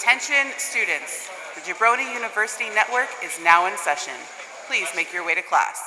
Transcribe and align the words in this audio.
Attention 0.00 0.50
students, 0.56 1.28
the 1.54 1.60
Jabroni 1.60 2.10
University 2.14 2.70
Network 2.70 3.08
is 3.22 3.38
now 3.44 3.66
in 3.66 3.76
session. 3.76 4.14
Please 4.66 4.88
make 4.96 5.12
your 5.12 5.26
way 5.26 5.34
to 5.34 5.42
class. 5.42 5.78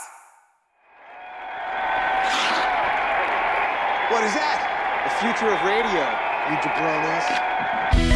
What 4.11 4.23
is 4.23 4.33
that? 4.35 5.09
The 5.09 5.25
future 5.25 5.51
of 5.51 5.59
radio, 5.65 6.05
you 6.51 6.57
jabronis. 6.61 8.12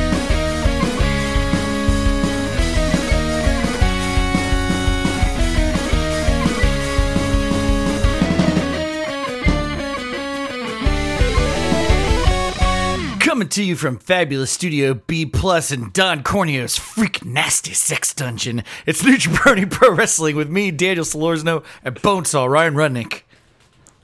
Coming 13.37 13.49
to 13.49 13.63
you 13.63 13.75
from 13.75 13.99
Fabulous 13.99 14.49
Studio 14.49 14.95
B 14.95 15.23
Plus 15.23 15.69
and 15.69 15.93
Don 15.93 16.23
Corneo's 16.23 16.75
Freak 16.75 17.23
Nasty 17.23 17.71
Sex 17.71 18.11
Dungeon. 18.11 18.63
It's 18.87 19.03
New 19.03 19.15
Jabroni 19.15 19.69
Pro 19.71 19.91
Wrestling 19.91 20.35
with 20.35 20.49
me, 20.49 20.71
Daniel 20.71 21.05
Solorzano, 21.05 21.63
and 21.83 21.93
Bonesaw 21.97 22.49
Ryan 22.49 22.73
Rudnick. 22.73 23.21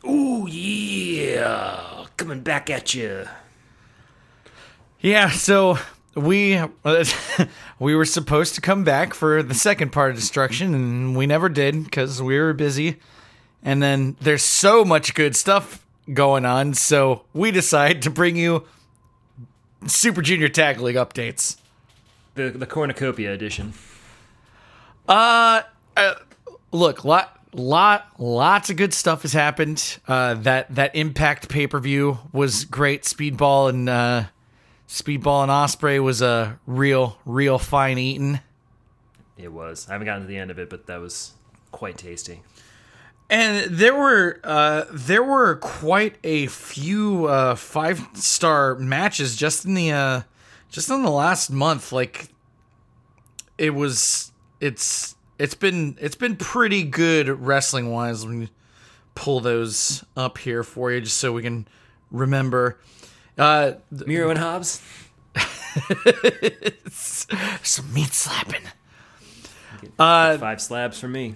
Ooh, 0.08 0.48
yeah. 0.48 2.06
Coming 2.16 2.42
back 2.42 2.70
at 2.70 2.94
you. 2.94 3.26
Yeah, 5.00 5.32
so 5.32 5.80
we 6.14 6.62
we 7.80 7.96
were 7.96 8.06
supposed 8.06 8.54
to 8.54 8.62
come 8.62 8.84
back 8.84 9.16
for 9.16 9.42
the 9.42 9.56
second 9.56 9.92
part 9.92 10.12
of 10.12 10.18
Destruction, 10.18 10.76
and 10.76 11.18
we 11.18 11.26
never 11.26 11.50
did 11.50 11.86
because 11.86 12.22
we 12.22 12.38
were 12.38 12.54
busy. 12.54 13.00
And 13.64 13.82
then 13.82 14.16
there's 14.22 14.46
so 14.46 14.86
much 14.86 15.16
good 15.16 15.36
stuff 15.36 15.84
going 16.14 16.46
on, 16.46 16.76
so 16.76 17.24
we 17.34 17.50
decide 17.50 18.04
to 18.04 18.12
bring 18.12 18.36
you 18.36 18.68
Super 19.88 20.22
Junior 20.22 20.50
Tag 20.50 20.80
League 20.80 20.96
updates. 20.96 21.58
The 22.36 22.50
the 22.50 22.66
cornucopia 22.66 23.34
edition. 23.34 23.74
Uh, 25.08 25.64
uh 25.96 26.14
look, 26.72 27.04
lot 27.06 27.40
lot 27.54 28.08
lots 28.18 28.70
of 28.70 28.78
good 28.78 28.94
stuff 28.94 29.22
has 29.22 29.34
happened. 29.34 30.00
Uh 30.08 30.34
that 30.36 30.74
that 30.74 30.96
Impact 30.96 31.50
pay-per-view 31.50 32.20
was 32.32 32.66
great. 32.66 33.04
Speedball 33.04 33.70
and 33.70 33.90
uh 33.90 34.24
Speedball 34.88 35.44
and 35.44 35.52
Ospreay 35.52 36.02
was 36.02 36.22
a 36.22 36.60
real 36.66 37.18
real 37.26 37.58
fine 37.60 37.98
eating. 37.98 38.40
It 39.38 39.52
was. 39.52 39.88
I 39.90 39.94
haven't 39.94 40.06
gotten 40.06 40.22
to 40.24 40.28
the 40.28 40.38
end 40.38 40.52
of 40.52 40.60
it, 40.60 40.70
but 40.70 40.86
that 40.88 41.00
was 41.02 41.34
quite 41.72 41.98
tasty. 41.98 42.42
And 43.30 43.78
there 43.78 43.96
were 43.96 44.40
uh, 44.44 44.86
there 44.92 45.24
were 45.24 45.56
quite 45.56 46.18
a 46.24 46.48
few 46.48 47.26
uh, 47.26 47.56
five 47.56 48.06
star 48.14 48.76
matches 48.76 49.36
just 49.36 49.66
in 49.66 49.74
the 49.74 49.92
uh, 49.92 50.22
just 50.70 50.90
in 50.90 51.04
the 51.04 51.10
last 51.10 51.50
month. 51.50 51.92
Like 51.92 52.28
it 53.58 53.72
was 53.72 54.32
it's 54.60 55.16
it's 55.40 55.56
been 55.56 55.98
it's 56.00 56.16
been 56.16 56.36
pretty 56.36 56.84
good 56.84 57.28
wrestling 57.28 57.92
wise. 57.92 58.24
Let 58.24 58.34
me 58.34 58.50
pull 59.16 59.40
those 59.40 60.04
up 60.16 60.38
here 60.38 60.64
for 60.64 60.92
you 60.92 61.02
just 61.02 61.18
so 61.18 61.32
we 61.34 61.42
can 61.42 61.68
remember. 62.12 62.80
Uh, 63.38 63.74
Miro 63.90 64.30
and 64.30 64.40
Hobbs. 64.40 64.82
some 66.92 67.94
meat 67.94 68.14
slapping. 68.14 68.62
Five 70.40 70.62
slabs 70.62 71.00
for 71.00 71.08
me. 71.08 71.36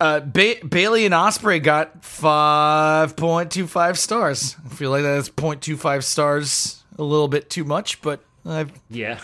Uh, 0.00 0.20
ba- 0.20 0.56
Bailey 0.66 1.04
and 1.04 1.12
Ospreay 1.14 1.62
got 1.62 2.02
5.25 2.02 3.96
stars. 3.98 4.56
I 4.64 4.68
feel 4.70 4.90
like 4.90 5.02
that's 5.02 5.28
0.25 5.28 6.02
stars 6.04 6.82
a 6.98 7.02
little 7.02 7.28
bit 7.28 7.50
too 7.50 7.64
much, 7.64 8.00
but 8.02 8.20
I've 8.46 8.72
Yeah. 8.88 9.18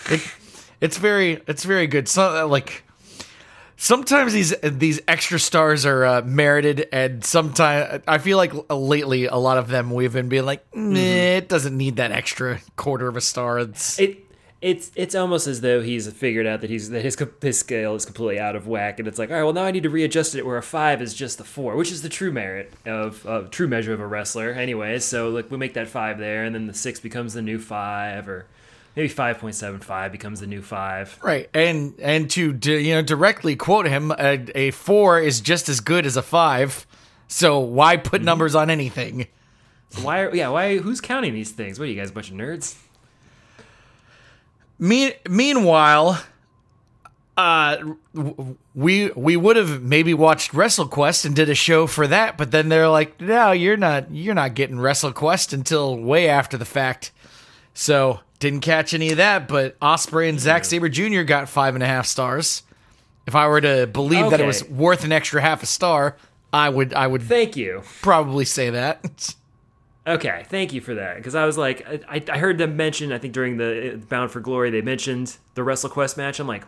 it's 0.81 0.99
very 0.99 1.41
it's 1.47 1.65
very 1.65 1.87
good. 1.87 2.09
So 2.09 2.47
like 2.47 2.85
sometimes 3.77 4.33
these 4.35 4.55
these 4.63 5.01
extra 5.09 5.39
stars 5.39 5.87
are 5.87 6.05
uh, 6.05 6.23
merited, 6.23 6.89
and 6.93 7.25
sometimes 7.25 8.03
I 8.07 8.19
feel 8.19 8.37
like 8.37 8.53
lately 8.71 9.27
a 9.27 9.37
lot 9.37 9.57
of 9.59 9.69
them 9.69 9.91
we've 9.91 10.13
been 10.13 10.29
being 10.29 10.45
like, 10.45 10.63
"Meh, 10.75 11.37
it 11.39 11.49
doesn't 11.49 11.77
need 11.77 11.97
that 11.97 12.13
extra 12.13 12.61
quarter 12.77 13.09
of 13.09 13.17
a 13.17 13.21
star. 13.23 13.59
It's 13.61 13.99
it 13.99 14.26
it's 14.67 14.91
it's 14.97 15.15
almost 15.15 15.47
as 15.47 15.61
though 15.61 15.81
he's 15.81 16.11
figured 16.11 16.45
out 16.45 16.61
that 16.61 16.71
he's 16.71 16.91
that 16.91 17.05
his 17.05 17.17
his 17.41 17.57
scale 17.57 17.95
is 17.95 18.05
completely 18.05 18.41
out 18.41 18.57
of 18.57 18.67
whack, 18.67 18.99
and 18.99 19.07
it's 19.07 19.17
like, 19.17 19.31
all 19.31 19.37
right, 19.37 19.45
well 19.45 19.53
now 19.53 19.63
I 19.63 19.71
need 19.71 19.85
to 19.85 19.91
readjust 19.91 20.35
it 20.35 20.45
where 20.45 20.57
a 20.57 20.63
five 20.63 21.01
is 21.01 21.15
just 21.15 21.39
the 21.39 21.45
four, 21.45 21.77
which 21.77 21.93
is 21.93 22.03
the 22.03 22.09
true 22.09 22.33
merit 22.33 22.73
of 22.85 23.25
uh, 23.27 23.43
true 23.43 23.69
measure 23.69 23.93
of 23.93 24.01
a 24.01 24.07
wrestler, 24.07 24.51
anyway. 24.51 24.99
So 24.99 25.31
like 25.31 25.53
we 25.53 25.57
make 25.57 25.75
that 25.75 25.87
five 25.87 26.19
there, 26.19 26.43
and 26.43 26.53
then 26.53 26.67
the 26.67 26.75
six 26.75 26.99
becomes 26.99 27.35
the 27.35 27.43
new 27.43 27.61
five, 27.61 28.29
or 28.29 28.47
maybe 28.97 29.07
five 29.07 29.39
point 29.39 29.55
seven 29.55 29.79
five 29.79 30.11
becomes 30.11 30.41
the 30.41 30.49
new 30.49 30.63
five. 30.63 31.17
right. 31.23 31.49
And 31.55 31.95
and 32.01 32.29
to, 32.31 32.53
you 32.53 32.93
know 32.93 33.03
directly 33.03 33.55
quote 33.55 33.87
him, 33.87 34.11
a, 34.11 34.45
a 34.53 34.71
four 34.73 35.21
is 35.21 35.41
just 35.41 35.69
as 35.69 35.79
good 35.79 36.05
as 36.07 36.17
a 36.17 36.23
five. 36.23 36.89
So 37.29 37.61
why 37.61 37.99
put 37.99 38.21
numbers 38.21 38.57
on 38.57 38.69
anything? 38.69 39.29
Why? 40.03 40.23
Are, 40.23 40.35
yeah, 40.35 40.49
why? 40.49 40.79
Who's 40.79 41.01
counting 41.01 41.35
these 41.35 41.53
things? 41.53 41.79
What 41.79 41.87
are 41.87 41.93
you 41.93 42.01
guys, 42.01 42.11
a 42.11 42.13
bunch 42.13 42.31
of 42.31 42.37
nerds? 42.37 42.75
Me- 44.79 45.15
meanwhile, 45.29 46.23
uh, 47.37 47.77
we 48.75 49.11
we 49.11 49.37
would 49.37 49.57
have 49.57 49.83
maybe 49.83 50.15
watched 50.15 50.53
WrestleQuest 50.53 51.25
and 51.25 51.35
did 51.35 51.49
a 51.49 51.55
show 51.55 51.87
for 51.87 52.07
that, 52.07 52.37
but 52.37 52.51
then 52.51 52.69
they're 52.69 52.89
like, 52.89 53.21
"No, 53.21 53.53
you're 53.53 53.77
not. 53.77 54.11
You're 54.11 54.35
not 54.35 54.55
getting 54.55 54.77
WrestleQuest 54.77 55.53
until 55.53 55.97
way 55.97 56.29
after 56.29 56.57
the 56.57 56.65
fact." 56.65 57.13
So 57.75 58.21
didn't 58.39 58.61
catch 58.61 58.93
any 58.95 59.11
of 59.11 59.17
that. 59.19 59.49
But 59.49 59.79
Ospreay 59.81 60.29
and 60.29 60.41
Zack 60.41 60.65
Sabre 60.65 60.89
Jr. 60.89 61.23
got 61.23 61.49
five 61.49 61.75
and 61.75 61.83
a 61.83 61.87
half 61.87 62.07
stars. 62.07 62.63
If 63.27 63.35
I 63.35 63.49
were 63.49 63.61
to 63.61 63.87
believe 63.87 64.31
that 64.31 64.41
it 64.41 64.47
was 64.47 64.63
worth 64.69 65.05
an 65.05 65.13
extra 65.13 65.41
half 65.43 65.63
a 65.63 65.67
star, 65.67 66.17
I 66.53 66.69
would 66.69 66.95
I 66.95 67.07
would 67.07 67.23
Thank 67.23 67.57
you. 67.57 67.83
probably 68.03 68.45
say 68.45 68.71
that. 68.71 69.35
Okay, 70.07 70.45
thank 70.49 70.73
you 70.73 70.81
for 70.81 70.95
that. 70.95 71.17
Because 71.17 71.35
I 71.35 71.45
was 71.47 71.59
like, 71.59 71.85
I, 72.09 72.23
I 72.31 72.39
heard 72.39 72.59
them 72.59 72.77
mention, 72.77 73.13
I 73.13 73.19
think 73.19 73.35
during 73.35 73.57
the 73.57 73.95
uh, 73.95 73.97
Bound 73.97 74.31
for 74.31 74.41
Glory, 74.41 74.71
they 74.71 74.81
mentioned 74.81 75.37
the 75.55 75.63
WrestleQuest 75.63 76.17
match. 76.17 76.39
I'm 76.39 76.47
like, 76.47 76.65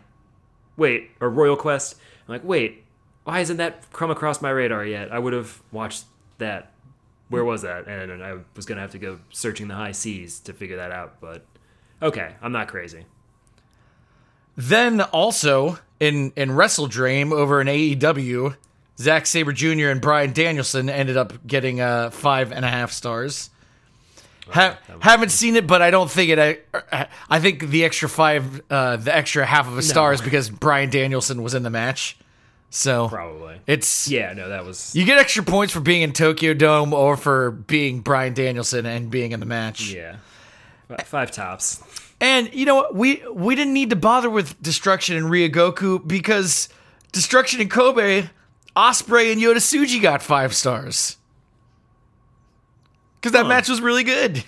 wait, 0.75 1.11
or 1.21 1.29
Royal 1.29 1.55
Quest. 1.55 1.95
I'm 2.27 2.33
like, 2.33 2.43
wait, 2.43 2.83
why 3.23 3.39
hasn't 3.39 3.57
that 3.59 3.91
come 3.93 4.11
across 4.11 4.41
my 4.41 4.49
radar 4.49 4.85
yet? 4.85 5.11
I 5.11 5.19
would 5.19 5.33
have 5.33 5.61
watched 5.71 6.05
that. 6.39 6.71
Where 7.29 7.45
was 7.45 7.61
that? 7.61 7.87
And 7.87 8.23
I 8.23 8.37
was 8.55 8.65
gonna 8.65 8.81
have 8.81 8.91
to 8.91 8.97
go 8.97 9.19
searching 9.29 9.67
the 9.67 9.75
high 9.75 9.91
seas 9.91 10.39
to 10.41 10.53
figure 10.53 10.77
that 10.77 10.91
out. 10.91 11.21
But 11.21 11.45
okay, 12.01 12.33
I'm 12.41 12.51
not 12.51 12.67
crazy. 12.67 13.05
Then 14.57 14.99
also 14.99 15.77
in 15.99 16.33
in 16.35 16.53
Wrestle 16.53 16.87
Dream 16.87 17.31
over 17.31 17.61
in 17.61 17.67
AEW, 17.67 18.55
Zack 18.99 19.25
Sabre 19.25 19.53
Jr. 19.53 19.87
and 19.89 20.01
Bryan 20.01 20.33
Danielson 20.33 20.89
ended 20.89 21.17
up 21.17 21.45
getting 21.47 21.79
uh, 21.81 22.09
five 22.09 22.51
and 22.51 22.65
a 22.65 22.67
half 22.69 22.91
stars. 22.91 23.49
Ha- 24.49 24.77
haven't 24.99 25.29
seen 25.29 25.55
it, 25.55 25.67
but 25.67 25.81
I 25.81 25.91
don't 25.91 26.09
think 26.09 26.31
it. 26.31 26.67
I, 26.91 27.07
I 27.29 27.39
think 27.39 27.69
the 27.69 27.85
extra 27.85 28.09
five, 28.09 28.61
uh, 28.69 28.97
the 28.97 29.15
extra 29.15 29.45
half 29.45 29.67
of 29.67 29.77
a 29.77 29.81
star 29.83 30.11
is 30.11 30.21
because 30.21 30.49
Bryan 30.49 30.89
Danielson 30.89 31.43
was 31.43 31.53
in 31.53 31.63
the 31.63 31.69
match. 31.69 32.17
So 32.71 33.07
Probably. 33.09 33.59
it's 33.67 34.07
Yeah, 34.07 34.33
no, 34.33 34.49
that 34.49 34.63
was. 34.65 34.95
you 34.95 35.03
get 35.05 35.17
extra 35.17 35.43
points 35.43 35.73
for 35.73 35.79
being 35.79 36.01
in 36.03 36.13
Tokyo 36.13 36.53
Dome 36.53 36.93
or 36.93 37.15
for 37.17 37.49
being 37.51 38.01
Brian 38.01 38.33
Danielson 38.33 38.85
and 38.85 39.09
being 39.09 39.31
in 39.31 39.39
the 39.39 39.45
match. 39.47 39.91
Yeah. 39.91 40.17
Five 41.05 41.31
tops. 41.31 41.83
And 42.19 42.53
you 42.53 42.65
know 42.65 42.75
what? 42.75 42.95
We 42.95 43.23
we 43.33 43.55
didn't 43.55 43.73
need 43.73 43.91
to 43.91 43.95
bother 43.95 44.29
with 44.29 44.61
Destruction 44.61 45.15
and 45.15 45.27
Ryogoku 45.27 46.05
because 46.07 46.69
Destruction 47.11 47.61
and 47.61 47.71
Kobe, 47.71 48.29
Ospreay 48.75 49.31
and 49.31 49.41
Yota 49.41 49.57
Tsuji 49.57 50.01
got 50.01 50.21
five 50.21 50.55
stars. 50.55 51.17
Because 53.15 53.33
that 53.33 53.47
match 53.47 53.67
was 53.67 53.81
really 53.81 54.03
good. 54.03 54.43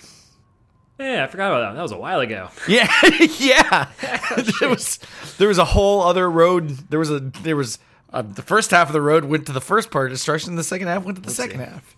Yeah, 0.98 1.24
I 1.24 1.26
forgot 1.26 1.48
about 1.52 1.60
that. 1.70 1.74
That 1.74 1.82
was 1.82 1.92
a 1.92 1.98
while 1.98 2.20
ago. 2.20 2.48
Yeah, 2.68 2.90
yeah. 3.38 3.88
there 4.60 4.68
was 4.68 4.98
there 5.38 5.48
was 5.48 5.58
a 5.58 5.64
whole 5.64 6.02
other 6.02 6.30
road. 6.30 6.68
There 6.90 6.98
was 6.98 7.10
a 7.10 7.20
there 7.20 7.56
was 7.56 7.78
uh, 8.12 8.22
the 8.22 8.42
first 8.42 8.70
half 8.70 8.88
of 8.88 8.92
the 8.92 9.00
road 9.00 9.24
went 9.24 9.46
to 9.46 9.52
the 9.52 9.60
first 9.60 9.90
part 9.90 10.06
of 10.06 10.12
Destruction. 10.12 10.54
The 10.56 10.64
second 10.64 10.88
half 10.88 11.04
went 11.04 11.16
to 11.16 11.22
the 11.22 11.30
second 11.30 11.60
half. 11.60 11.96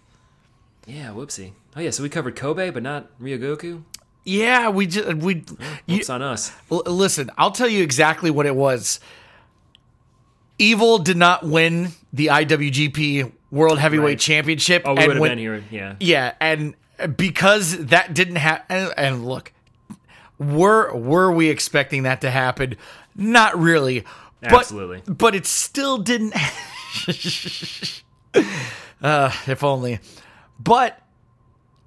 Yeah, 0.86 1.08
whoopsie. 1.08 1.52
Oh 1.76 1.80
yeah, 1.80 1.90
so 1.90 2.02
we 2.02 2.08
covered 2.08 2.36
Kobe, 2.36 2.70
but 2.70 2.82
not 2.82 3.16
Ryogoku. 3.20 3.82
Yeah, 4.24 4.70
we 4.70 4.86
just 4.86 5.14
we. 5.18 5.44
It's 5.86 6.08
on 6.08 6.22
us. 6.22 6.52
L- 6.70 6.82
listen, 6.86 7.30
I'll 7.36 7.50
tell 7.50 7.68
you 7.68 7.82
exactly 7.82 8.30
what 8.30 8.46
it 8.46 8.56
was. 8.56 9.00
Evil 10.58 10.98
did 10.98 11.16
not 11.16 11.44
win 11.44 11.88
the 12.12 12.28
IWGP 12.28 13.32
World 13.50 13.78
Heavyweight 13.78 14.04
Right. 14.04 14.18
Championship. 14.18 14.82
Oh, 14.84 14.94
we 14.94 15.06
would 15.06 15.16
have 15.16 15.22
been 15.22 15.38
here. 15.38 15.64
Yeah. 15.70 15.96
Yeah, 16.00 16.34
and 16.40 16.74
because 17.16 17.86
that 17.86 18.14
didn't 18.14 18.36
happen, 18.36 18.76
and, 18.76 18.94
and 18.96 19.26
look, 19.26 19.52
were 20.38 20.94
were 20.94 21.32
we 21.32 21.48
expecting 21.48 22.04
that 22.04 22.20
to 22.20 22.30
happen? 22.30 22.76
Not 23.16 23.58
really. 23.58 24.04
But, 24.40 24.52
Absolutely. 24.52 25.02
But 25.06 25.34
it 25.34 25.46
still 25.46 25.98
didn't. 25.98 26.34
uh, 29.02 29.32
if 29.46 29.64
only. 29.64 30.00
But 30.60 31.00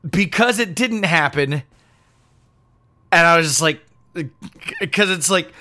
because 0.09 0.59
it 0.59 0.75
didn't 0.75 1.03
happen, 1.03 1.63
and 3.11 3.27
I 3.27 3.37
was 3.37 3.47
just 3.47 3.61
like, 3.61 3.81
because 4.79 5.11
it's 5.11 5.29
like 5.29 5.51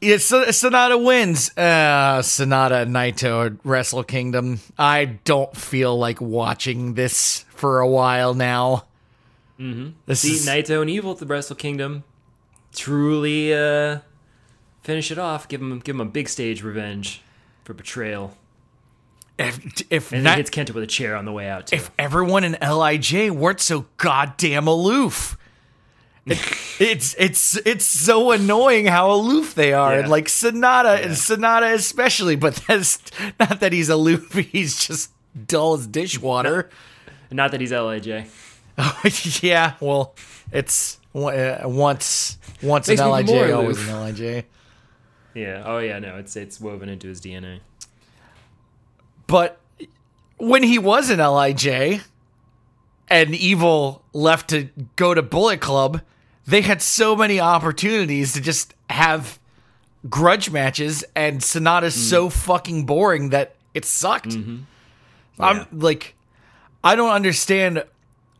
Yeah, 0.00 0.18
so, 0.18 0.44
Sanada 0.46 1.02
wins. 1.02 1.50
Uh, 1.56 2.20
Sanada 2.22 2.82
and 2.82 2.94
Naito 2.94 3.46
at 3.46 3.52
Wrestle 3.64 4.04
Kingdom. 4.04 4.60
I 4.78 5.04
don't 5.24 5.56
feel 5.56 5.98
like 5.98 6.20
watching 6.20 6.94
this 6.94 7.44
for 7.50 7.80
a 7.80 7.88
while 7.88 8.32
now. 8.34 8.84
Mm-hmm. 9.58 9.90
This 10.06 10.20
See 10.20 10.34
is, 10.34 10.46
Naito 10.46 10.80
and 10.80 10.88
Evil 10.88 11.12
at 11.12 11.18
the 11.18 11.26
Wrestle 11.26 11.56
Kingdom 11.56 12.04
truly 12.74 13.52
uh, 13.52 13.98
finish 14.82 15.10
it 15.10 15.18
off. 15.18 15.48
Give 15.48 15.60
him 15.60 15.78
give 15.80 15.96
him 15.96 16.00
a 16.00 16.04
big 16.04 16.28
stage 16.28 16.62
revenge 16.62 17.22
for 17.64 17.74
betrayal. 17.74 18.36
if 19.38 19.82
if, 19.90 20.12
And 20.12 20.24
not, 20.24 20.36
hits 20.36 20.50
Kenta 20.50 20.72
with 20.72 20.84
a 20.84 20.88
chair 20.88 21.16
on 21.16 21.24
the 21.24 21.32
way 21.32 21.48
out 21.48 21.68
too. 21.68 21.76
if 21.76 21.90
everyone 21.98 22.44
in 22.44 22.56
Lij 22.60 23.30
weren't 23.30 23.60
so 23.60 23.86
goddamn 23.96 24.68
aloof. 24.68 25.36
It- 26.30 26.54
it's 26.80 27.16
it's 27.18 27.56
it's 27.66 27.84
so 27.84 28.30
annoying 28.30 28.86
how 28.86 29.10
aloof 29.10 29.54
they 29.56 29.72
are, 29.72 29.94
and 29.94 30.08
like 30.08 30.26
Sanada 30.26 31.02
and 31.02 31.12
Sanada 31.12 31.74
especially. 31.74 32.36
But 32.36 32.54
that's 32.68 33.00
not 33.40 33.58
that 33.60 33.72
he's 33.72 33.88
aloof; 33.88 34.32
he's 34.52 34.86
just 34.86 35.10
dull 35.46 35.74
as 35.74 35.86
dishwater. 35.88 36.70
Not 37.32 37.50
that 37.50 37.60
he's 37.60 37.72
Lij. 37.72 38.26
yeah, 39.42 39.74
well, 39.80 40.14
it's 40.52 40.98
uh, 41.14 41.58
once 41.64 42.38
once 42.62 42.86
Makes 42.88 43.00
an 43.00 43.08
Lij, 43.08 43.52
always 43.56 43.88
an 43.88 43.94
Lij. 44.14 44.44
Yeah. 45.34 45.62
Oh 45.66 45.78
yeah. 45.78 45.98
No, 45.98 46.16
it's 46.16 46.36
it's 46.36 46.60
woven 46.60 46.88
into 46.88 47.08
his 47.08 47.20
DNA. 47.20 47.58
But 49.26 49.58
when 50.38 50.62
he 50.62 50.78
was 50.78 51.10
in 51.10 51.18
Lij 51.18 52.00
and 53.10 53.34
Evil 53.34 54.02
left 54.12 54.50
to 54.50 54.68
go 54.96 55.12
to 55.12 55.22
Bullet 55.22 55.60
Club, 55.60 56.00
they 56.48 56.62
had 56.62 56.80
so 56.82 57.14
many 57.14 57.38
opportunities 57.40 58.32
to 58.32 58.40
just 58.40 58.74
have 58.90 59.38
grudge 60.08 60.50
matches, 60.50 61.04
and 61.14 61.40
Sanada's 61.40 61.94
so 61.94 62.28
fucking 62.30 62.86
boring 62.86 63.28
that 63.30 63.54
it 63.74 63.84
sucked. 63.84 64.34
I'm 65.38 65.66
like, 65.72 66.14
I 66.82 66.96
don't 66.96 67.10
understand. 67.10 67.84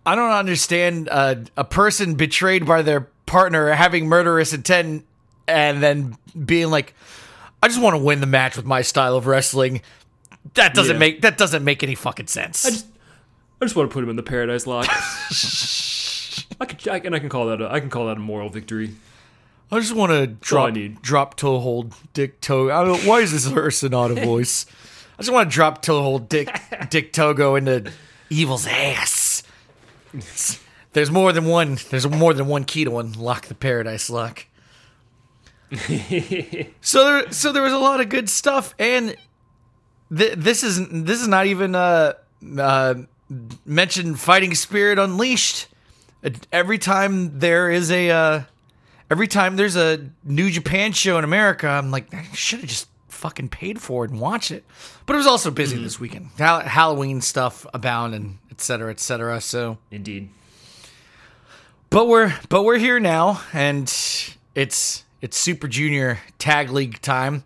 I 0.07 0.15
don't 0.15 0.31
understand 0.31 1.09
uh, 1.11 1.35
a 1.57 1.65
person 1.65 2.15
betrayed 2.15 2.65
by 2.67 2.81
their 2.83 3.03
partner 3.27 3.71
having 3.73 4.07
murderous 4.07 4.55
intent 4.55 5.05
and 5.47 5.83
then 5.83 6.17
being 6.47 6.71
like, 6.71 6.95
I 7.63 7.69
just 7.69 7.81
want 7.81 7.95
to 7.95 8.03
win 8.03 8.21
the 8.23 8.27
match 8.27 8.57
with 8.57 8.65
my 8.65 8.81
style 8.81 9.17
of 9.17 9.27
wrestling. 9.27 9.83
That 10.55 10.73
doesn't 10.73 10.95
Yeah. 10.95 10.99
make 10.99 11.21
that 11.23 11.37
doesn't 11.37 11.63
make 11.63 11.83
any 11.83 11.95
fucking 11.95 12.29
sense. 12.29 12.65
I 12.65 12.71
just 12.71 12.87
I 13.61 13.65
just 13.67 13.77
want 13.77 13.91
to 13.91 13.93
put 13.93 14.03
him 14.03 14.09
in 14.09 14.17
the 14.17 14.23
Paradise 14.23 14.67
Lock. 14.67 14.87
I 16.61 16.65
can 16.65 16.93
I 16.93 16.99
can 17.01 17.15
I 17.15 17.19
can 17.19 17.29
call 17.29 17.47
that 17.47 17.61
a, 17.61 17.71
I 17.71 17.81
can 17.81 17.91
call 17.91 18.07
that 18.07 18.17
a 18.17 18.21
moral 18.21 18.49
victory. 18.49 18.95
I 19.71 19.81
just 19.81 19.95
want 19.95 20.13
to 20.13 20.27
drop 20.27 20.73
need. 20.73 21.03
drop 21.03 21.37
toe 21.37 21.59
hold 21.61 21.95
dick 22.15 22.41
toe. 22.41 22.71
I 22.71 22.85
don't. 22.85 23.05
Why 23.05 23.21
is 23.21 23.33
this 23.33 23.51
her 23.51 23.69
Sanada 23.69 24.25
voice? 24.25 24.67
I 25.19 25.23
just 25.23 25.33
want 25.33 25.51
to 25.51 25.55
drop 25.55 25.83
toe 25.83 26.03
hold 26.03 26.29
dick 26.29 26.49
dick 26.91 27.13
Togo 27.13 27.57
into 27.57 27.93
Evil's 28.31 28.67
ass. 28.67 29.43
There's 30.93 31.11
more 31.11 31.33
than 31.33 31.45
one. 31.45 31.79
There's 31.91 32.09
more 32.09 32.33
than 32.33 32.47
one 32.47 32.65
key 32.65 32.85
to 32.85 32.99
unlock 32.99 33.47
the 33.47 33.55
Paradise 33.55 34.09
Lock. 34.09 34.47
so 36.81 37.05
there, 37.05 37.33
so 37.33 37.53
there 37.53 37.63
was 37.63 37.75
a 37.75 37.79
lot 37.79 38.01
of 38.01 38.09
good 38.09 38.31
stuff, 38.31 38.75
and 38.79 39.15
th- 40.17 40.35
this 40.35 40.63
is 40.63 40.89
this 40.89 41.21
is 41.21 41.29
not 41.29 41.47
even 41.47 41.75
uh, 41.75 42.15
uh, 42.59 42.95
mentioned. 43.67 44.19
Fighting 44.19 44.55
Spirit 44.55 44.99
Unleashed. 44.99 45.67
Every 46.53 46.79
time 46.79 47.39
there 47.39 47.71
is 47.71 47.91
a 47.91 48.11
uh, 48.11 48.43
every 49.11 49.29
time 49.29 49.57
there's 49.57 49.77
a 49.77 50.11
New 50.25 50.51
Japan 50.51 50.93
show 50.93 51.17
in 51.19 51.25
America, 51.25 51.69
I'm 51.69 51.91
like, 51.91 52.13
I 52.13 52.25
should 52.35 52.61
have 52.61 52.69
just 52.69 52.89
fucking 53.09 53.49
paid 53.49 53.81
for 53.81 54.05
it 54.05 54.11
and 54.11 54.21
watched 54.21 54.51
it. 54.51 54.65
But 55.07 55.15
it 55.15 55.17
was 55.19 55.27
also 55.27 55.51
busy 55.51 55.81
this 55.83 55.99
weekend. 56.01 56.31
Hall- 56.39 56.61
Halloween 56.61 57.21
stuff 57.21 57.67
abound 57.73 58.15
and 58.15 58.39
et 58.51 58.61
cetera, 58.61 58.91
et 58.91 59.01
cetera. 59.01 59.41
So, 59.41 59.79
Indeed. 59.91 60.29
but 61.91 62.07
we're 62.09 62.35
but 62.49 62.65
we're 62.65 62.79
here 62.79 62.99
now, 63.01 63.41
and 63.53 63.85
it's 64.55 65.05
it's 65.23 65.37
Super 65.37 65.69
Junior 65.69 66.19
Tag 66.39 66.71
League 66.71 67.01
time. 67.01 67.45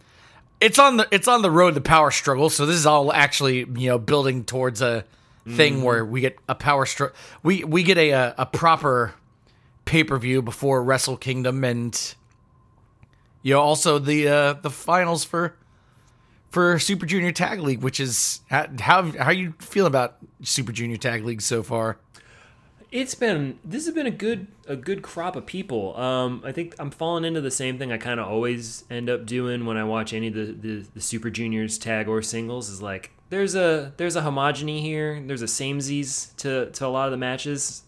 It's 0.60 0.78
on 0.78 0.96
the 0.96 1.08
it's 1.10 1.28
on 1.28 1.42
the 1.42 1.50
road 1.50 1.74
to 1.74 1.80
power 1.80 2.10
struggle. 2.10 2.48
So 2.48 2.64
this 2.66 2.76
is 2.76 2.86
all 2.86 3.12
actually 3.12 3.58
you 3.58 3.88
know 3.90 3.98
building 3.98 4.44
towards 4.44 4.80
a 4.80 5.04
thing 5.46 5.82
where 5.82 6.04
we 6.04 6.20
get 6.20 6.38
a 6.48 6.54
power 6.54 6.86
stroke. 6.86 7.14
We 7.42 7.64
we 7.64 7.82
get 7.82 7.98
a 7.98 8.10
a, 8.10 8.34
a 8.38 8.46
proper 8.46 9.14
pay 9.84 10.04
per 10.04 10.18
view 10.18 10.42
before 10.42 10.82
Wrestle 10.82 11.16
Kingdom, 11.16 11.64
and 11.64 12.14
you 13.42 13.54
know 13.54 13.60
also 13.60 13.98
the 13.98 14.28
uh, 14.28 14.52
the 14.54 14.70
finals 14.70 15.24
for 15.24 15.56
for 16.50 16.78
Super 16.78 17.06
Junior 17.06 17.32
Tag 17.32 17.60
League, 17.60 17.82
which 17.82 17.98
is 17.98 18.40
how 18.50 18.66
how, 18.80 19.02
how 19.18 19.30
you 19.30 19.54
feel 19.58 19.86
about 19.86 20.18
Super 20.42 20.72
Junior 20.72 20.96
Tag 20.96 21.24
League 21.24 21.42
so 21.42 21.62
far. 21.62 21.98
It's 22.90 23.14
been 23.14 23.58
this 23.64 23.86
has 23.86 23.94
been 23.94 24.06
a 24.06 24.10
good 24.10 24.48
a 24.68 24.76
good 24.76 25.00
crop 25.00 25.34
of 25.34 25.46
people. 25.46 25.96
Um, 25.98 26.42
I 26.44 26.52
think 26.52 26.74
I'm 26.78 26.90
falling 26.90 27.24
into 27.24 27.40
the 27.40 27.50
same 27.50 27.78
thing 27.78 27.90
I 27.90 27.96
kind 27.96 28.20
of 28.20 28.28
always 28.28 28.84
end 28.90 29.08
up 29.08 29.24
doing 29.24 29.64
when 29.64 29.78
I 29.78 29.84
watch 29.84 30.12
any 30.12 30.28
of 30.28 30.34
the, 30.34 30.52
the 30.52 30.86
the 30.94 31.00
Super 31.00 31.30
Juniors 31.30 31.78
tag 31.78 32.06
or 32.06 32.20
singles. 32.20 32.68
Is 32.68 32.82
like 32.82 33.10
there's 33.32 33.54
a 33.54 33.94
there's 33.96 34.14
a 34.14 34.20
homogeny 34.20 34.82
here. 34.82 35.18
There's 35.26 35.40
a 35.40 35.46
samesies 35.46 36.36
to 36.36 36.70
to 36.72 36.86
a 36.86 36.88
lot 36.88 37.06
of 37.06 37.12
the 37.12 37.16
matches, 37.16 37.82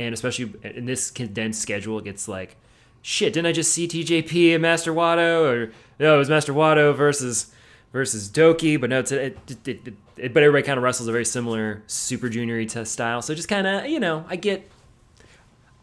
and 0.00 0.12
especially 0.12 0.52
in 0.64 0.84
this 0.84 1.12
condensed 1.12 1.62
schedule, 1.62 2.00
it 2.00 2.04
gets 2.04 2.26
like 2.26 2.56
shit. 3.00 3.32
Didn't 3.32 3.46
I 3.46 3.52
just 3.52 3.72
see 3.72 3.86
TJP 3.86 4.52
and 4.52 4.60
Master 4.60 4.92
Wato, 4.92 5.48
or 5.48 5.72
no, 6.00 6.16
it 6.16 6.18
was 6.18 6.28
Master 6.28 6.52
Wato 6.52 6.92
versus 6.92 7.52
versus 7.92 8.28
Douki, 8.28 8.80
but 8.80 8.90
no, 8.90 8.98
it's 8.98 9.12
it, 9.12 9.38
it, 9.48 9.68
it, 9.68 9.94
it 10.16 10.34
but 10.34 10.42
everybody 10.42 10.64
kind 10.64 10.76
of 10.76 10.82
wrestles 10.82 11.08
a 11.08 11.12
very 11.12 11.24
similar 11.24 11.84
Super 11.86 12.28
Junior 12.28 12.64
test 12.64 12.90
style. 12.90 13.22
So 13.22 13.32
just 13.32 13.48
kind 13.48 13.68
of 13.68 13.86
you 13.86 14.00
know, 14.00 14.24
I 14.28 14.34
get 14.34 14.68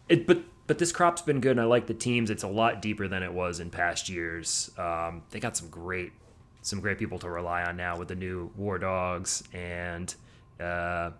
it, 0.09 0.27
but 0.27 0.41
but 0.67 0.79
this 0.79 0.91
crop's 0.91 1.21
been 1.21 1.39
good, 1.39 1.51
and 1.51 1.61
I 1.61 1.63
like 1.63 1.87
the 1.87 1.93
teams. 1.93 2.29
It's 2.29 2.43
a 2.43 2.49
lot 2.49 2.81
deeper 2.81 3.07
than 3.07 3.23
it 3.23 3.31
was 3.31 3.61
in 3.61 3.69
past 3.69 4.09
years. 4.09 4.69
Um, 4.77 5.23
they 5.29 5.39
got 5.39 5.55
some 5.55 5.69
great 5.69 6.11
some 6.67 6.79
great 6.81 6.97
people 6.97 7.17
to 7.19 7.29
rely 7.29 7.63
on 7.63 7.77
now 7.77 7.97
with 7.97 8.07
the 8.09 8.15
new 8.15 8.51
War 8.57 8.77
Dogs 8.79 9.43
and. 9.53 10.13
Uh, 10.59 11.11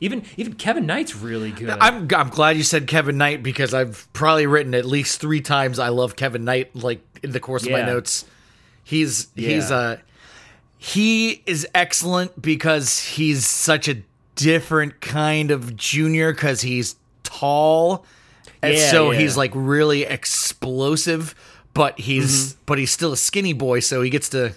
even 0.00 0.22
even 0.36 0.52
Kevin 0.54 0.86
Knight's 0.86 1.16
really 1.16 1.50
good. 1.50 1.70
I'm 1.70 2.08
I'm 2.14 2.28
glad 2.28 2.56
you 2.56 2.62
said 2.62 2.86
Kevin 2.86 3.18
Knight 3.18 3.42
because 3.42 3.74
I've 3.74 4.06
probably 4.12 4.46
written 4.46 4.72
at 4.76 4.84
least 4.86 5.20
three 5.20 5.40
times 5.40 5.78
I 5.80 5.88
love 5.88 6.14
Kevin 6.14 6.44
Knight 6.44 6.74
like 6.76 7.00
in 7.22 7.32
the 7.32 7.40
course 7.40 7.66
of 7.66 7.72
my 7.72 7.82
notes. 7.82 8.24
He's 8.84 9.26
he's 9.34 9.70
Yeah. 9.70 9.76
uh 9.76 9.96
he 10.78 11.42
is 11.46 11.66
excellent 11.74 12.40
because 12.40 13.00
he's 13.00 13.44
such 13.44 13.88
a 13.88 13.96
different 14.36 15.00
kind 15.00 15.50
of 15.50 15.76
junior 15.76 16.32
because 16.32 16.60
he's 16.60 16.94
tall 17.24 18.06
and 18.62 18.74
Yeah, 18.74 18.90
so 18.92 19.10
yeah. 19.10 19.18
he's 19.18 19.36
like 19.36 19.50
really 19.54 20.04
explosive 20.04 21.34
but 21.74 21.98
he's 21.98 22.52
Mm-hmm. 22.54 22.60
but 22.66 22.78
he's 22.78 22.90
still 22.92 23.12
a 23.12 23.16
skinny 23.16 23.52
boy 23.52 23.80
so 23.80 24.00
he 24.02 24.10
gets 24.10 24.28
to 24.30 24.52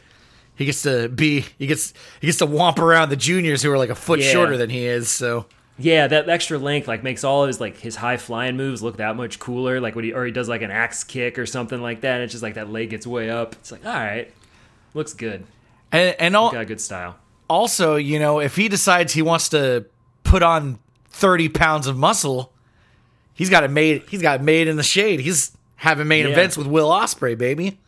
he 0.62 0.66
gets 0.66 0.84
to 0.84 1.10
be 1.10 1.46
he 1.60 1.68
gets 1.68 1.94
he 2.22 2.28
gets 2.28 2.38
to 2.40 2.48
womp 2.48 2.80
around 2.80 3.10
the 3.10 3.16
juniors 3.16 3.62
who 3.64 3.72
are 3.72 3.78
like 3.78 3.90
a 3.90 3.96
foot 3.96 4.20
Yeah. 4.20 4.32
shorter 4.32 4.58
than 4.58 4.70
he 4.70 4.86
is 4.86 5.10
so 5.10 5.46
Yeah, 5.78 6.08
that 6.08 6.30
extra 6.30 6.58
length 6.60 6.88
like 6.88 7.04
makes 7.04 7.24
all 7.24 7.44
of 7.44 7.48
his 7.48 7.60
like 7.60 7.78
his 7.78 7.96
high 7.96 8.18
flying 8.18 8.56
moves 8.58 8.82
look 8.84 8.98
that 8.98 9.16
much 9.16 9.40
cooler. 9.40 9.80
Like 9.82 9.96
when 9.96 10.06
he 10.06 10.14
or 10.14 10.26
he 10.26 10.32
does 10.32 10.48
like 10.48 10.62
an 10.62 10.72
axe 10.72 11.04
kick 11.04 11.40
or 11.40 11.46
something 11.46 11.82
like 11.82 12.02
that. 12.02 12.16
And 12.16 12.24
it's 12.24 12.32
just 12.34 12.44
like 12.44 12.54
that 12.56 12.70
leg 12.70 12.90
gets 12.92 13.06
way 13.08 13.30
up. 13.30 13.54
It's 13.54 13.72
like 13.72 13.86
all 13.86 13.92
right, 13.94 14.32
looks 14.94 15.14
good. 15.14 15.44
and 15.92 16.16
and 16.20 16.36
all 16.36 16.52
Got 16.52 16.68
good 16.68 16.82
style. 16.82 17.16
also, 17.50 17.96
you 17.96 18.20
know, 18.20 18.40
if 18.40 18.56
he 18.56 18.68
decides 18.70 19.14
he 19.14 19.22
wants 19.22 19.50
to 19.50 19.86
put 20.24 20.44
on 20.44 20.78
30 21.10 21.50
pounds 21.50 21.88
of 21.88 21.98
muscle, 21.98 22.54
he's 23.34 23.50
got 23.50 23.64
it 23.64 23.72
made. 23.72 24.04
He's 24.10 24.22
got 24.22 24.40
it 24.42 24.44
made 24.44 24.68
in 24.68 24.76
the 24.78 24.84
shade. 24.84 25.20
He's 25.22 25.52
having 25.78 26.08
main 26.08 26.26
Yeah. 26.26 26.32
events 26.34 26.56
with 26.58 26.68
Will 26.68 26.90
Ospreay, 26.90 27.36
baby. 27.38 27.80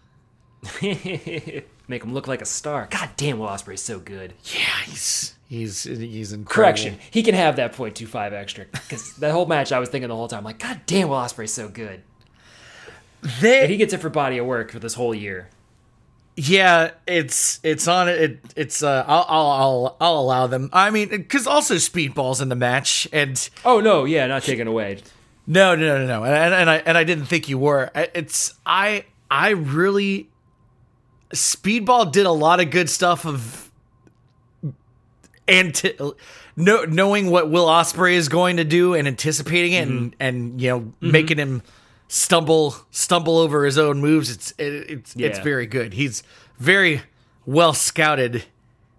Make 1.88 2.04
him 2.04 2.13
look 2.13 2.28
like 2.28 2.42
a 2.42 2.46
star. 2.46 2.88
God 2.90 3.10
damn, 3.18 3.40
Will 3.40 3.48
Ospreay's 3.48 3.82
so 3.82 4.00
good. 4.00 4.34
Yeah, 4.46 4.62
he's 4.86 5.36
he's 5.50 5.84
he's 5.84 6.32
incredible. 6.32 6.54
Correction, 6.54 7.00
he 7.12 7.24
can 7.24 7.36
have 7.36 7.58
that 7.58 7.74
.25 7.74 8.32
extra 8.32 8.66
because 8.72 9.16
that 9.18 9.32
whole 9.32 9.46
match 9.46 9.72
I 9.72 9.80
was 9.80 9.90
thinking 9.90 10.08
the 10.08 10.16
whole 10.16 10.28
time 10.30 10.44
like, 10.46 10.60
God 10.60 10.80
damn, 10.86 11.10
Will 11.10 11.18
Ospreay's 11.18 11.52
so 11.54 11.68
good. 11.68 12.02
They, 13.42 13.62
And 13.63 13.72
he 13.72 13.78
gets 13.78 13.94
it 13.94 14.00
for 14.00 14.10
body 14.10 14.38
of 14.38 14.46
work 14.46 14.72
for 14.72 14.80
this 14.80 14.94
whole 14.96 15.13
year. 15.16 15.50
yeah, 16.36 16.92
it's 17.08 17.60
it's 17.63 17.88
on 17.88 18.10
it. 18.10 18.40
It's 18.56 18.82
uh, 18.82 19.04
I'll 19.08 19.25
I'll 19.28 19.50
I'll, 19.52 19.98
I'll 20.02 20.20
allow 20.20 20.48
them. 20.48 20.70
I 20.74 20.90
mean, 20.90 21.10
because 21.10 21.48
also 21.48 21.75
Speedball's 21.75 22.42
in 22.42 22.50
the 22.50 22.56
match, 22.56 23.08
and 23.13 23.50
Oh 23.63 23.80
no, 23.82 24.06
yeah, 24.06 24.25
not 24.28 24.44
taken 24.44 24.68
away. 24.68 25.00
No, 25.46 25.75
no, 25.75 26.00
no, 26.00 26.08
no, 26.08 26.24
and, 26.24 26.54
and 26.54 26.70
I 26.70 26.78
and 26.78 26.98
I 26.98 27.04
didn't 27.04 27.25
think 27.25 27.50
you 27.50 27.58
were. 27.58 27.92
It's 27.94 28.56
I 28.66 29.06
I 29.30 29.50
really 29.52 30.30
Speedball 31.34 32.12
did 32.12 32.25
a 32.25 32.32
lot 32.32 32.60
of 32.60 32.70
good 32.70 32.90
stuff 32.90 33.25
of 33.25 33.72
and 35.48 35.94
no, 36.56 36.86
knowing 36.86 37.30
what 37.30 37.50
Will 37.50 37.66
Ospreay 37.66 38.13
is 38.13 38.30
going 38.30 38.58
to 38.58 38.63
do 38.63 38.94
and 38.94 39.08
anticipating 39.08 39.74
it 39.74 39.88
and 39.88 40.12
mm-hmm. 40.12 40.22
and 40.22 40.62
you 40.62 40.70
know 40.70 40.80
mm-hmm. 40.80 41.12
making 41.12 41.38
him 41.38 41.62
stumble 42.08 42.75
stumble 42.92 43.38
over 43.38 43.66
his 43.66 43.78
own 43.78 44.00
moves. 44.00 44.30
It's 44.30 44.52
it, 44.58 44.90
it's 44.90 45.16
it's 45.18 45.40
very 45.40 45.66
good. 45.66 45.94
He's 45.94 46.24
very 46.60 47.02
well 47.46 47.74
scouted 47.74 48.46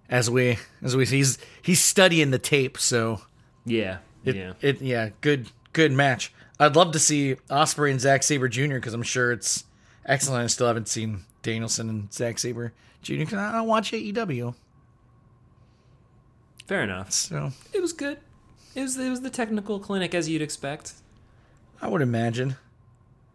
as 0.08 0.28
we 0.28 0.58
as 0.82 0.96
we 0.96 1.06
see. 1.06 1.18
He's 1.18 1.38
he's 1.62 1.82
studying 1.82 2.30
the 2.30 2.38
tape, 2.38 2.78
so 2.78 3.22
Yeah. 3.64 3.98
it, 4.24 4.36
yeah. 4.36 4.52
it 4.60 4.82
yeah, 4.82 5.10
good 5.20 5.50
good 5.72 5.92
match. 5.92 6.32
I'd 6.58 6.76
love 6.76 6.92
to 6.92 6.98
see 6.98 7.36
Ospreay 7.50 7.90
and 7.90 8.00
Zack 8.00 8.22
Sabre 8.22 8.48
Jr. 8.48 8.74
because 8.74 8.94
I'm 8.94 9.02
sure 9.02 9.32
it's 9.32 9.64
excellent. 10.06 10.44
I 10.44 10.46
still 10.48 10.66
haven't 10.66 10.88
seen 10.88 11.24
Danielson 11.44 11.88
and 11.88 12.12
Zack 12.12 12.40
Sabre 12.40 12.72
Jr. 13.02 13.18
because 13.18 13.34
I 13.38 13.52
don't 13.52 13.68
watch 13.68 13.92
AEW. 13.92 14.54
Fair 16.66 16.82
enough. 16.82 17.12
So 17.12 17.52
It 17.72 17.80
was 17.80 17.92
good. 17.92 18.18
It 18.74 18.80
was 18.82 18.96
it 18.98 19.10
was 19.10 19.20
the 19.20 19.30
technical 19.30 19.78
clinic 19.78 20.14
as 20.14 20.28
you'd 20.28 20.42
expect. 20.42 20.94
I 21.80 21.86
would 21.88 22.02
imagine 22.02 22.56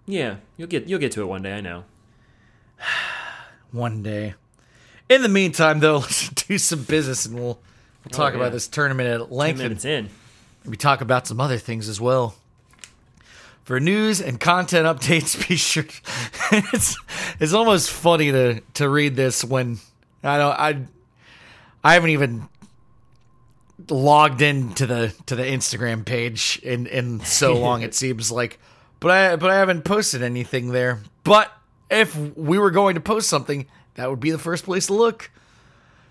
Yeah, 0.06 0.38
you'll 0.58 0.68
get 0.68 0.88
you'll 0.90 1.00
get 1.00 1.12
to 1.14 1.22
it 1.22 1.26
one 1.26 1.44
day. 1.44 1.54
I 1.54 1.62
know. 1.62 1.86
one 3.72 4.04
day. 4.04 4.34
In 5.08 5.22
the 5.22 5.30
meantime, 5.30 5.80
though, 5.80 5.98
let's 6.00 6.30
do 6.30 6.58
some 6.58 6.84
business 6.84 7.26
and 7.26 7.36
we'll 7.36 7.46
we'll 7.46 7.58
oh, 8.08 8.10
talk 8.18 8.34
Oh, 8.34 8.38
yeah. 8.38 8.42
about 8.44 8.52
this 8.52 8.68
tournament 8.68 9.10
at 9.10 9.28
Ten 9.28 9.38
length. 9.38 9.58
minutes 9.60 9.86
And 9.86 10.10
in. 10.66 10.72
we 10.72 10.76
talk 10.78 11.02
about 11.02 11.28
some 11.28 11.40
other 11.40 11.58
things 11.58 11.88
as 11.88 12.02
well. 12.02 12.36
For 13.70 13.80
news 13.80 14.20
and 14.20 14.40
content 14.40 14.88
updates, 14.88 15.38
be 15.48 15.56
sure. 15.56 15.86
it's 16.52 16.98
it's 17.40 17.54
almost 17.54 17.92
funny 17.92 18.32
to 18.32 18.62
to 18.74 18.90
read 18.90 19.16
this 19.16 19.46
when 19.46 19.78
I 20.24 20.40
don't 20.40 20.60
I 20.60 20.82
I 21.84 21.94
haven't 21.94 22.10
even 22.10 22.50
logged 23.88 24.42
into 24.42 24.88
the 24.88 25.14
to 25.28 25.36
the 25.36 25.44
Instagram 25.44 26.04
page 26.04 26.60
in 26.64 26.88
in 26.88 27.20
so 27.20 27.56
long 27.60 27.84
it 27.84 27.94
seems 27.94 28.32
like 28.32 28.58
but 29.00 29.12
I 29.12 29.36
but 29.36 29.52
I 29.52 29.58
haven't 29.58 29.84
posted 29.84 30.24
anything 30.24 30.70
there. 30.70 31.02
But 31.24 31.54
if 31.92 32.16
we 32.36 32.58
were 32.58 32.72
going 32.72 32.96
to 32.96 33.02
post 33.02 33.30
something, 33.30 33.68
that 33.94 34.10
would 34.10 34.20
be 34.20 34.32
the 34.32 34.40
first 34.40 34.66
place 34.66 34.88
to 34.88 34.96
look. 34.96 35.30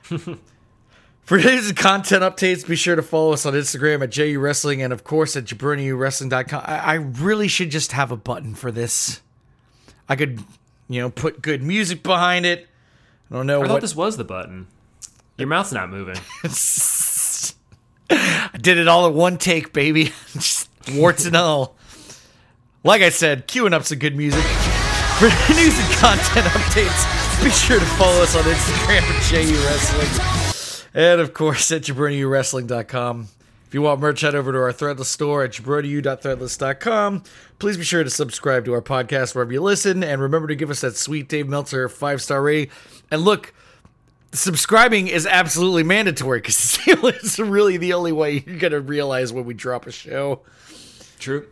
For 1.28 1.36
today's 1.36 1.70
content 1.72 2.22
updates, 2.22 2.66
be 2.66 2.74
sure 2.74 2.96
to 2.96 3.02
follow 3.02 3.34
us 3.34 3.44
on 3.44 3.52
Instagram 3.52 4.02
at 4.02 4.08
JU 4.08 4.40
Wrestling 4.40 4.80
and, 4.80 4.94
of 4.94 5.04
course, 5.04 5.36
at 5.36 5.44
JabroniUWrestling.com. 5.44 6.62
I, 6.64 6.78
I 6.78 6.94
really 6.94 7.48
should 7.48 7.68
just 7.68 7.92
have 7.92 8.10
a 8.10 8.16
button 8.16 8.54
for 8.54 8.72
this. 8.72 9.20
I 10.08 10.16
could, 10.16 10.42
you 10.88 11.02
know, 11.02 11.10
put 11.10 11.42
good 11.42 11.62
music 11.62 12.02
behind 12.02 12.46
it. 12.46 12.66
I 13.30 13.34
don't 13.34 13.46
know 13.46 13.60
I 13.60 13.66
thought 13.66 13.72
what. 13.74 13.82
this 13.82 13.94
was 13.94 14.16
the 14.16 14.24
button. 14.24 14.68
Your 15.36 15.48
mouth's 15.48 15.70
not 15.70 15.90
moving. 15.90 16.16
I 18.10 18.56
did 18.58 18.78
it 18.78 18.88
all 18.88 19.06
in 19.06 19.12
one 19.12 19.36
take, 19.36 19.74
baby. 19.74 20.14
just 20.32 20.70
warts 20.94 21.26
and 21.26 21.36
all. 21.36 21.76
Like 22.84 23.02
I 23.02 23.10
said, 23.10 23.46
queuing 23.46 23.74
up 23.74 23.84
some 23.84 23.98
good 23.98 24.16
music. 24.16 24.42
For 25.18 25.26
news 25.52 25.78
and 25.78 25.92
content 25.96 26.46
updates, 26.46 27.44
be 27.44 27.50
sure 27.50 27.80
to 27.80 27.86
follow 27.98 28.22
us 28.22 28.34
on 28.34 28.44
Instagram 28.44 29.02
at 29.02 29.22
JU 29.24 29.62
Wrestling. 29.66 30.47
And 30.98 31.20
of 31.20 31.32
course 31.32 31.70
at 31.70 31.82
JabroniUWrestling.com. 31.82 33.28
If 33.68 33.72
you 33.74 33.82
want 33.82 34.00
merch, 34.00 34.22
head 34.22 34.34
over 34.34 34.50
to 34.50 34.58
our 34.58 34.72
Threadless 34.72 35.04
store 35.04 35.44
at 35.44 35.52
jabroniu.threadless.com. 35.52 37.22
Please 37.60 37.76
be 37.76 37.84
sure 37.84 38.02
to 38.02 38.10
subscribe 38.10 38.64
to 38.64 38.74
our 38.74 38.82
podcast 38.82 39.32
wherever 39.32 39.52
you 39.52 39.60
listen, 39.62 40.02
and 40.02 40.20
remember 40.20 40.48
to 40.48 40.56
give 40.56 40.70
us 40.70 40.80
that 40.80 40.96
sweet 40.96 41.28
Dave 41.28 41.46
Meltzer 41.46 41.88
five 41.88 42.20
star 42.20 42.42
rating. 42.42 42.72
And 43.12 43.22
look, 43.22 43.54
subscribing 44.32 45.06
is 45.06 45.24
absolutely 45.24 45.84
mandatory 45.84 46.40
because 46.40 46.80
it's 46.88 47.38
really 47.38 47.76
the 47.76 47.92
only 47.92 48.10
way 48.10 48.42
you're 48.44 48.58
gonna 48.58 48.80
realize 48.80 49.32
when 49.32 49.44
we 49.44 49.54
drop 49.54 49.86
a 49.86 49.92
show. 49.92 50.40
True. 51.20 51.46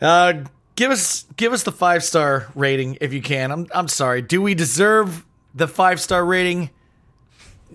Uh, 0.00 0.44
give 0.76 0.90
us 0.90 1.26
give 1.36 1.52
us 1.52 1.64
the 1.64 1.72
five 1.72 2.02
star 2.02 2.46
rating 2.54 2.96
if 3.02 3.12
you 3.12 3.20
can. 3.20 3.50
I'm 3.50 3.66
I'm 3.74 3.88
sorry. 3.88 4.22
Do 4.22 4.40
we 4.40 4.54
deserve 4.54 5.26
the 5.54 5.68
five 5.68 6.00
star 6.00 6.24
rating? 6.24 6.70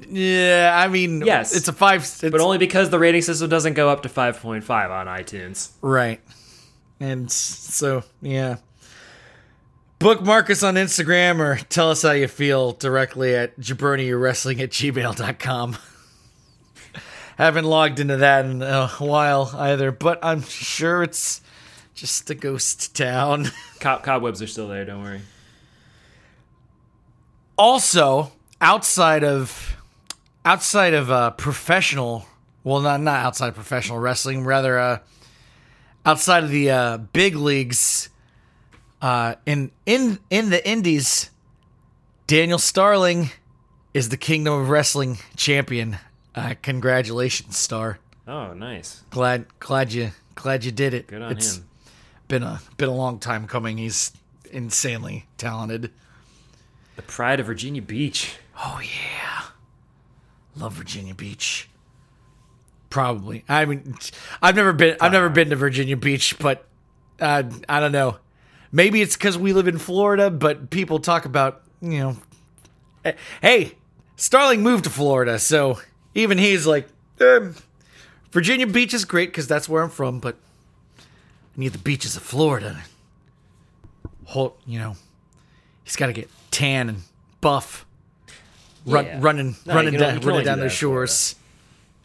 Yeah, 0.10 0.74
I 0.76 0.88
mean, 0.90 1.22
Yes. 1.26 1.56
it's 1.56 1.68
a 1.68 1.74
five. 1.74 2.02
It's, 2.02 2.22
But 2.22 2.42
only 2.42 2.58
because 2.58 2.90
the 2.90 3.00
rating 3.00 3.22
system 3.22 3.50
doesn't 3.50 3.74
go 3.76 3.90
up 3.90 4.04
to 4.04 4.10
5.5 4.10 4.90
on 4.92 5.08
iTunes. 5.08 5.70
right. 5.82 6.20
And 7.00 7.30
so 7.32 8.04
yeah. 8.22 8.58
Bookmark 10.00 10.50
us 10.50 10.62
on 10.64 10.76
Instagram 10.76 11.40
or 11.40 11.56
tell 11.70 11.90
us 11.92 12.02
how 12.04 12.12
you 12.12 12.28
feel 12.28 12.74
directly 12.74 13.34
at 13.36 13.58
jabroniwrestling 13.60 14.60
at 14.62 14.70
gmail.com. 14.72 15.78
Haven't 17.38 17.66
logged 17.66 18.00
into 18.00 18.18
that 18.18 18.46
in 18.46 18.62
a 18.62 18.88
while 19.00 19.52
either, 19.58 19.92
but 19.92 20.20
I'm 20.24 20.42
sure 20.44 21.04
it's 21.04 21.42
just 21.94 22.30
a 22.30 22.36
ghost 22.36 22.96
town. 22.96 23.48
Cob- 23.80 24.04
cobwebs 24.04 24.42
are 24.42 24.48
still 24.48 24.68
there, 24.68 24.86
don't 24.86 25.04
worry. 25.04 25.22
also 27.58 28.32
outside 28.62 29.24
of 29.24 29.75
outside 30.46 30.94
of 30.94 31.10
uh 31.12 31.32
professional 31.32 32.26
well 32.64 32.80
not 32.80 33.02
not 33.02 33.26
outside 33.26 33.48
of 33.50 33.56
professional 33.56 33.98
wrestling 34.00 34.44
rather 34.46 34.78
uh 34.80 35.00
outside 36.06 36.44
of 36.44 36.50
the 36.52 36.70
uh 36.70 36.98
big 36.98 37.36
leagues 37.36 38.10
uh 39.02 39.36
in 39.46 39.72
in 39.86 40.20
in 40.30 40.50
the 40.52 40.68
indies 40.68 41.30
daniel 42.28 42.60
starling 42.60 43.32
is 43.94 44.10
the 44.10 44.18
kingdom 44.18 44.54
of 44.54 44.70
wrestling 44.70 45.18
champion 45.36 45.98
uh 46.36 46.54
congratulations 46.62 47.58
star 47.58 48.00
Oh, 48.28 48.54
nice. 48.56 49.04
glad 49.12 49.46
glad 49.60 49.94
you 49.94 50.10
glad 50.34 50.64
you 50.64 50.72
did 50.72 50.96
it 50.96 51.06
Good 51.08 51.22
on 51.22 51.32
It's 51.34 51.58
him. 51.58 51.66
been 52.28 52.42
a 52.42 52.60
been 52.78 52.90
a 52.90 52.96
long 52.96 53.20
time 53.20 53.46
coming 53.46 53.78
he's 53.78 54.12
insanely 54.52 55.28
talented 55.38 55.92
The 56.96 57.04
pride 57.04 57.40
of 57.40 57.46
Virginia 57.46 57.84
Beach. 57.84 58.36
Oh 58.58 58.80
yeah, 58.82 59.44
love 60.56 60.74
Virginia 60.74 61.14
Beach. 61.14 61.68
Probably. 62.90 63.44
I 63.50 63.66
mean, 63.66 63.96
I've 64.42 64.56
never 64.56 64.72
been. 64.74 64.96
I've 65.02 65.12
never 65.12 65.30
been 65.30 65.50
to 65.50 65.56
Virginia 65.56 65.98
Beach, 65.98 66.38
but 66.40 66.66
uh, 67.20 67.44
I 67.68 67.80
don't 67.80 67.92
know. 67.92 68.18
Maybe 68.72 69.02
it's 69.02 69.16
because 69.18 69.38
we 69.38 69.54
live 69.54 69.68
in 69.68 69.78
Florida, 69.78 70.30
but 70.30 70.70
people 70.70 71.00
talk 71.00 71.26
about 71.26 71.62
you 71.82 72.00
know. 72.00 72.18
eh, 73.04 73.14
Hey, 73.42 73.74
Starling 74.16 74.64
moved 74.64 74.86
to 74.86 74.90
Florida, 74.90 75.40
so 75.40 75.80
even 76.14 76.38
he's 76.38 76.66
like, 76.66 76.88
um, 77.20 77.56
Virginia 78.32 78.66
Beach 78.68 78.94
is 78.94 79.04
great 79.04 79.30
because 79.30 79.48
that's 79.48 79.68
where 79.68 79.84
I'm 79.84 79.90
from, 79.90 80.20
but 80.20 80.36
I 80.98 81.04
need 81.60 81.74
the 81.74 81.80
beaches 81.80 82.16
of 82.16 82.24
Florida. 82.24 82.82
Whole, 84.26 84.56
you 84.66 84.80
know, 84.80 84.96
he's 85.84 85.96
got 85.98 86.08
to 86.08 86.14
get 86.14 86.30
tan 86.50 86.88
and 86.90 87.02
buff, 87.42 87.85
run, 88.86 89.06
Yeah. 89.06 89.18
running, 89.22 89.56
No, 89.66 89.74
running 89.76 89.94
down, 89.94 90.04
only- 90.04 90.20
running 90.20 90.30
only 90.30 90.44
do 90.44 90.46
down 90.46 90.60
those 90.60 90.72
shores. 90.74 91.36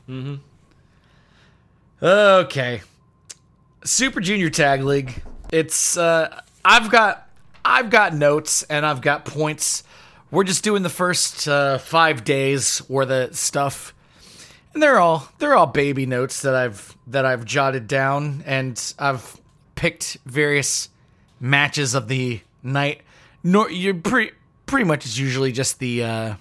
Mm-hmm. 0.08 0.34
Okay, 2.02 2.80
Super 3.84 4.20
Junior 4.20 4.50
Tag 4.50 4.82
League. 4.82 5.22
It's 5.52 5.96
uh, 5.96 6.40
I've 6.64 6.90
got 6.90 7.28
I've 7.64 7.90
got 7.90 8.14
notes 8.14 8.62
and 8.64 8.86
I've 8.86 9.00
got 9.02 9.24
points. 9.24 9.84
We're 10.30 10.44
just 10.44 10.64
doing 10.64 10.82
the 10.82 10.88
first 10.88 11.46
uh, 11.48 11.78
five 11.78 12.24
days 12.24 12.80
worth 12.88 13.10
of 13.10 13.36
stuff, 13.36 13.92
and 14.72 14.82
they're 14.82 14.98
all 14.98 15.28
they're 15.38 15.54
all 15.54 15.66
baby 15.66 16.06
notes 16.06 16.40
that 16.42 16.54
I've 16.54 16.96
that 17.08 17.26
I've 17.26 17.44
jotted 17.44 17.86
down, 17.86 18.42
and 18.46 18.80
I've 18.98 19.38
picked 19.74 20.16
various 20.24 20.88
matches 21.38 21.94
of 21.94 22.08
the 22.08 22.40
night. 22.62 23.02
Nor 23.42 23.70
you're 23.70 23.94
pretty 23.94 24.32
pretty 24.66 24.84
much 24.84 25.04
it's 25.04 25.18
usually 25.18 25.52
just 25.52 25.80
the 25.80 26.04
uh, 26.04 26.34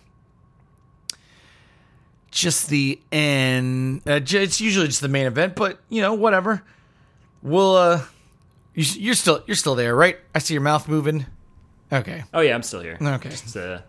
just 2.31 2.69
the 2.69 3.00
end. 3.12 4.01
Uh, 4.07 4.19
it's 4.24 4.62
usually 4.62 4.88
just 4.88 5.01
the 5.01 5.07
main 5.07 5.25
event, 5.25 5.55
but 5.55 5.79
you 5.89 6.01
know 6.01 6.13
whatever. 6.13 6.63
We'll 7.41 7.75
uh, 7.75 8.01
you, 8.74 8.86
you're 8.98 9.15
still 9.15 9.43
you're 9.48 9.55
still 9.55 9.75
there, 9.75 9.95
right? 9.95 10.17
I 10.33 10.39
see 10.39 10.53
your 10.53 10.62
mouth 10.62 10.88
moving. 10.88 11.25
Okay. 11.91 12.24
Oh, 12.36 12.41
yeah, 12.41 12.53
I'm 12.53 12.62
still 12.62 12.81
here. 12.81 13.00
Okay. 13.01 13.29
It's 13.29 13.55
uh, 13.55 13.81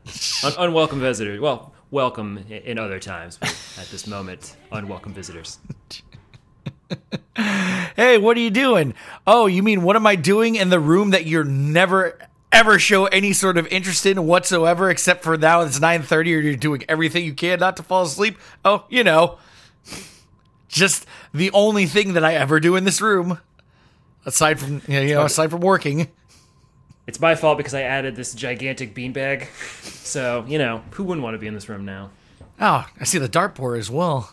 un- 0.42 0.54
unwelcome 0.59 1.00
visitors. 1.00 1.38
Well, 1.38 1.75
welcome 1.90 2.38
in 2.49 2.78
other 2.78 2.99
times, 2.99 3.37
but 3.37 3.50
at 3.78 3.88
this 3.90 4.06
moment, 4.06 4.56
unwelcome 4.73 5.12
visitors. 5.12 5.59
Hey, 7.97 8.18
what 8.18 8.37
are 8.37 8.40
you 8.40 8.50
doing? 8.50 8.94
Oh, 9.26 9.47
you 9.47 9.62
mean 9.62 9.82
what 9.82 9.97
am 9.97 10.06
I 10.06 10.16
doing 10.16 10.56
in 10.56 10.68
the 10.68 10.80
room 10.80 11.11
that 11.11 11.26
you're 11.26 11.44
never 11.44 12.18
ever 12.52 12.78
show 12.78 13.07
any 13.07 13.33
sort 13.33 13.57
of 13.57 13.66
interest 13.69 14.07
in 14.07 14.26
whatsoever 14.26 14.90
except 14.90 15.23
for 15.23 15.37
now 15.37 15.61
it's 15.62 15.78
9:30 15.78 16.12
or 16.12 16.40
you're 16.40 16.57
doing 16.57 16.85
everything 16.88 17.25
you 17.25 17.35
can 17.35 17.59
not 17.59 17.76
to 17.76 17.83
fall 17.83 18.02
asleep? 18.02 18.38
Oh, 18.64 18.85
you 18.88 19.04
know. 19.04 19.38
Just 20.69 21.07
the 21.35 21.50
only 21.52 21.87
thing 21.87 22.12
that 22.12 22.25
I 22.25 22.35
ever 22.35 22.61
do 22.61 22.76
in 22.76 22.85
this 22.85 23.00
room 23.00 23.40
aside 24.25 24.61
from 24.61 24.83
you 24.87 25.14
know, 25.14 25.25
aside 25.25 25.50
from 25.50 25.61
working. 25.61 26.09
It's 27.07 27.21
my 27.21 27.35
fault 27.35 27.59
because 27.59 27.75
I 27.75 27.83
added 27.83 28.14
this 28.14 28.35
gigantic 28.35 28.95
beanbag. 28.95 29.49
So, 29.83 30.45
you 30.47 30.59
know, 30.59 30.83
who 30.92 31.04
wouldn't 31.04 31.25
want 31.25 31.35
to 31.35 31.38
be 31.38 31.49
in 31.49 31.54
this 31.54 31.69
room 31.69 31.85
now? 31.85 32.11
Oh, 32.61 32.87
I 33.00 33.04
see 33.04 33.19
the 33.19 33.28
dartboard 33.28 33.78
as 33.78 33.90
well. 33.90 34.33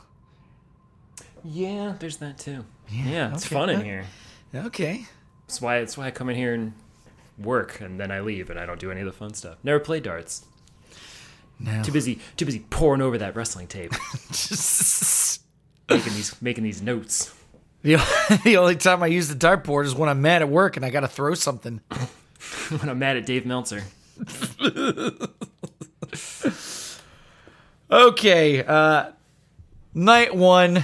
Yeah, 1.43 1.95
there's 1.99 2.17
that 2.17 2.37
too. 2.37 2.65
Yeah, 2.89 3.33
it's 3.33 3.45
okay. 3.45 3.55
fun 3.55 3.69
in 3.69 3.83
here. 3.83 4.05
Okay. 4.53 5.05
That's 5.47 5.61
why 5.61 5.77
it's 5.77 5.97
why 5.97 6.07
I 6.07 6.11
come 6.11 6.29
in 6.29 6.35
here 6.35 6.53
and 6.53 6.73
work 7.37 7.81
and 7.81 7.99
then 7.99 8.11
I 8.11 8.19
leave 8.19 8.49
and 8.49 8.59
I 8.59 8.65
don't 8.65 8.79
do 8.79 8.91
any 8.91 9.01
of 9.01 9.05
the 9.05 9.13
fun 9.13 9.33
stuff. 9.33 9.57
Never 9.63 9.79
played 9.79 10.03
darts. 10.03 10.45
No. 11.59 11.81
Too 11.83 11.91
busy, 11.91 12.19
too 12.35 12.45
busy 12.45 12.59
poring 12.69 13.01
over 13.01 13.17
that 13.17 13.35
wrestling 13.35 13.67
tape, 13.67 13.91
making 15.89 16.13
these 16.13 16.39
making 16.41 16.63
these 16.63 16.83
notes. 16.83 17.33
the, 17.81 17.95
the 18.43 18.57
only 18.57 18.75
time 18.75 19.01
I 19.01 19.07
use 19.07 19.27
the 19.27 19.35
dartboard 19.35 19.85
is 19.85 19.95
when 19.95 20.07
I'm 20.07 20.21
mad 20.21 20.43
at 20.43 20.49
work 20.49 20.77
and 20.77 20.85
I 20.85 20.91
got 20.91 20.99
to 20.99 21.07
throw 21.07 21.33
something. 21.33 21.81
when 22.69 22.89
I'm 22.89 22.99
mad 22.99 23.17
at 23.17 23.25
Dave 23.25 23.45
Meltzer. 23.45 23.83
Okay, 27.89 28.63
uh, 28.63 29.11
night 29.93 30.35
one. 30.35 30.83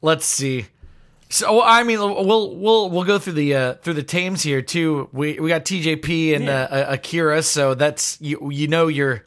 Let's 0.00 0.24
see. 0.24 0.66
So 1.36 1.62
I 1.62 1.82
mean, 1.82 1.98
we'll 1.98 2.56
we'll 2.56 2.88
we'll 2.88 3.04
go 3.04 3.18
through 3.18 3.34
the 3.34 3.54
uh, 3.54 3.74
through 3.74 3.92
the 3.92 4.02
tames 4.02 4.42
here 4.42 4.62
too. 4.62 5.10
We 5.12 5.38
we 5.38 5.50
got 5.50 5.66
TJP 5.66 6.34
and 6.34 6.44
Yeah. 6.46 6.62
uh, 6.62 6.94
Akira, 6.94 7.42
so 7.42 7.74
that's 7.74 8.18
you 8.22 8.50
you 8.50 8.68
know 8.68 8.86
you're 8.86 9.22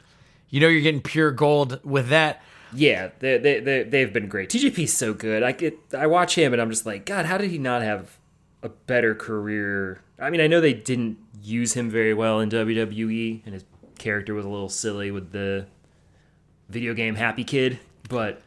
you 0.48 0.58
know 0.58 0.66
you're 0.66 0.80
getting 0.82 1.02
pure 1.02 1.30
gold 1.30 1.78
with 1.84 2.08
that. 2.08 2.42
Yeah, 2.72 3.10
they 3.20 3.38
they 3.38 3.60
they 3.60 3.82
they've 3.84 4.12
been 4.12 4.26
great. 4.26 4.50
TJP's 4.50 4.92
so 4.92 5.14
good. 5.14 5.44
I 5.44 5.52
get 5.52 5.78
I 5.96 6.08
watch 6.08 6.34
him 6.36 6.52
and 6.52 6.60
I'm 6.60 6.70
just 6.70 6.84
like, 6.84 7.06
God, 7.06 7.26
how 7.26 7.38
did 7.38 7.48
he 7.48 7.58
not 7.58 7.82
have 7.82 8.18
a 8.64 8.70
better 8.70 9.14
career? 9.14 10.02
I 10.18 10.30
mean, 10.30 10.40
I 10.40 10.48
know 10.48 10.60
they 10.60 10.74
didn't 10.74 11.16
use 11.40 11.74
him 11.74 11.88
very 11.90 12.12
well 12.12 12.40
in 12.40 12.50
WWE, 12.50 13.42
and 13.44 13.54
his 13.54 13.64
character 14.00 14.34
was 14.34 14.44
a 14.44 14.48
little 14.48 14.68
silly 14.68 15.12
with 15.12 15.30
the 15.30 15.66
video 16.68 16.92
game 16.92 17.14
Happy 17.14 17.44
Kid, 17.44 17.78
but 18.08 18.42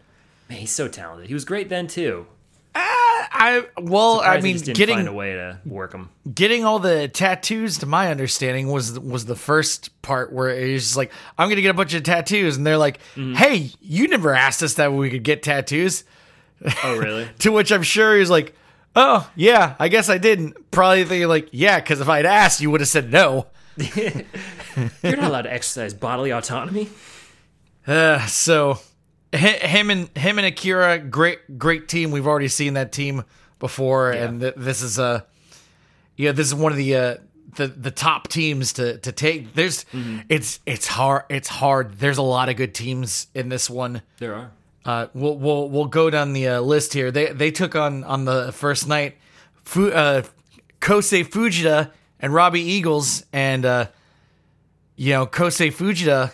man, 0.50 0.60
he's 0.60 0.72
so 0.72 0.90
talented. 0.90 1.28
He 1.30 1.34
was 1.34 1.46
great 1.46 1.70
then 1.70 1.88
too. 1.88 2.28
I 3.32 3.66
well, 3.78 4.20
I 4.22 4.38
Surprised 4.40 4.66
mean, 4.68 4.76
getting 4.76 4.96
find 4.98 5.08
a 5.08 5.14
way 5.14 5.34
to 5.34 5.60
work 5.66 5.92
them. 5.92 6.10
getting 6.34 6.66
all 6.66 6.80
the 6.80 7.08
tattoos, 7.08 7.78
to 7.80 7.86
my 7.86 8.10
understanding, 8.12 8.68
was 8.70 9.00
was 9.00 9.26
the 9.26 9.36
first 9.36 10.02
part 10.02 10.32
where 10.34 10.50
it 10.50 10.74
was 10.74 10.84
just 10.84 10.98
like, 10.98 11.12
I'm 11.38 11.50
gonna 11.50 11.62
get 11.62 11.70
a 11.70 11.74
bunch 11.74 11.94
of 11.94 12.04
tattoos, 12.04 12.58
and 12.58 12.66
they're 12.66 12.78
like, 12.78 13.00
Mm-hmm. 13.16 13.36
Hey, 13.36 13.72
you 13.82 14.08
never 14.08 14.34
asked 14.34 14.62
us 14.64 14.76
that 14.76 14.94
we 14.94 15.10
could 15.10 15.24
get 15.24 15.44
tattoos. 15.44 16.04
Oh, 16.84 16.98
really? 16.98 17.28
To 17.40 17.52
which 17.52 17.72
I'm 17.72 17.84
sure 17.84 18.18
he's 18.18 18.30
like, 18.30 18.56
Oh 18.96 19.30
yeah, 19.36 19.76
I 19.80 19.88
guess 19.88 20.10
I 20.10 20.18
didn't. 20.18 20.72
Probably 20.72 21.04
thinking 21.06 21.28
like, 21.28 21.50
Yeah, 21.52 21.80
because 21.80 22.02
if 22.02 22.10
I'd 22.10 22.26
asked, 22.26 22.62
you 22.62 22.72
would 22.72 22.82
have 22.82 22.88
said 22.90 23.12
no. 23.12 23.48
You're 23.78 25.16
not 25.18 25.24
allowed 25.30 25.42
to 25.44 25.54
exercise 25.54 25.94
bodily 25.94 26.32
autonomy. 26.32 26.90
Uh, 27.88 28.26
so 28.28 28.80
him 29.34 29.90
and 29.90 30.16
him 30.18 30.38
and 30.38 30.48
Akira, 30.48 31.00
great 31.00 31.58
great 31.58 31.88
team. 31.88 32.12
We've 32.12 32.28
already 32.28 32.48
seen 32.48 32.74
that 32.76 32.92
team 32.92 33.24
before, 33.60 34.12
and 34.12 34.42
th- 34.42 34.56
this 34.58 34.82
is 34.82 35.00
a 35.00 35.26
yeah, 36.16 36.32
this 36.32 36.48
is 36.48 36.56
one 36.56 36.72
of 36.72 36.78
the 36.78 36.96
uh, 36.96 37.16
the 37.56 37.68
the 37.68 37.92
top 37.92 38.28
teams 38.28 38.74
to 38.74 38.98
to 39.00 39.12
take. 39.12 39.54
There's 39.54 39.86
it's 40.30 40.60
it's 40.66 40.88
hard 40.88 41.24
it's 41.30 41.48
hard. 41.48 42.00
There's 42.00 42.18
a 42.18 42.24
lot 42.24 42.50
of 42.50 42.56
good 42.56 42.74
teams 42.74 43.28
in 43.34 43.50
this 43.50 43.70
one. 43.70 44.02
There 44.20 44.36
are. 44.36 44.52
Uh, 44.86 45.08
we'll 45.14 45.38
we'll 45.38 45.70
we'll 45.70 45.86
go 45.86 46.10
down 46.10 46.34
the 46.34 46.48
uh, 46.48 46.60
list 46.62 46.94
here. 46.94 47.10
They 47.10 47.28
they 47.32 47.52
took 47.52 47.76
on 47.76 48.04
on 48.04 48.26
the 48.26 48.52
first 48.52 48.88
night, 48.88 49.18
Fu, 49.64 49.90
uh, 49.90 50.24
Kosei 50.82 51.26
Fujita 51.26 51.92
and 52.20 52.34
Robbie 52.34 52.62
Eagles, 52.62 53.26
and 53.32 53.66
uh, 53.66 53.88
you 54.96 55.14
know 55.14 55.26
Kosei 55.26 55.74
Fujita, 55.74 56.34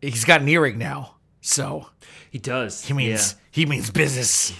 he's 0.00 0.24
got 0.24 0.40
an 0.40 0.48
earring 0.48 0.78
now, 0.78 1.16
so 1.42 1.86
He 2.32 2.38
does. 2.38 2.84
he 2.84 2.92
means 2.94 3.36
he 3.52 3.64
means 3.66 3.90
business. 3.90 4.52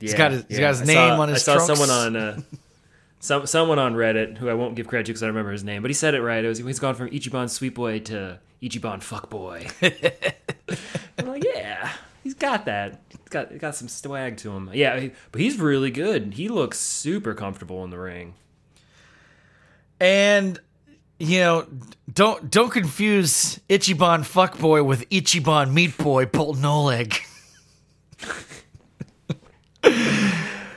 He's 0.00 0.14
got 0.14 0.30
his- 0.32 0.44
he's 0.48 0.58
got 0.60 0.70
his 0.76 0.86
name 0.86 1.18
on 1.20 1.28
his 1.28 1.46
I 1.46 1.58
saw 1.58 1.64
trunks. 1.66 1.66
someone 1.80 1.90
on 1.90 2.16
uh, 2.16 2.40
some 3.20 3.46
someone 3.46 3.78
on 3.78 3.94
Reddit 3.94 4.38
who 4.38 4.48
I 4.48 4.54
won't 4.54 4.74
give 4.76 4.86
credit 4.86 5.06
to 5.06 5.12
because 5.12 5.22
I 5.22 5.26
don't 5.26 5.34
remember 5.34 5.52
his 5.52 5.64
name, 5.64 5.82
but 5.82 5.90
he 5.90 5.94
said 5.94 6.14
it 6.14 6.22
right. 6.22 6.42
It 6.44 6.48
was 6.48 6.58
he's 6.58 6.78
gone 6.78 6.94
from 6.94 7.10
Ichiban 7.10 7.50
Sweet 7.50 7.74
Boy 7.74 7.98
to 8.00 8.38
Ichiban 8.62 9.02
Fuck 9.02 9.28
Boy. 9.28 9.66
I'm 11.18 11.26
like, 11.26 11.44
yeah, 11.44 11.90
he's 12.22 12.34
got 12.34 12.64
that. 12.66 13.02
He's 13.08 13.18
got 13.28 13.50
he's 13.50 13.60
got 13.60 13.74
some 13.74 13.88
swag 13.88 14.36
to 14.38 14.52
him. 14.52 14.70
Yeah, 14.72 15.00
he- 15.00 15.10
but 15.32 15.40
he's 15.40 15.58
really 15.58 15.90
good. 15.90 16.34
He 16.34 16.48
looks 16.48 16.78
super 16.78 17.34
comfortable 17.34 17.82
in 17.84 17.90
the 17.90 17.98
ring. 17.98 18.34
And 20.00 20.60
you 21.18 21.38
know, 21.40 21.66
don't 22.12 22.50
don't 22.50 22.70
confuse 22.70 23.58
Ichiban 23.68 24.20
Fuckboy 24.20 24.84
with 24.84 25.08
Ichiban 25.10 25.72
Meat 25.72 25.96
Boy 25.96 26.26
Boltin 26.26 26.64
Oleg. 26.64 27.14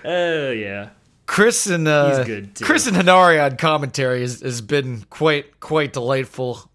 Oh 0.09 0.51
yeah, 0.51 0.89
Chris 1.25 1.67
and 1.67 1.87
uh, 1.87 2.17
He's 2.17 2.25
good, 2.25 2.55
too. 2.55 2.63
Chris 2.65 2.87
and 2.87 2.95
Henare 2.95 3.43
on 3.43 3.57
commentary 3.57 4.21
has, 4.21 4.41
has 4.41 4.61
been 4.61 5.05
quite 5.09 5.59
quite 5.59 5.91
delightful, 5.93 6.69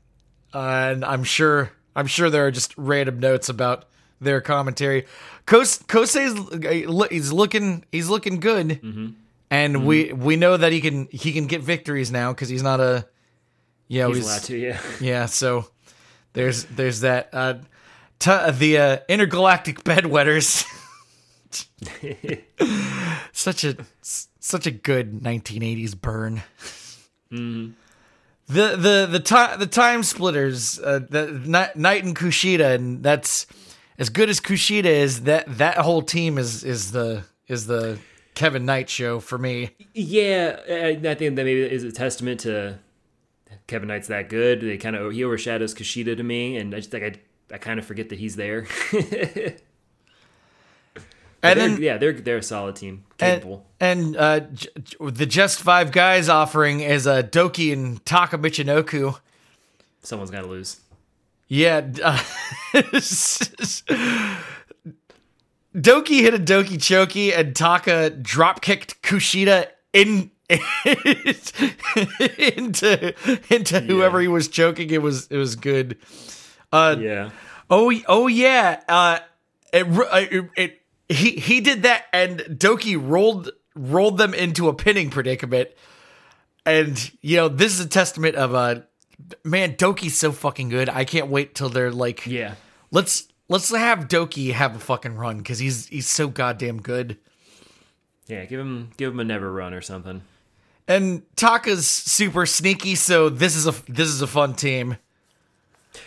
uh, 0.54 0.58
and 0.92 1.04
I'm 1.04 1.24
sure 1.24 1.72
I'm 1.96 2.06
sure 2.06 2.28
there 2.30 2.46
are 2.46 2.50
just 2.50 2.76
random 2.76 3.20
notes 3.20 3.48
about 3.48 3.86
their 4.20 4.40
commentary. 4.40 5.06
Kos- 5.46 5.78
Kosei's 5.84 6.38
uh, 6.64 7.08
he's 7.10 7.32
looking 7.32 7.84
he's 7.90 8.08
looking 8.10 8.38
good, 8.40 8.68
Mm-hmm. 8.82 9.08
and 9.50 9.86
we 9.86 10.12
we 10.12 10.36
know 10.36 10.56
that 10.58 10.72
he 10.72 10.80
can 10.82 11.08
he 11.10 11.32
can 11.32 11.46
get 11.46 11.62
victories 11.62 12.10
now 12.10 12.32
because 12.32 12.48
he's 12.50 12.62
not 12.62 12.80
a 12.80 13.06
know 14.00 14.12
he's, 14.12 14.24
allowed 14.24 14.42
to. 14.44 14.56
Yeah, 14.56 14.80
yeah. 15.00 15.26
So 15.26 15.68
there's 16.32 16.64
there's 16.64 17.00
that 17.00 17.28
uh, 17.32 17.54
t- 18.18 18.50
the 18.52 18.78
uh, 18.78 18.98
intergalactic 19.08 19.84
bedwetters. 19.84 20.64
such 23.32 23.64
a 23.64 23.76
such 24.02 24.66
a 24.66 24.70
good 24.70 25.20
1980s 25.20 26.00
burn. 26.00 26.42
The 27.30 28.76
the 28.76 29.08
the 29.10 29.20
time 29.20 29.58
the 29.58 29.66
time 29.66 30.02
splitters, 30.02 30.78
uh, 30.78 31.00
the 31.08 31.26
Knight 31.46 31.76
Knight 31.76 32.04
and 32.04 32.16
Kushida, 32.16 32.74
and 32.74 33.02
that's 33.02 33.46
as 33.98 34.08
good 34.08 34.28
as 34.28 34.40
Kushida 34.40 34.84
is. 34.84 35.22
That 35.22 35.58
that 35.58 35.76
whole 35.78 36.02
team 36.02 36.38
is 36.38 36.64
is 36.64 36.92
the 36.92 37.24
is 37.48 37.66
the 37.66 37.98
Kevin 38.34 38.64
Knight 38.64 38.88
show 38.90 39.20
for 39.20 39.38
me. 39.38 39.70
yeah. 39.94 40.58
I, 40.68 40.88
I 40.88 41.14
think 41.14 41.36
that 41.36 41.44
maybe 41.44 41.60
is 41.62 41.84
a 41.84 41.92
testament 41.92 42.40
to 42.40 42.78
Kevin 43.66 43.88
Knight's 43.88 44.08
that 44.08 44.28
good. 44.28 44.60
They 44.60 44.76
kind 44.76 44.96
of 44.96 45.12
he 45.12 45.24
overshadows 45.24 45.74
Kushida 45.74 46.16
to 46.16 46.22
me, 46.22 46.56
and 46.56 46.74
I 46.74 46.78
just 46.78 46.92
like 46.92 47.02
I 47.02 47.14
I 47.54 47.58
kind 47.58 47.78
of 47.78 47.86
forget 47.86 48.08
that 48.10 48.18
he's 48.18 48.36
there. 48.36 48.66
And 51.44 51.58
They're- 51.58 51.68
then 51.70 51.82
yeah, 51.82 51.96
they're 51.98 52.12
they're 52.12 52.36
a 52.36 52.42
solid 52.42 52.76
team, 52.76 53.02
and, 53.18 53.40
capable. 53.42 53.66
and 53.80 54.16
uh, 54.16 54.40
j- 54.40 54.68
j- 54.80 54.96
the 55.00 55.26
Just 55.26 55.60
Five 55.60 55.90
Guys 55.90 56.28
offering 56.28 56.78
is 56.78 57.04
uh, 57.04 57.22
Douki 57.22 57.72
and 57.72 58.04
Taka 58.06 58.38
Michinoku. 58.38 59.18
Someone's 60.04 60.30
got 60.30 60.42
to 60.42 60.46
lose. 60.46 60.78
Yeah. 61.48 61.78
Uh, 62.00 62.22
Doki 65.74 66.20
hit 66.20 66.34
a 66.34 66.38
Doki 66.38 66.76
Choki 66.78 67.36
and 67.36 67.56
Taka 67.56 68.10
drop 68.10 68.60
kicked 68.60 69.02
Kushida 69.02 69.66
in 69.92 70.30
into 72.56 73.14
into 73.54 73.80
whoever 73.80 74.20
he 74.20 74.28
was 74.28 74.48
choking. 74.48 74.90
It 74.90 75.02
was 75.02 75.26
it 75.28 75.36
was 75.36 75.56
good. 75.56 75.98
Uh, 76.72 76.96
Yeah, 76.98 77.30
Oh 77.72 77.90
oh 78.06 78.26
yeah. 78.26 78.82
Uh, 78.86 79.18
it, 79.72 79.86
it, 79.86 80.50
it 80.56 80.82
he 81.08 81.30
he 81.32 81.60
did 81.60 81.84
that 81.84 82.04
and 82.12 82.40
Douki 82.40 83.00
rolled 83.00 83.50
rolled 83.74 84.18
them 84.18 84.34
into 84.34 84.68
a 84.68 84.74
pinning 84.74 85.08
predicament. 85.08 85.70
And 86.66 87.10
you 87.22 87.38
know 87.38 87.48
this 87.48 87.72
is 87.72 87.84
a 87.84 87.88
testament 87.88 88.36
of 88.36 88.54
uh 88.54 88.82
man 89.42 89.74
Douki's 89.76 90.18
so 90.18 90.32
fucking 90.32 90.68
good. 90.68 90.90
I 90.90 91.04
can't 91.04 91.28
wait 91.28 91.54
till 91.54 91.70
they're 91.70 91.90
like 91.90 92.26
yeah. 92.26 92.56
let's 92.90 93.26
let's 93.48 93.70
have 93.70 94.00
Douki 94.00 94.52
have 94.52 94.76
a 94.76 94.78
fucking 94.78 95.16
run 95.16 95.38
because 95.38 95.58
he's 95.58 95.86
he's 95.86 96.06
so 96.06 96.28
goddamn 96.28 96.82
good. 96.82 97.16
Yeah, 98.26 98.44
give 98.44 98.60
him 98.60 98.90
give 98.98 99.12
him 99.12 99.20
a 99.20 99.24
never 99.24 99.50
run 99.50 99.72
or 99.72 99.80
something. 99.80 100.20
And 100.88 101.22
Taka's 101.36 101.86
super 101.86 102.44
sneaky, 102.44 102.94
so 102.94 103.28
this 103.28 103.54
is 103.54 103.66
a 103.66 103.74
this 103.88 104.08
is 104.08 104.20
a 104.20 104.26
fun 104.26 104.54
team. 104.54 104.96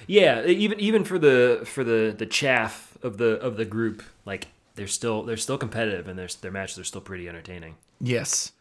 Yeah, 0.08 0.46
even 0.46 0.80
even 0.80 1.04
for 1.04 1.18
the 1.18 1.62
for 1.66 1.84
the 1.84 2.14
the 2.18 2.26
chaff 2.26 2.98
of 3.02 3.18
the 3.18 3.40
of 3.40 3.58
the 3.58 3.66
group, 3.66 4.04
like 4.26 4.48
they're 4.76 4.88
still 4.88 5.24
they're 5.24 5.38
still 5.38 5.58
competitive 5.58 6.08
and 6.08 6.20
their 6.20 6.28
their 6.42 6.52
matches 6.52 6.80
are 6.80 6.84
still 6.84 7.02
pretty 7.02 7.30
entertaining. 7.30 7.76
Yes. 8.02 8.52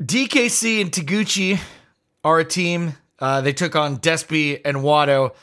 DKC 0.00 0.80
and 0.80 0.90
Taguchi 0.90 1.60
are 2.24 2.40
a 2.40 2.44
team. 2.44 2.94
Uh, 3.18 3.40
they 3.40 3.52
took 3.52 3.76
on 3.76 3.98
Despy 3.98 4.60
and 4.64 4.78
Wato. 4.78 5.34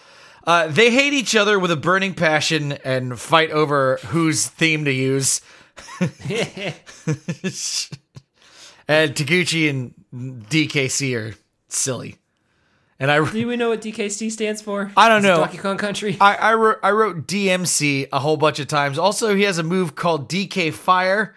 Uh, 0.46 0.68
they 0.68 0.92
hate 0.92 1.14
each 1.14 1.36
other 1.36 1.60
with 1.60 1.72
a 1.72 1.76
burning 1.76 2.14
passion 2.14 2.74
and 2.84 3.20
fight 3.20 3.52
over 3.52 3.98
whose 4.08 4.48
theme 4.48 4.86
to 4.86 4.92
use. 4.92 5.42
and 8.89 9.15
Taguchi 9.15 9.69
and 9.69 9.93
DKC 10.49 11.15
are 11.15 11.36
silly. 11.67 12.17
And 12.99 13.10
I, 13.10 13.32
Do 13.32 13.47
we 13.47 13.56
know 13.56 13.69
what 13.69 13.82
DKC 13.82 14.30
stands 14.30 14.62
for? 14.62 14.91
I 14.97 15.08
don't 15.08 15.19
Is 15.19 15.23
know. 15.23 15.38
Donkey 15.38 15.58
Kong 15.58 15.78
Country. 15.78 16.17
I, 16.19 16.36
I, 16.36 16.54
wrote, 16.56 16.80
I 16.84 16.91
wrote 16.91 17.28
DMC 17.28 18.10
a 18.12 18.19
whole 18.19 18.36
bunch 18.36 18.60
of 18.60 18.67
times. 18.67 18.99
Also, 18.99 19.36
he 19.36 19.43
has 19.43 19.58
a 19.58 19.63
move 19.63 19.95
called 19.95 20.28
DK 20.28 20.73
Fire, 20.73 21.34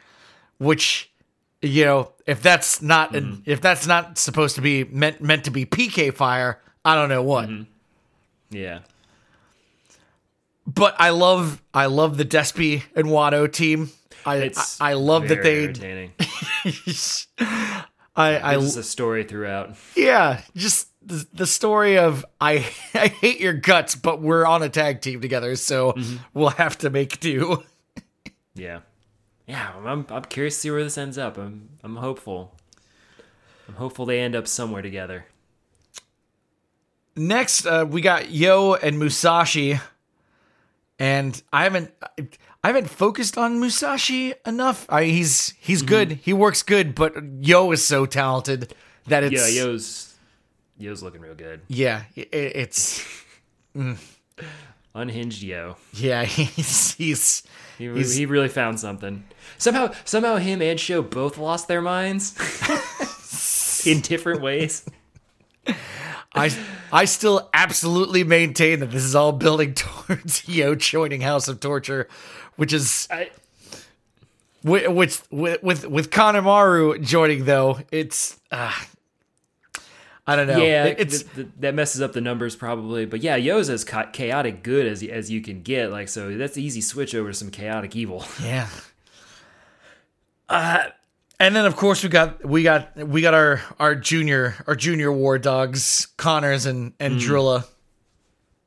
which, 0.59 1.13
you 1.61 1.85
know, 1.85 2.11
if 2.27 2.43
that's 2.43 2.83
not 2.83 3.15
an, 3.15 3.25
mm-hmm. 3.25 3.51
if 3.51 3.61
that's 3.61 3.87
not 3.87 4.19
supposed 4.19 4.57
to 4.57 4.61
be 4.61 4.85
meant 4.85 5.21
meant 5.21 5.45
to 5.45 5.51
be 5.51 5.67
PK 5.67 6.13
fire, 6.13 6.61
I 6.85 6.95
don't 6.95 7.09
know 7.09 7.23
what. 7.23 7.49
Mm-hmm. 7.49 8.57
Yeah. 8.57 8.81
But 10.67 10.95
I 10.99 11.11
love 11.11 11.63
I 11.75 11.87
love 11.87 12.17
the 12.17 12.25
Despy 12.25 12.83
and 12.95 13.07
Wato 13.07 13.53
team. 13.53 13.91
I 14.25 14.37
It's 14.37 14.81
I, 14.81 14.91
I 14.91 14.95
love 14.95 15.29
that 15.29 15.43
they 15.43 15.65
entertaining. 15.65 16.13
I 18.15 18.39
I 18.39 18.57
This 18.57 18.65
is 18.65 18.77
a 18.77 18.83
story 18.83 19.25
throughout. 19.25 19.77
yeah, 19.97 20.43
just 20.55 20.89
the, 21.05 21.27
the 21.33 21.47
story 21.47 21.99
of 21.99 22.25
I 22.41 22.67
I 22.95 23.09
hate 23.09 23.41
your 23.41 23.55
guts, 23.55 23.95
but 23.95 24.21
we're 24.21 24.47
on 24.47 24.63
a 24.63 24.69
tag 24.69 25.01
team 25.01 25.21
together, 25.21 25.57
so 25.57 25.95
we'll 26.35 26.51
have 26.51 26.79
to 26.79 26.91
make 26.91 27.21
do. 27.21 27.63
Yeah. 28.55 28.81
Yeah, 29.47 29.73
I'm 29.85 30.07
I'm 30.09 30.25
curious 30.25 30.55
to 30.57 30.61
see 30.61 30.71
where 30.71 30.85
this 30.85 30.97
ends 30.99 31.19
up. 31.19 31.37
I'm 31.37 31.71
I'm 31.83 31.97
hopeful. 31.97 32.55
I'm 33.69 33.75
hopeful 33.75 34.07
they 34.07 34.21
end 34.21 34.37
up 34.37 34.47
somewhere 34.47 34.83
together. 34.83 35.27
Next, 37.17 37.67
uh, 37.67 37.87
we 37.89 38.01
got 38.01 38.31
Yo 38.31 38.75
and 38.75 38.99
Musashi, 38.99 39.79
and 40.99 41.43
I 41.53 41.65
haven't 41.65 41.93
I 42.65 42.69
haven't 42.69 42.89
focused 42.89 43.37
on 43.37 43.59
Musashi 43.59 44.35
enough. 44.47 44.87
I, 44.89 45.05
he's 45.05 45.55
he's 45.61 45.81
mm-hmm. 45.81 45.89
good, 45.89 46.13
he 46.13 46.33
works 46.33 46.63
good, 46.63 46.95
but 46.95 47.15
Yo 47.41 47.73
is 47.73 47.85
so 47.85 48.07
talented 48.07 48.73
that 49.07 49.25
Yeah, 49.25 49.41
it's 49.41 49.57
Yo's 49.57 50.15
Yo's 50.79 51.03
looking 51.03 51.21
real 51.21 51.35
good. 51.35 51.63
yeah, 51.69 52.05
it, 52.15 52.29
it's 52.33 53.05
mm. 53.77 53.99
Unhinged 54.95 55.43
Yo. 55.43 55.77
yeah, 55.93 56.25
he's 56.25 56.95
he's 56.95 57.43
He, 57.79 57.87
He's- 57.89 58.15
he 58.15 58.27
really 58.27 58.49
found 58.49 58.79
something. 58.79 59.25
Somehow 59.59 59.93
somehow 60.05 60.37
him 60.37 60.63
and 60.63 60.79
Show 60.79 61.03
both 61.03 61.39
lost 61.39 61.67
their 61.67 61.83
minds 61.83 62.37
in 63.87 64.01
different 64.01 64.41
ways. 64.41 64.85
I 66.35 66.51
I 66.93 67.05
still 67.05 67.49
absolutely 67.53 68.25
maintain 68.25 68.81
that 68.81 68.91
this 68.91 69.05
is 69.05 69.15
all 69.15 69.33
building 69.33 69.75
towards 69.75 70.49
Yo 70.49 70.75
joining 70.75 71.21
House 71.21 71.49
of 71.49 71.61
Torture, 71.61 72.09
which 72.57 72.73
is 72.73 73.07
I, 73.11 73.31
With 74.65 74.89
with 74.89 75.27
with 75.31 75.63
with, 75.63 75.87
with 75.89 76.11
Kanemaru 76.11 77.03
joining 77.03 77.45
though, 77.45 77.81
it's 77.91 78.39
uh, 78.51 78.73
I 80.27 80.37
don't 80.37 80.47
know. 80.47 80.57
yeah, 80.59 80.85
It- 80.87 81.01
it's 81.01 81.23
th- 81.25 81.35
th- 81.35 81.49
that 81.61 81.75
messes 81.75 82.01
up 82.01 82.13
the 82.13 82.21
numbers 82.21 82.55
probably. 82.57 83.05
But 83.05 83.21
yeah, 83.23 83.37
Yo's 83.37 83.69
as 83.69 83.85
cha- 83.85 84.11
chaotic 84.13 84.63
good 84.63 84.87
as 84.87 85.03
as 85.03 85.31
you 85.31 85.41
can 85.43 85.63
get. 85.63 85.91
Like 85.91 86.09
so, 86.09 86.37
that's 86.39 86.57
easy 86.57 86.81
switch 86.81 87.15
over 87.15 87.31
to 87.31 87.35
some 87.35 87.51
chaotic 87.51 87.95
evil. 87.97 88.25
yeah. 88.43 88.69
Uh, 90.49 90.89
and 91.43 91.57
then 91.57 91.67
of 91.67 91.75
course 91.75 92.03
we 92.05 92.09
got 92.09 92.45
we 92.45 92.63
got 92.63 92.97
we 92.97 93.21
got 93.21 93.35
our 93.35 93.61
our 93.81 93.95
junior 93.97 94.55
our 94.67 94.77
junior 94.77 95.13
war 95.13 95.39
dogs 95.39 96.07
Connors 96.17 96.67
and 96.67 96.93
and 97.01 97.19
mm. 97.19 97.21
Drilla. 97.21 97.67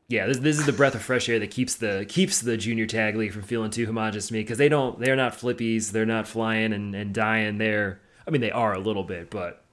Yeah, 0.08 0.28
this, 0.28 0.38
this 0.38 0.60
is 0.60 0.68
the 0.68 0.74
breath 0.74 0.94
of 0.94 1.02
fresh 1.02 1.28
air 1.30 1.40
that 1.40 1.50
keeps 1.50 1.76
the 1.76 2.06
keeps 2.08 2.42
the 2.42 2.58
junior 2.58 2.86
tag 2.86 3.16
league 3.16 3.32
from 3.32 3.42
feeling 3.42 3.72
too 3.72 3.88
homogenous 3.88 4.28
to 4.28 4.34
me 4.34 4.42
because 4.42 4.58
they 4.58 4.70
don't 4.70 5.00
they're 5.00 5.16
not 5.16 5.34
flippies, 5.34 5.92
they're 5.92 6.06
not 6.06 6.28
flying 6.28 6.74
and, 6.74 6.94
and 6.94 7.14
dying. 7.14 7.58
They're 7.58 8.02
I 8.28 8.32
mean 8.32 8.42
they 8.42 8.52
are 8.52 8.74
a 8.74 8.80
little 8.80 9.04
bit, 9.04 9.30
but 9.30 9.64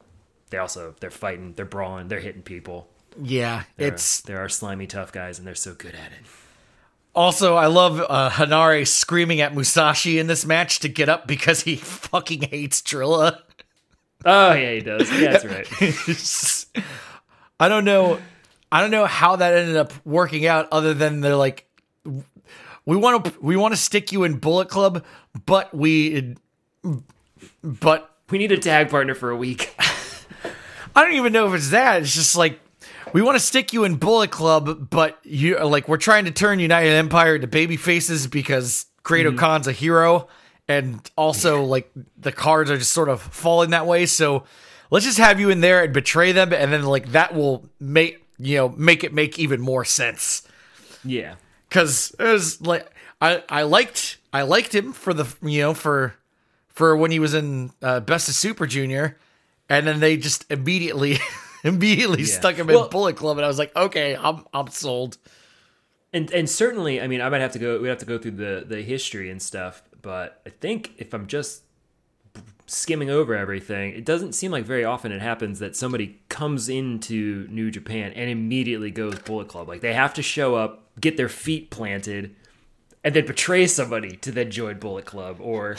they 0.50 0.58
also 0.58 0.94
they're 1.00 1.10
fighting, 1.10 1.54
they're 1.56 1.66
brawling, 1.66 2.08
they're 2.08 2.20
hitting 2.20 2.42
people. 2.42 2.88
Yeah, 3.20 3.64
They're, 3.76 3.88
it's 3.88 4.22
there 4.22 4.38
are 4.38 4.48
slimy 4.48 4.86
tough 4.86 5.12
guys 5.12 5.38
and 5.38 5.46
they're 5.46 5.54
so 5.54 5.74
good 5.74 5.94
at 5.94 6.12
it. 6.12 6.26
Also 7.14 7.56
I 7.56 7.66
love 7.66 8.00
uh, 8.00 8.30
Henare 8.30 8.86
screaming 8.86 9.40
at 9.40 9.54
Musashi 9.54 10.18
in 10.18 10.26
this 10.26 10.46
match 10.46 10.80
to 10.80 10.88
get 10.88 11.08
up 11.08 11.26
because 11.26 11.62
he 11.62 11.76
fucking 11.76 12.42
hates 12.42 12.80
Drilla. 12.80 13.38
Oh 14.24 14.52
yeah, 14.52 14.72
he 14.72 14.80
does. 14.80 15.10
Yeah, 15.20 15.36
that's 15.36 15.44
right. 16.74 16.84
I 17.60 17.68
don't 17.68 17.84
know. 17.84 18.18
I 18.70 18.80
don't 18.80 18.90
know 18.90 19.04
how 19.04 19.36
that 19.36 19.52
ended 19.54 19.76
up 19.76 19.92
working 20.06 20.46
out. 20.46 20.68
Other 20.72 20.94
than 20.94 21.20
they're 21.20 21.36
like, 21.36 21.66
we 22.86 22.96
want 22.96 23.24
to 23.26 23.34
we 23.40 23.56
want 23.56 23.74
to 23.74 23.80
stick 23.80 24.12
you 24.12 24.24
in 24.24 24.38
Bullet 24.38 24.68
Club, 24.68 25.04
but 25.44 25.74
we, 25.74 26.36
but 27.62 28.16
We 28.30 28.38
need 28.38 28.52
a 28.52 28.58
tag 28.58 28.88
partner 28.88 29.14
for 29.14 29.30
a 29.30 29.36
week. 29.36 29.74
I 30.94 31.02
don't 31.04 31.14
even 31.14 31.32
know 31.32 31.48
if 31.48 31.54
it's 31.54 31.70
that. 31.70 32.02
It's 32.02 32.14
just 32.14 32.36
like 32.36 32.60
we 33.12 33.22
want 33.22 33.36
to 33.36 33.40
stick 33.44 33.72
you 33.72 33.84
in 33.84 33.96
Bullet 33.96 34.30
Club, 34.30 34.88
but 34.90 35.18
you 35.22 35.58
like 35.58 35.88
we're 35.88 35.96
trying 35.96 36.24
to 36.24 36.30
turn 36.30 36.58
United 36.58 36.90
Empire 36.90 37.38
to 37.38 37.46
baby 37.46 37.76
faces 37.76 38.26
because 38.26 38.86
Great-O-Khan's 39.02 39.66
a 39.66 39.72
hero, 39.72 40.28
and 40.68 41.10
also 41.16 41.62
like 41.62 41.90
the 42.16 42.32
cards 42.32 42.70
are 42.70 42.78
just 42.78 42.92
sort 42.92 43.08
of 43.08 43.20
falling 43.20 43.70
that 43.70 43.86
way. 43.86 44.06
So 44.06 44.44
let's 44.90 45.04
just 45.04 45.18
have 45.18 45.40
you 45.40 45.50
in 45.50 45.60
there 45.60 45.82
and 45.82 45.92
betray 45.92 46.32
them, 46.32 46.52
and 46.52 46.72
then 46.72 46.84
like 46.84 47.12
that 47.12 47.34
will 47.34 47.68
make 47.80 48.24
you 48.38 48.56
know 48.56 48.68
make 48.70 49.04
it 49.04 49.12
make 49.12 49.38
even 49.38 49.60
more 49.60 49.84
sense. 49.84 50.42
yeah. 51.04 51.34
Because 51.68 52.14
it 52.18 52.24
was 52.24 52.60
like 52.60 52.88
I 53.20 53.42
I 53.48 53.62
liked 53.62 54.18
I 54.32 54.42
liked 54.42 54.74
him 54.74 54.92
for 54.92 55.14
the 55.14 55.26
you 55.42 55.60
know 55.62 55.74
for 55.74 56.14
for 56.68 56.96
when 56.96 57.10
he 57.10 57.18
was 57.18 57.34
in 57.34 57.70
uh, 57.82 58.00
Best 58.00 58.28
of 58.28 58.34
Super 58.34 58.66
Junior, 58.66 59.18
and 59.68 59.86
then 59.86 60.00
they 60.00 60.16
just 60.16 60.44
immediately 60.50 61.18
immediately 61.64 62.20
Yeah. 62.20 62.26
stuck 62.26 62.56
him 62.56 62.66
Well- 62.66 62.84
in 62.84 62.90
Bullet 62.90 63.16
Club, 63.16 63.38
and 63.38 63.44
I 63.44 63.48
was 63.48 63.58
like, 63.58 63.74
okay, 63.76 64.16
I'm 64.16 64.44
I'm 64.52 64.68
sold. 64.68 65.18
And 66.12 66.30
and 66.32 66.48
certainly, 66.48 67.00
I 67.00 67.06
mean, 67.06 67.20
I 67.20 67.28
might 67.30 67.40
have 67.40 67.52
to 67.52 67.58
go. 67.58 67.80
We 67.80 67.88
have 67.88 67.98
to 67.98 68.06
go 68.06 68.18
through 68.18 68.32
the 68.32 68.64
the 68.66 68.82
history 68.82 69.30
and 69.30 69.40
stuff. 69.40 69.82
But 70.02 70.40
I 70.44 70.50
think 70.50 70.92
if 70.98 71.14
I'm 71.14 71.26
just 71.26 71.62
skimming 72.66 73.08
over 73.10 73.34
everything, 73.34 73.92
it 73.94 74.04
doesn't 74.04 74.32
seem 74.34 74.50
like 74.50 74.64
very 74.64 74.84
often 74.84 75.12
it 75.12 75.20
happens 75.22 75.58
that 75.60 75.76
somebody 75.76 76.18
comes 76.28 76.68
into 76.68 77.46
New 77.50 77.70
Japan 77.70 78.12
and 78.14 78.28
immediately 78.30 78.90
goes 78.90 79.18
Bullet 79.20 79.48
Club. 79.48 79.68
Like 79.68 79.80
they 79.80 79.94
have 79.94 80.12
to 80.14 80.22
show 80.22 80.54
up, 80.54 80.84
get 81.00 81.16
their 81.16 81.28
feet 81.28 81.70
planted, 81.70 82.34
and 83.04 83.14
then 83.14 83.24
betray 83.26 83.66
somebody 83.66 84.16
to 84.16 84.32
then 84.32 84.50
join 84.50 84.78
Bullet 84.78 85.04
Club, 85.04 85.36
or 85.40 85.76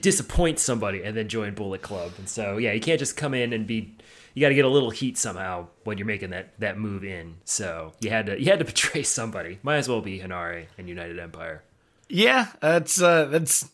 disappoint 0.00 0.58
somebody 0.58 1.02
and 1.02 1.16
then 1.16 1.28
join 1.28 1.54
Bullet 1.54 1.82
Club. 1.82 2.12
And 2.18 2.28
so, 2.28 2.56
yeah, 2.56 2.72
you 2.72 2.80
can't 2.80 2.98
just 2.98 3.16
come 3.16 3.34
in 3.34 3.52
and 3.52 3.66
be. 3.66 3.96
You 4.34 4.40
got 4.40 4.48
to 4.48 4.54
get 4.54 4.64
a 4.64 4.68
little 4.68 4.90
heat 4.90 5.16
somehow 5.16 5.68
when 5.84 5.96
you're 5.96 6.06
making 6.06 6.30
that 6.30 6.58
that 6.58 6.76
move 6.76 7.04
in. 7.04 7.36
So 7.44 7.92
you 8.00 8.10
had 8.10 8.26
to 8.26 8.38
you 8.40 8.46
had 8.50 8.58
to 8.58 8.64
betray 8.74 9.02
somebody. 9.04 9.58
Might 9.62 9.76
as 9.76 9.88
well 9.88 10.00
be 10.00 10.18
Henare 10.20 10.66
and 10.76 10.88
United 10.88 11.18
Empire. 11.18 11.62
Yeah, 12.08 12.48
that's 12.60 13.00
uh 13.00 13.26
that's 13.26 13.68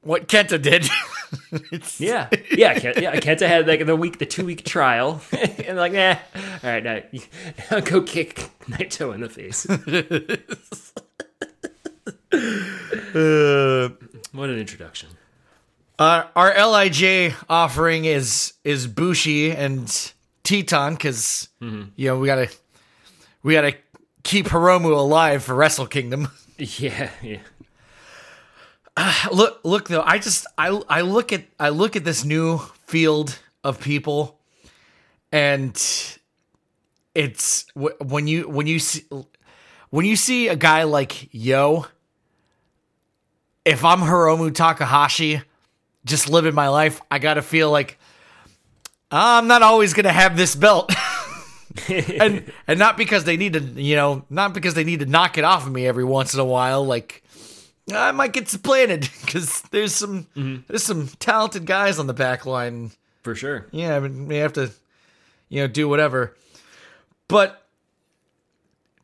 what 0.00 0.28
Kenta 0.28 0.60
did. 0.60 0.88
It's- 1.72 1.98
Yeah, 1.98 2.28
yeah, 2.54 2.78
Ken, 2.78 2.92
yeah. 3.00 3.16
Kenta 3.16 3.46
had 3.48 3.66
like 3.66 3.86
the 3.86 3.96
week, 3.96 4.18
the 4.18 4.26
two 4.26 4.44
week 4.44 4.64
trial, 4.66 5.22
and 5.66 5.78
like, 5.78 5.92
nah, 5.92 6.16
all 6.34 6.40
right, 6.70 6.84
now 6.84 7.00
you- 7.10 7.22
go 7.86 8.02
kick 8.02 8.50
Naito 8.68 9.14
in 9.14 9.22
the 9.22 9.30
face. 9.30 9.64
Uh, 13.14 13.88
What 14.32 14.50
an 14.50 14.58
introduction. 14.58 15.08
Uh, 15.98 16.24
our 16.34 16.52
Lij 16.54 17.34
offering 17.48 18.04
is 18.06 18.54
is 18.64 18.86
Bushi 18.86 19.50
and 19.52 20.12
Titan 20.42 20.94
because 20.94 21.48
Mm-hmm. 21.60 21.90
you 21.96 22.08
know 22.08 22.18
we 22.18 22.26
gotta 22.26 22.50
we 23.42 23.54
gotta 23.54 23.74
keep 24.24 24.46
Hiromu 24.46 24.96
alive 24.96 25.44
for 25.44 25.54
Wrestle 25.54 25.86
Kingdom. 25.86 26.28
Yeah, 26.58 27.10
yeah. 27.22 27.38
look 29.32 29.60
look 29.64 29.88
though, 29.88 30.02
I 30.02 30.18
just 30.18 30.46
I 30.58 30.68
I 30.88 31.00
look 31.00 31.32
at 31.32 31.44
I 31.58 31.70
look 31.70 31.96
at 31.96 32.04
this 32.04 32.24
new 32.24 32.58
field 32.86 33.38
of 33.64 33.80
people, 33.80 34.38
and 35.32 35.74
it's 37.14 37.64
when 37.74 38.26
you 38.28 38.48
when 38.48 38.66
you 38.68 38.78
see 38.78 39.04
when 39.90 40.04
you 40.06 40.14
see 40.14 40.48
a 40.48 40.56
guy 40.56 40.84
like 40.84 41.28
Yo. 41.32 41.86
If 43.64 43.84
I'm 43.84 44.00
Hiromu 44.00 44.54
Takahashi, 44.54 45.42
just 46.04 46.28
living 46.28 46.54
my 46.54 46.68
life, 46.68 47.00
I 47.10 47.18
gotta 47.18 47.42
feel 47.42 47.70
like 47.70 47.98
ah, 49.10 49.38
I'm 49.38 49.46
not 49.46 49.62
always 49.62 49.92
gonna 49.92 50.12
have 50.12 50.36
this 50.36 50.54
belt. 50.54 50.92
and 51.88 52.50
and 52.66 52.78
not 52.78 52.96
because 52.96 53.24
they 53.24 53.36
need 53.36 53.52
to, 53.54 53.60
you 53.60 53.96
know, 53.96 54.24
not 54.30 54.54
because 54.54 54.74
they 54.74 54.84
need 54.84 55.00
to 55.00 55.06
knock 55.06 55.38
it 55.38 55.44
off 55.44 55.66
of 55.66 55.72
me 55.72 55.86
every 55.86 56.04
once 56.04 56.34
in 56.34 56.40
a 56.40 56.44
while. 56.44 56.84
Like 56.84 57.22
ah, 57.92 58.08
I 58.08 58.12
might 58.12 58.32
get 58.32 58.48
supplanted 58.48 59.08
because 59.20 59.62
there's 59.70 59.94
some 59.94 60.24
mm-hmm. 60.36 60.62
there's 60.68 60.84
some 60.84 61.08
talented 61.18 61.66
guys 61.66 61.98
on 61.98 62.06
the 62.06 62.14
back 62.14 62.46
line. 62.46 62.92
For 63.22 63.34
sure. 63.36 63.66
Yeah, 63.70 63.96
I 63.96 64.00
mean, 64.00 64.26
may 64.26 64.38
have 64.38 64.54
to, 64.54 64.72
you 65.48 65.60
know, 65.60 65.68
do 65.68 65.88
whatever. 65.88 66.34
But 67.28 67.64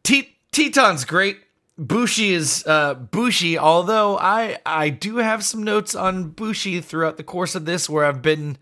T- 0.02 0.36
Titan's 0.50 1.04
great. 1.04 1.38
Bushi 1.78 2.32
is 2.32 2.64
uh, 2.66 2.94
Bushi. 2.94 3.56
Although 3.56 4.18
I 4.18 4.58
I 4.66 4.88
do 4.90 5.18
have 5.18 5.44
some 5.44 5.62
notes 5.62 5.94
on 5.94 6.30
Bushi 6.30 6.80
throughout 6.80 7.16
the 7.16 7.22
course 7.22 7.54
of 7.54 7.64
this 7.66 7.88
where 7.88 8.04
I've 8.04 8.20
been, 8.20 8.58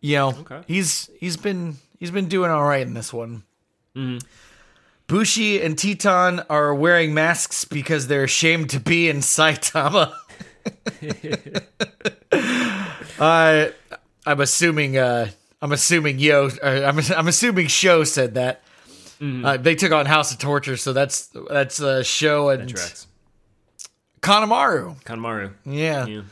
you 0.00 0.16
know, 0.16 0.28
Okay. 0.40 0.62
he's 0.66 1.08
he's 1.20 1.36
been 1.36 1.76
he's 2.00 2.10
been 2.10 2.26
doing 2.28 2.50
all 2.50 2.64
right 2.64 2.84
in 2.86 2.94
this 2.94 3.12
one. 3.12 3.44
Bushi 5.06 5.62
and 5.62 5.78
Titan 5.78 6.40
are 6.50 6.74
wearing 6.74 7.12
masks 7.14 7.64
because 7.64 8.06
they're 8.08 8.24
ashamed 8.24 8.70
to 8.70 8.80
be 8.80 9.08
in 9.08 9.18
Saitama. 9.18 10.12
I 13.20 13.72
I'm 14.26 14.40
assuming 14.40 14.96
uh 14.96 15.28
I'm 15.60 15.72
assuming 15.72 16.18
Yo 16.18 16.48
uh, 16.62 16.66
I'm 16.66 16.98
I'm 17.16 17.28
assuming 17.28 17.66
Show 17.68 18.04
said 18.04 18.34
that. 18.34 18.62
Uh, 19.22 19.56
they 19.56 19.76
took 19.76 19.92
on 19.92 20.06
House 20.06 20.32
of 20.32 20.38
Torture, 20.38 20.76
so 20.76 20.92
that's 20.92 21.30
that's 21.48 21.80
uh, 21.80 22.02
Show 22.02 22.48
and 22.48 22.68
Tracks. 22.68 23.06
Kanemaru. 24.20 25.00
Kanemaru. 25.04 25.52
Yeah. 25.64 26.22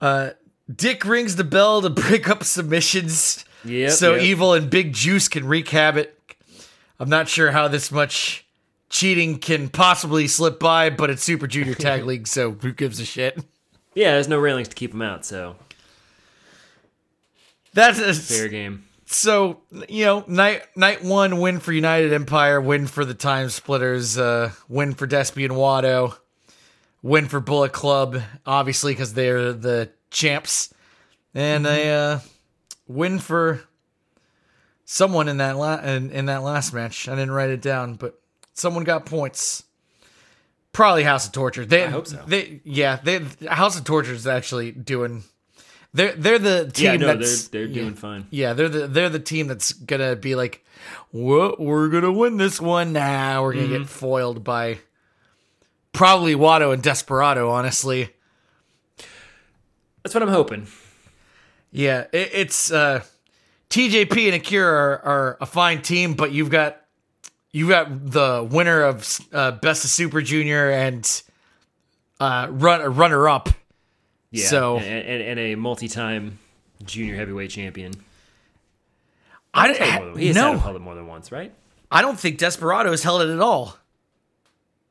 Yeah. 0.00 0.32
Dick 0.74 1.04
rings 1.04 1.36
the 1.36 1.44
bell 1.44 1.82
to 1.82 1.90
break 1.90 2.28
up 2.28 2.42
submissions. 2.44 3.44
Yep, 3.64 3.90
so 3.92 4.14
yep. 4.14 4.22
Evil 4.22 4.52
and 4.54 4.68
Big 4.68 4.92
Juice 4.92 5.28
can 5.28 5.46
wreak 5.46 5.68
havoc. 5.68 6.36
I'm 6.98 7.08
not 7.08 7.28
sure 7.28 7.50
how 7.50 7.68
this 7.68 7.90
much 7.90 8.46
cheating 8.90 9.38
can 9.38 9.68
possibly 9.68 10.28
slip 10.28 10.60
by, 10.60 10.90
but 10.90 11.10
it's 11.10 11.22
Super 11.22 11.46
Junior 11.46 11.74
Tag 11.74 12.04
League, 12.06 12.26
so 12.26 12.52
who 12.52 12.72
gives 12.72 13.00
a 13.00 13.04
shit? 13.04 13.42
Yeah, 13.94 14.12
there's 14.12 14.28
no 14.28 14.38
railings 14.38 14.68
to 14.68 14.74
keep 14.74 14.92
him 14.92 15.02
out, 15.02 15.24
so 15.24 15.56
That's 17.72 17.98
a, 17.98 18.14
fair 18.14 18.48
game. 18.48 18.84
So 19.06 19.60
you 19.88 20.04
know 20.04 20.24
night 20.26 20.64
night 20.76 21.04
one 21.04 21.40
win 21.40 21.60
for 21.60 21.72
United 21.72 22.12
Empire, 22.12 22.60
win 22.60 22.86
for 22.86 23.04
the 23.04 23.14
Time 23.14 23.48
Splitters, 23.50 24.18
uh, 24.18 24.52
win 24.68 24.94
for 24.94 25.06
Despy 25.06 25.44
and 25.44 25.54
Wato, 25.54 26.16
win 27.02 27.28
for 27.28 27.40
Bullet 27.40 27.72
Club, 27.72 28.20
obviously 28.46 28.92
because 28.92 29.14
they're 29.14 29.52
the 29.52 29.90
champs, 30.10 30.72
and 31.34 31.66
a 31.66 31.88
uh, 31.88 32.20
win 32.88 33.18
for 33.18 33.62
someone 34.84 35.28
in 35.28 35.38
that 35.38 35.56
la- 35.56 35.80
in, 35.80 36.10
in 36.10 36.26
that 36.26 36.42
last 36.42 36.72
match. 36.72 37.08
I 37.08 37.14
didn't 37.14 37.32
write 37.32 37.50
it 37.50 37.62
down, 37.62 37.94
but 37.94 38.20
someone 38.54 38.84
got 38.84 39.06
points. 39.06 39.64
Probably 40.72 41.04
House 41.04 41.26
of 41.26 41.32
Torture. 41.32 41.64
They, 41.64 41.84
I 41.84 41.88
hope 41.88 42.08
so. 42.08 42.24
They, 42.26 42.60
yeah, 42.64 42.98
they 43.02 43.20
House 43.46 43.78
of 43.78 43.84
Torture 43.84 44.12
is 44.12 44.26
actually 44.26 44.72
doing. 44.72 45.24
They're 45.94 46.12
they're 46.12 46.38
the 46.40 46.70
team 46.72 46.84
Yeah, 46.86 46.96
no, 46.96 47.06
they're 47.06 47.16
that's 47.18 47.48
they're 47.48 47.64
yeah. 47.66 47.74
doing 47.82 47.94
fine. 47.94 48.26
Yeah, 48.30 48.52
they're 48.52 48.68
the 48.68 48.86
they're 48.88 49.08
the 49.08 49.20
team 49.20 49.46
that's 49.46 49.72
gonna 49.72 50.16
be 50.16 50.34
like, 50.34 50.64
"What? 51.12 51.60
We're 51.60 51.88
gonna 51.88 52.12
win 52.12 52.36
this 52.36 52.60
one." 52.60 52.92
Nah, 52.92 53.40
we're 53.40 53.52
gonna 53.54 53.66
Mm-hmm. 53.66 53.78
get 53.82 53.88
foiled 53.88 54.42
by 54.42 54.78
probably 55.92 56.34
Wato 56.34 56.74
and 56.74 56.82
Desperado. 56.82 57.48
Honestly, 57.48 58.10
That's 60.02 60.14
what 60.14 60.22
I'm 60.22 60.28
hoping. 60.30 60.66
yeah, 61.70 62.06
it, 62.12 62.30
it's 62.32 62.72
uh, 62.72 63.02
TJP 63.70 64.26
and 64.26 64.34
Akira 64.34 64.66
are, 64.72 64.98
are 65.04 65.38
a 65.40 65.46
fine 65.46 65.80
team, 65.80 66.14
but 66.14 66.32
you've 66.32 66.50
got 66.50 66.80
you've 67.52 67.68
got 67.68 68.10
the 68.10 68.46
winner 68.50 68.82
of 68.82 69.20
uh, 69.32 69.52
Best 69.52 69.84
of 69.84 69.90
Super 69.90 70.22
Junior 70.22 70.70
and 70.70 71.22
uh, 72.20 72.48
run 72.50 72.94
runner 72.96 73.28
up. 73.28 73.48
Yeah. 74.34 74.46
So- 74.48 74.78
and, 74.78 75.06
and, 75.06 75.22
and 75.22 75.38
a 75.40 75.54
multi-time 75.54 76.38
junior 76.84 77.16
heavyweight 77.16 77.50
champion. 77.50 77.92
I 79.52 79.68
He's 79.68 79.76
held 79.78 79.88
it 79.92 80.04
more 80.04 80.12
than- 80.14 80.20
He 80.20 80.26
has 80.28 80.36
no, 80.36 80.58
held 80.58 80.76
it 80.76 80.80
more 80.80 80.94
than 80.94 81.06
once, 81.06 81.30
right? 81.30 81.52
I 81.90 82.02
don't 82.02 82.18
think 82.18 82.38
Desperado 82.38 82.90
has 82.90 83.02
held 83.04 83.22
it 83.22 83.28
at 83.30 83.40
all. 83.40 83.78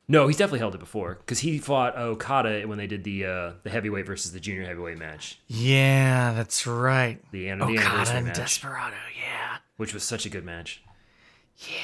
No, 0.08 0.26
he's 0.26 0.36
definitely 0.36 0.58
held 0.60 0.74
it 0.74 0.78
before 0.78 1.14
because 1.16 1.38
he 1.40 1.58
fought 1.58 1.96
Okada 1.96 2.62
when 2.68 2.76
they 2.78 2.86
did 2.86 3.04
the 3.04 3.24
uh, 3.24 3.52
the 3.62 3.70
heavyweight 3.70 4.04
versus 4.06 4.32
the 4.32 4.40
junior 4.40 4.64
heavyweight 4.66 4.98
match, 4.98 5.38
Yeah, 5.48 6.34
that's 6.34 6.66
right. 6.66 7.20
the, 7.32 7.48
an- 7.48 7.58
the 7.58 7.64
Okada 7.64 7.80
anniversary 7.80 8.16
and 8.18 8.26
match, 8.26 8.36
Desperado. 8.36 8.96
Yeah. 9.18 9.56
which 9.78 9.94
was 9.94 10.02
such 10.04 10.26
a 10.26 10.28
good 10.30 10.44
match. 10.44 10.82
Yeah. 11.58 11.76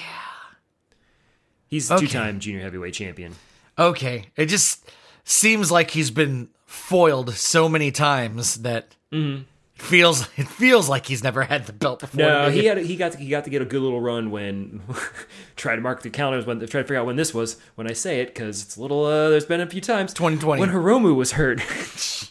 He's 1.66 1.90
Okay. 1.90 2.06
two-time 2.06 2.40
junior 2.40 2.60
heavyweight 2.62 2.94
champion. 2.94 3.34
Okay. 3.78 4.26
It 4.36 4.46
just 4.46 4.90
seems 5.24 5.70
like 5.70 5.90
he's 5.92 6.10
been 6.10 6.48
foiled 6.70 7.34
so 7.34 7.68
many 7.68 7.90
times 7.90 8.62
that 8.62 8.94
it 9.10 9.44
feels 9.74 10.28
it 10.36 10.46
feels 10.46 10.88
like 10.88 11.06
he's 11.06 11.24
never 11.24 11.42
had 11.42 11.66
the 11.66 11.72
belt 11.72 11.98
before. 11.98 12.18
No, 12.18 12.48
he 12.48 12.66
had 12.66 12.78
he 12.78 12.94
got 12.94 13.12
to, 13.12 13.18
he 13.18 13.28
got 13.28 13.42
to 13.44 13.50
get 13.50 13.60
a 13.60 13.64
good 13.64 13.82
little 13.82 14.00
run 14.00 14.30
when 14.30 14.80
try 15.56 15.74
to 15.74 15.80
mark 15.82 16.02
the 16.02 16.10
calendars 16.10 16.46
when 16.46 16.60
try 16.60 16.80
to 16.80 16.84
figure 16.84 16.96
out 16.96 17.06
when 17.06 17.16
this 17.16 17.34
was 17.34 17.56
when 17.74 17.90
I 17.90 17.92
say 17.92 18.20
it 18.20 18.26
because 18.28 18.62
it's 18.62 18.76
a 18.76 18.82
little 18.82 19.04
uh, 19.04 19.30
there's 19.30 19.46
been 19.46 19.60
a 19.60 19.66
few 19.66 19.80
times 19.80 20.14
2020. 20.14 20.60
when 20.60 20.70
Hiromu 20.70 21.14
was 21.16 21.32
hurt. 21.32 21.60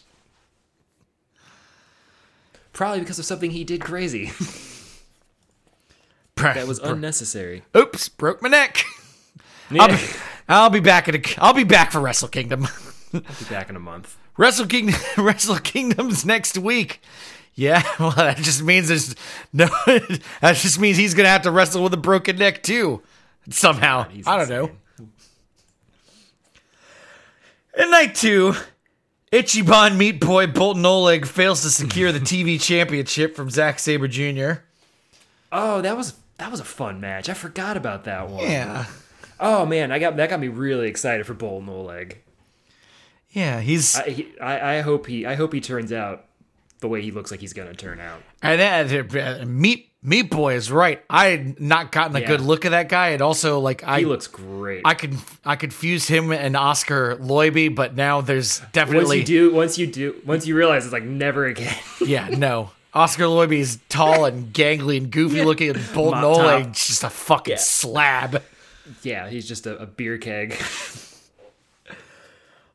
Probably 2.72 3.00
because 3.00 3.18
of 3.18 3.26
something 3.26 3.50
he 3.50 3.62
did 3.62 3.82
crazy 3.82 4.32
that 6.36 6.66
was 6.66 6.78
unnecessary. 6.78 7.62
Oops, 7.76 8.08
broke 8.08 8.40
my 8.40 8.48
neck. 8.48 8.84
I'll 9.78 9.88
be, 9.88 9.98
I'll 10.48 10.70
be 10.70 10.80
back 10.80 11.08
at 11.08 11.14
a, 11.14 11.42
I'll 11.42 11.52
be 11.52 11.64
back 11.64 11.92
for 11.92 12.00
Wrestle 12.00 12.28
Kingdom. 12.28 12.66
I'll 13.12 13.20
be 13.20 13.44
back 13.50 13.68
in 13.68 13.76
a 13.76 13.80
month. 13.80 14.16
Wrestle 14.36 14.66
Kingdom 14.66 15.00
Wrestle 15.18 15.58
Kingdom's 15.58 16.24
next 16.24 16.58
week. 16.58 17.00
Yeah, 17.54 17.82
well 18.00 18.12
that 18.12 18.38
just 18.38 18.62
means 18.62 18.88
there's 18.88 19.14
no 19.52 19.66
that 19.86 20.56
just 20.56 20.80
means 20.80 20.96
he's 20.96 21.14
gonna 21.14 21.28
have 21.28 21.42
to 21.42 21.50
wrestle 21.50 21.82
with 21.82 21.94
a 21.94 21.98
broken 21.98 22.36
neck 22.36 22.62
too. 22.62 23.02
Somehow. 23.50 24.04
He's 24.08 24.26
I 24.26 24.36
don't 24.36 24.48
know. 24.48 24.70
In 27.78 27.90
night 27.90 28.14
two, 28.14 28.54
Ichiban 29.32 29.96
Meat 29.96 30.20
Boy 30.20 30.46
Boltin 30.46 30.84
Oleg 30.84 31.26
fails 31.26 31.62
to 31.62 31.70
secure 31.70 32.12
the 32.12 32.18
TV 32.20 32.60
championship 32.60 33.36
from 33.36 33.48
Zack 33.50 33.78
Sabre 33.78 34.08
Jr. 34.08 34.62
Oh, 35.52 35.80
that 35.80 35.96
was 35.96 36.14
that 36.38 36.50
was 36.50 36.60
a 36.60 36.64
fun 36.64 37.00
match. 37.00 37.28
I 37.28 37.34
forgot 37.34 37.76
about 37.76 38.04
that 38.04 38.28
one. 38.28 38.44
Yeah. 38.44 38.86
Oh 39.38 39.66
man, 39.66 39.92
I 39.92 39.98
got 39.98 40.16
that 40.16 40.30
got 40.30 40.40
me 40.40 40.48
really 40.48 40.88
excited 40.88 41.26
for 41.26 41.34
Boltin 41.34 41.68
Oleg. 41.68 42.22
Yeah, 43.32 43.60
he's 43.60 43.96
I, 43.96 44.10
he, 44.10 44.28
I 44.40 44.76
I 44.76 44.80
hope 44.80 45.06
he 45.06 45.24
I 45.26 45.34
hope 45.34 45.52
he 45.52 45.60
turns 45.60 45.92
out 45.92 46.24
the 46.80 46.88
way 46.88 47.02
he 47.02 47.10
looks 47.10 47.30
like 47.30 47.40
he's 47.40 47.52
gonna 47.52 47.74
turn 47.74 48.00
out. 48.00 48.22
and 48.42 48.60
uh, 49.14 49.18
uh, 49.20 49.44
Meat 49.44 49.88
Meat 50.02 50.30
Boy 50.30 50.54
is 50.54 50.72
right. 50.72 51.02
I 51.10 51.26
had 51.26 51.60
not 51.60 51.92
gotten 51.92 52.16
a 52.16 52.20
Yeah. 52.20 52.26
good 52.26 52.40
look 52.40 52.64
at 52.64 52.70
that 52.70 52.88
guy, 52.88 53.10
and 53.10 53.20
also 53.22 53.60
like 53.60 53.84
I 53.84 54.00
He 54.00 54.04
looks 54.06 54.26
great. 54.26 54.82
I 54.84 54.94
could 54.94 55.14
I 55.44 55.56
could 55.56 55.72
fuse 55.74 56.08
him 56.08 56.32
and 56.32 56.56
Oskar 56.56 57.16
Leube, 57.20 57.74
but 57.74 57.94
now 57.94 58.20
there's 58.20 58.60
once 58.60 58.72
definitely 58.72 59.18
you 59.18 59.24
do, 59.24 59.52
once 59.54 59.78
you 59.78 59.86
do, 59.86 60.20
once 60.24 60.46
you 60.46 60.56
realize 60.56 60.84
it's 60.84 60.92
like 60.92 61.04
never 61.04 61.44
again. 61.46 61.76
yeah 62.04 62.28
no. 62.30 62.70
Oskar 62.94 63.24
Leube 63.24 63.52
is 63.58 63.78
tall 63.88 64.24
and 64.24 64.52
gangly 64.52 64.96
and 64.96 65.12
goofy 65.12 65.44
looking, 65.44 65.68
and 65.70 65.78
Boltin. 65.78 66.22
Oleg's 66.24 66.86
just 66.88 67.04
a 67.04 67.10
fucking 67.10 67.58
slab. 67.58 68.42
yeah, 69.04 69.28
he's 69.28 69.46
just 69.46 69.66
a, 69.66 69.78
a 69.82 69.86
beer 69.86 70.18
keg. 70.18 70.56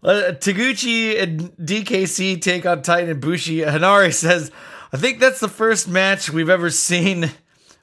Uh, 0.06 0.34
Taguchi 0.34 1.20
and 1.20 1.52
DKC 1.58 2.40
take 2.40 2.64
on 2.68 2.84
Titan 2.84 3.10
and 3.10 3.20
Bushi. 3.20 3.58
Henare 3.62 4.14
says, 4.14 4.52
I 4.94 4.98
think 4.98 5.20
that's 5.20 5.40
the 5.40 5.48
first 5.50 5.88
match 5.88 6.30
we've 6.30 6.50
ever 6.50 6.70
seen 6.70 7.32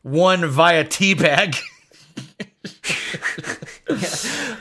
won 0.04 0.46
via 0.46 0.84
teabag. 0.84 1.60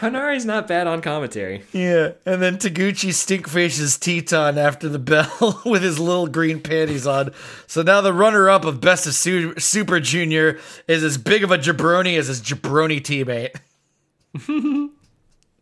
Henare's 0.02 0.44
not 0.46 0.68
bad 0.68 0.88
on 0.88 1.02
commentary. 1.02 1.64
yeah. 1.72 2.14
And 2.26 2.42
then 2.42 2.58
Taguchi 2.58 3.14
stink 3.14 3.48
faces 3.48 4.00
Titan 4.00 4.58
after 4.58 4.90
the 4.90 4.98
bell 4.98 5.62
with 5.66 5.84
his 5.84 6.00
little 6.00 6.26
green 6.26 6.62
panties 6.62 7.06
on. 7.06 7.32
So 7.68 7.84
now 7.84 8.02
the 8.02 8.12
runner 8.14 8.50
up 8.50 8.66
of 8.66 8.82
Best 8.82 9.06
of 9.06 9.14
Su- 9.14 9.54
Super 9.60 10.00
Junior 10.00 10.60
is 10.88 11.04
as 11.04 11.20
big 11.20 11.44
of 11.44 11.52
a 11.52 11.60
jabroni 11.60 12.18
as 12.18 12.26
his 12.28 12.42
jabroni 12.42 13.00
teammate. 13.00 13.56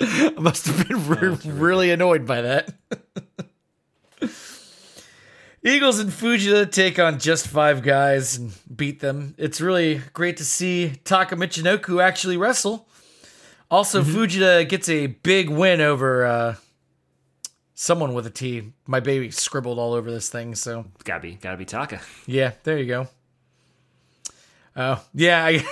I 0.01 0.33
must 0.37 0.65
have 0.67 0.87
been 0.87 1.07
re- 1.07 1.37
really 1.45 1.91
annoyed 1.91 2.25
by 2.25 2.41
that. 2.41 2.73
Eagles 5.63 5.99
and 5.99 6.09
Fujita 6.09 6.71
take 6.71 6.99
on 6.99 7.19
just 7.19 7.47
five 7.47 7.83
guys 7.83 8.37
and 8.37 8.53
beat 8.73 9.01
them. 9.01 9.35
It's 9.37 9.59
really 9.59 10.01
great 10.13 10.37
to 10.37 10.45
see 10.45 10.93
Taka 11.03 11.35
Michinoku 11.35 12.01
actually 12.01 12.37
wrestle. 12.37 12.87
Also, 13.69 14.01
mm-hmm. 14.01 14.17
Fujita 14.17 14.61
uh, 14.61 14.63
gets 14.63 14.87
a 14.87 15.07
big 15.07 15.49
win 15.49 15.81
over 15.81 16.25
uh, 16.25 16.55
someone 17.75 18.13
with 18.13 18.25
a 18.25 18.31
T. 18.31 18.71
My 18.87 19.01
baby 19.01 19.31
scribbled 19.31 19.79
all 19.79 19.93
over 19.93 20.09
this 20.09 20.29
thing, 20.29 20.55
so 20.55 20.85
Gotta 21.03 21.21
be, 21.21 21.33
gotta 21.33 21.57
be 21.57 21.65
Taka. 21.65 21.99
yeah, 22.25 22.53
there 22.63 22.77
you 22.77 22.85
go. 22.85 23.07
Oh, 24.77 25.03
yeah, 25.13 25.43
I, 25.43 25.65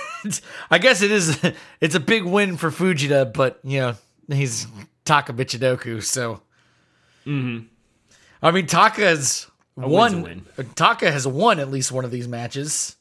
I 0.70 0.76
guess 0.78 1.00
it 1.00 1.10
is. 1.10 1.40
It's 1.80 1.94
a 1.94 2.00
big 2.00 2.24
win 2.24 2.58
for 2.58 2.70
Fujita, 2.70 3.32
but 3.32 3.58
you 3.64 3.80
know 3.80 3.96
he's 4.36 4.66
Taka 5.04 5.32
Michinoku, 5.32 6.02
so. 6.02 6.42
Mm-hmm. 7.26 7.66
I 8.42 8.50
mean, 8.50 8.66
Taka 8.66 9.02
has 9.02 9.46
a 9.76 9.88
won. 9.88 10.22
win. 10.22 10.46
Taka 10.74 11.10
has 11.10 11.26
won 11.26 11.58
at 11.58 11.70
least 11.70 11.92
one 11.92 12.04
of 12.04 12.10
these 12.10 12.28
matches. 12.28 12.96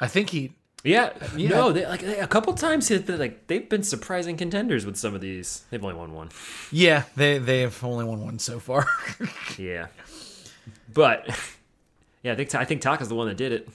I 0.00 0.06
think 0.06 0.30
he. 0.30 0.52
Yeah, 0.84 1.12
no, 1.36 1.72
they, 1.72 1.84
like 1.84 2.04
a 2.04 2.28
couple 2.28 2.54
times, 2.54 2.86
they've 2.86 3.04
been, 3.04 3.18
like 3.18 3.48
they've 3.48 3.68
been 3.68 3.82
surprising 3.82 4.36
contenders 4.36 4.86
with 4.86 4.96
some 4.96 5.12
of 5.12 5.20
these. 5.20 5.64
They've 5.70 5.82
only 5.82 5.96
won 5.96 6.12
one. 6.14 6.28
Yeah, 6.70 7.02
they 7.16 7.38
they 7.38 7.62
have 7.62 7.82
only 7.82 8.04
won 8.04 8.20
one 8.24 8.38
so 8.38 8.60
far. 8.60 8.86
Yeah, 9.58 9.88
but 10.94 11.28
yeah, 12.22 12.32
I 12.32 12.36
think 12.36 12.54
I 12.54 12.64
think 12.64 12.80
Taka's 12.80 13.08
the 13.08 13.16
one 13.16 13.26
that 13.26 13.36
did 13.36 13.50
it. 13.50 13.68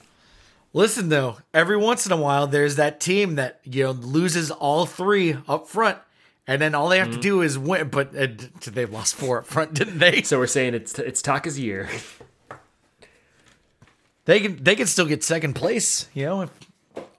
Listen 0.72 1.10
though, 1.10 1.36
every 1.52 1.76
once 1.76 2.06
in 2.06 2.12
a 2.12 2.16
while 2.16 2.46
there's 2.46 2.76
that 2.76 3.00
team 3.00 3.34
that 3.34 3.60
you 3.64 3.84
know 3.84 3.90
loses 3.90 4.50
all 4.50 4.86
three 4.86 5.36
up 5.46 5.68
front, 5.68 5.98
and 6.46 6.60
then 6.60 6.74
all 6.74 6.88
they 6.88 6.98
have 6.98 7.10
to 7.12 7.20
do 7.20 7.42
is 7.42 7.58
win. 7.58 7.88
But 7.88 8.16
uh, 8.16 8.28
they've 8.66 8.90
lost 8.92 9.14
four 9.14 9.38
up 9.38 9.46
front, 9.46 9.74
didn't 9.74 9.98
they? 9.98 10.22
So 10.22 10.38
we're 10.38 10.46
saying 10.46 10.74
it's 10.74 10.98
it's 10.98 11.22
Taka's 11.22 11.58
year. 11.58 11.88
they 14.24 14.40
can 14.40 14.62
they 14.62 14.74
can 14.74 14.86
still 14.86 15.06
get 15.06 15.22
second 15.24 15.54
place. 15.54 16.08
You 16.14 16.24
know, 16.26 16.42
if 16.42 16.50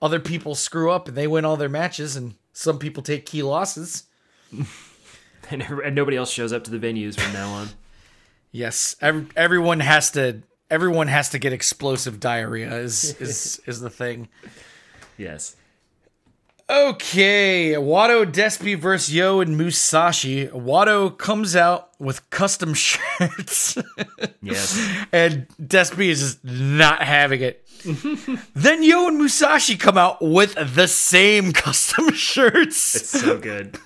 other 0.00 0.20
people 0.20 0.54
screw 0.54 0.90
up 0.90 1.08
and 1.08 1.16
they 1.16 1.26
win 1.26 1.44
all 1.44 1.56
their 1.56 1.68
matches, 1.68 2.16
and 2.16 2.34
some 2.52 2.78
people 2.78 3.02
take 3.02 3.26
key 3.26 3.42
losses. 3.42 4.04
And, 5.48 5.62
and 5.62 5.94
nobody 5.94 6.16
else 6.16 6.32
shows 6.32 6.52
up 6.52 6.64
to 6.64 6.72
the 6.72 6.78
venues 6.84 7.14
from 7.18 7.32
now 7.32 7.48
on. 7.50 7.68
Yes, 8.50 8.96
ev- 9.00 9.30
everyone 9.36 9.78
has 9.78 10.10
to. 10.12 10.42
Everyone 10.72 11.06
has 11.06 11.28
to 11.30 11.38
get 11.38 11.52
explosive 11.52 12.18
diarrhea. 12.18 12.74
Is 12.74 13.14
is 13.20 13.60
is 13.66 13.80
the 13.80 13.88
thing. 13.88 14.28
Yes. 15.16 15.54
Okay, 16.68 17.74
Wato 17.74 18.24
Despi 18.26 18.76
versus 18.76 19.14
Yo 19.14 19.40
and 19.40 19.56
Musashi. 19.56 20.48
Wato 20.48 21.16
comes 21.16 21.54
out 21.54 21.90
with 22.00 22.28
custom 22.30 22.74
shirts, 22.74 23.78
Yes. 24.42 24.76
and 25.12 25.46
Despi 25.62 26.08
is 26.08 26.20
just 26.20 26.44
not 26.44 27.02
having 27.02 27.40
it. 27.42 27.62
then 28.54 28.82
Yo 28.82 29.06
and 29.06 29.16
Musashi 29.18 29.76
come 29.76 29.96
out 29.96 30.20
with 30.20 30.54
the 30.74 30.88
same 30.88 31.52
custom 31.52 32.12
shirts. 32.14 32.96
It's 32.96 33.10
so 33.10 33.38
good. 33.38 33.78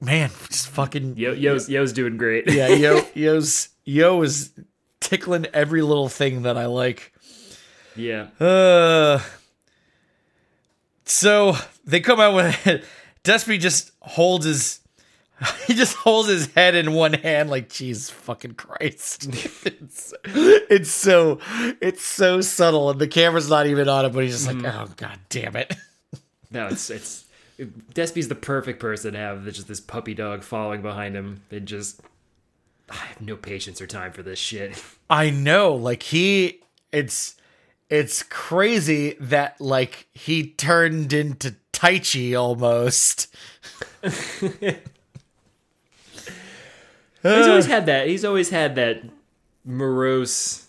Man, 0.00 0.30
just 0.50 0.68
fucking 0.68 1.16
Yo, 1.16 1.32
Yo's, 1.32 1.68
Yo's 1.70 1.92
doing 1.94 2.18
great. 2.18 2.50
yeah. 2.50 2.68
Yo, 2.68 3.00
Yo's 3.14 3.70
Yo 3.84 4.20
is 4.22 4.52
tickling 5.00 5.46
every 5.54 5.80
little 5.82 6.08
thing 6.10 6.42
that 6.42 6.56
I 6.58 6.66
like. 6.66 7.12
yeah. 7.96 8.26
Uh, 8.38 9.20
so 11.10 11.56
they 11.84 12.00
come 12.00 12.20
out 12.20 12.34
with 12.34 12.66
it. 12.66 12.84
Despy 13.24 13.58
just 13.58 13.92
holds 14.00 14.46
his 14.46 14.80
he 15.66 15.74
just 15.74 15.94
holds 15.96 16.28
his 16.28 16.46
head 16.54 16.74
in 16.74 16.92
one 16.92 17.12
hand 17.12 17.50
like 17.50 17.68
Jesus 17.68 18.10
fucking 18.10 18.54
Christ. 18.54 19.28
it's, 19.64 20.14
it's 20.24 20.90
so 20.90 21.38
it's 21.80 22.04
so 22.04 22.40
subtle 22.40 22.90
and 22.90 23.00
the 23.00 23.08
camera's 23.08 23.48
not 23.48 23.66
even 23.66 23.88
on 23.88 24.04
it, 24.04 24.12
but 24.12 24.24
he's 24.24 24.32
just 24.32 24.46
like, 24.46 24.56
mm-hmm. 24.56 24.90
oh 24.90 24.92
god 24.96 25.18
damn 25.28 25.56
it. 25.56 25.74
No, 26.50 26.66
it's 26.68 26.90
it's 26.90 27.24
Despy's 27.58 28.28
the 28.28 28.34
perfect 28.34 28.80
person 28.80 29.12
to 29.12 29.18
have 29.18 29.44
just 29.44 29.68
this 29.68 29.80
puppy 29.80 30.14
dog 30.14 30.42
following 30.42 30.82
behind 30.82 31.14
him. 31.14 31.42
It 31.50 31.64
just 31.64 32.00
I 32.90 32.96
have 32.96 33.20
no 33.20 33.36
patience 33.36 33.80
or 33.80 33.86
time 33.86 34.12
for 34.12 34.22
this 34.22 34.38
shit. 34.38 34.82
I 35.10 35.30
know, 35.30 35.74
like 35.74 36.02
he 36.02 36.60
it's 36.90 37.36
it's 37.90 38.22
crazy 38.22 39.16
that 39.20 39.60
like 39.60 40.06
he 40.12 40.50
turned 40.50 41.12
into 41.12 41.56
Taichi 41.72 42.38
almost. 42.38 43.34
He's 44.02 44.84
always 47.22 47.66
had 47.66 47.86
that. 47.86 48.08
He's 48.08 48.24
always 48.24 48.50
had 48.50 48.74
that 48.76 49.02
morose. 49.64 50.66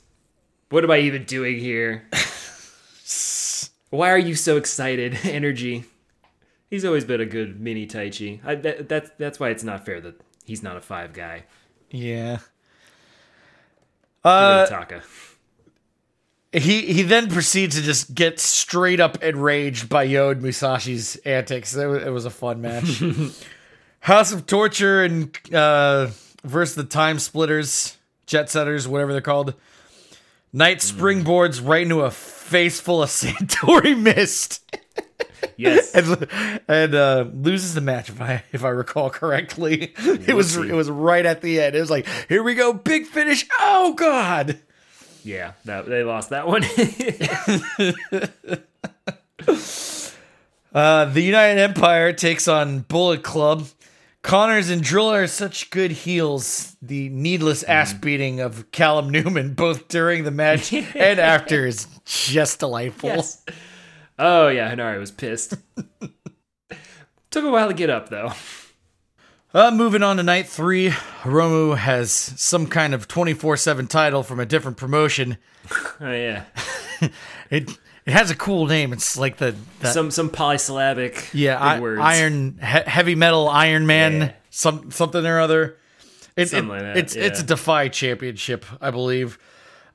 What 0.70 0.84
am 0.84 0.92
I 0.92 1.00
even 1.00 1.24
doing 1.24 1.60
here? 1.60 2.08
Why 3.90 4.12
are 4.12 4.18
you 4.20 4.36
so 4.36 4.58
excited? 4.58 5.18
Energy. 5.24 5.86
He's 6.70 6.86
always 6.86 7.06
been 7.06 7.20
a 7.22 7.26
good 7.26 7.60
mini 7.60 7.88
Taichi. 7.88 8.40
I, 8.46 8.54
that, 8.56 8.88
that's 8.88 9.10
that's 9.18 9.40
why 9.40 9.50
it's 9.50 9.64
not 9.64 9.84
fair 9.86 10.00
that 10.02 10.22
he's 10.46 10.62
not 10.62 10.78
a 10.78 10.82
five 10.82 11.14
guy. 11.14 11.46
Yeah. 11.90 12.40
Uh, 14.24 14.28
Uh, 14.28 14.66
Taka. 14.68 15.02
He 16.52 16.94
he 16.94 17.04
then 17.04 17.30
proceeds 17.30 17.76
to 17.76 17.82
just 17.82 18.14
get 18.16 18.40
straight 18.40 19.00
up 19.00 19.24
enraged 19.24 19.88
by 19.88 20.04
Yod 20.04 20.42
Musashi's 20.42 21.16
antics. 21.18 21.76
It 21.76 21.86
was, 21.86 22.04
it 22.04 22.10
was 22.10 22.26
a 22.26 22.32
fun 22.32 22.62
match. 22.62 23.04
House 24.00 24.32
of 24.32 24.46
Torture 24.46 25.04
and 25.04 25.38
uh, 25.54 26.10
versus 26.44 26.76
the 26.76 26.84
Time 26.84 27.20
Splitters, 27.20 27.98
Jet 28.26 28.50
Setters, 28.50 28.88
whatever 28.88 29.12
they're 29.12 29.22
called. 29.22 29.54
Knight 30.52 30.80
springboards 30.80 31.66
right 31.66 31.84
into 31.84 32.02
a 32.02 32.10
face 32.10 32.80
full 32.80 33.04
of 33.04 33.10
Santori 33.10 34.00
mist. 34.00 34.66
Yes. 35.56 35.94
and 35.96 36.28
and 36.68 36.96
uh, 36.96 37.26
loses 37.32 37.76
the 37.76 37.82
match 37.82 38.10
if 38.10 38.20
I 38.20 38.44
if 38.52 38.64
I 38.64 38.70
recall 38.70 39.12
correctly. 39.12 39.94
It 39.98 40.36
was 40.36 40.58
it 40.58 40.74
was 40.74 40.90
right 40.90 41.26
at 41.26 41.42
the 41.42 41.62
end. 41.62 41.76
It 41.76 41.80
was 41.80 41.92
like, 41.92 42.08
here 42.28 42.42
we 42.42 42.56
go, 42.56 42.74
big 42.74 43.06
finish. 43.06 43.46
Oh 43.60 43.94
god. 43.94 44.60
Yeah, 45.24 45.54
that, 45.66 45.88
they 45.88 46.04
lost 46.04 46.30
that 46.30 46.48
one. 46.48 46.64
Uh, 50.72 51.06
the 51.06 51.22
United 51.22 51.60
Empire 51.60 52.14
takes 52.14 52.48
on 52.48 52.82
Bullet 52.82 53.24
Club. 53.24 53.66
Connors 54.22 54.70
and 54.70 54.84
Drilla 54.84 55.24
are 55.24 55.28
such 55.28 55.72
good 55.72 55.90
heels. 55.92 56.76
The 56.82 57.10
needless 57.10 57.64
ass 57.64 57.92
beating 57.94 58.40
of 58.40 58.70
Callum 58.72 59.10
Newman, 59.10 59.56
both 59.56 59.88
during 59.88 60.26
the 60.26 60.32
match 60.32 60.72
and 60.74 61.20
after, 61.20 61.66
is 61.66 61.88
just 62.06 62.60
delightful. 62.60 63.10
yes. 63.10 63.44
Oh 64.20 64.50
yeah, 64.50 64.72
Henare 64.74 65.00
was 65.00 65.12
pissed. 65.12 65.56
Took 67.32 67.46
a 67.46 67.50
while 67.50 67.70
to 67.70 67.74
get 67.74 67.90
up 67.90 68.10
though. 68.10 68.34
Uh, 69.54 69.72
moving 69.72 70.04
on 70.04 70.18
to 70.18 70.24
night 70.24 70.48
three, 70.48 70.90
Hiromu 70.90 71.76
has 71.76 72.12
some 72.12 72.68
kind 72.68 72.94
of 72.94 73.08
24 73.08 73.58
7 73.58 73.88
title 73.88 74.22
from 74.24 74.40
a 74.40 74.46
different 74.46 74.78
promotion. 74.78 75.38
Oh 76.02 76.12
yeah. 76.12 76.46
It 77.52 77.70
it 78.06 78.14
has 78.14 78.32
a 78.32 78.36
cool 78.36 78.66
name. 78.68 78.92
It's 78.94 79.18
like 79.18 79.38
the, 79.38 79.56
the 79.82 79.88
Some 79.92 80.10
some 80.12 80.30
polysyllabic 80.30 81.30
yeah 81.34 81.60
I, 81.60 81.80
words. 81.80 82.00
Iron 82.02 82.58
he, 82.60 82.66
heavy 82.66 83.14
metal 83.16 83.48
Iron 83.50 83.86
Man 83.88 84.14
Yeah. 84.22 84.32
some 84.50 84.90
something 84.92 85.26
or 85.26 85.40
other. 85.40 85.78
It, 86.36 86.50
Something 86.50 86.70
it- 86.70 86.72
like 86.72 86.82
that, 86.82 86.98
It's 86.98 87.16
it's 87.16 87.42
a. 87.42 87.44
Defy 87.44 87.88
Championship, 87.90 88.66
I 88.82 88.92
believe. 88.92 89.38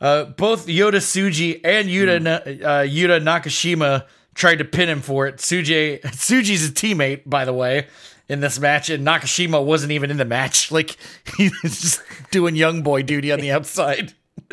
Uh, 0.00 0.24
both 0.24 0.66
Yota 0.66 0.96
Tsuji 0.96 1.60
and 1.64 1.88
Yuta. 1.88 2.20
Na- 2.22 2.34
uh, 2.68 2.82
Yuto 2.84 3.20
Nakashima 3.22 4.04
tried 4.34 4.56
to 4.56 4.64
pin 4.64 4.88
him 4.88 5.00
for 5.00 5.26
it. 5.26 5.36
Tsuji 5.38 6.00
Tsuji's 6.02 6.68
a 6.68 6.72
teammate, 6.72 7.22
by 7.26 7.44
the 7.44 7.52
way, 7.54 7.86
in 8.28 8.40
this 8.40 8.58
match, 8.58 8.90
and 8.90 9.06
Nakashima 9.06 9.64
wasn't 9.64 9.92
even 9.92 10.10
in 10.10 10.16
the 10.16 10.24
match. 10.24 10.70
Like 10.72 10.96
he 11.36 11.50
was 11.62 11.80
just 11.80 12.02
doing 12.30 12.56
young 12.56 12.82
boy 12.82 13.02
duty 13.02 13.30
on 13.32 13.40
the 13.40 13.50
outside. 13.52 14.12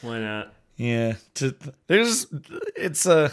Why 0.00 0.18
not? 0.18 0.52
Yeah, 0.76 1.14
to, 1.34 1.54
there's 1.86 2.26
it's 2.76 3.06
a. 3.06 3.30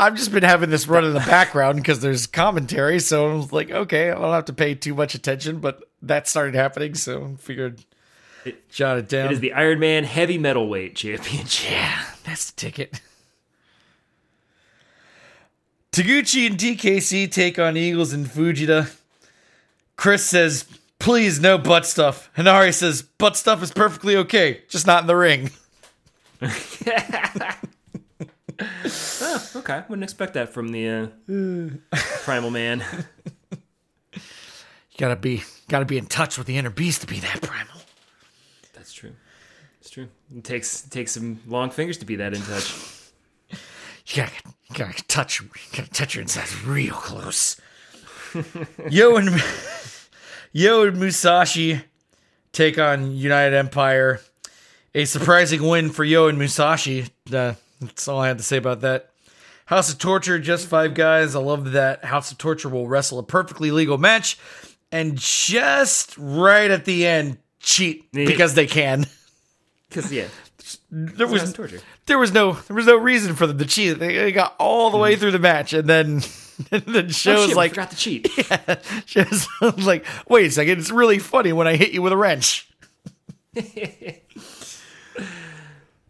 I've 0.00 0.14
just 0.14 0.32
been 0.32 0.44
having 0.44 0.70
this 0.70 0.86
run 0.86 1.04
in 1.04 1.12
the 1.12 1.18
background 1.20 1.78
because 1.78 2.00
there's 2.00 2.26
commentary, 2.26 3.00
so 3.00 3.30
I 3.30 3.34
was 3.34 3.52
like, 3.52 3.70
okay, 3.70 4.10
I 4.10 4.14
don't 4.14 4.32
have 4.32 4.44
to 4.46 4.52
pay 4.52 4.74
too 4.76 4.94
much 4.94 5.14
attention, 5.16 5.58
but 5.58 5.82
that 6.02 6.28
started 6.28 6.54
happening, 6.54 6.94
so 6.94 7.32
I 7.32 7.36
figured 7.36 7.84
It- 8.44 8.68
jot 8.70 8.98
it 8.98 9.08
down. 9.08 9.26
It 9.26 9.32
is 9.32 9.40
the 9.40 9.52
Iron 9.54 9.80
Man 9.80 10.04
Heavy 10.04 10.38
Metalweight 10.38 10.94
Championship. 10.94 11.70
yeah, 11.72 12.04
that's 12.24 12.50
the 12.52 12.56
ticket. 12.60 13.00
Taguchi 15.98 16.46
and 16.46 16.56
DKC 16.56 17.28
take 17.28 17.58
on 17.58 17.76
Eagles 17.76 18.12
and 18.12 18.24
Fujita. 18.24 18.94
Chris 19.96 20.24
says, 20.24 20.64
please, 21.00 21.40
no 21.40 21.58
butt 21.58 21.86
stuff. 21.86 22.30
Henare 22.36 22.72
says, 22.72 23.02
butt 23.02 23.36
stuff 23.36 23.64
is 23.64 23.72
perfectly 23.72 24.16
okay, 24.16 24.62
just 24.68 24.86
not 24.86 25.02
in 25.02 25.06
the 25.08 25.16
ring. 25.16 25.50
Okay, 29.54 29.82
wouldn't 29.88 30.02
expect 30.02 30.34
that 30.34 30.48
from 30.48 30.68
the 30.72 30.88
uh, 30.88 31.96
Primal 32.24 32.50
Man. 32.50 32.82
You 34.12 34.18
gotta 34.96 35.14
be 35.14 35.42
gotta 35.68 35.84
be 35.84 35.96
in 35.96 36.06
touch 36.06 36.38
with 36.38 36.48
the 36.48 36.56
inner 36.56 36.70
beast 36.70 37.02
to 37.02 37.06
be 37.06 37.20
that 37.20 37.40
primal. 37.40 37.80
That's 38.72 38.92
true. 38.92 39.12
It's 39.80 39.90
true. 39.90 40.08
It 40.34 40.42
takes 40.42 40.86
it 40.86 40.90
takes 40.90 41.12
some 41.12 41.40
long 41.46 41.70
fingers 41.70 41.98
to 41.98 42.06
be 42.06 42.16
that 42.16 42.34
in 42.34 42.42
touch. 42.42 42.97
You 44.08 44.22
gotta, 44.22 44.32
you 44.70 44.74
gotta 44.74 45.04
touch, 45.06 45.40
you 45.40 45.48
gotta 45.76 45.90
touch 45.90 46.14
your 46.14 46.22
insides 46.22 46.64
real 46.64 46.94
close. 46.94 47.60
Yo 48.90 49.16
and 49.16 49.42
Yo 50.52 50.86
and 50.86 50.98
Musashi 50.98 51.82
take 52.52 52.78
on 52.78 53.14
United 53.14 53.54
Empire. 53.54 54.20
A 54.94 55.04
surprising 55.04 55.62
win 55.62 55.90
for 55.90 56.04
Yo 56.04 56.28
and 56.28 56.38
Musashi. 56.38 57.06
Uh, 57.32 57.54
that's 57.80 58.08
all 58.08 58.20
I 58.20 58.28
had 58.28 58.38
to 58.38 58.44
say 58.44 58.56
about 58.56 58.80
that. 58.80 59.10
House 59.66 59.92
of 59.92 59.98
Torture, 59.98 60.38
just 60.38 60.66
five 60.66 60.94
guys. 60.94 61.36
I 61.36 61.40
love 61.40 61.72
that 61.72 62.06
House 62.06 62.32
of 62.32 62.38
Torture 62.38 62.70
will 62.70 62.88
wrestle 62.88 63.18
a 63.18 63.22
perfectly 63.22 63.70
legal 63.70 63.98
match, 63.98 64.38
and 64.90 65.18
just 65.18 66.16
right 66.16 66.70
at 66.70 66.86
the 66.86 67.06
end, 67.06 67.36
cheat 67.60 68.10
because 68.12 68.54
they 68.54 68.66
can. 68.66 69.06
Because 69.88 70.12
yeah, 70.12 70.26
There 70.90 71.26
was 71.26 71.42
was 71.42 71.52
torture. 71.52 71.80
there 72.06 72.18
was 72.18 72.32
no 72.32 72.52
there 72.52 72.74
was 72.76 72.86
no 72.86 72.96
reason 72.96 73.34
for 73.34 73.46
them 73.46 73.58
to 73.58 73.66
cheat. 73.66 73.98
They, 73.98 74.16
they 74.16 74.32
got 74.32 74.54
all 74.58 74.90
the 74.90 74.96
way 74.96 75.16
through 75.16 75.32
the 75.32 75.38
match, 75.38 75.72
and 75.74 75.86
then 75.88 76.22
and 76.72 76.82
then 76.84 77.06
Oh, 77.06 77.10
shit, 77.10 77.54
like 77.56 77.72
forgot 77.72 77.90
to 77.90 77.96
cheat. 77.96 78.28
shows 79.06 79.46
like 79.78 80.06
wait 80.28 80.46
a 80.46 80.50
second, 80.50 80.78
it's 80.78 80.90
really 80.90 81.18
funny 81.18 81.52
when 81.52 81.66
I 81.66 81.76
hit 81.76 81.92
you 81.92 82.00
with 82.00 82.12
a 82.12 82.16
wrench. 82.16 82.68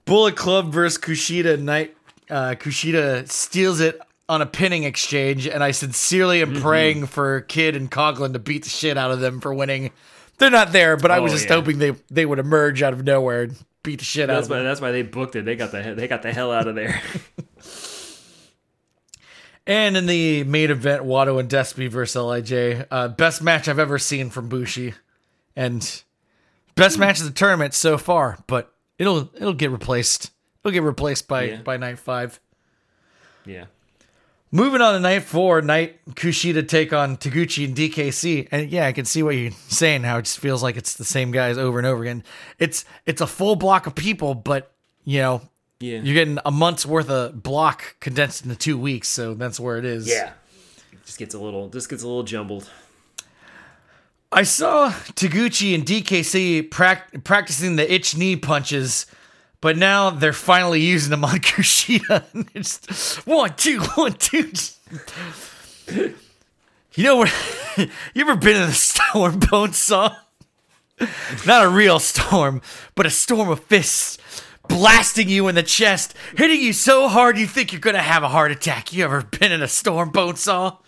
Bullet 0.05 0.37
Club 0.37 0.73
versus 0.73 0.99
Kushida 0.99 1.59
Knight. 1.61 1.95
Uh, 2.31 2.55
Kushida 2.59 3.29
steals 3.29 3.81
it 3.81 3.99
on 4.29 4.43
a 4.43 4.47
pinning 4.47 4.85
exchange, 4.85 5.47
and 5.47 5.63
I 5.65 5.71
sincerely 5.71 6.43
am 6.43 6.61
praying 6.61 7.07
for 7.07 7.41
Kidd 7.43 7.75
and 7.77 7.91
Coughlin 7.91 8.33
to 8.35 8.39
beat 8.39 8.65
the 8.65 8.71
shit 8.71 8.97
out 8.99 9.11
of 9.11 9.21
them 9.21 9.41
for 9.41 9.53
winning. 9.55 9.91
they're 10.39 10.51
not 10.51 10.73
there. 10.73 10.97
But 10.97 11.11
I 11.11 11.21
was 11.21 11.33
Oh, 11.33 11.37
just 11.37 11.49
yeah. 11.49 11.55
hoping 11.57 11.79
they 11.79 11.93
they 12.11 12.27
would 12.27 12.39
emerge 12.39 12.83
out 12.83 12.93
of 12.93 13.05
nowhere 13.05 13.49
beat 13.89 13.99
the 14.01 14.05
shit 14.05 14.29
out 14.29 14.35
That's 14.35 14.47
of 14.47 14.51
why. 14.51 14.63
That's 14.63 14.81
why 14.83 14.93
they 14.93 15.03
booked 15.03 15.35
it. 15.37 15.45
They 15.47 15.57
got 15.57 15.73
the 15.73 15.95
they 15.97 16.07
got 16.09 16.21
the 16.23 16.33
hell 16.33 16.53
out 16.53 16.69
of 16.69 16.75
there. 16.75 17.01
And 19.67 19.99
in 19.99 20.07
the 20.07 20.45
main 20.45 20.71
event, 20.71 21.03
Wato 21.03 21.39
and 21.39 21.47
Despy 21.49 21.91
versus 21.91 22.17
Lij, 22.23 22.87
uh, 22.91 23.09
best 23.09 23.43
match 23.43 23.69
I've 23.69 23.79
ever 23.79 23.99
seen 23.99 24.31
from 24.31 24.49
Bushi, 24.49 24.95
and 25.55 26.03
best 26.75 26.99
match 26.99 27.19
of 27.21 27.27
the 27.27 27.33
tournament 27.33 27.75
so 27.75 27.99
far. 27.99 28.39
But 28.47 28.73
it'll 28.99 29.31
it'll 29.35 29.53
get 29.53 29.71
replaced. 29.71 30.31
It'll 30.65 30.73
get 30.73 30.83
replaced 30.85 31.29
by 31.29 31.43
Yeah. 31.45 31.57
by 31.63 31.77
night 31.77 31.99
five. 31.99 32.41
yeah. 33.45 33.67
Moving 34.51 34.81
on 34.81 34.95
to 34.95 35.01
night 35.01 35.25
four, 35.25 35.61
Knight 35.61 36.03
Kushida 36.13 36.67
take 36.67 36.93
on 36.95 37.19
Taguchi 37.19 37.67
and 37.67 37.77
DKC, 37.77 38.49
and 38.51 38.71
yeah, 38.71 38.87
I 38.87 38.93
can 38.93 39.05
see 39.05 39.23
what 39.23 39.37
you're 39.37 39.51
saying. 39.69 40.05
How 40.05 40.19
it 40.19 40.23
just 40.23 40.39
feels 40.39 40.63
like 40.63 40.77
it's 40.79 40.95
the 40.95 41.05
same 41.05 41.33
guys 41.33 41.59
over 41.59 41.77
and 41.79 41.87
over 41.87 42.03
again. 42.03 42.25
It's 42.59 42.87
it's 43.05 43.21
a 43.21 43.27
full 43.27 43.57
block 43.57 43.87
of 43.87 43.95
people, 43.95 44.35
but 44.35 44.73
you 45.05 45.19
know 45.21 45.43
Yeah. 45.81 46.01
you're 46.01 46.15
getting 46.15 46.39
a 46.47 46.51
month's 46.51 46.87
worth 46.87 47.11
of 47.11 47.43
block 47.43 47.97
condensed 48.01 48.45
into 48.45 48.57
two 48.57 48.79
weeks, 48.79 49.09
so 49.09 49.35
that's 49.35 49.61
where 49.61 49.77
it 49.77 49.85
is. 49.85 50.09
yeah. 50.09 50.33
It 50.93 51.05
just 51.05 51.19
gets 51.19 51.35
a 51.35 51.39
little. 51.39 51.69
Just 51.69 51.91
gets 51.91 52.03
a 52.03 52.07
little 52.07 52.23
jumbled. 52.23 52.71
I 54.33 54.43
saw 54.45 54.91
Taguchi 55.15 55.75
and 55.75 55.85
DKC 55.85 56.71
prac- 56.71 57.23
practicing 57.25 57.77
the 57.77 57.93
itch 57.93 58.17
knee 58.17 58.37
punches, 58.37 59.05
but 59.61 59.77
now 59.77 60.11
they're 60.11 60.33
finally 60.33 60.81
using 60.81 61.11
them 61.11 61.25
on 61.25 61.39
Kushida. 61.39 62.25
It's 62.55 63.25
one, 63.27 63.55
two, 63.57 63.81
one, 63.81 64.13
two. 64.15 64.53
You 66.95 67.05
know 67.05 67.17
what? 67.17 67.33
you 67.77 67.89
ever 68.17 68.37
been 68.37 68.57
in 68.57 68.63
a 68.63 68.73
storm 68.73 69.39
bone 69.51 69.73
saw? 69.73 70.17
Not 71.47 71.65
a 71.65 71.69
real 71.69 72.01
storm, 72.01 72.61
but 72.97 73.07
a 73.07 73.11
storm 73.11 73.49
of 73.51 73.61
fists 73.65 74.19
blasting 74.69 75.29
you 75.29 75.49
in 75.49 75.55
the 75.55 75.63
chest, 75.63 76.15
hitting 76.37 76.61
you 76.61 76.73
so 76.73 77.09
hard 77.09 77.39
you 77.39 77.47
think 77.47 77.73
you're 77.73 77.81
gonna 77.81 78.03
have 78.03 78.23
a 78.23 78.29
heart 78.29 78.51
attack. 78.51 78.93
You 78.93 79.05
ever 79.05 79.23
been 79.23 79.53
in 79.53 79.63
a 79.63 79.69
storm 79.69 80.11
bone 80.11 80.37
saw? 80.37 80.79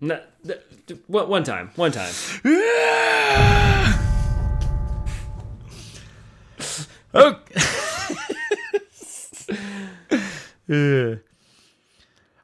No, 0.00 0.20
th- 0.46 0.60
th- 0.86 1.00
one 1.08 1.42
time. 1.42 1.70
One 1.74 1.90
time. 1.90 2.12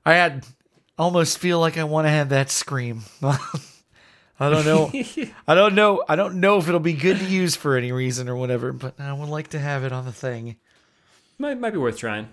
I 0.07 0.15
had 0.15 0.47
almost 0.99 1.39
feel 1.39 1.61
like 1.61 1.79
I 1.79 1.85
want 1.85 2.07
to 2.07 2.11
have 2.11 2.31
that 2.31 2.51
scream. 2.51 3.03
I 3.23 4.51
don't 4.51 4.65
know. 4.65 4.91
I 5.49 5.55
don't 5.55 5.75
know. 5.75 6.05
I 6.09 6.17
don't 6.17 6.41
know 6.41 6.59
if 6.59 6.69
it'll 6.69 6.81
be 6.81 6.95
good 6.95 7.19
to 7.19 7.25
use 7.25 7.57
for 7.57 7.77
any 7.77 7.93
reason 7.93 8.29
or 8.29 8.37
whatever, 8.37 8.73
but 8.73 8.99
I 8.99 9.13
would 9.13 9.29
like 9.29 9.49
to 9.49 9.59
have 9.59 9.85
it 9.85 9.93
on 9.93 10.05
the 10.05 10.13
thing. 10.13 10.57
Might 11.39 11.59
might 11.59 11.71
be 11.71 11.79
worth 11.79 11.99
trying. 11.99 12.29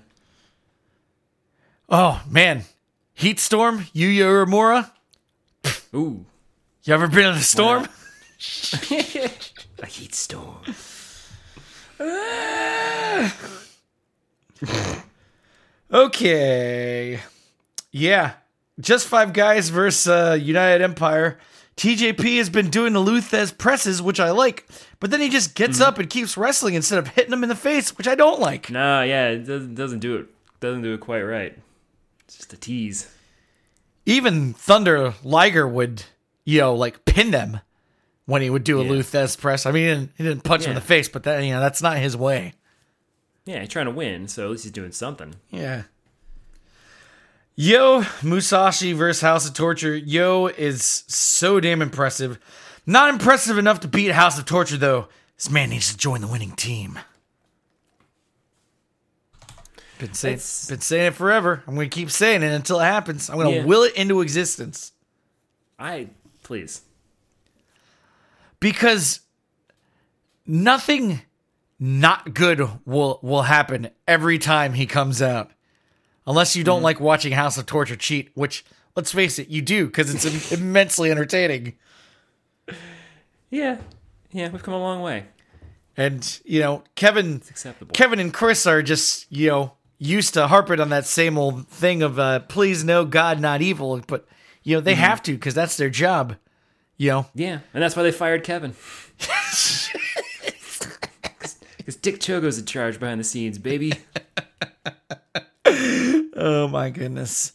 Oh 1.89 2.23
man, 2.29 2.63
heat 3.13 3.39
storm, 3.39 3.85
Yuya 3.93 4.45
Uemura. 4.45 4.91
Ooh. 5.93 6.25
You 6.83 6.93
ever 6.93 7.07
been 7.07 7.25
in 7.25 7.35
a 7.35 7.41
storm? 7.41 7.83
A 9.83 9.85
heat 9.85 10.15
storm. 10.15 10.63
Okay. 15.93 17.19
Yeah. 17.91 18.33
Just 18.79 19.07
five 19.07 19.33
guys 19.33 19.69
versus 19.69 20.07
uh, 20.07 20.37
United 20.41 20.81
Empire. 20.81 21.37
TJP 21.75 22.37
has 22.37 22.49
been 22.49 22.69
doing 22.69 22.93
the 22.93 22.99
Lou 22.99 23.19
Thesz 23.19 23.57
presses, 23.57 24.01
which 24.01 24.19
I 24.19 24.31
like, 24.31 24.67
but 24.99 25.11
then 25.11 25.19
he 25.19 25.29
just 25.29 25.55
gets 25.55 25.81
up 25.81 25.97
and 25.97 26.09
keeps 26.09 26.37
wrestling 26.37 26.75
instead 26.75 26.99
of 26.99 27.07
hitting 27.09 27.33
him 27.33 27.43
in 27.43 27.49
the 27.49 27.55
face, 27.55 27.97
which 27.97 28.07
I 28.07 28.15
don't 28.15 28.39
like. 28.39 28.69
Nah, 28.69 29.01
yeah, 29.01 29.29
it 29.29 29.45
doesn't 29.45 29.75
doesn't 29.75 29.99
do 29.99 30.17
it. 30.17 30.27
Doesn't 30.59 30.83
do 30.83 30.93
it 30.93 30.99
quite 30.99 31.23
right. 31.23 31.57
It's 32.25 32.37
just 32.37 32.53
a 32.53 32.57
tease. 32.57 33.11
Even 34.05 34.53
Thunder 34.53 35.15
Liger 35.23 35.67
would, 35.67 36.03
you 36.45 36.59
know, 36.59 36.75
like 36.75 37.03
pin 37.05 37.31
them 37.31 37.59
when 38.31 38.41
he 38.41 38.49
would 38.49 38.63
do 38.63 38.79
a 38.79 38.83
Yeah. 38.83 38.89
Lou 38.91 38.99
Thesz 39.03 39.37
press. 39.37 39.65
I 39.65 39.71
mean, 39.71 39.83
he 39.83 39.89
didn't, 39.89 40.11
he 40.17 40.23
didn't 40.23 40.43
punch 40.43 40.63
him 40.63 40.71
in 40.71 40.75
the 40.75 40.81
face, 40.81 41.09
but 41.09 41.23
that 41.23 41.43
you 41.43 41.51
know 41.51 41.59
that's 41.59 41.81
not 41.81 41.97
his 41.97 42.15
way. 42.15 42.53
Yeah, 43.45 43.59
he's 43.59 43.69
trying 43.69 43.85
to 43.87 43.91
win, 43.91 44.27
so 44.27 44.45
at 44.45 44.51
least 44.51 44.63
he's 44.63 44.71
doing 44.71 44.91
something. 44.91 45.35
Yeah. 45.49 45.83
Yo 47.55 48.03
Musashi 48.23 48.93
versus 48.93 49.21
House 49.21 49.47
of 49.47 49.53
Torture. 49.53 49.95
Yo 49.95 50.47
is 50.47 51.03
so 51.07 51.59
damn 51.59 51.81
impressive. 51.81 52.39
Not 52.85 53.09
impressive 53.09 53.57
enough 53.57 53.81
to 53.81 53.87
beat 53.87 54.11
House 54.11 54.39
of 54.39 54.45
Torture 54.45 54.77
though. 54.77 55.07
This 55.35 55.49
man 55.49 55.69
needs 55.71 55.91
to 55.91 55.97
join 55.97 56.21
the 56.21 56.27
winning 56.27 56.51
team. 56.53 56.97
Been 59.99 60.13
saying, 60.13 60.35
It's- 60.35 60.67
been 60.67 60.81
saying 60.81 61.07
it 61.07 61.15
forever. 61.15 61.63
I'm 61.67 61.75
gonna 61.75 61.87
keep 61.89 62.09
saying 62.09 62.41
it 62.41 62.51
until 62.51 62.79
it 62.79 62.85
happens. 62.85 63.29
I'm 63.29 63.37
gonna 63.37 63.51
Yeah. 63.51 63.65
will 63.65 63.83
it 63.83 63.93
into 63.95 64.21
existence 64.21 64.93
I 65.77 66.07
please. 66.43 66.81
Because 68.61 69.19
nothing 70.47 71.21
not 71.77 72.33
good 72.33 72.61
will 72.85 73.19
will 73.21 73.41
happen 73.43 73.89
every 74.07 74.37
time 74.37 74.73
he 74.73 74.85
comes 74.85 75.21
out. 75.21 75.51
Unless 76.27 76.55
you 76.55 76.63
don't 76.63 76.77
Mm-hmm. 76.77 76.83
like 76.85 76.99
watching 76.99 77.33
House 77.33 77.57
of 77.57 77.65
Torture 77.65 77.95
cheat, 77.95 78.29
which 78.35 78.63
let's 78.95 79.11
face 79.11 79.39
it, 79.39 79.49
you 79.49 79.61
do 79.61 79.87
because 79.87 80.13
it's 80.13 80.25
im- 80.53 80.59
immensely 80.59 81.11
entertaining. 81.11 81.73
Yeah, 83.49 83.77
yeah, 84.31 84.49
we've 84.49 84.63
come 84.63 84.73
a 84.73 84.79
long 84.79 85.01
way. 85.01 85.25
And 85.97 86.39
you 86.45 86.61
know, 86.61 86.83
Kevin. 86.95 87.41
Kevin 87.93 88.19
and 88.19 88.33
Chris 88.33 88.65
are 88.65 88.81
just 88.81 89.29
you 89.31 89.49
know 89.49 89.73
used 89.97 90.33
to 90.35 90.47
harping 90.47 90.79
on 90.79 90.89
that 90.89 91.05
same 91.05 91.37
old 91.37 91.67
thing 91.67 92.01
of 92.01 92.17
uh, 92.19 92.39
please 92.41 92.83
no 92.83 93.03
God, 93.05 93.39
not 93.41 93.61
evil. 93.61 93.99
But 94.07 94.25
you 94.63 94.75
know 94.75 94.81
they 94.81 94.93
Mm-hmm. 94.93 95.01
have 95.01 95.23
to 95.23 95.33
because 95.33 95.53
that's 95.55 95.75
their 95.77 95.89
job. 95.89 96.35
You 97.01 97.09
know, 97.09 97.25
Yeah, 97.33 97.61
and 97.73 97.81
that's 97.81 97.95
why 97.95 98.03
they 98.03 98.11
fired 98.11 98.43
Kevin. 98.43 98.75
Because 101.77 101.95
Dick 101.95 102.19
Togo's 102.19 102.59
in 102.59 102.65
charge 102.65 102.99
behind 102.99 103.19
the 103.19 103.23
scenes, 103.23 103.57
baby. 103.57 103.93
Oh 106.43 106.67
my 106.67 106.89
goodness. 106.91 107.53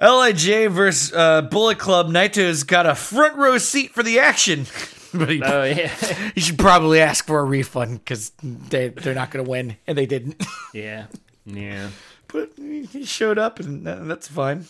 Lij 0.00 0.68
versus 0.70 1.12
uh, 1.14 1.42
Bullet 1.42 1.78
Club. 1.78 2.08
Naito's 2.08 2.62
got 2.62 2.84
a 2.86 2.94
front 2.94 3.36
row 3.36 3.56
seat 3.58 3.92
for 3.92 4.02
the 4.02 4.18
action, 4.18 4.66
but 5.14 5.28
he, 5.30 5.42
Oh 5.42 5.64
yeah, 5.64 5.88
he 6.34 6.40
should 6.40 6.58
probably 6.58 7.00
ask 7.00 7.26
for 7.26 7.38
a 7.40 7.44
refund 7.44 7.98
because 8.04 8.30
they 8.42 8.88
they're 8.88 9.14
not 9.14 9.30
going 9.30 9.44
to 9.44 9.50
win, 9.50 9.76
and 9.86 9.96
they 9.96 10.04
didn't. 10.06 10.42
yeah, 10.74 11.06
yeah. 11.46 11.88
but 12.28 12.50
he 12.56 13.04
showed 13.04 13.38
up, 13.38 13.60
and 13.60 13.86
that- 13.86 14.06
that's 14.06 14.28
fine. 14.28 14.66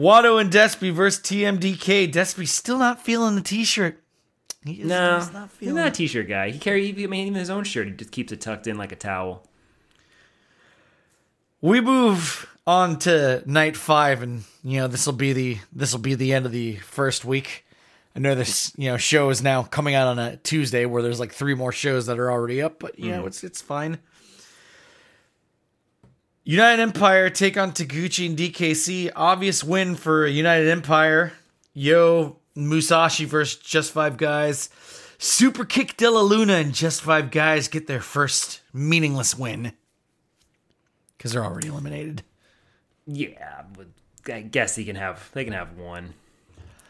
Wato 0.00 0.40
and 0.40 0.50
Despy 0.50 0.90
versus 0.92 1.22
TMDK. 1.22 2.10
Despy 2.10 2.48
still 2.48 2.78
not 2.78 3.02
feeling 3.02 3.34
the 3.34 3.42
T-shirt. 3.42 4.02
He 4.64 4.80
is, 4.80 4.86
No, 4.86 5.18
he's 5.18 5.32
not 5.32 5.50
he's 5.58 5.72
not 5.72 5.88
a 5.88 5.90
t-shirt 5.90 6.28
guy. 6.28 6.50
He 6.50 6.58
carry 6.58 6.90
I 6.90 7.06
mean, 7.06 7.26
even 7.26 7.34
his 7.34 7.50
own 7.50 7.64
shirt. 7.64 7.86
He 7.86 7.92
just 7.94 8.10
keeps 8.10 8.30
it 8.30 8.40
tucked 8.40 8.66
in 8.66 8.76
like 8.76 8.92
a 8.92 8.96
towel. 8.96 9.46
We 11.62 11.80
move 11.80 12.46
on 12.66 12.98
to 13.00 13.42
night 13.46 13.76
five, 13.76 14.22
and 14.22 14.44
you 14.62 14.80
know 14.80 14.86
this 14.86 15.06
will 15.06 15.14
be 15.14 15.32
the 15.32 15.58
this 15.72 15.92
will 15.92 16.00
be 16.00 16.14
the 16.14 16.34
end 16.34 16.44
of 16.44 16.52
the 16.52 16.76
first 16.76 17.24
week. 17.24 17.64
I 18.14 18.18
know 18.18 18.34
this 18.34 18.72
you 18.76 18.90
know 18.90 18.98
show 18.98 19.30
is 19.30 19.42
now 19.42 19.62
coming 19.62 19.94
out 19.94 20.08
on 20.08 20.18
a 20.18 20.36
Tuesday 20.36 20.84
where 20.84 21.02
there's 21.02 21.20
like 21.20 21.32
three 21.32 21.54
more 21.54 21.72
shows 21.72 22.04
that 22.06 22.18
are 22.18 22.30
already 22.30 22.60
up, 22.60 22.78
but 22.78 22.98
you 22.98 23.12
know 23.12 23.22
mm. 23.22 23.28
it's 23.28 23.42
it's 23.42 23.62
fine. 23.62 23.98
United 26.50 26.82
Empire 26.82 27.30
take 27.30 27.56
on 27.56 27.70
Taguchi 27.70 28.26
and 28.26 28.36
DKC. 28.36 29.12
Obvious 29.14 29.62
win 29.62 29.94
for 29.94 30.26
United 30.26 30.68
Empire. 30.68 31.32
Yo 31.74 32.38
Musashi 32.56 33.24
versus 33.24 33.56
Just 33.60 33.92
Five 33.92 34.16
Guys. 34.16 34.68
Super 35.16 35.64
Kick 35.64 35.96
De 35.96 36.10
La 36.10 36.22
Luna 36.22 36.54
and 36.54 36.74
Just 36.74 37.02
Five 37.02 37.30
Guys 37.30 37.68
get 37.68 37.86
their 37.86 38.00
first 38.00 38.62
meaningless 38.72 39.38
win 39.38 39.74
because 41.16 41.32
they're 41.32 41.44
already 41.44 41.68
eliminated. 41.68 42.24
Yeah, 43.06 43.62
but 43.76 43.86
I 44.26 44.40
guess 44.40 44.74
he 44.74 44.84
can 44.84 44.96
have. 44.96 45.30
They 45.32 45.44
can 45.44 45.52
have 45.52 45.78
one. 45.78 46.14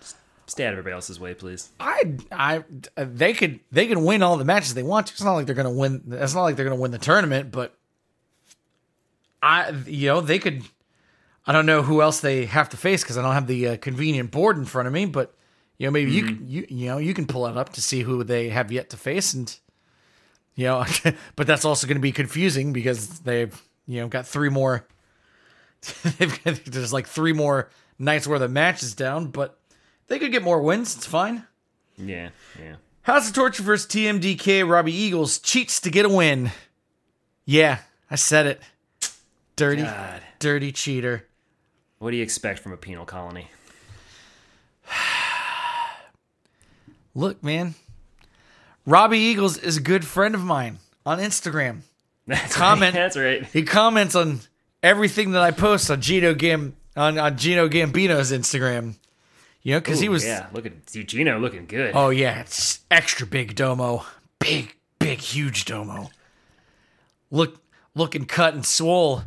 Just 0.00 0.16
stay 0.46 0.64
out 0.64 0.72
of 0.72 0.78
everybody 0.78 0.94
else's 0.94 1.20
way, 1.20 1.34
please. 1.34 1.68
I, 1.78 2.14
I, 2.32 2.64
they 2.96 3.34
could, 3.34 3.60
they 3.70 3.86
can 3.86 4.06
win 4.06 4.22
all 4.22 4.38
the 4.38 4.44
matches 4.46 4.72
they 4.72 4.82
want 4.82 5.08
to. 5.08 5.12
It's 5.12 5.22
not 5.22 5.34
like 5.34 5.44
they're 5.44 5.54
gonna 5.54 5.70
win. 5.70 6.02
It's 6.12 6.34
not 6.34 6.44
like 6.44 6.56
they're 6.56 6.64
gonna 6.64 6.80
win 6.80 6.92
the 6.92 6.98
tournament, 6.98 7.50
but 7.52 7.76
I, 9.42 9.70
you 9.86 10.08
know, 10.08 10.20
they 10.20 10.38
could. 10.38 10.62
I 11.46 11.52
don't 11.52 11.66
know 11.66 11.82
who 11.82 12.02
else 12.02 12.20
they 12.20 12.46
have 12.46 12.68
to 12.70 12.76
face 12.76 13.02
because 13.02 13.16
I 13.16 13.22
don't 13.22 13.32
have 13.32 13.46
the 13.46 13.68
uh, 13.68 13.76
convenient 13.78 14.30
board 14.30 14.56
in 14.56 14.64
front 14.64 14.86
of 14.86 14.92
me. 14.92 15.06
But 15.06 15.34
you 15.78 15.86
know, 15.86 15.90
maybe 15.90 16.12
you 16.12 16.24
can, 16.24 16.46
you, 16.46 16.66
you 16.68 16.86
know, 16.86 16.98
you 16.98 17.14
can 17.14 17.26
pull 17.26 17.46
it 17.46 17.56
up 17.56 17.72
to 17.72 17.80
see 17.80 18.02
who 18.02 18.22
they 18.22 18.50
have 18.50 18.70
yet 18.70 18.90
to 18.90 18.96
face, 18.96 19.32
and 19.32 19.54
you 20.54 20.66
know, 20.66 20.84
but 21.36 21.46
that's 21.46 21.64
also 21.64 21.86
going 21.86 21.96
to 21.96 22.02
be 22.02 22.12
confusing 22.12 22.72
because 22.72 23.20
they've, 23.20 23.60
you 23.86 24.00
know, 24.00 24.08
got 24.08 24.26
three 24.26 24.50
more. 24.50 24.86
got, 26.18 26.60
there's 26.66 26.92
like 26.92 27.06
three 27.06 27.32
more 27.32 27.70
nights 27.98 28.26
worth 28.26 28.42
of 28.42 28.50
matches 28.50 28.94
down, 28.94 29.28
but 29.28 29.58
they 30.08 30.18
could 30.18 30.32
get 30.32 30.42
more 30.42 30.60
wins. 30.60 30.94
It's 30.96 31.06
fine. 31.06 31.44
Yeah, 31.96 32.28
yeah. 32.58 32.76
House 33.02 33.28
of 33.28 33.34
Torture 33.34 33.62
versus 33.62 33.90
TMDK. 33.90 34.68
Robbie 34.68 34.94
Eagles 34.94 35.38
cheats 35.38 35.80
to 35.80 35.90
get 35.90 36.04
a 36.04 36.08
win. 36.08 36.50
Yeah, 37.46 37.78
I 38.10 38.16
said 38.16 38.46
it. 38.46 38.60
Dirty, 39.60 39.82
God. 39.82 40.22
dirty 40.38 40.72
cheater. 40.72 41.26
What 41.98 42.12
do 42.12 42.16
you 42.16 42.22
expect 42.22 42.60
from 42.60 42.72
a 42.72 42.78
penal 42.78 43.04
colony? 43.04 43.48
Look, 47.14 47.44
man. 47.44 47.74
Robbie 48.86 49.18
Eagles 49.18 49.58
is 49.58 49.76
a 49.76 49.82
good 49.82 50.06
friend 50.06 50.34
of 50.34 50.42
mine 50.42 50.78
on 51.04 51.18
Instagram. 51.18 51.80
That's 52.26 52.56
Comment. 52.56 52.94
Right. 52.94 53.00
That's 53.02 53.18
right. 53.18 53.44
He 53.48 53.62
comments 53.64 54.14
on 54.14 54.40
everything 54.82 55.32
that 55.32 55.42
I 55.42 55.50
post 55.50 55.90
on 55.90 56.00
Gino 56.00 56.32
Gam 56.32 56.74
on, 56.96 57.18
on 57.18 57.36
Gino 57.36 57.68
Gambino's 57.68 58.32
Instagram. 58.32 58.94
You 59.62 59.74
know, 59.74 59.80
because 59.80 60.00
he 60.00 60.08
was 60.08 60.24
yeah. 60.24 60.46
Look 60.54 60.64
at 60.64 60.86
Gino 60.86 61.38
looking 61.38 61.66
good. 61.66 61.92
Oh 61.94 62.08
yeah, 62.08 62.40
it's 62.40 62.80
extra 62.90 63.26
big 63.26 63.56
domo. 63.56 64.06
Big, 64.38 64.74
big, 64.98 65.18
huge 65.18 65.66
domo. 65.66 66.10
Look 67.30 67.60
looking 67.94 68.24
cut 68.24 68.54
and 68.54 68.64
swole. 68.64 69.24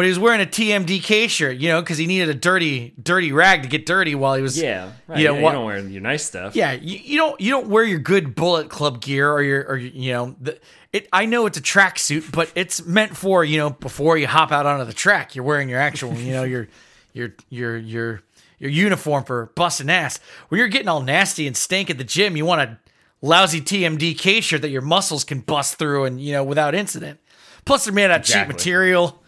But 0.00 0.06
he 0.06 0.12
was 0.12 0.18
wearing 0.18 0.40
a 0.40 0.46
TMDK 0.46 1.28
shirt, 1.28 1.58
you 1.58 1.68
know, 1.68 1.82
because 1.82 1.98
he 1.98 2.06
needed 2.06 2.30
a 2.30 2.34
dirty, 2.34 2.94
dirty 3.02 3.32
rag 3.32 3.64
to 3.64 3.68
get 3.68 3.84
dirty 3.84 4.14
while 4.14 4.34
he 4.34 4.40
was 4.40 4.58
yeah. 4.58 4.92
Right. 5.06 5.18
You 5.18 5.26
know, 5.26 5.34
yeah, 5.34 5.40
what- 5.42 5.50
you 5.50 5.54
don't 5.56 5.64
wear 5.66 5.78
your 5.78 6.00
nice 6.00 6.24
stuff. 6.24 6.56
Yeah, 6.56 6.72
you, 6.72 6.96
you 6.96 7.18
don't 7.18 7.38
you 7.38 7.50
don't 7.50 7.66
wear 7.66 7.84
your 7.84 7.98
good 7.98 8.34
Bullet 8.34 8.70
Club 8.70 9.02
gear 9.02 9.30
or 9.30 9.42
your 9.42 9.60
or 9.68 9.76
you 9.76 10.14
know 10.14 10.36
the, 10.40 10.58
it. 10.94 11.06
I 11.12 11.26
know 11.26 11.44
it's 11.44 11.58
a 11.58 11.60
tracksuit, 11.60 12.32
but 12.32 12.50
it's 12.54 12.82
meant 12.86 13.14
for 13.14 13.44
you 13.44 13.58
know 13.58 13.68
before 13.68 14.16
you 14.16 14.26
hop 14.26 14.52
out 14.52 14.64
onto 14.64 14.86
the 14.86 14.94
track, 14.94 15.34
you're 15.36 15.44
wearing 15.44 15.68
your 15.68 15.80
actual 15.80 16.14
you 16.14 16.32
know 16.32 16.44
your 16.44 16.68
your 17.12 17.34
your 17.50 17.76
your 17.76 18.22
your 18.58 18.70
uniform 18.70 19.24
for 19.24 19.52
busting 19.54 19.90
ass. 19.90 20.18
When 20.48 20.60
you're 20.60 20.68
getting 20.68 20.88
all 20.88 21.02
nasty 21.02 21.46
and 21.46 21.54
stink 21.54 21.90
at 21.90 21.98
the 21.98 22.04
gym, 22.04 22.38
you 22.38 22.46
want 22.46 22.62
a 22.62 22.78
lousy 23.20 23.60
TMDK 23.60 24.42
shirt 24.42 24.62
that 24.62 24.70
your 24.70 24.80
muscles 24.80 25.24
can 25.24 25.40
bust 25.40 25.76
through 25.78 26.06
and 26.06 26.18
you 26.18 26.32
know 26.32 26.42
without 26.42 26.74
incident. 26.74 27.20
Plus, 27.66 27.84
they're 27.84 27.92
made 27.92 28.10
out 28.10 28.20
of 28.20 28.24
cheap 28.24 28.48
material. 28.48 29.19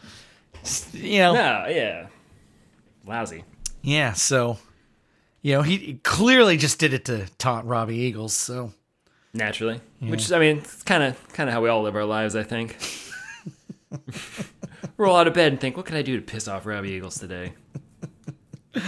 You 0.93 1.19
know, 1.19 1.35
No, 1.35 1.67
yeah. 1.69 2.07
Lousy. 3.07 3.45
yeah. 3.83 4.13
So, 4.13 4.59
you 5.43 5.55
know, 5.55 5.63
he 5.63 5.77
he 5.77 5.95
clearly 5.95 6.57
just 6.57 6.79
did 6.79 6.95
it 6.95 7.05
to 7.07 7.27
taunt 7.39 7.67
Robbie 7.67 7.97
Eagles. 7.97 8.35
So. 8.35 8.73
Naturally. 9.35 9.81
Which 10.01 10.31
I 10.31 10.39
mean, 10.39 10.59
it's 10.59 10.83
kind 10.83 11.03
of 11.03 11.29
kind 11.33 11.49
of 11.49 11.55
how 11.55 11.63
we 11.63 11.69
all 11.69 11.83
live 11.83 11.97
our 11.97 12.05
lives. 12.05 12.37
I 12.37 12.43
think. 12.43 12.77
Roll 14.97 15.17
out 15.17 15.27
of 15.27 15.35
bed 15.35 15.53
and 15.53 15.61
think, 15.61 15.77
what 15.77 15.87
can 15.87 15.97
I 15.97 16.03
do 16.03 16.17
to 16.17 16.23
piss 16.23 16.47
off 16.49 16.67
Robbie 16.67 16.91
Eagles 16.91 17.19
today? 17.19 17.55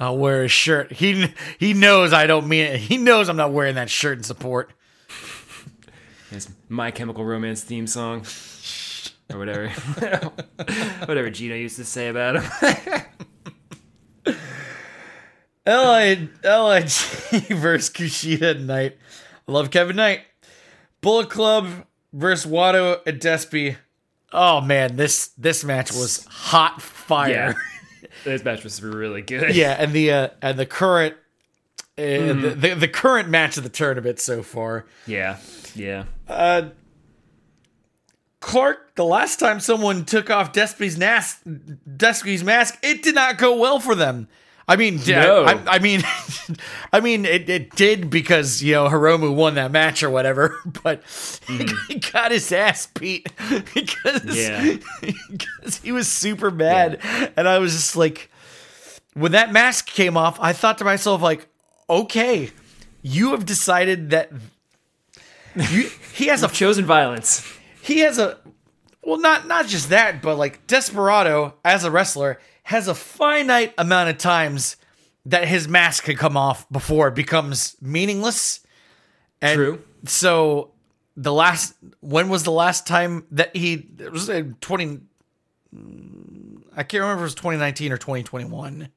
I'll 0.00 0.18
wear 0.18 0.42
his 0.42 0.52
shirt. 0.52 0.92
He 0.92 1.32
he 1.58 1.74
knows 1.74 2.12
I 2.12 2.26
don't 2.26 2.48
mean 2.48 2.64
it. 2.66 2.80
He 2.80 2.96
knows 2.96 3.28
I'm 3.28 3.36
not 3.36 3.52
wearing 3.52 3.74
that 3.76 3.88
shirt 3.90 4.18
in 4.18 4.24
support. 4.24 4.72
It's 6.30 6.48
My 6.68 6.90
Chemical 6.90 7.24
Romance 7.24 7.62
theme 7.62 7.86
song, 7.86 8.24
or 9.32 9.38
whatever, 9.38 9.68
whatever 11.06 11.30
Gino 11.30 11.54
used 11.54 11.76
to 11.76 11.84
say 11.84 12.08
about 12.08 12.42
him. 12.42 12.50
LI, 15.66 16.28
LIG 16.42 16.88
versus 17.50 17.90
Kushida 17.90 18.54
tonight. 18.54 18.96
I 19.46 19.52
love 19.52 19.70
Kevin 19.70 19.96
Knight. 19.96 20.22
Bullet 21.00 21.30
Club 21.30 21.68
versus 22.12 22.50
Wato 22.50 23.00
and 23.06 23.20
Despy. 23.20 23.76
Oh 24.32 24.60
man, 24.60 24.96
this 24.96 25.28
this 25.38 25.64
match 25.64 25.92
was 25.92 26.24
hot 26.26 26.80
fire. 26.80 27.30
Yeah, 27.30 28.08
this 28.24 28.44
match 28.44 28.64
was 28.64 28.82
really 28.82 29.22
good. 29.22 29.54
Yeah, 29.54 29.76
and 29.78 29.92
the 29.92 30.12
uh, 30.12 30.28
and 30.40 30.58
the 30.58 30.66
current 30.66 31.14
uh, 31.98 32.02
the, 32.02 32.56
the 32.56 32.74
the 32.74 32.88
current 32.88 33.28
match 33.28 33.56
of 33.56 33.62
the 33.62 33.68
tournament 33.68 34.18
so 34.18 34.42
far. 34.42 34.86
yeah, 35.06 35.38
yeah. 35.74 36.04
Uh, 36.28 36.70
Clark, 38.40 38.94
the 38.94 39.04
last 39.04 39.38
time 39.38 39.60
someone 39.60 40.04
took 40.04 40.30
off 40.30 40.52
Despy's, 40.52 40.96
nas- 40.96 41.38
Despy's 41.46 42.42
mask, 42.42 42.78
it 42.82 43.02
did 43.02 43.14
not 43.14 43.36
go 43.38 43.56
well 43.56 43.78
for 43.80 43.94
them. 43.94 44.28
I 44.66 44.76
mean, 44.76 45.00
No. 45.06 45.44
I, 45.44 45.60
I 45.66 45.78
mean, 45.80 46.02
I 46.92 47.00
mean, 47.00 47.24
it, 47.24 47.50
it 47.50 47.74
did 47.74 48.08
because 48.08 48.62
you 48.62 48.72
know 48.74 48.88
Hiromu 48.88 49.34
won 49.34 49.56
that 49.56 49.72
match 49.72 50.02
or 50.04 50.10
whatever, 50.10 50.60
but 50.84 51.02
mm-hmm. 51.02 51.76
he 51.88 51.98
got 51.98 52.30
his 52.30 52.50
ass 52.52 52.86
beat 52.86 53.28
because 53.74 54.24
Yeah. 54.24 54.76
because 55.02 55.78
he 55.78 55.90
was 55.90 56.06
super 56.06 56.50
bad, 56.52 57.00
and 57.36 57.48
I 57.48 57.58
was 57.58 57.72
just 57.72 57.96
like, 57.96 58.30
when 59.14 59.32
that 59.32 59.52
mask 59.52 59.86
came 59.86 60.16
off, 60.16 60.38
I 60.40 60.52
thought 60.52 60.78
to 60.78 60.84
myself 60.84 61.20
like, 61.20 61.48
okay, 61.88 62.50
you 63.02 63.32
have 63.32 63.44
decided 63.44 64.10
that 64.10 64.30
you, 65.56 65.90
he 66.14 66.26
has 66.28 66.44
a 66.44 66.48
chosen 66.48 66.84
violence. 66.84 67.44
He 67.82 68.00
has 68.00 68.18
a 68.18 68.38
well 69.04 69.18
not 69.18 69.46
not 69.46 69.66
just 69.66 69.88
that 69.90 70.22
but 70.22 70.36
like 70.36 70.66
desperado 70.66 71.54
as 71.64 71.84
a 71.84 71.90
wrestler 71.90 72.38
has 72.64 72.88
a 72.88 72.94
finite 72.94 73.74
amount 73.78 74.10
of 74.10 74.18
times 74.18 74.76
that 75.26 75.48
his 75.48 75.68
mask 75.68 76.04
could 76.04 76.18
come 76.18 76.36
off 76.36 76.68
before 76.70 77.08
it 77.08 77.14
becomes 77.14 77.76
meaningless 77.80 78.60
and 79.40 79.56
True. 79.56 79.82
so 80.04 80.70
the 81.16 81.32
last 81.32 81.74
when 82.00 82.28
was 82.28 82.44
the 82.44 82.52
last 82.52 82.86
time 82.86 83.26
that 83.30 83.54
he 83.54 83.86
it 83.98 84.12
was 84.12 84.28
uh, 84.30 84.42
20 84.60 85.00
i 86.76 86.82
can't 86.82 87.02
remember 87.02 87.14
if 87.14 87.20
it 87.20 87.22
was 87.22 87.34
2019 87.34 87.92
or 87.92 87.96
2021 87.96 88.88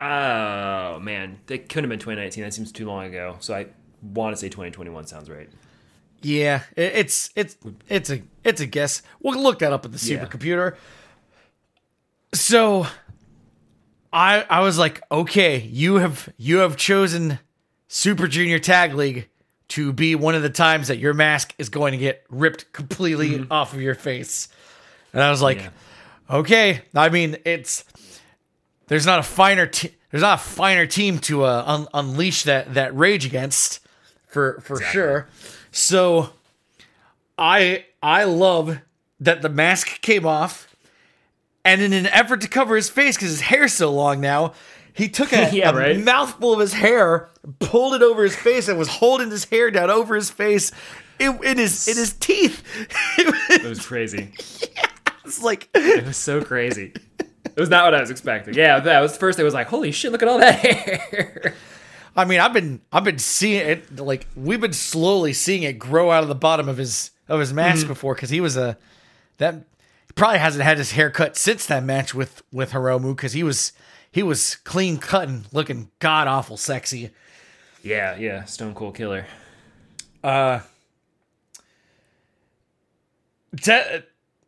Oh 0.00 0.98
man, 0.98 1.40
it 1.48 1.68
couldn't 1.68 1.84
have 1.84 1.90
been 1.90 1.98
2019. 1.98 2.42
That 2.42 2.54
seems 2.54 2.72
too 2.72 2.86
long 2.86 3.04
ago. 3.04 3.36
So 3.40 3.54
I 3.54 3.66
want 4.02 4.34
to 4.34 4.40
say 4.40 4.48
2021 4.48 5.06
sounds 5.06 5.28
right. 5.28 5.50
Yeah, 6.22 6.62
it's 6.76 7.30
it's 7.34 7.56
it's 7.88 8.10
a 8.10 8.22
it's 8.44 8.60
a 8.60 8.66
guess. 8.66 9.02
We'll 9.20 9.40
look 9.42 9.60
that 9.60 9.72
up 9.72 9.84
at 9.84 9.92
the 9.92 10.06
Yeah. 10.06 10.24
supercomputer. 10.24 10.76
So, 12.32 12.86
I 14.12 14.42
I 14.48 14.60
was 14.60 14.78
like, 14.78 15.02
okay, 15.10 15.58
you 15.60 15.96
have 15.96 16.28
you 16.36 16.58
have 16.58 16.76
chosen 16.76 17.38
Super 17.88 18.28
Junior 18.28 18.58
Tag 18.58 18.94
League 18.94 19.28
to 19.68 19.92
be 19.92 20.14
one 20.14 20.34
of 20.34 20.42
the 20.42 20.50
times 20.50 20.88
that 20.88 20.98
your 20.98 21.14
mask 21.14 21.54
is 21.58 21.68
going 21.68 21.92
to 21.92 21.98
get 21.98 22.24
ripped 22.28 22.72
completely 22.72 23.46
off 23.50 23.72
of 23.72 23.80
your 23.80 23.94
face, 23.94 24.48
and 25.12 25.22
I 25.22 25.30
was 25.30 25.40
like, 25.42 25.58
Yeah. 25.58 25.70
okay. 26.30 26.82
I 26.94 27.08
mean, 27.08 27.36
it's 27.44 27.84
there's 28.88 29.06
not 29.06 29.18
a 29.20 29.22
finer 29.24 29.66
te- 29.66 29.94
there's 30.10 30.22
not 30.22 30.38
a 30.40 30.42
finer 30.42 30.86
team 30.86 31.18
to 31.20 31.44
uh, 31.44 31.62
un- 31.66 31.88
unleash 31.94 32.42
that 32.44 32.74
that 32.74 32.94
rage 32.96 33.24
against 33.26 33.80
for 34.28 34.60
for 34.62 34.80
sure. 34.82 35.28
So 35.72 36.30
I 37.38 37.84
I 38.02 38.24
love 38.24 38.78
that 39.20 39.42
the 39.42 39.48
mask 39.48 40.00
came 40.00 40.26
off, 40.26 40.74
and 41.64 41.80
in 41.80 41.92
an 41.92 42.06
effort 42.06 42.40
to 42.42 42.48
cover 42.48 42.76
his 42.76 42.88
face 42.90 43.16
because 43.16 43.30
his 43.30 43.40
hair's 43.42 43.72
so 43.72 43.92
long 43.92 44.20
now, 44.20 44.52
he 44.92 45.08
took 45.08 45.32
a, 45.32 45.50
Yeah, 45.52 45.70
a 45.70 45.74
right. 45.74 45.98
mouthful 45.98 46.52
of 46.52 46.60
his 46.60 46.72
hair, 46.74 47.28
pulled 47.58 47.94
it 47.94 48.02
over 48.02 48.22
his 48.22 48.36
face, 48.36 48.68
and 48.68 48.78
was 48.78 48.88
holding 48.88 49.30
his 49.30 49.44
hair 49.44 49.70
down 49.70 49.90
over 49.90 50.14
his 50.14 50.30
face. 50.30 50.72
In, 51.18 51.38
in 51.44 51.58
his 51.58 51.86
in 51.86 51.96
his 51.98 52.14
teeth, 52.14 52.62
it 53.18 53.62
was 53.68 53.84
crazy. 53.84 54.32
was 55.24 55.42
like 55.42 55.68
It 55.74 56.06
was 56.06 56.16
so 56.16 56.42
crazy. 56.42 56.94
It 57.44 57.56
was 57.60 57.68
not 57.68 57.84
what 57.84 57.94
I 57.94 58.00
was 58.00 58.10
expecting. 58.10 58.54
Yeah, 58.54 58.80
that 58.80 59.00
was 59.00 59.12
the 59.12 59.18
first. 59.18 59.38
It 59.38 59.44
was 59.44 59.52
like, 59.52 59.66
holy 59.66 59.92
shit, 59.92 60.12
look 60.12 60.22
at 60.22 60.28
all 60.28 60.38
that 60.38 60.54
hair. 60.54 61.54
I 62.16 62.24
mean, 62.24 62.40
I've 62.40 62.52
been 62.52 62.80
I've 62.92 63.04
been 63.04 63.18
seeing 63.18 63.66
it 63.66 63.98
like 63.98 64.26
we've 64.36 64.60
been 64.60 64.72
slowly 64.72 65.32
seeing 65.32 65.62
it 65.62 65.78
grow 65.78 66.10
out 66.10 66.22
of 66.22 66.28
the 66.28 66.34
bottom 66.34 66.68
of 66.68 66.76
his 66.76 67.10
of 67.28 67.40
his 67.40 67.52
mask 67.52 67.86
before 67.86 68.14
because 68.14 68.30
he 68.30 68.40
was 68.40 68.56
a 68.56 68.76
that 69.38 69.54
he 69.54 70.12
probably 70.14 70.38
hasn't 70.38 70.64
had 70.64 70.78
his 70.78 70.92
hair 70.92 71.10
cut 71.10 71.36
since 71.36 71.66
that 71.66 71.84
match 71.84 72.14
with 72.14 72.42
with 72.52 72.72
Hiromu 72.72 73.14
because 73.14 73.32
he 73.32 73.42
was 73.42 73.72
he 74.10 74.22
was 74.22 74.56
clean 74.56 74.98
cutting, 74.98 75.46
looking 75.52 75.90
god 76.00 76.26
awful 76.26 76.56
sexy. 76.56 77.10
yeah, 77.82 78.16
yeah, 78.16 78.44
Stone 78.44 78.74
Cold 78.74 78.96
Killer. 78.96 79.26
Uh, 80.22 80.60
De- 83.54 84.04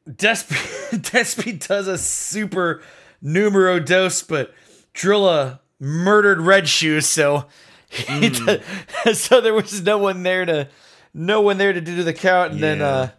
Despy 0.08 0.90
Despy 1.00 1.66
does 1.66 1.86
a 1.86 1.96
super 1.96 2.82
numero 3.20 3.78
dos, 3.78 4.22
but 4.22 4.52
Drilla 4.94 5.60
murdered 5.82 6.40
Red 6.40 6.68
Shoes, 6.68 7.06
so 7.06 7.46
he 7.90 8.30
d- 8.30 8.60
so 9.12 9.40
there 9.40 9.52
was 9.52 9.82
no 9.82 9.98
one 9.98 10.22
there 10.22 10.46
to 10.46 10.68
no 11.12 11.40
one 11.40 11.58
there 11.58 11.72
to 11.72 11.80
do 11.80 12.02
the 12.04 12.14
count, 12.14 12.52
and 12.52 12.62
then 12.62 12.80
uh 12.80 13.10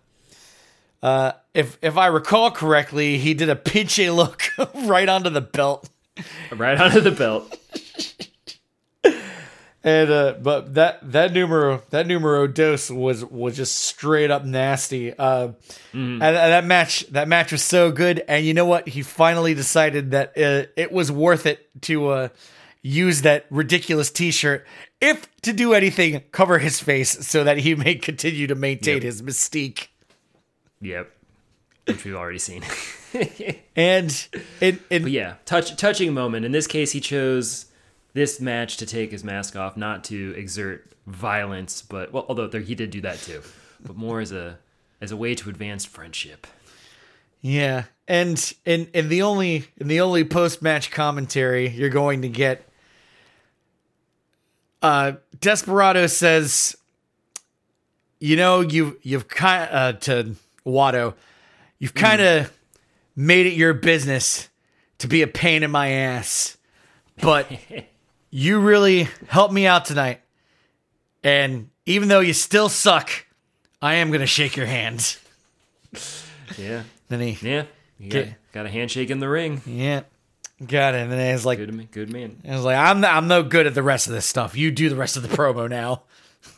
uh 1.04 1.32
if 1.54 1.78
if 1.82 1.98
I 1.98 2.08
recall 2.08 2.50
correctly, 2.52 3.18
he 3.18 3.34
did 3.34 3.50
a 3.50 3.56
Pinche 3.56 4.14
Loco 4.16 4.70
right 4.88 5.08
onto 5.10 5.30
the 5.30 5.42
belt. 5.42 5.90
Right 6.56 6.80
onto 6.80 7.02
the 7.02 7.12
belt. 7.12 7.56
And 9.86 10.10
uh, 10.10 10.36
but 10.42 10.76
that 10.76 11.12
that 11.12 11.34
numero 11.34 11.84
that 11.90 12.08
numero 12.08 12.48
dos 12.48 12.90
was 12.90 13.26
was 13.26 13.58
just 13.58 13.76
straight 13.76 14.32
up 14.32 14.46
nasty. 14.46 15.14
Uh, 15.14 15.50
and, 15.92 16.24
and 16.24 16.24
that 16.24 16.64
match 16.64 17.06
that 17.10 17.28
match 17.28 17.52
was 17.52 17.62
so 17.62 17.92
good. 17.92 18.24
And 18.30 18.46
you 18.46 18.54
know 18.54 18.66
what? 18.66 18.88
He 18.88 19.02
finally 19.02 19.54
decided 19.54 20.12
that 20.12 20.30
uh, 20.38 20.68
it 20.78 20.94
was 20.94 21.12
worth 21.12 21.46
it 21.46 21.68
to 21.82 22.08
uh, 22.08 22.28
use 22.82 23.24
that 23.24 23.46
ridiculous 23.50 24.10
T-shirt, 24.10 24.66
if 25.02 25.28
to 25.42 25.52
do 25.52 25.74
anything, 25.74 26.22
cover 26.32 26.60
his 26.60 26.80
face 26.80 27.28
so 27.28 27.44
that 27.44 27.58
he 27.58 27.76
may 27.76 27.96
continue 27.96 28.48
to 28.48 28.56
maintain 28.56 28.96
Yep. 28.96 29.04
his 29.04 29.22
mystique. 29.22 29.88
Yep. 30.80 31.12
Which 31.88 32.06
we've 32.06 32.16
already 32.16 32.40
seen. 32.40 32.64
And 33.76 34.28
and 34.60 34.80
But 34.90 35.12
yeah, 35.12 35.36
touch 35.46 35.76
touching 35.78 36.14
moment. 36.14 36.46
In 36.46 36.52
this 36.52 36.66
case, 36.68 36.92
he 36.94 37.00
chose 37.00 37.66
this 38.14 38.40
match 38.40 38.78
to 38.78 38.86
take 38.86 39.12
his 39.12 39.24
mask 39.24 39.56
off, 39.56 39.76
not 39.76 40.04
to 40.06 40.34
exert 40.38 40.94
violence, 41.08 41.82
but 41.82 42.14
well, 42.14 42.26
although 42.30 42.48
there, 42.48 42.62
he 42.62 42.76
did 42.76 42.92
do 42.92 43.02
that 43.02 43.20
too, 43.20 43.42
but 43.84 43.96
more 43.96 44.20
as 44.20 44.32
a 44.32 44.58
as 45.02 45.12
a 45.12 45.18
way 45.18 45.36
to 45.36 45.50
advance 45.50 45.84
friendship. 45.86 46.48
Yeah, 47.42 47.86
and 48.08 48.54
and 48.66 48.90
and 48.94 49.10
the 49.10 49.22
only 49.24 49.66
in 49.78 49.88
the 49.88 50.02
only 50.02 50.24
post 50.24 50.62
match 50.62 50.92
commentary 50.92 51.70
you're 51.70 51.90
going 51.90 52.22
to 52.22 52.30
get, 52.30 52.68
uh, 54.82 55.14
Desperado 55.40 56.08
says, 56.08 56.78
"You 58.20 58.38
know, 58.38 58.62
you 58.62 59.00
you've 59.02 59.28
kind 59.28 59.70
uh, 59.72 59.94
to 59.94 60.36
Wato, 60.66 61.16
you've 61.80 61.94
kind 61.94 62.22
of 62.22 62.58
made 63.16 63.46
it 63.46 63.54
your 63.54 63.74
business 63.74 64.50
to 65.00 65.08
be 65.08 65.22
a 65.22 65.28
pain 65.28 65.64
in 65.64 65.72
my 65.72 65.90
ass, 65.90 66.58
but 67.22 67.52
you 68.36 68.60
really 68.60 69.08
helped 69.28 69.54
me 69.54 69.68
out 69.68 69.86
tonight, 69.86 70.22
and 71.24 71.70
even 71.86 72.08
though 72.08 72.20
you 72.20 72.34
still 72.34 72.68
suck, 72.68 73.12
I 73.82 73.96
am 73.96 74.10
gonna 74.12 74.26
shake 74.26 74.56
your 74.58 74.66
hand." 74.66 75.18
Yeah, 76.58 76.84
Then 77.10 77.20
he 77.22 77.38
yeah. 77.48 77.66
You 78.00 78.10
got, 78.10 78.26
Get- 78.26 78.52
got 78.52 78.66
a 78.66 78.70
handshake 78.70 79.10
in 79.12 79.20
the 79.20 79.30
ring. 79.30 79.62
Yeah, 79.66 80.02
got 80.66 80.96
it. 80.96 81.02
And 81.04 81.12
then 81.12 81.36
it's 81.36 81.46
like, 81.46 81.60
Good, 81.60 81.74
ma- 81.74 81.84
good 81.92 82.12
man. 82.12 82.42
I 82.48 82.56
was 82.56 82.64
like, 82.66 82.78
I'm 82.78 83.00
no, 83.02 83.08
I'm 83.08 83.28
no 83.28 83.44
good 83.44 83.68
at 83.68 83.76
the 83.76 83.84
rest 83.84 84.08
of 84.08 84.14
this 84.14 84.26
stuff. 84.26 84.56
You 84.58 84.72
do 84.72 84.90
the 84.90 84.96
rest 84.96 85.16
of 85.16 85.22
the 85.24 85.30
promo 85.30 85.70
now. 85.70 86.04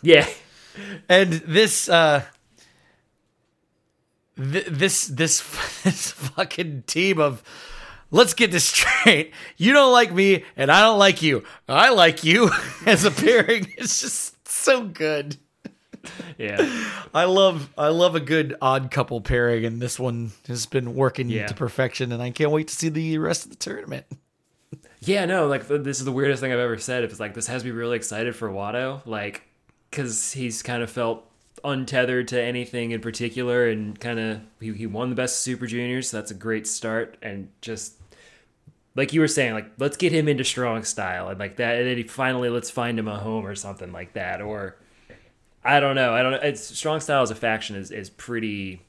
Yeah, 0.02 0.28
And 1.10 1.34
this, 1.34 1.88
uh, 1.90 2.24
th- 4.38 4.66
this, 4.68 5.08
this, 5.08 5.42
this 5.84 6.12
fucking 6.12 6.84
team 6.88 7.20
of, 7.20 7.44
let's 8.16 8.34
get 8.34 8.52
this 8.52 8.66
straight. 8.74 9.32
You 9.58 9.74
don't 9.74 9.92
like 9.92 10.14
me, 10.14 10.44
and 10.58 10.72
I 10.72 10.82
don't 10.82 10.98
like 11.00 11.22
you. 11.22 11.44
I 11.68 11.90
like 11.92 12.24
you 12.24 12.50
as 12.86 13.04
a 13.04 13.12
pairing. 13.12 13.68
It's 13.78 14.02
just 14.02 14.48
so 14.48 14.84
good. 14.86 15.38
yeah. 16.38 16.58
I 17.14 17.26
love, 17.26 17.70
I 17.78 17.90
love 17.90 18.16
a 18.16 18.20
good 18.20 18.56
odd 18.62 18.90
couple 18.92 19.20
pairing, 19.22 19.66
and 19.66 19.82
this 19.82 20.00
one 20.00 20.32
has 20.48 20.66
been 20.66 20.96
working 20.96 21.30
Yeah. 21.30 21.48
to 21.48 21.54
perfection. 21.54 22.12
And 22.12 22.22
I 22.22 22.32
can't 22.32 22.52
wait 22.52 22.68
to 22.70 22.76
see 22.76 22.90
the 22.90 23.18
rest 23.18 23.44
of 23.46 23.52
the 23.52 23.58
tournament. 23.58 24.06
Yeah, 25.02 25.26
no, 25.26 25.48
like 25.48 25.68
this 25.68 26.00
is 26.00 26.06
the 26.06 26.12
weirdest 26.12 26.42
thing 26.42 26.52
I've 26.52 26.58
ever 26.60 26.78
said. 26.80 27.04
It's 27.04 27.20
like 27.20 27.34
this 27.36 27.48
has 27.48 27.64
me 27.64 27.72
really 27.72 27.96
excited 27.96 28.36
for 28.36 28.50
Wato, 28.50 29.02
like 29.06 29.44
because 29.92 30.32
he's 30.32 30.64
kind 30.64 30.82
of 30.82 30.90
felt 30.90 31.30
untethered 31.64 32.28
to 32.30 32.42
anything 32.42 32.92
in 32.92 33.02
particular, 33.02 33.68
and 33.70 34.00
kind 34.00 34.20
of 34.20 34.42
he, 34.60 34.74
he 34.74 34.88
won 34.88 35.10
the 35.10 35.16
best 35.16 35.42
Super 35.42 35.68
Juniors, 35.68 36.10
so 36.10 36.18
that's 36.18 36.32
a 36.32 36.36
great 36.36 36.66
start, 36.66 37.18
and 37.22 37.50
just 37.62 37.94
like 38.96 39.14
you 39.14 39.20
were 39.20 39.28
saying, 39.28 39.54
like 39.54 39.72
let's 39.78 39.98
get 39.98 40.12
him 40.12 40.28
into 40.28 40.44
strong 40.44 40.84
style 40.84 41.28
and 41.30 41.40
like 41.40 41.58
that, 41.58 41.78
and 41.78 41.88
then 41.88 41.98
he 41.98 42.04
finally 42.04 42.50
let's 42.50 42.70
find 42.70 42.98
him 42.98 43.08
a 43.08 43.20
home 43.20 43.46
or 43.46 43.56
something 43.56 43.92
like 43.92 44.14
that, 44.14 44.42
or 44.42 44.78
I 45.64 45.80
don't 45.80 45.96
know, 45.96 46.14
I 46.14 46.22
don't 46.24 46.32
know. 46.34 46.40
It's 46.42 46.62
strong 46.78 47.00
style 47.00 47.22
as 47.22 47.32
a 47.32 47.36
faction 47.36 47.76
is 47.76 47.92
is 47.92 48.10
pretty 48.10 48.82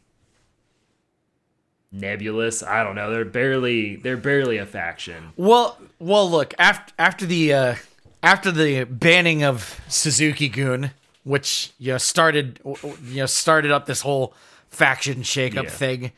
nebulous. 1.92 2.62
I 2.62 2.82
don't 2.84 2.94
know. 2.94 3.11
They're 3.11 3.24
barely 3.24 3.96
they're 3.96 4.16
barely 4.16 4.59
a 4.59 4.66
faction. 4.66 5.32
Well, 5.36 5.78
well, 5.98 6.28
look 6.30 6.54
after 6.59 6.92
after 6.98 7.26
the 7.26 7.52
uh, 7.52 7.74
after 8.22 8.50
the 8.50 8.84
banning 8.84 9.42
of 9.42 9.80
Suzuki-gun, 9.88 10.90
which 11.24 11.72
you 11.78 11.92
know 11.92 11.98
started 11.98 12.61
you 12.64 13.16
know 13.20 13.26
started 13.26 13.70
up 13.70 13.86
this 13.86 14.02
whole 14.02 14.34
faction 14.70 15.22
shakeup 15.22 15.64
Yeah. 15.64 15.70
thing. 15.70 16.12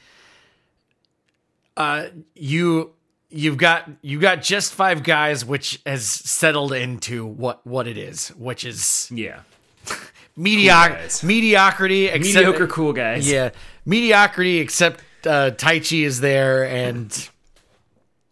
Uh, 1.76 2.08
you 2.34 2.90
you've 3.30 3.56
got 3.58 3.88
you 4.02 4.18
got 4.20 4.42
just 4.42 4.72
five 4.74 5.02
guys, 5.02 5.44
which 5.44 5.80
has 5.86 6.06
settled 6.06 6.72
into 6.72 7.26
what 7.26 7.66
what 7.66 7.86
it 7.86 7.98
is, 7.98 8.28
which 8.30 8.64
is 8.64 9.08
Yeah. 9.12 9.40
medioc- 10.38 10.88
guys. 10.88 11.22
mediocrity, 11.24 12.06
except, 12.06 12.36
mediocre 12.46 12.66
cool 12.66 12.92
guys. 12.92 13.30
yeah, 13.30 13.50
mediocrity. 13.84 14.58
Except 14.58 15.00
uh, 15.26 15.50
Taichi 15.56 16.04
is 16.04 16.20
there, 16.20 16.64
and 16.64 17.10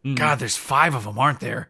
Mm-hmm. 0.04 0.14
God, 0.14 0.38
there's 0.38 0.56
five 0.56 0.94
of 0.94 1.02
them, 1.02 1.18
aren't 1.18 1.40
there? 1.40 1.68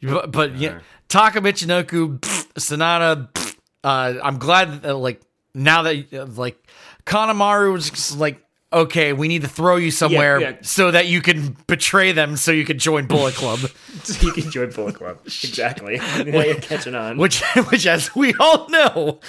But, 0.00 0.30
but 0.30 0.54
yeah, 0.56 0.78
Taka 1.08 1.40
Michinoku, 1.40 2.20
pfft, 2.20 2.52
Sanada. 2.54 3.32
pfft, 3.32 3.56
Uh, 3.82 4.14
I'm 4.22 4.38
glad 4.38 4.82
that 4.82 4.94
like 4.94 5.20
now 5.54 5.82
that 5.82 6.12
uh, 6.14 6.26
like 6.26 6.56
Kanemaru 7.04 7.72
was 7.72 8.14
like. 8.16 8.40
Okay, 8.70 9.14
we 9.14 9.28
need 9.28 9.42
to 9.42 9.48
throw 9.48 9.76
you 9.76 9.90
somewhere 9.90 10.40
yeah. 10.40 10.56
so 10.60 10.90
that 10.90 11.06
you 11.06 11.22
can 11.22 11.56
betray 11.66 12.12
them, 12.12 12.36
so 12.36 12.52
you 12.52 12.66
can 12.66 12.78
join 12.78 13.06
Bullet 13.06 13.34
Club. 13.34 13.60
so 14.04 14.26
you 14.26 14.32
can 14.32 14.50
join 14.50 14.70
Bullet 14.70 14.94
Club. 14.94 15.20
Exactly. 15.24 15.98
you're 16.26 16.54
catching 16.56 16.94
on. 16.94 17.16
which 17.16 17.42
which 17.70 17.86
as 17.86 18.14
we 18.14 18.34
all 18.38 18.68
know 18.68 19.20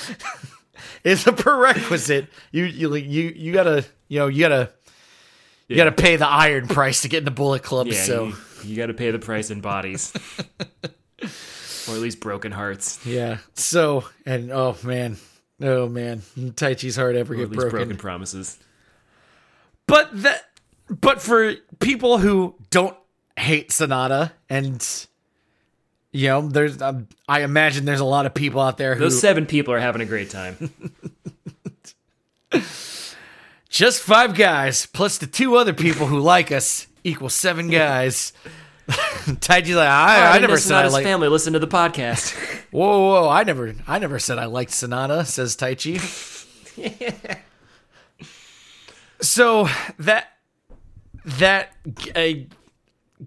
is 1.06 1.26
a 1.26 1.32
prerequisite 1.32 2.28
you 2.52 2.66
you 2.66 2.94
you, 2.96 3.34
you 3.36 3.54
gotta 3.54 3.86
you 4.10 4.20
know 4.20 4.28
you 4.28 4.42
gotta 4.42 4.72
you 5.70 5.78
gotta 5.78 5.94
pay 5.94 6.18
the 6.18 6.28
iron 6.28 6.68
price 6.68 7.04
to 7.04 7.08
get 7.08 7.20
in 7.20 7.26
the 7.26 7.32
bullet 7.32 7.64
club 7.64 7.88
yeah, 7.88 8.04
so 8.04 8.26
you, 8.26 8.36
you 8.64 8.76
got 8.76 8.88
to 8.88 8.94
pay 8.94 9.12
the 9.12 9.20
price 9.20 9.52
in 9.52 9.62
bodies, 9.62 10.12
or 11.22 11.96
at 11.96 12.02
least 12.02 12.20
broken 12.20 12.52
hearts, 12.52 13.06
yeah 13.06 13.38
so 13.54 14.04
and 14.26 14.52
oh 14.52 14.76
man 14.84 15.16
oh 15.62 15.88
man 15.88 16.22
Taichi's 16.38 16.98
heart 16.98 17.16
ever 17.16 17.34
or 17.34 17.38
get 17.38 17.52
broken. 17.52 17.72
broken 17.72 17.98
promises. 17.98 18.58
But 19.90 20.22
that 20.22 20.44
but 20.90 21.22
for 21.22 21.56
people 21.80 22.20
who 22.20 22.56
don't 22.70 22.96
hate 23.38 23.70
Sanada 23.70 24.32
and 24.50 24.86
you 26.12 26.28
know 26.28 26.48
there's 26.48 26.82
um, 26.82 27.08
I 27.28 27.42
imagine 27.42 27.86
there's 27.86 28.00
a 28.00 28.06
lot 28.06 28.26
of 28.26 28.34
people 28.34 28.62
out 28.62 28.78
there 28.78 28.94
who 28.94 29.02
Those 29.02 29.20
seven 29.20 29.46
people 29.46 29.74
are 29.74 29.80
having 29.80 30.02
a 30.02 30.06
great 30.06 30.30
time. 30.30 30.72
Just 33.70 34.02
five 34.02 34.36
guys 34.36 34.86
plus 34.86 35.18
the 35.18 35.28
two 35.28 35.56
other 35.56 35.74
people 35.74 36.08
who 36.08 36.20
like 36.20 36.52
us 36.52 36.88
equals 37.04 37.34
seven 37.34 37.70
guys. 37.70 38.34
Taichi's 38.90 39.76
like, 39.76 39.88
I, 39.88 40.30
I, 40.30 40.34
didn't 40.34 40.50
never 40.50 40.60
said 40.60 40.76
I 40.78 40.84
Sanada's 40.84 40.94
liked. 40.94 41.06
family. 41.06 41.28
Listen 41.28 41.54
to 41.54 41.60
the 41.60 41.68
podcast. 41.68 42.34
Whoa, 42.72 42.88
whoa, 42.88 43.22
whoa! 43.24 43.30
I 43.30 43.44
never, 43.44 43.74
I 43.88 43.98
never 43.98 44.20
said 44.20 44.38
I 44.38 44.46
liked 44.46 44.72
Sonata. 44.72 45.26
Says 45.26 45.56
Taichi. 45.56 45.98
So 49.22 49.68
that 50.00 50.28
that 51.26 51.72
uh, 52.16 52.46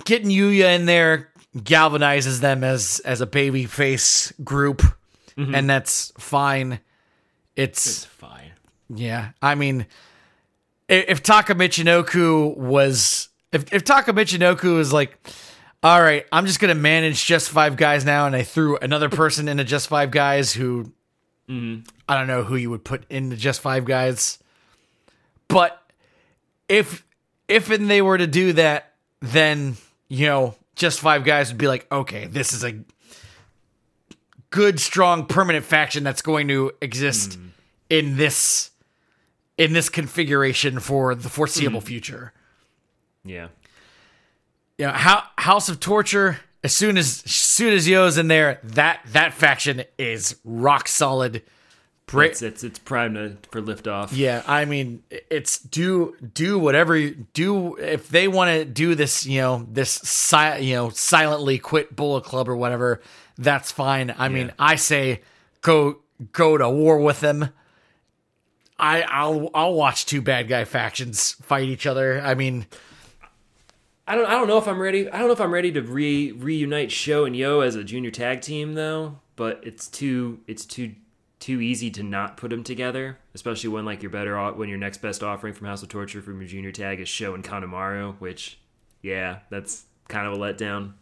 getting 0.04 0.30
Yuya 0.30 0.74
in 0.76 0.86
there 0.86 1.30
galvanizes 1.56 2.40
them 2.40 2.64
as 2.64 3.00
as 3.04 3.20
a 3.20 3.26
baby 3.26 3.66
face 3.66 4.32
group, 4.42 4.82
and 5.36 5.68
that's 5.68 6.12
fine. 6.18 6.80
It's 7.56 7.86
it's 7.86 8.04
fine. 8.06 8.52
Yeah, 8.94 9.30
I 9.40 9.54
mean, 9.54 9.86
i- 10.88 11.04
if 11.08 11.22
Taka 11.22 11.54
Michinoku 11.54 12.56
was, 12.56 13.28
if 13.52 13.72
if 13.72 13.84
Taka 13.84 14.12
Michinoku 14.12 14.76
was 14.76 14.92
like, 14.92 15.18
all 15.82 16.00
right, 16.00 16.24
I'm 16.32 16.46
just 16.46 16.60
gonna 16.60 16.74
manage 16.74 17.24
just 17.26 17.50
five 17.50 17.76
guys 17.76 18.04
now, 18.04 18.26
and 18.26 18.34
I 18.36 18.42
threw 18.42 18.76
another 18.78 19.08
person 19.10 19.48
into 19.48 19.64
just 19.64 19.88
five 19.88 20.10
guys 20.10 20.52
who, 20.52 20.92
I 21.48 22.16
don't 22.18 22.26
know 22.26 22.44
who 22.44 22.56
you 22.56 22.70
would 22.70 22.84
put 22.84 23.04
into 23.10 23.36
just 23.36 23.60
five 23.60 23.84
guys, 23.84 24.38
but 25.48 25.81
if 26.72 27.04
if 27.48 27.70
and 27.70 27.90
they 27.90 28.00
were 28.00 28.16
to 28.16 28.26
do 28.26 28.54
that, 28.54 28.94
then 29.20 29.76
you 30.08 30.26
know, 30.26 30.54
just 30.74 31.00
five 31.00 31.22
guys 31.22 31.50
would 31.50 31.58
be 31.58 31.68
like, 31.68 31.86
okay, 31.92 32.26
this 32.26 32.54
is 32.54 32.64
a 32.64 32.80
good, 34.50 34.80
strong, 34.80 35.26
permanent 35.26 35.66
faction 35.66 36.02
that's 36.02 36.22
going 36.22 36.48
to 36.48 36.72
exist 36.80 37.34
hmm. 37.34 37.48
in 37.90 38.16
this 38.16 38.70
in 39.58 39.74
this 39.74 39.90
configuration 39.90 40.80
for 40.80 41.14
the 41.14 41.28
foreseeable 41.28 41.80
hmm. 41.80 41.86
future. 41.86 42.32
Yeah. 43.22 43.48
You 44.78 44.86
know, 44.86 44.92
Hou- 44.92 45.28
House 45.36 45.68
of 45.68 45.78
Torture. 45.78 46.40
As 46.64 46.72
soon 46.72 46.96
as, 46.96 47.24
as 47.24 47.34
soon 47.34 47.72
as 47.72 47.88
Yo's 47.88 48.16
in 48.16 48.28
there, 48.28 48.60
that 48.62 49.00
that 49.08 49.34
faction 49.34 49.82
is 49.98 50.36
rock 50.44 50.88
solid. 50.88 51.42
It's 52.32 52.42
it's 52.42 52.64
it's 52.64 52.78
prime 52.78 53.14
to, 53.14 53.36
for 53.50 53.62
liftoff. 53.62 54.10
yeah, 54.12 54.42
I 54.46 54.64
mean, 54.64 55.02
it's 55.10 55.58
do 55.58 56.16
do 56.34 56.58
whatever 56.58 56.96
you 56.96 57.26
do 57.32 57.76
if 57.76 58.08
they 58.08 58.28
want 58.28 58.50
to 58.50 58.64
do 58.64 58.94
this, 58.94 59.24
you 59.26 59.40
know, 59.40 59.66
this 59.70 59.90
si- 59.90 60.60
you 60.60 60.74
know, 60.74 60.90
silently 60.90 61.58
quit 61.58 61.96
Bullet 61.96 62.24
Club 62.24 62.48
or 62.48 62.56
whatever. 62.56 63.00
That's 63.38 63.72
fine. 63.72 64.14
I 64.16 64.28
mean, 64.28 64.52
I 64.58 64.76
say 64.76 65.22
go 65.62 65.98
go 66.32 66.58
to 66.58 66.68
war 66.68 66.98
with 66.98 67.20
them. 67.20 67.50
I 68.78 69.02
I'll 69.02 69.50
I'll 69.54 69.74
watch 69.74 70.06
two 70.06 70.20
bad 70.20 70.48
guy 70.48 70.64
factions 70.64 71.32
fight 71.32 71.64
each 71.64 71.86
other. 71.86 72.20
I 72.20 72.34
mean, 72.34 72.66
I 74.06 74.14
don't 74.16 74.26
I 74.26 74.32
don't 74.32 74.48
know 74.48 74.58
if 74.58 74.66
I'm 74.66 74.80
ready. 74.80 75.08
I 75.08 75.18
don't 75.18 75.28
know 75.28 75.32
if 75.34 75.40
I'm 75.40 75.52
ready 75.54 75.72
to 75.72 75.80
re 75.80 76.32
reunite 76.32 76.90
Sho 76.90 77.24
and 77.24 77.36
Yo 77.36 77.60
as 77.60 77.74
a 77.76 77.84
junior 77.84 78.10
tag 78.10 78.40
team 78.40 78.74
though. 78.74 79.18
But 79.36 79.60
it's 79.62 79.88
too 79.88 80.40
it's 80.46 80.64
too 80.66 80.94
too 81.42 81.60
easy 81.60 81.90
to 81.90 82.02
not 82.04 82.36
put 82.36 82.50
them 82.50 82.62
together, 82.62 83.18
especially 83.34 83.68
when 83.70 83.84
like 83.84 84.00
you're 84.02 84.10
better 84.10 84.40
when 84.52 84.68
your 84.68 84.78
next 84.78 84.98
best 84.98 85.22
offering 85.24 85.52
from 85.54 85.66
House 85.66 85.82
of 85.82 85.88
Torture 85.88 86.22
from 86.22 86.40
your 86.40 86.48
junior 86.48 86.70
tag 86.70 87.00
is 87.00 87.08
Sho 87.08 87.34
and 87.34 87.42
Kanemaru, 87.42 88.14
which 88.20 88.60
yeah, 89.02 89.40
that's 89.50 89.84
kind 90.08 90.26
of 90.26 90.34
a 90.34 90.36
letdown. 90.36 90.92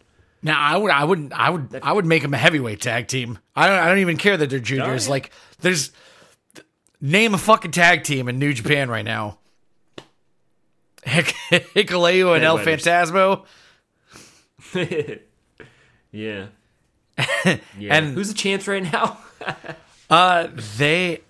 Now 0.43 0.59
I 0.59 0.78
would, 0.78 0.91
I 0.91 1.05
would, 1.05 1.32
I 1.34 1.51
would, 1.51 1.80
I 1.82 1.93
would 1.93 2.07
make 2.07 2.22
them 2.22 2.32
a 2.32 2.38
heavyweight 2.38 2.80
tag 2.80 3.07
team. 3.07 3.38
I 3.55 3.66
don't, 3.68 3.78
I 3.78 3.88
don't 3.88 3.99
even 3.99 4.16
care 4.16 4.38
that 4.38 4.49
they're 4.49 4.59
juniors. 4.59 5.07
yeah. 5.07 5.11
Like, 5.11 5.30
there's 5.61 5.93
name 7.03 7.34
a 7.34 7.38
fucking 7.38 7.72
tag 7.72 8.05
team 8.05 8.26
in 8.26 8.38
New 8.38 8.55
Japan 8.55 8.88
right 8.88 9.05
now. 9.05 9.38
Hick, 11.05 11.34
Hikuleo 11.51 12.34
and 12.34 12.43
El. 12.43 12.59
Phantasmo. 12.59 13.45
yeah. 16.11 16.47
yeah. 17.45 17.95
And- 17.95 18.14
who's 18.14 18.28
the 18.28 18.34
champs 18.34 18.66
right 18.66 18.82
now? 18.82 19.18
Uh, 20.11 20.48
they, 20.78 21.20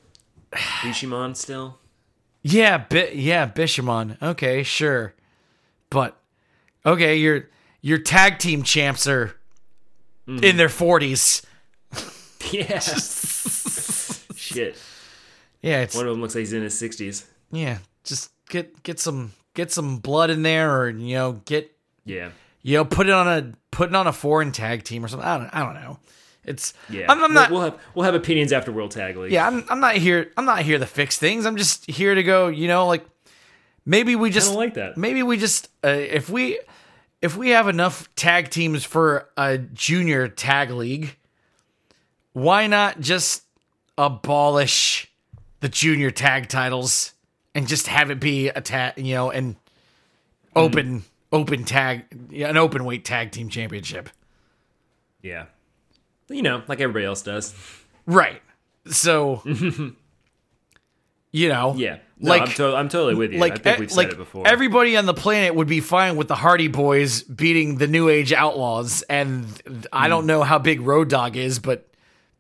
Ishimon 0.53 1.37
still. 1.37 1.78
yeah, 2.43 2.78
Bi- 2.78 3.11
yeah, 3.14 3.47
Bishamon. 3.47 4.20
Okay, 4.22 4.62
sure, 4.62 5.14
but 5.91 6.16
okay, 6.87 7.16
your 7.16 7.49
your 7.83 7.99
tag 7.99 8.39
team 8.39 8.62
champs 8.62 9.07
are 9.07 9.37
Mm-hmm. 10.28 10.45
in 10.45 10.57
their 10.57 10.68
forties. 10.68 11.43
Yeah. 12.53 12.78
Shit. 12.81 14.76
Yeah, 15.62 15.81
it's 15.83 15.95
One 15.95 16.07
of 16.07 16.12
them 16.12 16.20
looks 16.20 16.35
like 16.35 16.41
he's 16.41 16.53
in 16.53 16.62
his 16.62 16.76
sixties. 16.78 17.26
yeah. 17.51 17.78
Just 18.05 18.31
get 18.49 18.83
get 18.83 18.99
some 18.99 19.33
get 19.55 19.70
some 19.70 19.99
blood 19.99 20.31
in 20.31 20.43
there, 20.43 20.74
or 20.74 20.89
you 20.89 21.14
know, 21.16 21.33
get 21.45 21.70
Yeah. 22.05 22.31
you 22.62 22.76
know, 22.78 22.85
put 22.85 23.09
it 23.09 23.12
on 23.12 23.28
a 23.28 23.53
put 23.70 23.91
it 23.91 23.95
on 23.95 24.07
a 24.07 24.12
foreign 24.12 24.53
tag 24.53 24.85
team 24.85 25.05
or 25.05 25.09
something. 25.09 25.28
I 25.28 25.39
don't 25.39 25.51
I 25.55 25.61
don't 25.61 25.74
know. 25.74 25.99
It's 26.45 26.72
Yeah. 26.88 27.07
I'm, 27.09 27.22
I'm 27.22 27.34
not 27.34 27.51
We'll, 27.51 27.62
have 27.62 27.78
we'll 27.95 28.05
have 28.05 28.14
opinions 28.14 28.53
after 28.53 28.72
World 28.72 28.91
Tag 28.91 29.16
League. 29.16 29.32
yeah 29.32 29.47
I'm, 29.47 29.64
I'm 29.68 29.80
not 29.80 29.97
here 29.97 30.32
I'm 30.36 30.45
not 30.45 30.62
here 30.62 30.78
to 30.78 30.86
fix 30.86 31.18
things. 31.18 31.47
I'm 31.47 31.57
just 31.57 31.88
here 31.91 32.14
to 32.14 32.22
go. 32.22 32.49
You 32.49 32.68
know, 32.68 32.86
like 32.86 33.05
maybe 33.84 34.16
we 34.16 34.28
I 34.28 34.32
just 34.32 34.49
don't 34.49 34.57
like 34.57 34.74
that. 34.74 34.97
maybe 34.97 35.22
we 35.22 35.36
just 35.36 35.68
uh, 35.84 35.88
if 35.88 36.30
we 36.30 36.59
if 37.20 37.36
we 37.36 37.51
have 37.51 37.68
enough 37.68 38.09
tag 38.14 38.49
teams 38.51 38.84
for 38.84 39.28
a 39.36 39.59
junior 39.59 40.28
tag 40.28 40.70
league, 40.70 41.16
why 42.32 42.66
not 42.66 43.01
just 43.01 43.43
abolish 43.99 45.11
the 45.61 45.68
junior 45.68 46.11
tag 46.11 46.49
titles 46.49 47.12
and 47.55 47.68
just 47.68 47.86
have 47.88 48.11
it 48.11 48.18
be 48.20 48.49
a 48.49 48.61
tag, 48.62 48.95
you 48.97 49.14
know, 49.14 49.30
and 49.30 49.57
open 50.57 51.05
open 51.32 51.64
tag 51.64 52.05
yeah, 52.30 52.49
an 52.49 52.57
open 52.57 52.84
weight 52.84 53.05
tag 53.05 53.30
team 53.30 53.49
championship. 53.49 54.09
Yeah. 55.22 55.47
You 56.31 56.43
know, 56.43 56.62
like 56.68 56.81
everybody 56.81 57.05
else 57.05 57.22
does. 57.22 57.55
Right. 58.07 58.41
So 58.87 59.43
you 61.33 61.49
know, 61.49 61.74
Yeah. 61.76 61.99
No, 62.22 62.31
like 62.31 62.43
I'm, 62.43 62.49
to- 62.49 62.76
I'm 62.76 62.89
totally 62.91 63.14
with 63.14 63.33
you. 63.33 63.39
like 63.39 63.53
I 63.55 63.57
think 63.57 63.76
e- 63.78 63.81
we've 63.81 63.93
like 63.93 64.09
said 64.09 64.14
it 64.14 64.18
before. 64.18 64.47
everybody 64.47 64.97
on 64.97 65.07
the 65.07 65.14
planet 65.14 65.55
would 65.55 65.68
be 65.68 65.81
fine 65.81 66.16
with 66.16 66.28
the 66.28 66.35
Hardy 66.35 66.68
Boys 66.68 67.22
beating 67.22 67.76
the 67.78 67.87
New 67.87 68.09
Age 68.11 68.33
Outlaws, 68.35 69.01
and 69.09 69.47
I 69.93 70.05
Hmm. 70.05 70.11
don't 70.11 70.26
know 70.26 70.43
how 70.43 70.59
big 70.59 70.83
Road 70.83 71.09
Dog 71.09 71.37
is, 71.37 71.59
but 71.59 71.89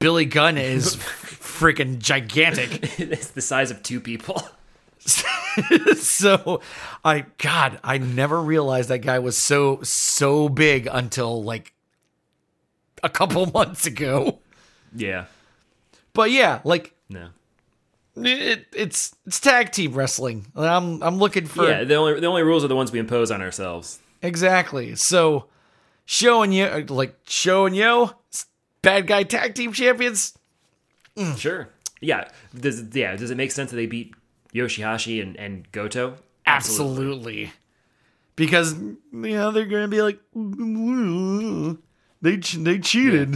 Billy 0.00 0.26
Gunn 0.26 0.58
is 0.58 0.96
freaking 0.96 1.98
gigantic. 1.98 2.98
it's 3.00 3.28
the 3.28 3.40
size 3.40 3.70
of 3.70 3.82
two 3.82 4.00
people. 4.00 4.42
so, 5.96 6.60
I 7.04 7.24
God, 7.38 7.80
I 7.82 7.96
never 7.98 8.40
realized 8.40 8.90
that 8.90 8.98
guy 8.98 9.18
was 9.18 9.36
so 9.38 9.80
so 9.82 10.48
big 10.50 10.88
until 10.90 11.42
like 11.42 11.72
a 13.02 13.08
couple 13.08 13.46
months 13.54 13.86
ago. 13.86 14.38
Yeah. 14.94 15.26
But 16.12 16.30
yeah, 16.30 16.60
like 16.64 16.94
No. 17.08 17.28
it, 18.16 18.66
it's 18.74 19.14
it's 19.26 19.40
tag 19.40 19.72
team 19.72 19.92
wrestling. 19.94 20.46
I'm 20.56 21.02
I'm 21.02 21.18
looking 21.18 21.46
for 21.46 21.68
Yeah. 21.68 21.84
The 21.84 21.94
only 21.94 22.20
the 22.20 22.26
only 22.26 22.42
rules 22.42 22.64
are 22.64 22.68
the 22.68 22.76
ones 22.76 22.90
we 22.92 22.98
impose 22.98 23.30
on 23.30 23.40
ourselves. 23.42 24.00
Exactly. 24.22 24.96
So, 24.96 25.46
showing 26.04 26.52
you 26.52 26.66
like 26.88 27.16
showing 27.26 27.74
yo 27.74 28.12
bad 28.82 29.06
guy 29.06 29.22
tag 29.22 29.54
team 29.54 29.72
champions. 29.72 30.36
Mm. 31.16 31.38
Sure. 31.38 31.68
Yeah. 32.00 32.28
Does 32.58 32.82
yeah? 32.94 33.14
Does 33.16 33.30
it 33.30 33.36
make 33.36 33.52
sense 33.52 33.70
that 33.70 33.76
they 33.76 33.86
beat 33.86 34.14
Yoshihashi 34.54 35.22
and, 35.22 35.36
and 35.36 35.70
Goto? 35.72 36.16
Absolutely. 36.46 37.52
Because 38.36 38.72
you 38.74 38.98
know 39.12 39.52
they're 39.52 39.66
gonna 39.66 39.86
be 39.88 40.02
like 40.02 40.18
they 42.22 42.36
they 42.36 42.78
cheated. 42.78 43.34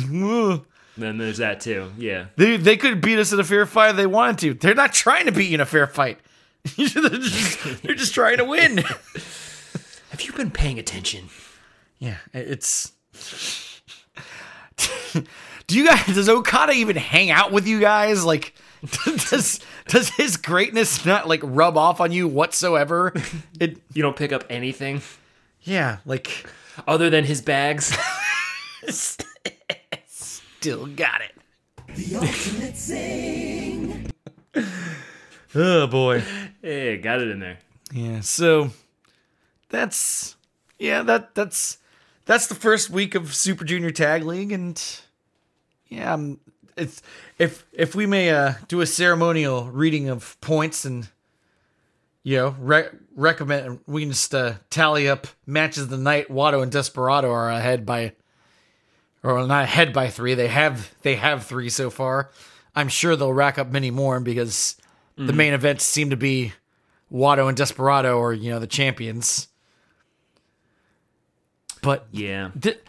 Then 0.96 1.18
there's 1.18 1.38
that 1.38 1.60
too. 1.60 1.90
Yeah. 1.98 2.26
They 2.36 2.56
they 2.56 2.76
could 2.76 3.00
beat 3.00 3.18
us 3.18 3.32
in 3.32 3.40
a 3.40 3.44
fair 3.44 3.66
fight 3.66 3.90
if 3.90 3.96
they 3.96 4.06
wanted 4.06 4.38
to. 4.38 4.54
They're 4.54 4.74
not 4.74 4.92
trying 4.92 5.26
to 5.26 5.32
beat 5.32 5.48
you 5.48 5.54
in 5.54 5.60
a 5.60 5.66
fair 5.66 5.86
fight. 5.86 6.18
they're, 6.76 6.86
just, 6.86 7.82
they're 7.82 7.94
just 7.94 8.14
trying 8.14 8.38
to 8.38 8.44
win. 8.44 8.78
Have 10.10 10.20
you 10.22 10.32
been 10.32 10.50
paying 10.50 10.78
attention? 10.78 11.28
Yeah, 11.98 12.18
it's. 12.32 12.92
Do 15.66 15.78
you 15.78 15.86
guys? 15.86 16.06
Does 16.06 16.28
Okada 16.28 16.72
even 16.72 16.96
hang 16.96 17.30
out 17.30 17.52
with 17.52 17.66
you 17.66 17.80
guys? 17.80 18.24
Like, 18.24 18.54
does 19.04 19.60
does 19.88 20.10
his 20.10 20.36
greatness 20.36 21.04
not 21.04 21.26
like 21.28 21.40
rub 21.42 21.76
off 21.76 22.00
on 22.00 22.12
you 22.12 22.28
whatsoever? 22.28 23.12
It. 23.58 23.78
You 23.92 24.02
don't 24.02 24.16
pick 24.16 24.32
up 24.32 24.44
anything 24.50 25.00
Yeah, 25.62 25.98
like 26.04 26.48
other 26.86 27.10
than 27.10 27.24
his 27.24 27.40
bags. 27.42 27.96
Still 30.06 30.86
got 30.86 31.20
it. 31.20 31.32
The 31.94 32.16
ultimate 32.16 32.76
zing. 32.76 34.10
oh 35.54 35.86
boy. 35.86 36.22
hey, 36.62 36.96
got 36.98 37.20
it 37.20 37.28
in 37.28 37.40
there. 37.40 37.58
Yeah. 37.92 38.20
So 38.20 38.70
that's 39.68 40.36
yeah 40.78 41.02
that 41.02 41.34
that's 41.34 41.78
that's 42.26 42.46
the 42.46 42.54
first 42.54 42.90
week 42.90 43.14
of 43.14 43.34
Super 43.34 43.64
Junior 43.64 43.90
Tag 43.90 44.24
League, 44.24 44.52
and 44.52 44.82
yeah, 45.88 46.14
um, 46.14 46.40
it's 46.76 47.02
if 47.38 47.64
if 47.72 47.94
we 47.94 48.06
may 48.06 48.30
uh, 48.30 48.54
do 48.68 48.80
a 48.80 48.86
ceremonial 48.86 49.70
reading 49.70 50.08
of 50.08 50.40
points 50.40 50.84
and 50.84 51.08
you 52.22 52.36
know 52.36 52.56
re- 52.58 52.88
recommend 53.14 53.80
we 53.86 54.02
can 54.02 54.10
just 54.10 54.34
uh, 54.34 54.54
tally 54.70 55.08
up 55.08 55.26
matches 55.46 55.84
of 55.84 55.90
the 55.90 55.98
night. 55.98 56.28
Wato 56.28 56.62
and 56.62 56.72
Desperado 56.72 57.30
are 57.30 57.50
ahead 57.50 57.84
by 57.84 58.12
or 59.24 59.46
not 59.46 59.64
ahead 59.64 59.92
by 59.92 60.10
three. 60.10 60.34
They 60.34 60.48
have 60.48 60.94
they 61.02 61.16
have 61.16 61.44
three 61.44 61.70
so 61.70 61.90
far. 61.90 62.30
I'm 62.76 62.88
sure 62.88 63.16
they'll 63.16 63.32
rack 63.32 63.58
up 63.58 63.72
many 63.72 63.90
more 63.90 64.20
because 64.20 64.76
the 65.16 65.24
mm-hmm. 65.24 65.36
main 65.36 65.52
events 65.54 65.84
seem 65.84 66.10
to 66.10 66.16
be 66.16 66.52
Wato 67.10 67.48
and 67.48 67.56
Desperado 67.56 68.18
or 68.18 68.32
you 68.32 68.50
know 68.50 68.58
the 68.58 68.66
champions. 68.66 69.48
But 71.82 72.06
Yeah. 72.12 72.50
th- 72.60 72.80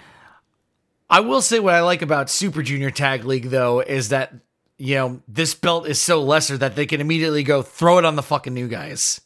I 1.09 1.19
will 1.19 1.41
say 1.41 1.59
what 1.59 1.73
I 1.73 1.81
like 1.81 2.01
about 2.01 2.29
Super 2.29 2.63
Junior 2.63 2.91
Tag 2.91 3.23
League 3.25 3.49
though 3.49 3.79
is 3.79 4.09
that 4.09 4.33
you 4.77 4.95
know 4.95 5.21
this 5.27 5.55
belt 5.55 5.87
is 5.87 6.01
so 6.01 6.21
lesser 6.21 6.57
that 6.57 6.75
they 6.75 6.85
can 6.85 6.99
immediately 6.99 7.43
go 7.43 7.61
throw 7.61 7.97
it 7.97 8.05
on 8.05 8.15
the 8.15 8.23
fucking 8.23 8.53
new 8.53 8.67
guys. 8.67 9.21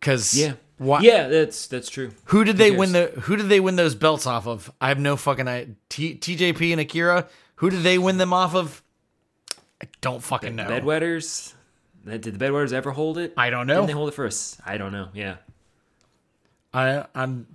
Cause 0.00 0.34
Yeah. 0.34 0.54
Why, 0.78 1.00
Yeah, 1.00 1.28
that's 1.28 1.66
that's 1.66 1.88
true. 1.90 2.10
who 2.26 2.44
did 2.44 2.56
they 2.56 2.70
win 2.70 2.92
the 2.92 3.06
who 3.22 3.36
did 3.36 3.48
they 3.48 3.60
win 3.60 3.76
those 3.76 3.94
belts 3.94 4.26
off 4.26 4.46
of? 4.46 4.70
I 4.80 4.88
have 4.88 4.98
no 4.98 5.16
fucking 5.16 5.46
idea. 5.48 5.74
T- 5.88 6.14
TJP 6.16 6.72
and 6.72 6.80
Akira. 6.80 7.26
Who 7.56 7.70
did 7.70 7.82
they 7.82 7.98
win 7.98 8.18
them 8.18 8.32
off 8.32 8.54
of? 8.54 8.82
I 9.82 9.86
don't 10.00 10.22
fucking 10.22 10.54
know. 10.56 10.66
Bedwetters. 10.68 11.52
Did 12.06 12.22
the 12.22 12.32
Bedwetters 12.32 12.72
ever 12.72 12.90
hold 12.92 13.18
it? 13.18 13.34
I 13.36 13.50
don't 13.50 13.66
know. 13.66 13.74
Didn't 13.74 13.86
they 13.88 13.92
hold 13.92 14.08
it 14.08 14.14
first? 14.14 14.60
I 14.64 14.78
don't 14.78 14.92
know. 14.92 15.08
Yeah. 15.12 15.36
I 16.72 17.04
I'm 17.14 17.46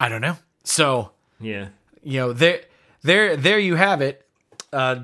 I 0.00 0.08
don't 0.08 0.20
know. 0.20 0.36
So 0.64 1.12
Yeah. 1.40 1.68
you 2.02 2.20
know 2.20 2.32
there 2.32 2.62
there 3.02 3.36
there 3.36 3.58
you 3.58 3.74
have 3.76 4.00
it 4.00 4.24
uh 4.72 5.00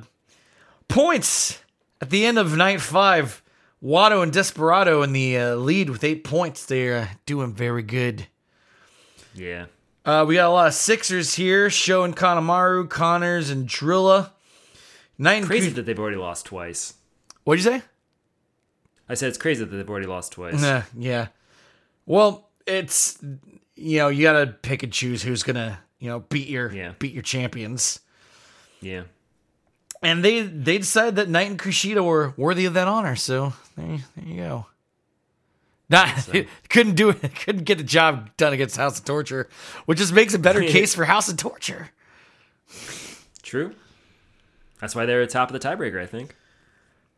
points 0.89 1.59
at 2.01 2.11
the 2.11 2.25
end 2.27 2.39
of 2.39 2.57
night 2.57 2.81
five 2.81 3.43
Wato 3.85 4.23
and 4.23 4.33
Desperado 4.33 5.03
in 5.03 5.13
the 5.13 5.37
uh, 5.37 5.55
lead 5.57 5.91
with 5.91 6.03
eight 6.05 6.25
points 6.25 6.65
they're 6.65 6.97
uh, 6.99 7.07
doing 7.27 7.53
very 7.53 7.83
good 7.83 8.27
Yeah. 9.35 9.67
uh 10.05 10.25
we 10.27 10.37
got 10.37 10.49
a 10.49 10.53
lot 10.53 10.67
of 10.69 10.75
sixers 10.75 11.35
here 11.35 11.69
showing 11.69 12.15
Kanemaru 12.15 12.89
Connors 12.89 13.51
and 13.51 13.69
Drilla 13.69 14.31
and 15.19 15.45
Crazy 15.45 15.71
that 15.71 15.85
they've 15.87 15.99
already 15.99 16.17
lost 16.17 16.47
twice. 16.47 16.95
what'd 17.45 17.63
you 17.65 17.71
say 17.71 17.83
I 19.09 19.15
said 19.15 19.29
it's 19.29 19.37
crazy 19.39 19.63
that 19.65 19.77
they've 19.77 19.89
already 19.91 20.07
lost 20.07 20.33
twice. 20.33 20.61
Nah, 20.63 20.83
yeah 20.97 21.27
well 22.07 22.49
it's 22.67 23.19
you 23.77 23.99
know 23.99 24.09
you 24.09 24.23
gotta 24.23 24.47
pick 24.47 24.83
and 24.83 24.93
choose 24.93 25.23
who's 25.23 25.43
gonna 25.43 25.79
you 25.99 26.09
know 26.09 26.21
beat 26.21 26.49
your 26.49 26.73
Yeah. 26.73 26.93
beat 26.99 27.13
your 27.13 27.23
champions 27.23 28.01
Yeah. 28.81 29.03
and 30.03 30.25
they 30.25 30.41
they 30.43 30.79
decided 30.79 31.17
that 31.17 31.29
Knight 31.29 31.51
and 31.51 31.59
Kushida 31.59 32.03
were 32.03 32.33
worthy 32.39 32.65
of 32.65 32.73
that 32.75 32.89
honor. 32.89 33.15
So 33.17 33.53
there, 33.77 33.99
there 34.17 34.25
you 34.25 34.37
go. 34.37 34.67
Not 35.91 36.29
couldn't 36.69 36.95
do 36.95 37.11
it. 37.11 37.21
Couldn't 37.45 37.65
get 37.65 37.79
the 37.79 37.85
job 37.85 38.31
done 38.37 38.53
against 38.53 38.77
House 38.77 38.99
of 38.99 39.05
Torture, 39.05 39.49
which 39.87 39.99
just 39.99 40.13
makes 40.13 40.35
a 40.35 40.39
better 40.39 40.61
case 40.67 40.95
for 40.95 41.05
House 41.05 41.29
of 41.29 41.37
Torture. 41.37 41.91
True. 43.43 43.75
That's 44.81 44.95
why 44.95 45.07
they're 45.07 45.23
at 45.23 45.31
top 45.31 45.51
of 45.53 45.61
the 45.61 45.67
tiebreaker, 45.67 46.01
I 46.01 46.07
think. 46.07 46.35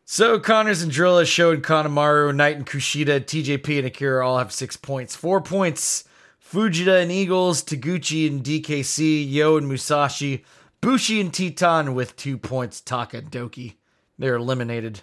So 0.05 0.39
Connors 0.39 0.81
and 0.81 0.91
Drilla 0.91 1.25
showed 1.25 1.63
Kanemaru, 1.63 2.33
Knight 2.35 2.55
and 2.55 2.65
Kushida, 2.65 3.21
TJP 3.21 3.79
and 3.79 3.87
Akira 3.87 4.25
all 4.25 4.37
have 4.37 4.53
six 4.53 4.77
points. 4.77 5.15
Four 5.15 5.41
points. 5.41 6.05
Fujita 6.41 7.01
and 7.01 7.11
Eagles, 7.11 7.61
Taguchi 7.61 8.25
and 8.25 8.41
DKC, 8.41 9.29
Yo 9.29 9.57
and 9.57 9.67
Musashi, 9.67 10.45
Bushi 10.79 11.19
and 11.19 11.33
Titan 11.33 11.93
with 11.93 12.15
two 12.15 12.37
points. 12.37 12.79
Taka 12.79 13.17
and 13.17 13.31
Douki. 13.31 13.75
They're 14.17 14.35
eliminated. 14.35 15.01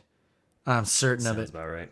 I'm 0.66 0.84
certain 0.84 1.26
of 1.26 1.36
Sounds 1.36 1.50
it. 1.50 1.54
about 1.54 1.68
right. 1.68 1.88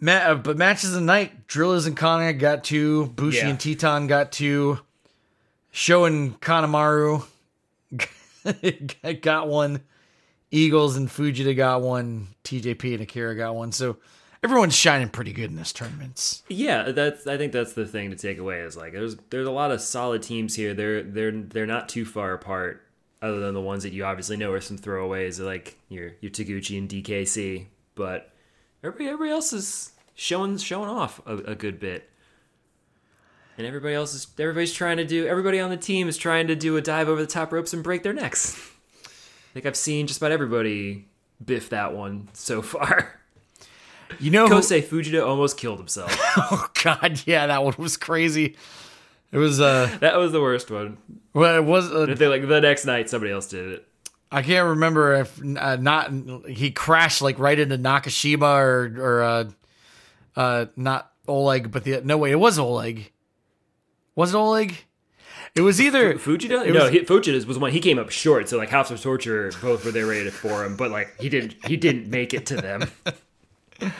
Ma- 0.00 0.12
uh, 0.12 0.34
but 0.34 0.56
matches 0.56 0.90
of 0.90 0.96
the 0.96 1.00
night, 1.00 1.46
Drillers 1.46 1.86
and 1.86 1.96
Kana 1.96 2.32
got 2.32 2.64
two, 2.64 3.06
Bushi 3.16 3.38
Yeah. 3.38 3.48
and 3.48 3.60
Titan 3.60 4.06
got 4.06 4.32
two, 4.32 4.80
Sho 5.70 6.04
and 6.04 6.38
Kanemaru 6.40 7.24
got 9.22 9.48
one, 9.48 9.80
Eagles 10.50 10.96
and 10.96 11.08
Fujita 11.08 11.56
got 11.56 11.80
one, 11.82 12.28
TJP 12.44 12.94
and 12.94 13.02
Akira 13.02 13.34
got 13.34 13.54
one. 13.54 13.72
So 13.72 13.96
everyone's 14.42 14.74
shining 14.76 15.08
pretty 15.08 15.32
good 15.32 15.50
in 15.50 15.56
this 15.56 15.72
tournament. 15.72 16.42
Yeah, 16.48 16.90
that's. 16.92 17.26
I 17.26 17.36
think 17.38 17.52
that's 17.52 17.72
the 17.72 17.86
thing 17.86 18.10
to 18.10 18.16
take 18.16 18.38
away 18.38 18.60
is 18.60 18.76
like 18.76 18.92
there's 18.92 19.16
there's 19.30 19.48
a 19.48 19.50
lot 19.52 19.70
of 19.70 19.80
solid 19.80 20.22
teams 20.22 20.54
here. 20.54 20.74
They're 20.74 21.02
they're 21.02 21.32
they're 21.32 21.66
not 21.66 21.88
too 21.88 22.04
far 22.04 22.32
apart, 22.34 22.83
other 23.24 23.40
than 23.40 23.54
the 23.54 23.60
ones 23.60 23.82
that 23.84 23.92
you 23.92 24.04
obviously 24.04 24.36
know 24.36 24.52
are 24.52 24.60
some 24.60 24.78
throwaways, 24.78 25.44
like 25.44 25.78
your 25.88 26.12
your 26.20 26.30
Taguchi 26.30 26.76
and 26.78 26.88
DKC. 26.88 27.66
But 27.94 28.30
everybody 28.82 29.06
everybody 29.08 29.30
else 29.30 29.52
is 29.52 29.92
showing 30.14 30.58
showing 30.58 30.88
off 30.90 31.20
a, 31.26 31.36
a 31.38 31.54
good 31.54 31.80
bit, 31.80 32.08
and 33.56 33.66
everybody 33.66 33.94
else 33.94 34.14
is 34.14 34.26
everybody's 34.38 34.72
trying 34.72 34.98
to 34.98 35.04
do. 35.04 35.26
Everybody 35.26 35.60
on 35.60 35.70
the 35.70 35.76
team 35.76 36.08
is 36.08 36.16
trying 36.16 36.48
to 36.48 36.56
do 36.56 36.76
a 36.76 36.82
dive 36.82 37.08
over 37.08 37.20
the 37.20 37.26
top 37.26 37.52
ropes 37.52 37.72
and 37.72 37.82
break 37.82 38.02
their 38.02 38.12
necks. 38.12 38.56
I 39.04 39.54
think 39.54 39.66
I've 39.66 39.76
seen 39.76 40.06
just 40.06 40.18
about 40.20 40.32
everybody 40.32 41.06
biff 41.44 41.70
that 41.70 41.94
one 41.94 42.28
so 42.32 42.60
far. 42.62 43.20
You 44.20 44.30
know, 44.30 44.46
who- 44.48 44.54
Kosei 44.56 44.82
Fujita 44.82 45.26
almost 45.26 45.56
killed 45.56 45.78
himself. 45.78 46.14
oh 46.36 46.68
god, 46.82 47.22
yeah, 47.26 47.46
that 47.46 47.64
one 47.64 47.74
was 47.78 47.96
crazy. 47.96 48.56
It 49.34 49.38
was 49.38 49.60
uh, 49.60 49.90
that 50.00 50.16
was 50.16 50.30
the 50.30 50.40
worst 50.40 50.70
one. 50.70 50.96
well, 51.32 51.56
it 51.56 51.64
was 51.64 51.90
uh, 51.92 52.06
think 52.06 52.20
like 52.20 52.46
the 52.46 52.60
next 52.60 52.84
night 52.84 53.10
somebody 53.10 53.32
else 53.32 53.48
did 53.48 53.68
it. 53.68 53.88
I 54.30 54.42
can't 54.42 54.68
remember 54.68 55.14
if 55.14 55.40
uh, 55.58 55.76
not 55.76 56.12
he 56.48 56.70
crashed 56.70 57.20
like 57.20 57.40
right 57.40 57.58
into 57.58 57.76
Nakashima 57.76 58.56
or 58.56 58.94
or 58.96 59.22
uh, 59.22 59.44
uh 60.36 60.66
not 60.76 61.10
Oleg, 61.26 61.72
but 61.72 61.82
the 61.82 62.00
no 62.04 62.16
wait, 62.16 62.30
it 62.30 62.36
was 62.36 62.60
Oleg. 62.60 63.10
Was 64.14 64.32
it 64.32 64.36
Oleg? 64.36 64.76
It 65.56 65.62
was 65.62 65.80
either 65.80 66.14
Fujita? 66.14 66.64
It 66.64 66.72
no, 66.72 66.84
was- 66.84 66.90
he, 66.90 67.00
Fujita 67.00 67.44
was 67.44 67.58
one. 67.58 67.72
He 67.72 67.80
came 67.80 67.98
up 67.98 68.10
short, 68.10 68.48
so 68.48 68.56
like 68.56 68.70
House 68.70 68.92
of 68.92 69.02
Torture 69.02 69.50
both 69.60 69.84
were 69.84 69.90
there 69.90 70.06
ready 70.06 70.30
for 70.30 70.64
him, 70.64 70.76
but 70.76 70.92
like 70.92 71.12
he 71.20 71.28
didn't. 71.28 71.56
He 71.66 71.76
didn't 71.76 72.08
make 72.08 72.32
it 72.32 72.46
to 72.46 72.56
them. 72.56 72.88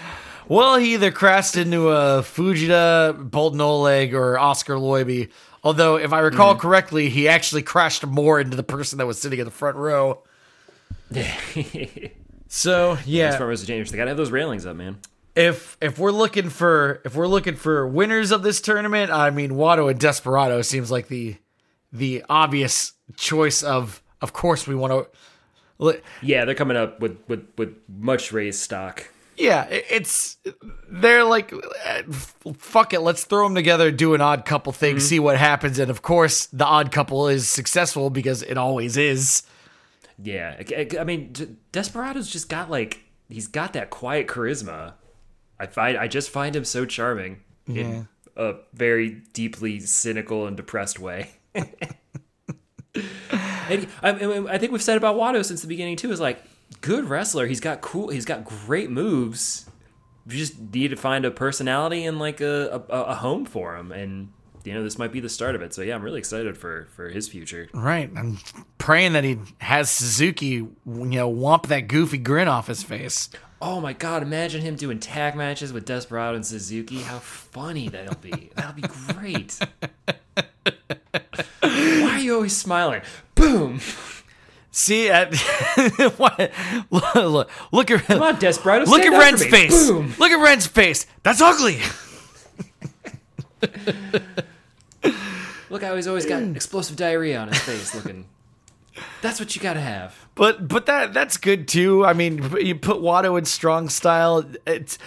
Well, 0.48 0.76
he 0.76 0.94
either 0.94 1.10
crashed 1.10 1.56
into 1.56 1.88
a 1.88 2.22
Fujita, 2.22 3.30
Boltin 3.30 3.60
Oleg, 3.60 4.14
or 4.14 4.38
Oskar 4.38 4.74
Leube. 4.74 5.30
Although, 5.62 5.96
if 5.96 6.12
I 6.12 6.20
recall 6.20 6.52
mm-hmm. 6.52 6.60
correctly, 6.60 7.08
he 7.08 7.26
actually 7.28 7.62
crashed 7.62 8.04
more 8.06 8.38
into 8.38 8.56
the 8.56 8.62
person 8.62 8.98
that 8.98 9.06
was 9.06 9.18
sitting 9.20 9.38
in 9.38 9.44
the 9.46 9.50
front 9.50 9.76
row. 9.76 10.22
So 12.48 12.92
As 12.92 13.06
yeah, 13.06 13.36
far 13.36 13.50
as 13.50 13.62
the 13.62 13.66
dangerous, 13.66 13.90
they 13.90 13.96
gotta 13.96 14.10
have 14.10 14.16
those 14.16 14.30
railings 14.30 14.64
up, 14.64 14.76
man. 14.76 14.98
if 15.34 15.76
if 15.80 15.98
we're 15.98 16.12
looking 16.12 16.50
for 16.50 17.00
if 17.04 17.16
we're 17.16 17.26
looking 17.26 17.56
for 17.56 17.84
winners 17.84 18.30
of 18.30 18.44
this 18.44 18.60
tournament, 18.60 19.10
I 19.10 19.30
mean 19.30 19.52
Wato 19.52 19.90
and 19.90 19.98
Desperado 19.98 20.62
seems 20.62 20.88
like 20.88 21.08
the 21.08 21.36
the 21.92 22.22
obvious 22.28 22.92
choice 23.16 23.64
of 23.64 24.02
of 24.20 24.32
course 24.32 24.68
we 24.68 24.76
want 24.76 24.92
to 25.80 26.00
Yeah, 26.22 26.44
they're 26.44 26.54
coming 26.54 26.76
up 26.76 27.00
with 27.00 27.18
with 27.26 27.44
with 27.58 27.74
much 27.88 28.30
raised 28.30 28.60
stock. 28.60 29.10
Yeah 29.36 29.64
it's 29.70 30.36
they're 30.88 31.24
like 31.24 31.52
eh, 31.84 32.02
fuck 32.56 32.92
it 32.92 33.00
let's 33.00 33.24
throw 33.24 33.44
them 33.44 33.54
together 33.54 33.90
do 33.90 34.14
an 34.14 34.20
odd 34.20 34.44
couple 34.44 34.72
thing 34.72 35.00
see 35.00 35.18
what 35.18 35.36
happens 35.38 35.78
and 35.78 35.90
of 35.90 36.02
course 36.02 36.46
the 36.46 36.64
odd 36.64 36.92
couple 36.92 37.28
is 37.28 37.48
successful 37.48 38.10
because 38.10 38.42
it 38.42 38.56
always 38.58 38.96
is 38.96 39.42
Yeah, 40.22 40.62
I, 41.00 41.04
mean, 41.04 41.32
Desperado's 41.72 42.30
just 42.30 42.48
got 42.48 42.70
like 42.70 43.00
he's 43.28 43.48
got 43.48 43.72
that 43.72 43.90
quiet 43.90 44.28
charisma. 44.28 44.92
I 45.58 45.66
find 45.66 45.98
I 45.98 46.06
just 46.06 46.30
find 46.30 46.54
him 46.54 46.64
so 46.64 46.86
charming 46.86 47.40
in 47.66 48.06
a 48.36 48.54
very 48.72 49.22
deeply 49.32 49.80
cynical 49.80 50.46
and 50.46 50.56
depressed 50.56 51.00
way. 51.00 51.30
and 51.54 51.66
I, 54.02 54.10
I- 54.10 54.54
I 54.54 54.58
think 54.58 54.72
we've 54.72 54.82
said 54.82 54.96
about 54.96 55.16
Wato 55.16 55.44
since 55.44 55.62
the 55.62 55.68
beginning 55.68 55.96
too. 55.96 56.12
Is 56.12 56.20
like 56.20 56.42
good 56.84 57.08
wrestler. 57.08 57.46
He's 57.46 57.60
got 57.60 57.80
cool. 57.80 58.08
He's 58.08 58.26
got 58.26 58.44
great 58.44 58.90
moves. 58.90 59.70
You 60.26 60.36
just 60.36 60.58
need 60.58 60.88
to 60.88 60.96
find 60.96 61.24
a 61.24 61.30
personality 61.30 62.04
and 62.04 62.18
like 62.18 62.40
a, 62.40 62.84
a, 62.90 62.94
a 62.94 63.14
home 63.14 63.46
for 63.46 63.76
him. 63.76 63.90
And 63.90 64.32
you 64.64 64.74
know 64.74 64.82
this 64.82 64.98
might 64.98 65.12
be 65.12 65.20
the 65.20 65.28
start 65.28 65.54
of 65.54 65.62
it. 65.62 65.72
So 65.74 65.82
yeah, 65.82 65.94
I'm 65.94 66.02
really 66.02 66.18
excited 66.18 66.56
for 66.58 66.88
for 66.94 67.08
his 67.08 67.28
future. 67.28 67.68
right 67.74 68.10
i'm 68.16 68.38
praying 68.78 69.12
that 69.14 69.24
he 69.24 69.38
has 69.58 69.90
suzuki 69.90 70.46
you 70.46 70.74
know 70.86 71.32
womp 71.32 71.66
that 71.66 71.88
goofy 71.88 72.18
grin 72.18 72.48
off 72.48 72.66
his 72.66 72.82
face 72.82 73.28
Oh 73.62 73.80
my 73.80 73.94
god, 73.94 74.22
imagine 74.22 74.60
him 74.60 74.76
doing 74.76 74.98
tag 74.98 75.36
matches 75.36 75.72
with 75.72 75.86
Desperado 75.86 76.36
and 76.36 76.44
Suzuki. 76.44 76.98
How 76.98 77.18
funny 77.18 77.88
that'll 77.88 78.16
be. 78.16 78.50
That'll 78.56 78.74
be 78.74 78.82
great. 78.82 79.58
Why 81.62 82.10
are 82.10 82.18
you 82.18 82.34
always 82.34 82.54
smiling? 82.54 83.00
Boom! 83.34 83.80
See, 84.76 85.08
uh, 85.08 85.26
at, 85.26 85.34
what, 86.18 86.50
look, 86.90 87.48
look, 87.70 87.90
at 87.92 88.02
Come 88.06 88.22
on, 88.22 88.40
Desperado. 88.40 88.86
look 88.86 89.02
at 89.02 89.16
Ren's 89.16 89.46
face. 89.46 89.88
Boom! 89.88 90.12
Look 90.18 90.32
at 90.32 90.42
Ren's 90.42 90.66
face. 90.66 91.06
That's 91.22 91.40
ugly. 91.40 91.78
Look 95.70 95.82
how 95.82 95.94
he's 95.94 96.08
always 96.08 96.26
got 96.26 96.42
explosive 96.42 96.96
diarrhea 96.96 97.38
on 97.38 97.48
his 97.48 97.58
face 97.60 97.94
looking. 97.94 98.26
That's 99.22 99.38
what 99.38 99.54
you 99.54 99.62
gotta 99.62 99.80
have. 99.80 100.14
But 100.34 100.66
but 100.66 100.86
that 100.86 101.14
that's 101.14 101.36
good 101.36 101.68
too. 101.68 102.04
I 102.04 102.12
mean, 102.12 102.42
you 102.60 102.74
put 102.74 102.96
Wato 102.96 103.38
in 103.38 103.44
strong 103.44 103.88
style. 103.88 104.44
It's 104.66 104.98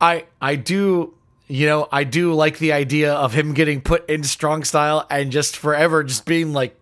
I 0.00 0.26
I 0.40 0.54
do 0.54 1.14
you 1.48 1.66
know 1.66 1.88
I 1.90 2.04
do 2.04 2.32
like 2.32 2.58
the 2.58 2.72
idea 2.72 3.12
of 3.12 3.34
him 3.34 3.54
getting 3.54 3.80
put 3.80 4.08
in 4.08 4.22
strong 4.22 4.62
style 4.62 5.04
and 5.10 5.32
just 5.32 5.56
forever 5.56 6.04
just 6.04 6.26
being 6.26 6.52
like 6.52 6.80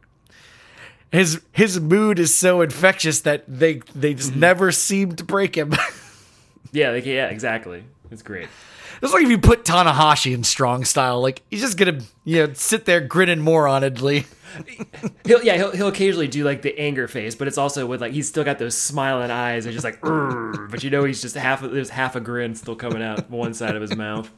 his 1.14 1.40
his 1.52 1.80
mood 1.80 2.18
is 2.18 2.34
so 2.34 2.60
infectious 2.60 3.20
that 3.20 3.44
they 3.46 3.74
they 3.94 4.14
just 4.14 4.32
mm-hmm. 4.32 4.40
never 4.40 4.72
seem 4.72 5.14
to 5.16 5.24
break 5.24 5.56
him. 5.56 5.72
Yeah, 6.72 6.90
like, 6.90 7.06
yeah, 7.06 7.26
exactly. 7.26 7.84
It's 8.10 8.22
great. 8.22 8.48
It's 9.00 9.12
like 9.12 9.22
if 9.22 9.30
you 9.30 9.38
put 9.38 9.64
Tanahashi 9.64 10.34
in 10.34 10.42
strong 10.42 10.84
style, 10.84 11.22
like 11.22 11.42
he's 11.48 11.60
just 11.60 11.78
gonna 11.78 12.00
you 12.24 12.44
know 12.44 12.52
sit 12.54 12.84
there 12.84 13.00
grinning 13.00 13.38
moronedly. 13.38 14.26
He'll 15.24 15.40
yeah, 15.44 15.56
he'll, 15.56 15.70
he'll 15.70 15.86
occasionally 15.86 16.26
do 16.26 16.42
like 16.42 16.62
the 16.62 16.76
anger 16.76 17.06
face, 17.06 17.36
but 17.36 17.46
it's 17.46 17.58
also 17.58 17.86
with 17.86 18.00
like 18.00 18.12
he's 18.12 18.28
still 18.28 18.42
got 18.42 18.58
those 18.58 18.76
smiling 18.76 19.30
eyes 19.30 19.66
and 19.66 19.72
just 19.72 19.84
like, 19.84 20.00
but 20.00 20.82
you 20.82 20.90
know 20.90 21.04
he's 21.04 21.22
just 21.22 21.36
half 21.36 21.60
there's 21.60 21.90
half 21.90 22.16
a 22.16 22.20
grin 22.20 22.56
still 22.56 22.74
coming 22.74 23.02
out 23.02 23.30
one 23.30 23.54
side 23.54 23.76
of 23.76 23.82
his 23.82 23.94
mouth. 23.94 24.28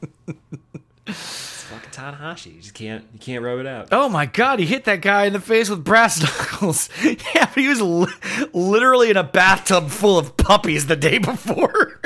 Fucking 1.66 1.90
Tanahashi. 1.90 2.54
You 2.54 2.60
just 2.60 2.74
can't 2.74 3.04
you 3.12 3.18
can't 3.18 3.42
rub 3.42 3.58
it 3.58 3.66
out. 3.66 3.88
Oh 3.92 4.08
my 4.08 4.26
god, 4.26 4.58
he 4.60 4.66
hit 4.66 4.84
that 4.84 5.00
guy 5.00 5.24
in 5.26 5.32
the 5.32 5.40
face 5.40 5.68
with 5.68 5.82
brass 5.84 6.20
knuckles. 6.22 6.88
yeah, 7.02 7.46
but 7.46 7.54
he 7.54 7.68
was 7.68 7.80
li- 7.80 8.12
literally 8.52 9.10
in 9.10 9.16
a 9.16 9.24
bathtub 9.24 9.88
full 9.90 10.18
of 10.18 10.36
puppies 10.36 10.86
the 10.86 10.96
day 10.96 11.18
before. 11.18 12.00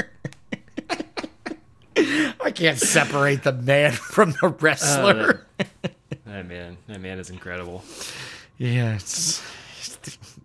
I 2.42 2.50
can't 2.52 2.78
separate 2.78 3.42
the 3.42 3.52
man 3.52 3.92
from 4.12 4.32
the 4.40 4.48
wrestler. 4.48 5.46
Oh, 5.60 5.66
that 6.26 6.46
man, 6.48 6.76
that 6.86 7.00
man 7.00 7.18
is 7.18 7.28
incredible. 7.30 7.84
yeah, 8.56 8.94
it's, 8.94 9.42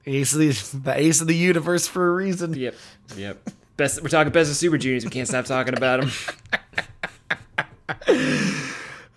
ace 0.05 0.33
of 0.33 0.39
the, 0.39 0.79
the 0.83 0.99
ace 0.99 1.21
of 1.21 1.27
the 1.27 1.35
universe 1.35 1.87
for 1.87 2.07
a 2.09 2.11
reason. 2.13 2.53
Yep, 2.53 2.75
yep. 3.15 3.49
Best. 3.77 4.01
We're 4.01 4.09
talking 4.09 4.31
best 4.33 4.49
of 4.51 4.57
Super 4.57 4.77
Juniors. 4.77 5.03
We 5.05 5.11
can't 5.11 5.27
stop 5.27 5.45
talking 5.45 5.75
about 5.77 6.03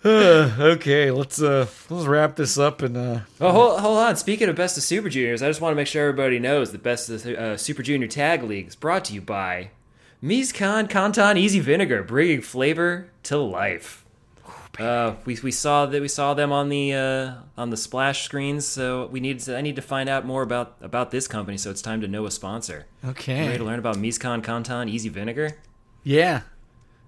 Okay, 0.05 1.11
let's 1.11 1.41
uh 1.41 1.67
let's 1.89 2.05
wrap 2.05 2.35
this 2.37 2.57
up 2.57 2.81
and 2.81 2.95
uh 2.95 3.19
Oh, 3.41 3.51
hold, 3.51 3.79
hold 3.81 3.97
on. 3.97 4.15
Speaking 4.15 4.47
of 4.47 4.55
Best 4.55 4.77
of 4.77 4.83
Super 4.83 5.09
Juniors, 5.09 5.41
I 5.41 5.47
just 5.47 5.59
want 5.59 5.71
to 5.73 5.75
make 5.75 5.87
sure 5.87 6.07
everybody 6.07 6.39
knows 6.39 6.71
the 6.71 6.77
Best 6.77 7.09
of 7.09 7.23
the 7.23 7.39
uh, 7.39 7.57
Super 7.57 7.83
Junior 7.83 8.07
Tag 8.07 8.43
League 8.43 8.67
is 8.67 8.75
brought 8.75 9.03
to 9.05 9.13
you 9.13 9.21
by 9.21 9.71
Mizkan 10.23 10.89
Kantan 10.89 11.37
Easy 11.37 11.59
Vinegar, 11.59 12.03
bringing 12.03 12.41
flavor 12.41 13.09
to 13.23 13.37
life. 13.37 14.05
Uh, 14.77 15.15
we, 15.25 15.37
we 15.43 15.51
saw 15.51 15.85
that 15.85 16.01
we 16.01 16.07
saw 16.07 16.33
them 16.33 16.53
on 16.53 16.69
the 16.69 16.93
uh, 16.93 17.33
on 17.57 17.69
the 17.69 17.75
splash 17.75 18.23
screens, 18.23 18.65
so 18.65 19.07
we 19.07 19.19
need 19.19 19.41
to, 19.41 19.57
I 19.57 19.61
need 19.61 19.75
to 19.75 19.81
find 19.81 20.07
out 20.07 20.25
more 20.25 20.41
about 20.43 20.77
about 20.79 21.11
this 21.11 21.27
company. 21.27 21.57
So 21.57 21.69
it's 21.69 21.81
time 21.81 21.99
to 21.99 22.07
know 22.07 22.25
a 22.25 22.31
sponsor. 22.31 22.85
You 23.43 23.47
ready 23.47 23.57
to 23.57 23.63
learn 23.65 23.79
about 23.79 23.97
Mizkan 23.97 24.41
Kantan 24.41 24.89
Easy 24.89 25.09
Vinegar? 25.09 25.57
Yeah. 26.03 26.43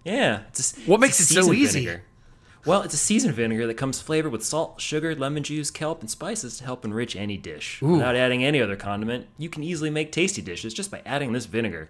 Yeah. 0.03 0.41
A, 0.57 0.81
What 0.89 0.99
makes 0.99 1.21
it 1.21 1.27
so 1.27 1.53
easy? 1.53 1.85
Vinegar. 1.85 2.03
Well, 2.65 2.81
it's 2.83 2.93
a 2.93 2.97
seasoned 2.97 3.33
vinegar 3.33 3.65
that 3.67 3.73
comes 3.75 4.01
flavored 4.01 4.31
with 4.31 4.45
salt, 4.45 4.79
sugar, 4.79 5.15
lemon 5.15 5.43
juice, 5.43 5.71
kelp, 5.71 6.01
and 6.01 6.09
spices 6.09 6.57
to 6.57 6.63
help 6.63 6.85
enrich 6.85 7.15
any 7.15 7.37
dish. 7.37 7.81
Without 7.81 8.15
adding 8.15 8.43
any 8.43 8.61
other 8.61 8.75
condiment, 8.75 9.27
you 9.37 9.49
can 9.49 9.63
easily 9.63 9.89
make 9.89 10.11
tasty 10.11 10.41
dishes 10.41 10.73
just 10.73 10.91
by 10.91 11.01
adding 11.05 11.33
this 11.33 11.45
vinegar. 11.47 11.89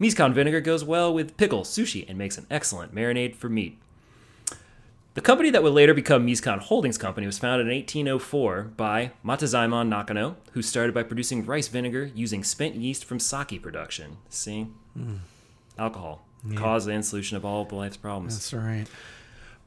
Mizkan 0.00 0.34
vinegar 0.34 0.60
goes 0.60 0.84
well 0.84 1.14
with 1.14 1.36
pickles, 1.36 1.68
sushi, 1.70 2.04
and 2.08 2.18
makes 2.18 2.36
an 2.36 2.46
excellent 2.50 2.94
marinade 2.94 3.34
for 3.36 3.48
meat. 3.48 3.78
The 5.14 5.20
company 5.20 5.50
that 5.50 5.62
would 5.62 5.72
later 5.72 5.94
become 5.94 6.26
Mizkan 6.26 6.58
Holdings 6.58 6.98
Company 6.98 7.24
was 7.24 7.38
founded 7.38 7.68
in 7.68 7.74
1804 7.74 8.62
by 8.76 9.12
Matazaemon 9.24 9.86
Nakano, 9.86 10.36
who 10.52 10.60
started 10.60 10.92
by 10.92 11.04
producing 11.04 11.46
rice 11.46 11.68
vinegar 11.68 12.10
using 12.16 12.42
spent 12.42 12.74
yeast 12.74 13.04
from 13.04 13.20
sake 13.20 13.62
production. 13.62 14.16
See? 14.28 14.66
Hmm. 14.94 15.18
Alcohol. 15.78 16.26
Cause 16.56 16.86
and 16.88 17.06
solution 17.06 17.36
of 17.38 17.44
all 17.44 17.62
of 17.62 17.72
life's 17.72 17.96
problems. 17.96 18.34
That's 18.34 18.52
right. 18.52 18.86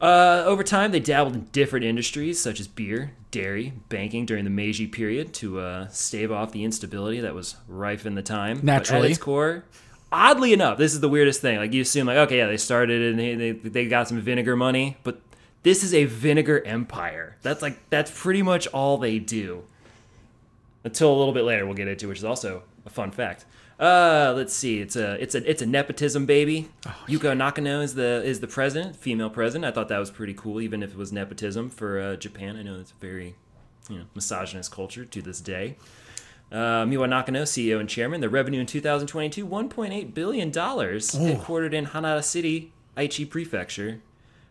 Uh, 0.00 0.44
over 0.46 0.62
time, 0.62 0.92
they 0.92 1.00
dabbled 1.00 1.34
in 1.34 1.44
different 1.52 1.84
industries 1.84 2.40
such 2.40 2.60
as 2.60 2.68
beer, 2.68 3.12
dairy, 3.30 3.72
banking 3.88 4.26
during 4.26 4.44
the 4.44 4.50
Meiji 4.50 4.86
period 4.86 5.34
to 5.34 5.58
uh, 5.58 5.88
stave 5.88 6.30
off 6.30 6.52
the 6.52 6.64
instability 6.64 7.20
that 7.20 7.34
was 7.34 7.56
rife 7.66 8.06
in 8.06 8.14
the 8.14 8.22
time. 8.22 8.58
But 8.58 8.64
Naturally. 8.64 9.06
at 9.06 9.10
its 9.10 9.18
core, 9.18 9.64
oddly 10.12 10.52
enough, 10.52 10.78
this 10.78 10.94
is 10.94 11.00
the 11.00 11.08
weirdest 11.08 11.40
thing. 11.40 11.58
Like 11.58 11.72
you 11.72 11.82
assume, 11.82 12.06
like 12.06 12.16
okay, 12.18 12.38
yeah, 12.38 12.46
they 12.46 12.56
started 12.56 13.02
and 13.02 13.18
they, 13.18 13.34
they 13.34 13.52
they 13.52 13.86
got 13.86 14.06
some 14.08 14.20
vinegar 14.20 14.54
money, 14.54 14.96
but 15.02 15.20
this 15.64 15.82
is 15.82 15.92
a 15.92 16.04
vinegar 16.04 16.64
empire. 16.64 17.36
That's 17.42 17.62
like 17.62 17.78
that's 17.90 18.10
pretty 18.14 18.42
much 18.42 18.66
all 18.68 18.98
they 18.98 19.18
do. 19.18 19.64
Until 20.84 21.12
a 21.12 21.16
little 21.18 21.34
bit 21.34 21.42
later, 21.42 21.66
we'll 21.66 21.74
get 21.74 21.88
into, 21.88 22.08
which 22.08 22.18
is 22.18 22.24
also 22.24 22.62
a 22.86 22.90
fun 22.90 23.10
fact. 23.10 23.44
Uh, 23.78 24.32
let's 24.36 24.54
see. 24.54 24.80
It's 24.80 24.96
a 24.96 25.12
it's 25.22 25.34
a 25.34 25.48
it's 25.48 25.62
a 25.62 25.66
nepotism 25.66 26.26
baby. 26.26 26.68
Yuko 27.06 27.36
Nakano 27.36 27.80
is 27.80 27.94
the 27.94 28.22
is 28.24 28.40
the 28.40 28.48
president, 28.48 28.96
female 28.96 29.30
president. 29.30 29.64
I 29.64 29.70
thought 29.74 29.88
that 29.88 29.98
was 29.98 30.10
pretty 30.10 30.34
cool, 30.34 30.60
even 30.60 30.82
if 30.82 30.90
it 30.92 30.96
was 30.96 31.12
nepotism 31.12 31.70
for 31.70 32.00
uh, 32.00 32.16
Japan. 32.16 32.56
I 32.56 32.62
know 32.62 32.80
it's 32.80 32.90
a 32.90 33.00
very 33.00 33.36
you 33.88 33.98
know 33.98 34.04
misogynist 34.14 34.72
culture 34.72 35.04
to 35.04 35.22
this 35.22 35.40
day. 35.40 35.76
Uh, 36.50 36.84
Miwa 36.84 37.08
Nakano, 37.08 37.42
CEO 37.42 37.78
and 37.78 37.88
chairman. 37.88 38.20
The 38.20 38.28
revenue 38.28 38.60
in 38.60 38.66
2022, 38.66 39.46
1.8 39.46 40.14
billion 40.14 40.50
dollars, 40.50 41.10
headquartered 41.10 41.72
in 41.72 41.86
Handa 41.86 42.24
City, 42.24 42.72
Aichi 42.96 43.28
Prefecture, 43.28 44.00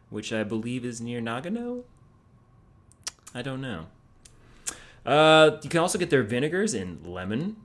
which 0.09 0.32
I 0.32 0.43
believe 0.43 0.86
is 0.86 1.01
near 1.01 1.19
Nagano. 1.19 1.84
I 3.34 3.41
don't 3.41 3.61
know. 3.61 3.88
Uh, 5.05 5.57
you 5.63 5.69
can 5.69 5.80
also 5.80 5.97
get 5.97 6.09
their 6.09 6.23
vinegars 6.23 6.73
in 6.73 6.99
lemon, 7.03 7.57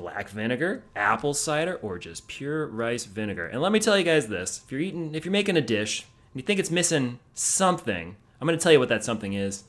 black 0.00 0.28
vinegar, 0.28 0.84
apple 0.96 1.34
cider, 1.34 1.76
or 1.76 1.98
just 1.98 2.26
pure 2.28 2.66
rice 2.66 3.04
vinegar. 3.04 3.46
And 3.46 3.60
let 3.60 3.72
me 3.72 3.80
tell 3.80 3.98
you 3.98 4.04
guys 4.04 4.28
this: 4.28 4.62
if 4.64 4.72
you're 4.72 4.80
eating, 4.80 5.14
if 5.14 5.24
you're 5.24 5.32
making 5.32 5.56
a 5.56 5.60
dish 5.60 6.02
and 6.32 6.40
you 6.40 6.46
think 6.46 6.58
it's 6.58 6.70
missing 6.70 7.18
something, 7.34 8.16
I'm 8.40 8.46
going 8.46 8.58
to 8.58 8.62
tell 8.62 8.72
you 8.72 8.78
what 8.78 8.88
that 8.88 9.04
something 9.04 9.32
is. 9.32 9.64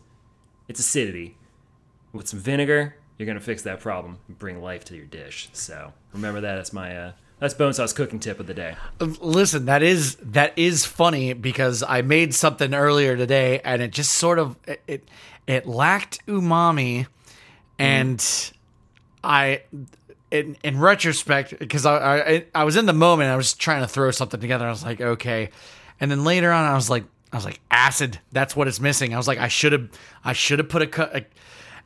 It's 0.67 0.79
acidity. 0.79 1.37
With 2.13 2.27
some 2.27 2.39
vinegar, 2.39 2.95
you're 3.17 3.25
going 3.25 3.37
to 3.37 3.43
fix 3.43 3.61
that 3.63 3.79
problem 3.79 4.19
and 4.27 4.37
bring 4.37 4.61
life 4.61 4.83
to 4.85 4.95
your 4.95 5.05
dish. 5.05 5.49
So 5.53 5.93
remember 6.13 6.41
that. 6.41 6.55
That's 6.55 6.73
my 6.73 6.95
uh, 6.97 7.11
that's 7.39 7.55
Bonesaw's 7.55 7.91
cooking 7.91 8.19
tip 8.19 8.39
of 8.39 8.47
the 8.47 8.53
day. 8.53 8.75
Listen, 8.99 9.65
that 9.65 9.81
is 9.81 10.15
that 10.17 10.53
is 10.57 10.85
funny 10.85 11.33
because 11.33 11.83
I 11.83 12.03
made 12.03 12.35
something 12.35 12.73
earlier 12.73 13.17
today 13.17 13.59
and 13.65 13.81
it 13.81 13.91
just 13.91 14.13
sort 14.13 14.37
of 14.39 14.57
it 14.67 14.81
it, 14.87 15.09
it 15.47 15.65
lacked 15.65 16.25
umami 16.27 17.07
and 17.79 18.51
I 19.23 19.63
in, 20.31 20.57
in 20.63 20.79
retrospect 20.79 21.59
because 21.59 21.85
I, 21.85 22.19
I 22.19 22.45
I 22.55 22.63
was 22.63 22.75
in 22.75 22.85
the 22.85 22.93
moment 22.93 23.29
I 23.29 23.35
was 23.35 23.53
trying 23.53 23.81
to 23.81 23.87
throw 23.87 24.11
something 24.11 24.39
together 24.39 24.65
I 24.65 24.69
was 24.69 24.83
like 24.83 25.01
okay 25.01 25.49
and 25.99 26.09
then 26.09 26.23
later 26.23 26.51
on 26.51 26.65
I 26.65 26.73
was 26.73 26.89
like 26.89 27.03
I 27.31 27.37
was 27.37 27.45
like 27.45 27.59
acid 27.69 28.19
that's 28.31 28.55
what 28.55 28.67
it's 28.67 28.79
missing 28.79 29.13
I 29.13 29.17
was 29.17 29.27
like 29.27 29.39
I 29.39 29.49
should 29.49 29.73
have 29.73 29.89
I 30.23 30.33
should 30.33 30.59
have 30.59 30.69
put 30.69 30.81
a 30.81 30.87
cut 30.87 31.27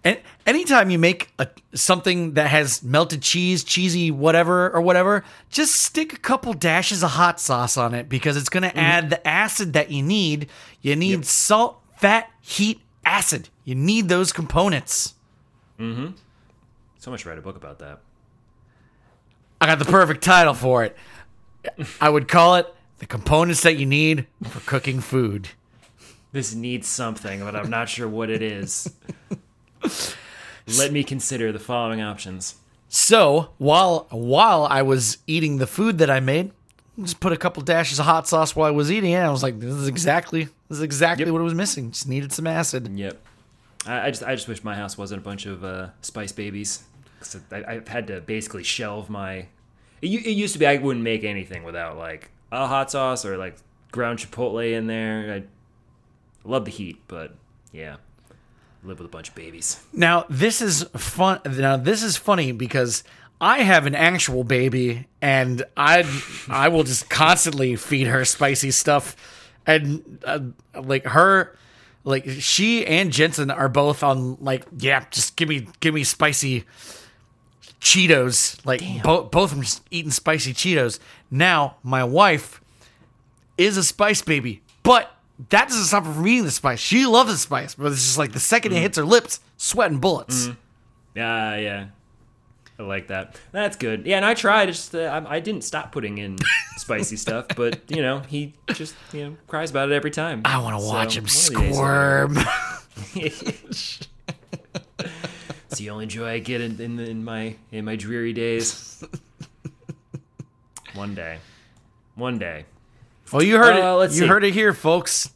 and 0.05 0.19
anytime 0.45 0.91
you 0.91 0.99
make 0.99 1.31
a, 1.39 1.47
something 1.73 2.35
that 2.35 2.47
has 2.47 2.83
melted 2.83 3.23
cheese, 3.23 3.63
cheesy 3.63 4.11
whatever 4.11 4.69
or 4.69 4.79
whatever, 4.79 5.23
just 5.49 5.75
stick 5.75 6.13
a 6.13 6.17
couple 6.17 6.53
dashes 6.53 7.03
of 7.03 7.09
hot 7.09 7.39
sauce 7.39 7.75
on 7.75 7.95
it 7.95 8.07
because 8.07 8.37
it's 8.37 8.47
going 8.47 8.61
to 8.61 8.77
add 8.77 9.09
the 9.09 9.27
acid 9.27 9.73
that 9.73 9.89
you 9.89 10.03
need. 10.03 10.47
You 10.83 10.95
need 10.95 11.25
salt, 11.25 11.81
fat, 11.97 12.29
heat, 12.39 12.81
acid. 13.03 13.49
You 13.63 13.73
need 13.73 14.07
those 14.07 14.31
components. 14.31 15.15
Mm-hmm. 15.79 16.11
So 16.99 17.09
much 17.09 17.23
to 17.23 17.29
write 17.29 17.39
a 17.39 17.41
book 17.41 17.55
about 17.55 17.79
that. 17.79 18.01
I 19.65 19.67
got 19.69 19.79
the 19.79 19.85
perfect 19.85 20.23
title 20.23 20.53
for 20.53 20.83
it. 20.83 20.95
I 21.99 22.07
would 22.07 22.27
call 22.27 22.53
it 22.53 22.67
The 22.99 23.07
Components 23.07 23.61
That 23.63 23.77
You 23.77 23.87
Need 23.87 24.27
for 24.47 24.59
Cooking 24.59 24.99
Food. 24.99 25.49
This 26.31 26.53
needs 26.53 26.87
something, 26.87 27.39
but 27.39 27.55
I'm 27.55 27.71
not 27.71 27.89
sure 27.89 28.07
what 28.07 28.29
it 28.29 28.43
is. 28.43 28.93
Let 30.77 30.91
me 30.91 31.03
consider 31.03 31.51
the 31.51 31.57
following 31.57 31.99
options. 31.99 32.55
So 32.89 33.49
while 33.57 34.05
while 34.11 34.65
I 34.65 34.83
was 34.83 35.17
eating 35.25 35.57
the 35.57 35.65
food 35.65 35.97
that 35.97 36.11
I 36.11 36.19
made, 36.19 36.51
just 37.01 37.19
put 37.19 37.33
a 37.33 37.37
couple 37.37 37.63
dashes 37.63 37.97
of 37.97 38.05
hot 38.05 38.27
sauce 38.27 38.55
while 38.55 38.67
I 38.67 38.71
was 38.71 38.91
eating 38.91 39.13
it. 39.13 39.17
I 39.17 39.31
was 39.31 39.41
like, 39.41 39.59
"This 39.59 39.73
is 39.73 39.87
exactly 39.87 40.43
this 40.69 40.77
is 40.77 40.81
exactly 40.81 41.25
Yep. 41.25 41.33
what 41.33 41.39
it 41.41 41.43
was 41.43 41.55
missing. 41.55 41.89
Just 41.89 42.07
needed 42.07 42.31
some 42.31 42.45
acid." 42.45 42.87
Yep. 42.95 43.19
I, 43.87 44.07
I 44.07 44.11
just 44.11 44.21
I 44.21 44.35
just 44.35 44.47
wish 44.47 44.63
my 44.63 44.75
house 44.75 44.95
wasn't 44.95 45.21
a 45.21 45.23
bunch 45.23 45.47
of 45.47 45.63
uh, 45.63 45.89
spice 46.01 46.31
babies. 46.31 46.83
'Cause 47.19 47.37
I, 47.51 47.63
I've 47.67 47.87
had 47.87 48.05
to 48.07 48.21
basically 48.21 48.61
shelve 48.63 49.09
my. 49.09 49.47
It, 50.05 50.25
it 50.25 50.31
used 50.31 50.53
to 50.53 50.59
be 50.59 50.67
I 50.67 50.77
wouldn't 50.77 51.03
make 51.03 51.23
anything 51.23 51.63
without 51.63 51.97
like 51.97 52.31
a 52.51 52.67
hot 52.67 52.91
sauce 52.91 53.25
or 53.25 53.37
like 53.37 53.57
ground 53.91 54.19
chipotle 54.19 54.73
in 54.73 54.87
there. 54.87 55.33
I 55.33 56.47
love 56.47 56.65
the 56.65 56.71
heat, 56.71 57.01
but 57.07 57.35
yeah, 57.71 57.97
live 58.83 58.99
with 58.99 59.07
a 59.07 59.11
bunch 59.11 59.29
of 59.29 59.35
babies. 59.35 59.83
Now 59.93 60.25
this 60.29 60.61
is 60.61 60.83
fun. 60.95 61.41
Now 61.45 61.77
this 61.77 62.03
is 62.03 62.17
funny 62.17 62.51
because 62.51 63.03
I 63.41 63.59
have 63.59 63.85
an 63.85 63.95
actual 63.95 64.43
baby, 64.43 65.07
and 65.21 65.63
I 65.75 66.03
I 66.49 66.69
will 66.69 66.83
just 66.83 67.09
constantly 67.09 67.75
feed 67.75 68.07
her 68.07 68.23
spicy 68.25 68.71
stuff, 68.71 69.15
and 69.65 70.23
uh, 70.25 70.39
like 70.79 71.05
her, 71.05 71.57
like 72.03 72.25
she 72.27 72.85
and 72.85 73.11
Jensen 73.11 73.51
are 73.51 73.69
both 73.69 74.03
on 74.03 74.37
like 74.39 74.65
yeah, 74.77 75.05
just 75.11 75.35
give 75.35 75.49
me 75.49 75.67
give 75.79 75.93
me 75.93 76.03
spicy 76.03 76.63
Cheetos. 77.85 78.65
Like 78.65 78.81
both 79.03 79.29
both 79.29 79.51
of 79.51 79.57
them 79.57 79.63
just 79.63 79.83
eating 79.91 80.09
spicy 80.09 80.53
Cheetos. 80.53 80.97
Now 81.29 81.75
my 81.83 82.03
wife 82.03 82.59
is 83.59 83.77
a 83.77 83.83
spice 83.83 84.23
baby, 84.23 84.63
but 84.81 85.11
that 85.49 85.67
doesn't 85.67 85.83
stop 85.85 86.03
her 86.05 86.11
from 86.13 86.27
eating 86.27 86.45
the 86.45 86.51
spice. 86.51 86.79
She 86.79 87.05
loves 87.05 87.31
the 87.31 87.37
spice, 87.37 87.75
but 87.75 87.91
it's 87.91 88.01
just 88.03 88.17
like 88.17 88.31
the 88.31 88.39
second 88.39 88.71
it 88.73 88.81
hits 88.81 88.97
her 88.97 89.05
lips, 89.05 89.39
sweating 89.57 89.99
bullets. 89.99 90.49
Yeah, 91.13 91.57
yeah. 91.57 91.85
I 92.79 92.83
like 92.83 93.07
that. 93.07 93.39
That's 93.51 93.77
good. 93.77 94.05
Yeah, 94.07 94.17
and 94.17 94.25
I 94.25 94.33
tried. 94.33 94.65
Just 94.65 94.95
uh, 94.95 95.01
I, 95.01 95.35
I 95.35 95.39
didn't 95.39 95.63
stop 95.63 95.91
putting 95.91 96.17
in 96.17 96.37
spicy 96.77 97.17
stuff, 97.17 97.45
but 97.55 97.79
you 97.87 98.01
know 98.01 98.21
he 98.27 98.55
just 98.73 98.95
you 99.13 99.25
know 99.25 99.37
cries 99.47 99.69
about 99.69 99.91
it 99.91 99.95
every 99.95 100.11
time. 100.11 100.41
I 100.43 100.57
want 100.57 100.79
to 100.81 100.85
watch 100.85 101.15
him 101.15 101.25
one 101.25 101.29
of 101.29 101.31
these 101.31 101.49
days 101.49 101.65
he'll- 101.67 101.75
squirm. 101.75 102.37
It's 105.75 105.81
the 105.81 105.89
only 105.89 106.05
joy 106.05 106.29
I 106.29 106.39
get 106.39 106.61
in, 106.61 106.79
in, 106.79 106.97
in 107.01 107.25
my 107.25 107.57
in 107.69 107.83
my 107.83 107.97
dreary 107.97 108.31
days. 108.31 109.03
One 110.93 111.13
day, 111.13 111.39
one 112.15 112.39
day. 112.39 112.63
well, 113.33 113.43
you 113.43 113.57
heard 113.57 113.75
Uh, 113.75 113.89
it. 113.89 113.93
let's 113.95 114.15
You 114.15 114.21
see. 114.21 114.27
heard 114.27 114.45
it 114.45 114.53
here, 114.53 114.73
folks. 114.73 115.29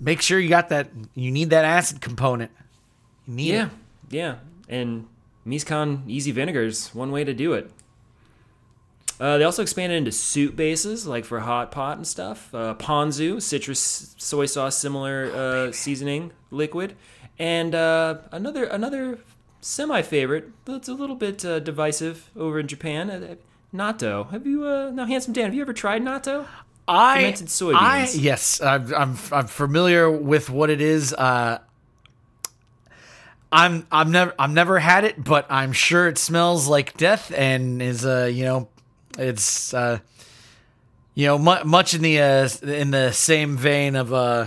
Make 0.00 0.22
sure 0.22 0.38
you 0.40 0.48
got 0.48 0.70
that. 0.70 0.88
You 1.14 1.30
need 1.30 1.50
that 1.50 1.66
acid 1.66 2.00
component. 2.00 2.50
You 3.28 3.34
need 3.34 3.52
Yeah, 3.52 3.64
it. 3.66 3.70
yeah. 4.08 4.34
And 4.70 5.06
Mizkan 5.46 6.08
Easy 6.08 6.32
Vinegar's 6.32 6.94
one 6.94 7.10
way 7.12 7.24
to 7.24 7.34
do 7.34 7.52
it. 7.52 7.70
Uh, 9.20 9.36
they 9.36 9.44
also 9.44 9.60
expanded 9.60 9.98
into 9.98 10.12
soup 10.12 10.56
bases, 10.56 11.06
like 11.06 11.26
for 11.26 11.40
hot 11.40 11.70
pot 11.70 11.98
and 11.98 12.06
stuff. 12.06 12.54
Uh, 12.54 12.72
ponzu, 12.78 13.42
citrus 13.42 14.14
soy 14.16 14.46
sauce, 14.46 14.78
similar 14.78 15.30
uh, 15.34 15.72
seasoning 15.72 16.30
liquid, 16.50 16.96
and 17.38 17.74
uh, 17.74 18.16
another 18.32 18.64
another 18.64 19.18
semi 19.66 20.00
favorite 20.00 20.52
that's 20.64 20.88
a 20.88 20.94
little 20.94 21.16
bit 21.16 21.44
uh, 21.44 21.58
divisive 21.58 22.30
over 22.36 22.60
in 22.60 22.68
Japan. 22.68 23.10
Uh, 23.10 23.34
natto. 23.74 24.30
Have 24.30 24.46
you 24.46 24.64
uh, 24.64 24.90
now, 24.92 25.06
handsome 25.06 25.32
Dan? 25.32 25.46
Have 25.46 25.54
you 25.54 25.62
ever 25.62 25.72
tried 25.72 26.02
natto? 26.02 26.46
I, 26.86 27.16
Fermented 27.16 27.46
soybeans. 27.48 27.74
I 27.74 28.08
yes, 28.14 28.60
I'm, 28.60 28.94
I'm 28.94 29.18
I'm 29.32 29.46
familiar 29.48 30.08
with 30.08 30.50
what 30.50 30.70
it 30.70 30.80
is. 30.80 31.12
Uh, 31.12 31.58
I'm 33.50 33.86
I'm 33.90 34.12
never 34.12 34.34
I'm 34.38 34.54
never 34.54 34.78
had 34.78 35.04
it, 35.04 35.22
but 35.22 35.46
I'm 35.50 35.72
sure 35.72 36.06
it 36.06 36.16
smells 36.16 36.68
like 36.68 36.96
death 36.96 37.32
and 37.36 37.82
is 37.82 38.06
uh 38.06 38.30
you 38.32 38.44
know 38.44 38.68
it's 39.18 39.74
uh 39.74 39.98
you 41.14 41.26
know 41.26 41.38
mu- 41.38 41.64
much 41.64 41.92
in 41.92 42.02
the 42.02 42.20
uh 42.20 42.48
in 42.62 42.92
the 42.92 43.10
same 43.10 43.56
vein 43.56 43.96
of 43.96 44.12
uh 44.12 44.46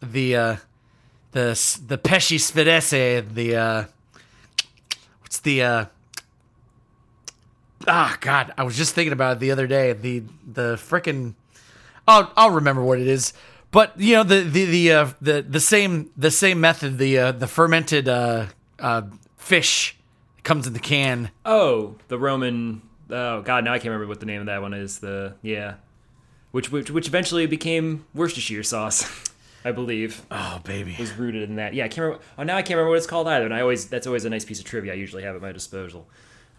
the 0.00 0.36
uh 0.36 0.56
the 1.32 1.80
the 1.88 1.98
pesci 1.98 2.38
svedese 2.38 3.34
the 3.34 3.56
uh 3.56 3.84
what's 5.34 5.40
the 5.40 5.62
uh 5.62 5.84
ah 7.88 8.16
god 8.20 8.54
I 8.56 8.62
was 8.62 8.76
just 8.76 8.94
thinking 8.94 9.12
about 9.12 9.36
it 9.36 9.40
the 9.40 9.50
other 9.50 9.66
day 9.66 9.92
the 9.92 10.22
the 10.46 10.76
frickin' 10.76 11.34
I'll 12.06 12.30
I'll 12.36 12.50
remember 12.50 12.82
what 12.82 13.00
it 13.00 13.08
is. 13.08 13.32
But 13.72 13.98
you 13.98 14.14
know 14.14 14.22
the 14.22 14.42
the 14.42 14.64
the 14.66 14.92
uh, 14.92 15.08
the 15.20 15.42
the 15.42 15.58
same 15.58 16.10
the 16.16 16.30
same 16.30 16.60
method 16.60 16.98
the 16.98 17.18
uh, 17.18 17.32
the 17.32 17.48
fermented 17.48 18.08
uh, 18.08 18.46
uh, 18.78 19.02
fish 19.36 19.96
comes 20.44 20.68
in 20.68 20.72
the 20.72 20.78
can. 20.78 21.30
Oh, 21.44 21.96
the 22.06 22.18
Roman. 22.18 22.82
Oh 23.10 23.42
God, 23.42 23.64
now 23.64 23.72
I 23.72 23.78
can't 23.78 23.86
remember 23.86 24.06
what 24.06 24.20
the 24.20 24.26
name 24.26 24.40
of 24.40 24.46
that 24.46 24.62
one 24.62 24.74
is. 24.74 25.00
The 25.00 25.34
yeah, 25.42 25.74
which 26.52 26.70
which 26.70 26.90
which 26.90 27.08
eventually 27.08 27.46
became 27.46 28.06
Worcestershire 28.14 28.62
sauce, 28.62 29.32
I 29.64 29.72
believe. 29.72 30.24
Oh 30.30 30.60
baby, 30.64 30.94
was 30.98 31.12
rooted 31.14 31.48
in 31.48 31.56
that. 31.56 31.74
Yeah, 31.74 31.84
I 31.84 31.88
can't 31.88 32.04
remember. 32.04 32.24
Oh, 32.38 32.42
now 32.42 32.56
I 32.56 32.62
can't 32.62 32.76
remember 32.76 32.90
what 32.90 32.98
it's 32.98 33.06
called 33.06 33.26
either. 33.28 33.44
And 33.44 33.54
I 33.54 33.60
always 33.60 33.86
that's 33.86 34.06
always 34.06 34.24
a 34.24 34.30
nice 34.30 34.44
piece 34.44 34.58
of 34.58 34.64
trivia 34.66 34.92
I 34.92 34.96
usually 34.96 35.22
have 35.22 35.34
at 35.34 35.42
my 35.42 35.52
disposal. 35.52 36.06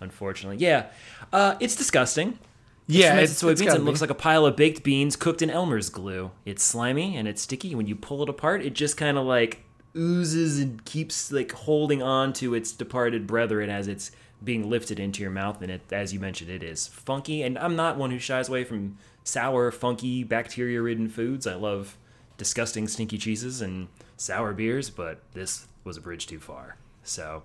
Unfortunately, 0.01 0.57
yeah, 0.57 0.87
uh, 1.31 1.55
it's 1.59 1.75
disgusting. 1.75 2.39
yeah, 2.87 3.15
it's, 3.15 3.41
soybeans 3.41 3.51
it's 3.51 3.61
and 3.61 3.77
it 3.77 3.83
looks 3.83 4.01
like 4.01 4.09
a 4.09 4.15
pile 4.15 4.45
of 4.45 4.55
baked 4.55 4.83
beans 4.83 5.15
cooked 5.15 5.41
in 5.41 5.49
Elmer's 5.49 5.89
glue. 5.89 6.31
It's 6.45 6.63
slimy 6.63 7.15
and 7.15 7.27
it's 7.27 7.41
sticky. 7.41 7.75
When 7.75 7.87
you 7.87 7.95
pull 7.95 8.21
it 8.23 8.29
apart, 8.29 8.61
it 8.61 8.73
just 8.73 8.97
kind 8.97 9.17
of 9.17 9.25
like 9.25 9.63
oozes 9.95 10.59
and 10.59 10.83
keeps 10.83 11.31
like 11.31 11.51
holding 11.51 12.01
on 12.01 12.33
to 12.33 12.53
its 12.53 12.71
departed 12.71 13.25
brethren 13.25 13.69
as 13.69 13.87
it's 13.87 14.11
being 14.43 14.69
lifted 14.69 14.99
into 14.99 15.21
your 15.21 15.31
mouth. 15.31 15.61
And 15.61 15.71
it, 15.71 15.81
as 15.91 16.13
you 16.13 16.19
mentioned, 16.19 16.49
it 16.49 16.61
is 16.61 16.87
funky. 16.87 17.41
And 17.41 17.57
I'm 17.57 17.75
not 17.75 17.97
one 17.97 18.11
who 18.11 18.19
shies 18.19 18.49
away 18.49 18.63
from 18.65 18.97
sour, 19.23 19.71
funky, 19.71 20.23
bacteria-ridden 20.23 21.09
foods. 21.09 21.47
I 21.47 21.55
love 21.55 21.97
disgusting, 22.37 22.87
stinky 22.87 23.17
cheeses 23.17 23.61
and 23.61 23.87
sour 24.17 24.53
beers, 24.53 24.89
but 24.89 25.19
this 25.33 25.67
was 25.83 25.97
a 25.97 26.01
bridge 26.01 26.27
too 26.27 26.39
far. 26.39 26.77
So 27.03 27.43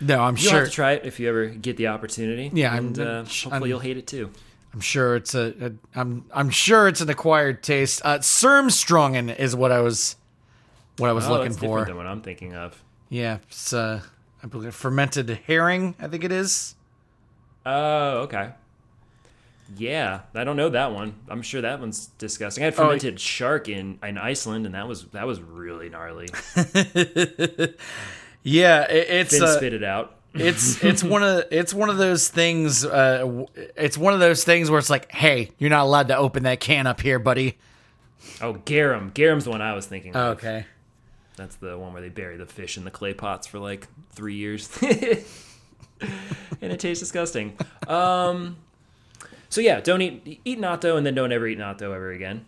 no. 0.00 0.20
I'm 0.20 0.36
you'll 0.36 0.50
sure. 0.50 0.58
have 0.60 0.68
to 0.68 0.74
try 0.74 0.92
it 0.92 1.04
if 1.06 1.20
you 1.20 1.28
ever 1.28 1.46
get 1.46 1.76
the 1.76 1.88
opportunity. 1.88 2.50
Yeah, 2.52 2.72
I'm- 2.72 2.86
and 2.88 2.98
uh, 2.98 3.18
hopefully 3.24 3.52
I'm- 3.52 3.66
you'll 3.66 3.80
hate 3.80 3.96
it 3.96 4.06
too. 4.06 4.30
I'm 4.74 4.80
sure 4.80 5.16
it's 5.16 5.34
a, 5.34 5.54
a. 5.94 5.98
I'm 5.98 6.26
I'm 6.34 6.50
sure 6.50 6.86
it's 6.86 7.00
an 7.00 7.08
acquired 7.08 7.62
taste. 7.62 8.02
Uh, 8.04 8.18
Surströmming 8.18 9.34
is 9.38 9.56
what 9.56 9.72
I 9.72 9.80
was, 9.80 10.16
what 10.98 11.08
I 11.08 11.14
was 11.14 11.26
Oh, 11.26 11.32
looking 11.32 11.54
for. 11.54 11.84
than 11.86 11.96
what 11.96 12.06
I'm 12.06 12.20
thinking 12.20 12.54
of. 12.54 12.82
Yeah, 13.08 13.38
it's 13.48 13.72
uh, 13.72 14.02
I 14.42 14.46
believe 14.48 14.74
fermented 14.74 15.30
herring. 15.46 15.94
I 15.98 16.08
think 16.08 16.24
it 16.24 16.32
is. 16.32 16.74
Oh, 17.64 18.18
okay. 18.24 18.50
Yeah, 19.76 20.20
I 20.34 20.44
don't 20.44 20.56
know 20.56 20.68
that 20.68 20.92
one. 20.92 21.14
I'm 21.28 21.42
sure 21.42 21.60
that 21.62 21.80
one's 21.80 22.06
disgusting. 22.18 22.62
I 22.62 22.66
had 22.66 22.74
Oh, 22.74 22.84
fermented 22.84 23.18
shark 23.18 23.68
in, 23.68 23.98
in 24.02 24.16
Iceland, 24.18 24.64
and 24.66 24.74
that 24.74 24.86
was 24.86 25.04
that 25.06 25.26
was 25.26 25.40
really 25.40 25.88
gnarly. 25.88 26.28
Yeah, 28.42 28.82
it, 28.88 29.08
it's 29.10 29.34
Finn 29.34 29.42
uh, 29.42 29.56
spit 29.56 29.72
it 29.72 29.82
out. 29.82 30.14
it's 30.32 30.82
it's 30.84 31.02
one 31.02 31.24
of 31.24 31.44
it's 31.50 31.74
one 31.74 31.90
of 31.90 31.96
those 31.98 32.28
things. 32.28 32.84
Uh, 32.84 33.44
it's 33.76 33.98
one 33.98 34.14
of 34.14 34.20
those 34.20 34.44
things 34.44 34.70
where 34.70 34.78
it's 34.78 34.88
like, 34.90 35.10
hey, 35.10 35.50
you're 35.58 35.70
not 35.70 35.82
allowed 35.82 36.08
to 36.08 36.16
open 36.16 36.44
that 36.44 36.60
can 36.60 36.86
up 36.86 37.00
here, 37.00 37.18
buddy. 37.18 37.58
Oh, 38.40 38.52
garum. 38.52 39.10
Garum's 39.14 39.44
the 39.44 39.50
one 39.50 39.62
I 39.62 39.72
was 39.74 39.86
thinking 39.86 40.14
of. 40.14 40.36
Okay. 40.38 40.64
That's 41.36 41.56
the 41.56 41.76
one 41.76 41.92
where 41.92 42.00
they 42.02 42.08
bury 42.08 42.36
the 42.36 42.46
fish 42.46 42.76
in 42.78 42.84
the 42.84 42.90
clay 42.90 43.14
pots 43.14 43.46
for 43.48 43.58
like 43.58 43.88
three 44.12 44.36
years. 44.36 44.70
and 44.82 45.24
it 46.60 46.78
tastes 46.80 47.00
disgusting. 47.00 47.56
Um, 47.88 48.56
so 49.48 49.60
yeah, 49.60 49.80
don't 49.80 50.02
eat 50.02 50.40
eat 50.44 50.58
natto 50.58 50.96
and 50.96 51.06
then 51.06 51.14
don't 51.14 51.32
ever 51.32 51.46
eat 51.46 51.58
natto 51.58 51.94
ever 51.94 52.10
again. 52.10 52.44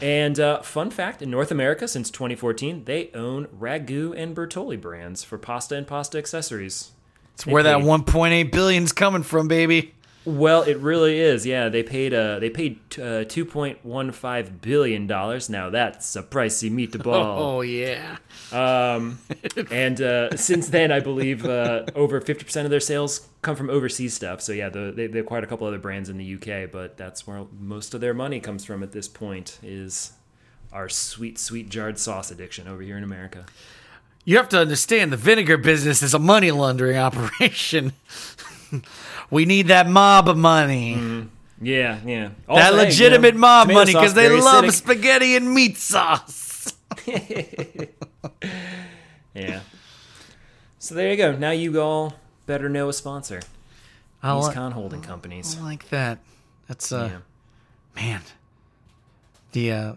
And 0.00 0.38
uh, 0.40 0.62
fun 0.62 0.90
fact: 0.90 1.20
in 1.22 1.30
North 1.30 1.50
America, 1.50 1.86
since 1.88 2.10
2014, 2.10 2.84
they 2.84 3.10
own 3.14 3.46
Ragu 3.46 4.14
and 4.16 4.34
Bertolli 4.34 4.80
brands 4.80 5.24
for 5.24 5.36
pasta 5.36 5.76
and 5.76 5.86
pasta 5.86 6.16
accessories. 6.18 6.92
It's 7.34 7.46
where 7.46 7.62
that 7.62 7.78
paid- 7.80 7.86
1.8 7.86 8.52
billion's 8.52 8.92
coming 8.92 9.22
from, 9.22 9.48
baby. 9.48 9.94
Well, 10.24 10.62
it 10.62 10.76
really 10.78 11.18
is. 11.18 11.46
Yeah, 11.46 11.68
they 11.68 11.82
paid 11.82 12.12
uh 12.12 12.38
they 12.38 12.50
paid 12.50 12.78
uh, 12.94 13.24
2.15 13.24 14.60
billion 14.60 15.06
dollars. 15.06 15.48
Now 15.48 15.70
that's 15.70 16.14
a 16.16 16.22
pricey 16.22 16.70
meatball. 16.70 17.38
Oh 17.50 17.60
yeah. 17.62 18.16
Um, 18.52 19.18
and 19.70 20.00
uh, 20.00 20.36
since 20.36 20.68
then, 20.68 20.92
I 20.92 21.00
believe 21.00 21.44
uh, 21.44 21.84
over 21.94 22.20
50% 22.20 22.64
of 22.64 22.70
their 22.70 22.80
sales 22.80 23.28
come 23.42 23.56
from 23.56 23.70
overseas 23.70 24.14
stuff. 24.14 24.40
So, 24.40 24.52
yeah, 24.52 24.68
the, 24.68 24.92
they, 24.94 25.06
they 25.06 25.20
acquired 25.20 25.44
a 25.44 25.46
couple 25.46 25.66
other 25.66 25.78
brands 25.78 26.08
in 26.08 26.18
the 26.18 26.34
UK, 26.34 26.70
but 26.70 26.96
that's 26.96 27.26
where 27.26 27.44
most 27.58 27.94
of 27.94 28.00
their 28.00 28.14
money 28.14 28.40
comes 28.40 28.64
from 28.64 28.82
at 28.82 28.92
this 28.92 29.08
point 29.08 29.58
is 29.62 30.12
our 30.72 30.88
sweet, 30.88 31.38
sweet 31.38 31.68
jarred 31.68 31.98
sauce 31.98 32.30
addiction 32.30 32.68
over 32.68 32.82
here 32.82 32.96
in 32.96 33.04
America. 33.04 33.46
You 34.24 34.36
have 34.36 34.50
to 34.50 34.60
understand 34.60 35.12
the 35.12 35.16
vinegar 35.16 35.56
business 35.56 36.02
is 36.02 36.12
a 36.12 36.18
money 36.18 36.50
laundering 36.50 36.96
operation. 36.98 37.92
we 39.30 39.44
need 39.44 39.68
that 39.68 39.88
mob 39.88 40.34
money. 40.36 41.28
Yeah, 41.62 41.98
yeah. 42.06 42.28
that 42.28 42.32
Also, 42.48 42.62
hey, 42.64 42.70
you 42.70 42.76
legitimate 42.84 43.34
know, 43.34 43.40
mob 43.40 43.68
money 43.72 43.92
because 43.92 44.14
they 44.14 44.28
love 44.40 44.64
acidic. 44.64 44.72
spaghetti 44.72 45.36
and 45.36 45.52
meat 45.52 45.76
sauce. 45.76 46.74
Yeah. 49.34 49.60
So 50.78 50.94
there 50.94 51.10
you 51.10 51.16
go. 51.16 51.32
Now 51.36 51.50
you 51.52 51.80
all 51.80 52.14
better 52.46 52.68
know 52.68 52.88
a 52.88 52.92
sponsor. 52.92 53.40
I 54.22 54.34
These 54.36 54.48
li- 54.48 54.54
con 54.54 54.72
holding 54.72 55.02
companies. 55.02 55.56
I 55.58 55.62
like 55.62 55.88
that. 55.90 56.18
That's 56.68 56.90
uh, 56.92 57.10
Yeah. 57.12 58.02
man. 58.02 58.20
The 59.52 59.72
uh, 59.72 59.92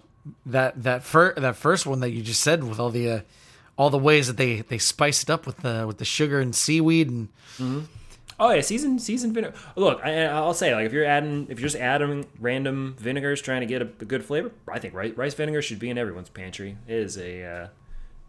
that 0.46 0.84
that 0.84 1.04
fir- 1.04 1.34
that 1.36 1.56
first 1.56 1.86
one 1.86 2.00
that 2.02 2.12
you 2.12 2.22
just 2.22 2.42
said 2.42 2.64
with 2.64 2.80
all 2.80 2.90
the 2.90 3.10
uh, 3.10 3.20
all 3.78 3.90
the 3.90 3.98
ways 3.98 4.28
that 4.28 4.38
they 4.38 4.62
they 4.62 4.78
spice 4.78 5.24
it 5.24 5.30
up 5.30 5.46
with 5.46 5.58
the 5.58 5.84
with 5.88 5.98
the 5.98 6.06
sugar 6.06 6.40
and 6.40 6.56
seaweed 6.56 7.10
and 7.10 7.30
Oh 8.40 8.52
yeah, 8.52 8.62
seasoned 8.62 9.02
seasoned 9.02 9.34
vinegar. 9.34 9.56
Look, 9.76 10.04
I, 10.04 10.26
I'll 10.26 10.54
say 10.54 10.74
like 10.74 10.86
if 10.86 10.94
you're 10.94 11.06
adding, 11.06 11.48
if 11.50 11.60
you're 11.60 11.70
just 11.70 11.82
adding 11.82 12.26
random 12.40 12.96
vinegars 12.98 13.42
trying 13.42 13.62
to 13.62 13.68
get 13.68 13.82
a, 13.82 13.86
a 13.86 14.06
good 14.06 14.24
flavor, 14.26 14.52
I 14.68 14.80
think 14.80 14.94
rice, 14.94 15.14
rice 15.16 15.34
vinegar 15.34 15.62
should 15.62 15.80
be 15.80 15.90
in 15.90 15.98
everyone's 15.98 16.30
pantry. 16.30 16.78
It 16.88 16.96
is 16.98 17.18
a 17.18 17.44
uh, 17.44 17.68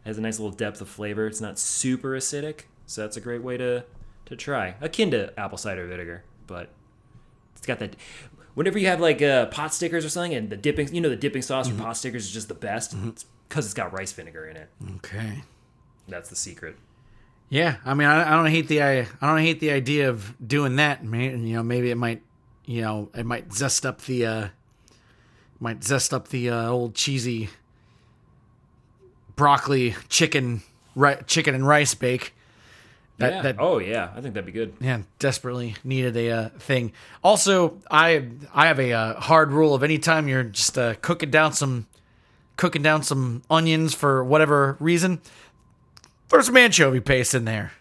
has 0.04 0.18
a 0.18 0.20
nice 0.20 0.38
little 0.38 0.54
depth 0.56 0.80
of 0.80 0.88
flavor. 0.88 1.26
It's 1.26 1.40
not 1.40 1.58
super 1.58 2.10
acidic, 2.10 2.62
so 2.86 3.00
that's 3.02 3.16
a 3.16 3.20
great 3.20 3.42
way 3.42 3.56
to 3.56 3.84
to 4.26 4.36
try. 4.36 4.74
Akin 4.80 5.10
to 5.12 5.38
apple 5.38 5.58
cider 5.58 5.86
vinegar, 5.86 6.24
but 6.46 6.70
it's 7.56 7.66
got 7.66 7.78
that. 7.78 7.96
Whenever 8.54 8.78
you 8.78 8.86
have 8.86 9.00
like 9.00 9.20
uh, 9.20 9.46
pot 9.46 9.74
stickers 9.74 10.04
or 10.04 10.08
something, 10.08 10.34
and 10.34 10.48
the 10.50 10.56
dipping, 10.56 10.94
you 10.94 11.00
know, 11.00 11.08
the 11.08 11.16
dipping 11.16 11.42
sauce 11.42 11.68
for 11.68 11.76
pot 11.76 11.96
stickers 11.96 12.24
is 12.24 12.30
just 12.30 12.46
the 12.48 12.54
best. 12.54 12.94
It's 13.06 13.24
because 13.48 13.64
it's 13.64 13.74
got 13.74 13.92
rice 13.92 14.12
vinegar 14.12 14.46
in 14.46 14.56
it. 14.56 14.68
okay. 14.96 15.42
That's 16.06 16.28
the 16.28 16.36
secret. 16.36 16.76
Yeah, 17.54 17.76
I 17.84 17.94
mean, 17.94 18.08
I, 18.08 18.32
I 18.32 18.36
don't 18.36 18.50
hate 18.50 18.66
the 18.66 18.82
I, 18.82 19.06
I 19.20 19.28
don't 19.28 19.38
hate 19.38 19.60
the 19.60 19.70
idea 19.70 20.10
of 20.10 20.34
doing 20.44 20.74
that. 20.74 21.04
Man, 21.04 21.46
you 21.46 21.54
know, 21.54 21.62
maybe 21.62 21.92
it 21.92 21.94
might, 21.94 22.20
you 22.66 22.82
know, 22.82 23.10
it 23.14 23.24
might 23.24 23.52
zest 23.52 23.86
up 23.86 24.00
the, 24.02 24.26
uh, 24.26 24.48
might 25.60 25.84
zest 25.84 26.12
up 26.12 26.26
the 26.28 26.50
uh, 26.50 26.68
old 26.68 26.96
cheesy 26.96 27.50
broccoli 29.36 29.94
chicken, 30.08 30.62
ri- 30.96 31.22
chicken 31.28 31.54
and 31.54 31.64
rice 31.64 31.94
bake. 31.94 32.34
That, 33.18 33.32
yeah. 33.32 33.42
that 33.42 33.56
oh 33.60 33.78
yeah, 33.78 34.10
I 34.16 34.20
think 34.20 34.34
that'd 34.34 34.46
be 34.46 34.50
good. 34.50 34.74
yeah, 34.80 35.02
desperately 35.20 35.76
needed 35.84 36.16
a 36.16 36.30
uh, 36.30 36.48
thing. 36.58 36.92
Also, 37.22 37.78
I 37.88 38.30
I 38.52 38.66
have 38.66 38.80
a 38.80 38.92
uh, 38.92 39.20
hard 39.20 39.52
rule 39.52 39.76
of 39.76 39.84
anytime 39.84 40.26
you're 40.26 40.42
just 40.42 40.76
uh, 40.76 40.94
cooking 40.94 41.30
down 41.30 41.52
some 41.52 41.86
cooking 42.56 42.82
down 42.82 43.04
some 43.04 43.42
onions 43.48 43.94
for 43.94 44.24
whatever 44.24 44.76
reason, 44.80 45.20
throw 46.34 46.42
some 46.42 46.56
anchovy 46.56 47.00
paste 47.00 47.34
in 47.34 47.44
there. 47.44 47.72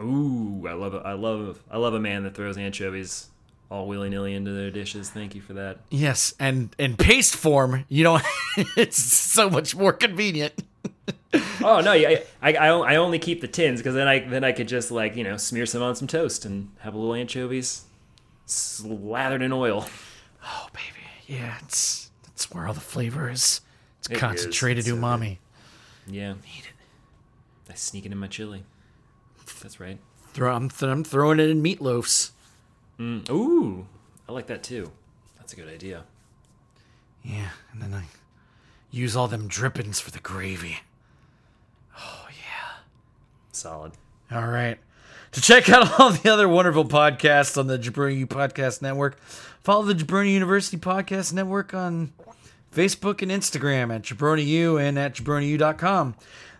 Ooh, 0.00 0.66
I 0.68 0.74
love 0.74 0.94
it. 0.94 1.02
I 1.04 1.12
love 1.14 1.62
I 1.70 1.78
love 1.78 1.94
a 1.94 2.00
man 2.00 2.24
that 2.24 2.34
throws 2.34 2.58
anchovies 2.58 3.28
all 3.70 3.88
willy 3.88 4.10
nilly 4.10 4.34
into 4.34 4.52
their 4.52 4.70
dishes. 4.70 5.10
Thank 5.10 5.34
you 5.34 5.40
for 5.40 5.54
that. 5.54 5.78
Yes, 5.90 6.34
and 6.38 6.74
in 6.78 6.96
paste 6.96 7.34
form, 7.34 7.84
you 7.88 8.04
don't. 8.04 8.22
it's 8.76 9.02
so 9.02 9.48
much 9.48 9.74
more 9.74 9.92
convenient. 9.92 10.54
Oh 11.60 11.80
no, 11.80 11.92
I, 11.92 12.24
I, 12.40 12.54
I 12.54 12.96
only 12.96 13.18
keep 13.18 13.42
the 13.42 13.48
tins 13.48 13.80
because 13.80 13.94
then 13.94 14.08
I 14.08 14.20
then 14.20 14.42
I 14.42 14.52
could 14.52 14.68
just 14.68 14.90
like 14.90 15.16
you 15.16 15.24
know 15.24 15.36
smear 15.36 15.66
some 15.66 15.82
on 15.82 15.94
some 15.94 16.08
toast 16.08 16.46
and 16.46 16.70
have 16.78 16.94
a 16.94 16.98
little 16.98 17.12
anchovies 17.14 17.84
slathered 18.46 19.42
in 19.42 19.52
oil. 19.52 19.86
Oh 20.42 20.68
baby, 20.72 21.04
yeah, 21.26 21.56
it's 21.62 22.10
that's 22.24 22.50
where 22.52 22.66
all 22.66 22.72
the 22.72 22.80
flavor 22.80 23.28
is. 23.28 23.60
It's 23.98 24.08
is. 24.08 24.18
concentrated 24.18 24.86
It's 24.86 24.88
so 24.88 24.96
umami. 24.96 25.38
Yeah, 26.06 26.34
need 26.34 26.64
it. 26.64 26.65
I 27.70 27.74
sneak 27.74 28.06
it 28.06 28.12
in 28.12 28.18
my 28.18 28.26
chili. 28.26 28.64
That's 29.62 29.80
right. 29.80 29.98
Throw, 30.32 30.54
I'm, 30.54 30.68
th- 30.68 30.90
I'm 30.90 31.04
throwing 31.04 31.40
it 31.40 31.48
in 31.50 31.62
meatloafs. 31.62 32.30
Mm, 32.98 33.28
ooh, 33.30 33.86
I 34.28 34.32
like 34.32 34.46
that 34.46 34.62
too. 34.62 34.90
That's 35.38 35.52
a 35.52 35.56
good 35.56 35.68
idea. 35.68 36.04
Yeah, 37.22 37.50
and 37.72 37.82
then 37.82 37.92
I 37.94 38.04
use 38.90 39.16
all 39.16 39.28
them 39.28 39.48
drippings 39.48 40.00
for 40.00 40.10
the 40.10 40.18
gravy. 40.20 40.78
Oh 41.98 42.26
yeah. 42.28 42.78
Solid. 43.52 43.92
All 44.30 44.46
right. 44.46 44.78
To 45.32 45.40
check 45.40 45.68
out 45.68 46.00
all 46.00 46.10
the 46.10 46.30
other 46.32 46.48
wonderful 46.48 46.84
podcasts 46.84 47.58
on 47.58 47.66
the 47.66 47.78
Jabroni 47.78 48.18
U 48.18 48.26
Podcast 48.26 48.80
Network, 48.80 49.20
follow 49.62 49.84
the 49.84 49.94
Jabroni 49.94 50.32
University 50.32 50.76
Podcast 50.76 51.32
Network 51.32 51.74
on 51.74 52.12
Facebook 52.74 53.22
and 53.22 53.30
Instagram 53.30 53.94
at 53.94 54.02
JabroniU 54.02 54.80
and 54.80 54.98
at 54.98 55.14
JabroniU.com. 55.14 56.14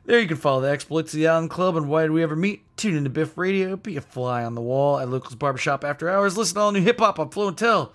There 0.06 0.20
you 0.20 0.28
can 0.28 0.36
follow 0.36 0.60
the 0.60 0.70
exploits 0.70 1.12
of 1.12 1.18
the 1.18 1.26
Island 1.26 1.50
Club 1.50 1.76
and 1.76 1.88
Why 1.88 2.02
Did 2.02 2.12
We 2.12 2.22
Ever 2.22 2.36
Meet? 2.36 2.62
Tune 2.76 2.94
into 2.96 3.10
Biff 3.10 3.36
Radio, 3.36 3.74
be 3.76 3.96
a 3.96 4.00
fly 4.00 4.44
on 4.44 4.54
the 4.54 4.60
wall 4.60 5.00
at 5.00 5.08
Locals 5.08 5.34
Barbershop 5.34 5.82
After 5.82 6.08
Hours, 6.08 6.36
listen 6.36 6.54
to 6.54 6.60
all 6.60 6.70
new 6.70 6.80
hip 6.80 7.00
hop 7.00 7.18
on 7.18 7.30
Flow 7.30 7.48
and 7.48 7.58
Tell, 7.58 7.92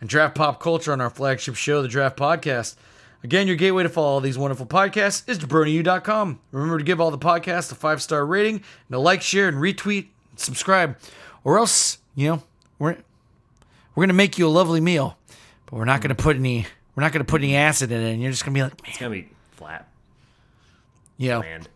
and 0.00 0.08
draft 0.08 0.34
pop 0.34 0.58
culture 0.58 0.90
on 0.90 1.02
our 1.02 1.10
flagship 1.10 1.56
show, 1.56 1.82
the 1.82 1.88
Draft 1.88 2.16
Podcast. 2.16 2.76
Again, 3.22 3.46
your 3.46 3.56
gateway 3.56 3.82
to 3.82 3.90
follow 3.90 4.08
all 4.08 4.20
these 4.22 4.38
wonderful 4.38 4.64
podcasts 4.64 5.28
is 5.28 5.38
jabroniu.com. 5.38 6.40
Remember 6.50 6.78
to 6.78 6.84
give 6.84 6.98
all 6.98 7.10
the 7.10 7.18
podcasts 7.18 7.70
a 7.70 7.74
five 7.74 8.00
star 8.00 8.24
rating 8.24 8.54
and 8.54 8.94
a 8.94 8.98
like, 8.98 9.20
share, 9.20 9.46
and 9.46 9.58
retweet, 9.58 10.06
subscribe, 10.36 10.96
or 11.44 11.58
else, 11.58 11.98
you 12.14 12.26
know, 12.26 12.42
we're 12.78 12.96
we're 13.94 14.04
gonna 14.04 14.14
make 14.14 14.38
you 14.38 14.46
a 14.46 14.48
lovely 14.48 14.80
meal, 14.80 15.18
but 15.66 15.74
we're 15.76 15.84
not 15.84 16.00
gonna 16.00 16.14
put 16.14 16.36
any 16.36 16.66
we're 16.94 17.02
not 17.02 17.12
gonna 17.12 17.24
put 17.26 17.42
any 17.42 17.54
acid 17.54 17.92
in 17.92 18.00
it, 18.00 18.12
and 18.12 18.22
you're 18.22 18.30
just 18.30 18.46
gonna 18.46 18.54
be 18.54 18.62
like, 18.62 18.82
man, 18.82 18.88
It's 18.88 18.98
gonna 18.98 19.10
be 19.10 19.28
flat, 19.50 19.86
know. 21.28 21.40
bland. 21.42 21.68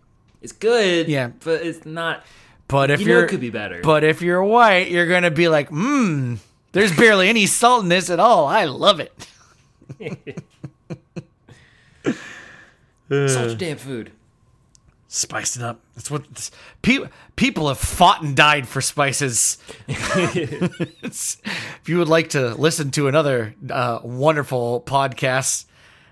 It's 0.42 0.52
good, 0.52 1.08
Yeah. 1.08 1.28
but 1.44 1.62
it's 1.62 1.84
not. 1.86 2.24
But 2.66 2.90
if 2.90 3.00
You 3.00 3.06
know 3.08 3.18
are 3.20 3.24
it 3.24 3.28
could 3.28 3.40
be 3.40 3.50
better. 3.50 3.80
But 3.82 4.04
if 4.04 4.22
you're 4.22 4.42
white, 4.42 4.90
you're 4.90 5.06
gonna 5.06 5.30
be 5.30 5.48
like, 5.48 5.70
mmm. 5.70 6.38
There's 6.72 6.96
barely 6.96 7.28
any 7.28 7.46
salt 7.46 7.82
in 7.82 7.88
this 7.88 8.10
at 8.10 8.18
all. 8.18 8.46
I 8.46 8.64
love 8.64 9.00
it. 9.00 9.12
Salt 12.04 13.46
your 13.48 13.54
damn 13.54 13.76
food. 13.76 14.12
Spice 15.08 15.56
it 15.56 15.62
up. 15.62 15.80
That's 15.94 16.10
what 16.10 16.28
this, 16.34 16.50
pe- 16.82 17.06
people 17.36 17.68
have 17.68 17.78
fought 17.78 18.22
and 18.22 18.34
died 18.36 18.66
for 18.66 18.80
spices. 18.80 19.58
If 21.06 21.88
you 21.90 21.98
would 21.98 22.08
like 22.08 22.30
to 22.30 22.54
listen 22.54 22.90
to 22.92 23.06
another 23.08 23.54
uh, 23.70 24.00
wonderful 24.02 24.80
podcast, 24.86 25.66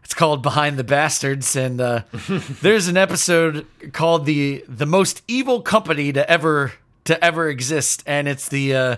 it's 0.04 0.14
called 0.14 0.42
Behind 0.42 0.76
the 0.78 0.84
Bastards, 0.84 1.56
and 1.56 1.80
uh, 1.80 2.02
there's 2.62 2.88
an 2.88 2.96
episode 2.96 3.66
called 3.92 4.26
the 4.26 4.64
the 4.68 4.86
most 4.86 5.22
evil 5.28 5.60
company 5.62 6.12
to 6.12 6.28
ever 6.30 6.72
to 7.04 7.22
ever 7.24 7.48
exist, 7.48 8.02
and 8.06 8.28
it's 8.28 8.48
the 8.48 8.74
uh, 8.74 8.96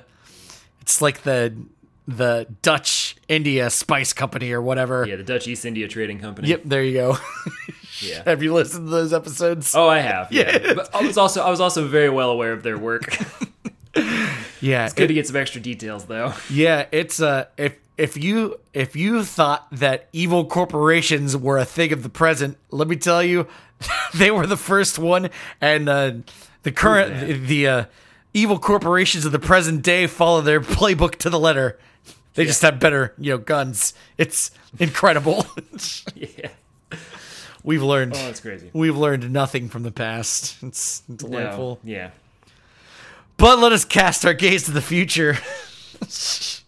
it's 0.81 1.01
like 1.03 1.23
the 1.23 1.55
the 2.07 2.47
Dutch 2.63 3.17
India 3.29 3.71
Spice 3.71 4.13
Company 4.13 4.53
or 4.53 4.61
whatever. 4.61 5.07
Yeah, 5.09 5.17
the 5.17 5.23
Dutch 5.23 5.49
East 5.49 5.65
India 5.65 5.89
Trading 5.89 6.19
Company. 6.19 6.49
Yep, 6.49 6.63
there 6.65 6.83
you 6.85 6.95
go. 6.95 7.17
Yeah. 8.01 8.23
have 8.25 8.43
you 8.43 8.53
listened 8.53 8.89
to 8.89 8.91
those 8.91 9.13
episodes? 9.13 9.73
Oh, 9.73 9.89
I 9.89 10.01
have. 10.01 10.33
Yeah. 10.33 10.59
Yeah. 10.65 10.75
But 10.75 10.93
I 10.93 11.03
was 11.07 11.17
also 11.17 11.43
I 11.43 11.49
was 11.49 11.61
also 11.61 11.87
very 11.87 12.11
well 12.11 12.31
aware 12.31 12.53
of 12.53 12.65
their 12.65 12.77
work. 12.77 13.17
yeah, 14.61 14.85
It's 14.87 14.95
Good 14.95 15.09
to 15.09 15.15
get 15.15 15.27
some 15.29 15.37
extra 15.37 15.61
details 15.61 16.07
though. 16.07 16.33
Yeah, 16.51 16.87
it's 16.91 17.21
uh 17.23 17.47
if 17.57 17.77
if 17.97 18.17
you 18.17 18.59
if 18.73 18.97
you 18.97 19.25
thought 19.25 19.67
that 19.73 20.09
evil 20.13 20.45
corporations 20.45 21.37
were 21.37 21.59
a 21.59 21.65
thing 21.65 21.93
of 21.93 22.03
the 22.03 22.09
present, 22.09 22.59
let 22.71 22.89
me 22.89 22.97
tell 22.97 23.23
you, 23.23 23.47
they 24.15 24.31
were 24.31 24.47
the 24.47 24.57
first 24.57 24.99
one, 24.99 25.31
and 25.61 25.89
uh, 25.89 26.13
the 26.63 26.73
current 26.73 27.21
the, 27.27 27.33
the 27.35 27.67
uh, 27.69 27.85
evil 28.33 28.59
corporations 28.59 29.25
of 29.25 29.33
the 29.33 29.39
present 29.39 29.83
day 29.83 30.07
follow 30.07 30.41
their 30.41 30.61
playbook 30.61 31.17
to 31.17 31.31
the 31.31 31.39
letter. 31.39 31.79
They 32.35 32.45
just 32.45 32.63
have 32.63 32.81
better, 32.81 33.15
you 33.17 33.31
know, 33.31 33.39
guns. 33.39 33.95
It's 34.19 34.51
incredible. 34.79 35.47
Yeah. 36.15 36.49
We've 37.63 37.83
learned 37.83 38.13
Oh, 38.15 38.19
that's 38.27 38.41
crazy. 38.41 38.69
we've 38.75 38.97
learned 38.97 39.31
nothing 39.33 39.69
from 39.71 39.85
the 39.85 39.91
past. 39.91 40.57
It's 40.63 41.01
delightful. 41.01 41.79
No. 41.83 41.91
Yeah. 41.91 42.11
But 43.39 43.59
let 43.59 43.73
us 43.73 43.85
cast 43.87 44.27
our 44.27 44.35
gaze 44.35 44.65
to 44.65 44.71
the 44.73 44.83
future. 44.83 45.39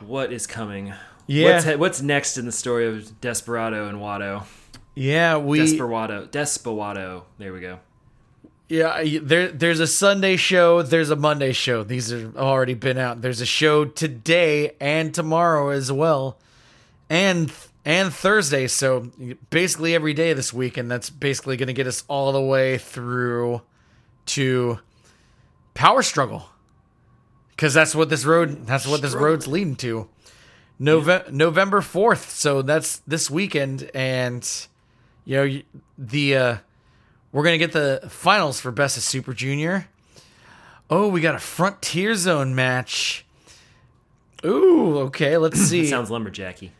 What 0.00 0.32
is 0.32 0.46
coming? 0.46 0.94
Yeah. 1.26 1.54
What's, 1.54 1.78
what's 1.78 2.02
next 2.02 2.38
in 2.38 2.46
the 2.46 2.52
story 2.52 2.86
of 2.86 3.20
Desperado 3.20 3.88
and 3.88 3.98
Wato? 3.98 4.44
Yeah, 4.94 5.36
we 5.36 5.58
Desperado. 5.58 6.26
Desperado. 6.26 7.24
There 7.38 7.52
we 7.52 7.60
go. 7.60 7.78
Yeah, 8.68 9.02
there 9.22 9.48
there's 9.48 9.80
a 9.80 9.86
Sunday 9.86 10.36
show, 10.36 10.82
there's 10.82 11.08
a 11.08 11.16
Monday 11.16 11.52
show. 11.52 11.84
These 11.84 12.10
have 12.10 12.36
already 12.36 12.74
been 12.74 12.98
out. 12.98 13.22
There's 13.22 13.40
a 13.40 13.46
show 13.46 13.86
today 13.86 14.72
and 14.78 15.14
tomorrow 15.14 15.70
as 15.70 15.90
well. 15.90 16.36
And 17.08 17.50
and 17.84 18.12
Thursday, 18.12 18.66
so 18.66 19.10
basically 19.48 19.94
every 19.94 20.12
day 20.12 20.34
this 20.34 20.52
week 20.52 20.76
and 20.76 20.90
that's 20.90 21.08
basically 21.08 21.56
going 21.56 21.68
to 21.68 21.72
get 21.72 21.86
us 21.86 22.04
all 22.08 22.32
the 22.32 22.42
way 22.42 22.76
through 22.76 23.62
to 24.26 24.80
Power 25.72 26.02
Struggle. 26.02 26.50
Cuz 27.58 27.74
that's 27.74 27.94
what 27.94 28.08
this 28.08 28.24
road 28.24 28.66
that's 28.66 28.86
what 28.86 29.02
this 29.02 29.12
road's 29.14 29.46
leading 29.46 29.76
to. 29.76 30.08
Nove- 30.80 31.30
November 31.32 31.80
4th, 31.80 32.30
so 32.30 32.62
that's 32.62 32.98
this 33.06 33.28
weekend 33.30 33.90
and 33.94 34.48
you 35.24 35.36
know 35.36 35.60
the 35.98 36.36
uh 36.36 36.56
we're 37.32 37.42
gonna 37.44 37.58
get 37.58 37.72
the 37.72 38.00
finals 38.08 38.58
for 38.60 38.70
Best 38.70 38.96
of 38.96 39.02
Super 39.02 39.34
Junior. 39.34 39.88
Oh, 40.88 41.08
we 41.08 41.20
got 41.20 41.34
a 41.34 41.38
Frontier 41.38 42.14
Zone 42.14 42.54
match. 42.54 43.26
Ooh, 44.44 44.98
okay. 45.00 45.36
Let's 45.36 45.60
see. 45.68 45.86
Sounds 45.86 46.10
lumberjacky. 46.10 46.70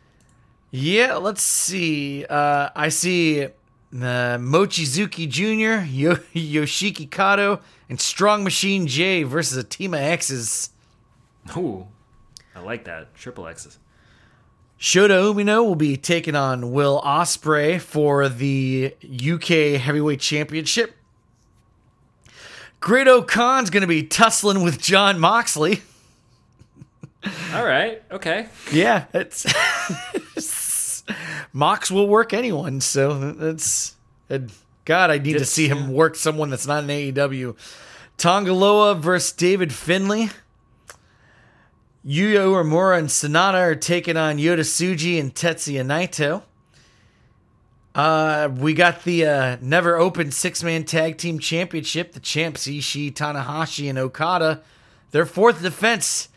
yeah, 0.71 1.15
let's 1.15 1.41
see. 1.43 2.25
Uh, 2.25 2.69
I 2.75 2.89
see 2.89 3.43
uh, 3.45 3.49
Mochizuki 3.91 5.27
Jr., 5.29 5.85
Yo- 5.87 6.15
Yoshiki 6.33 7.09
Kato, 7.11 7.59
and 7.89 7.99
Strong 7.99 8.43
Machine 8.43 8.87
J 8.87 9.23
versus 9.23 9.57
a 9.57 9.63
team 9.63 9.93
of 9.93 9.99
X's. 9.99 10.69
Ooh. 11.57 11.87
I 12.55 12.59
like 12.59 12.85
that. 12.85 13.15
Triple 13.15 13.47
X's. 13.47 13.79
Shota 14.79 15.33
Umino 15.33 15.65
will 15.65 15.75
be 15.75 15.97
taking 15.97 16.35
on 16.35 16.71
Will 16.71 17.01
Ospreay 17.01 17.81
for 17.81 18.29
the 18.29 18.93
UK 19.03 19.81
Heavyweight 19.81 20.21
Championship. 20.21 20.95
Great 22.79 23.07
Khan's 23.27 23.69
going 23.69 23.81
to 23.81 23.87
be 23.87 24.03
tussling 24.03 24.63
with 24.63 24.79
John 24.79 25.19
Moxley. 25.19 25.81
All 27.53 27.65
right. 27.65 28.01
Okay. 28.09 28.47
Yeah, 28.71 29.05
it's 29.13 31.03
Mox 31.53 31.91
will 31.91 32.07
work 32.07 32.33
anyone, 32.33 32.79
so 32.79 33.31
that's 33.33 33.95
and 34.29 34.51
God. 34.89 35.11
I 35.11 35.19
need 35.19 35.33
to 35.33 35.45
see 35.45 35.67
him 35.67 35.93
work 35.93 36.15
someone 36.15 36.49
that's 36.49 36.65
not 36.65 36.83
an 36.83 36.89
AEW. 36.89 37.55
Tongaloa 38.17 38.97
versus 38.99 39.31
David 39.31 39.71
Finlay. 39.71 40.29
Yuya 42.03 42.43
Uemura 42.47 42.97
and 42.97 43.07
Sanada 43.07 43.61
are 43.61 43.75
taking 43.75 44.17
on 44.17 44.37
Yota 44.37 44.61
Tsuji 44.61 45.19
and 45.19 45.35
Tetsuya 45.35 45.85
Naito. 45.85 46.41
Uh, 47.93 48.49
we 48.51 48.73
got 48.73 49.03
the 49.03 49.27
uh, 49.27 49.57
never 49.61 49.95
open 49.95 50.31
six 50.31 50.63
man 50.63 50.83
tag 50.85 51.19
team 51.19 51.37
championship. 51.37 52.13
The 52.13 52.19
champs 52.19 52.65
Ishii, 52.65 53.13
Tanahashi, 53.13 53.91
and 53.91 53.99
Okada. 53.99 54.63
Their 55.11 55.27
fourth 55.27 55.61
defense 55.61 56.29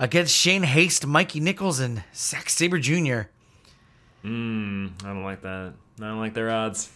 against 0.00 0.34
Shane 0.34 0.64
Haste, 0.64 1.06
Mikey 1.06 1.38
Nicholls, 1.38 1.78
and 1.78 2.02
Zack 2.12 2.50
Sabre 2.50 2.80
Jr. 2.80 3.28
I 4.24 4.28
don't 5.04 5.22
like 5.22 5.42
that. 5.42 5.74
I 6.00 6.02
don't 6.02 6.18
like 6.18 6.34
their 6.34 6.50
odds. 6.50 6.90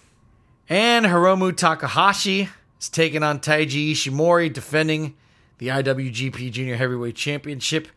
And 0.69 1.05
Hiromu 1.07 1.55
Takahashi 1.57 2.49
is 2.81 2.89
taking 2.89 3.23
on 3.23 3.41
Taiji 3.41 3.93
Ishimori, 3.93 4.53
defending 4.53 5.15
the 5.59 5.69
IWGP 5.69 6.51
Junior 6.53 6.77
Heavyweight 6.77 7.17
Championship. 7.17 7.89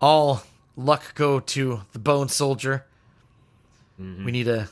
All 0.00 0.42
luck 0.76 1.14
go 1.14 1.40
to 1.40 1.82
the 1.92 1.98
Bone 1.98 2.28
Soldier. 2.28 2.84
Mm-hmm. 4.00 4.24
We 4.24 4.32
need 4.32 4.48
a 4.48 4.68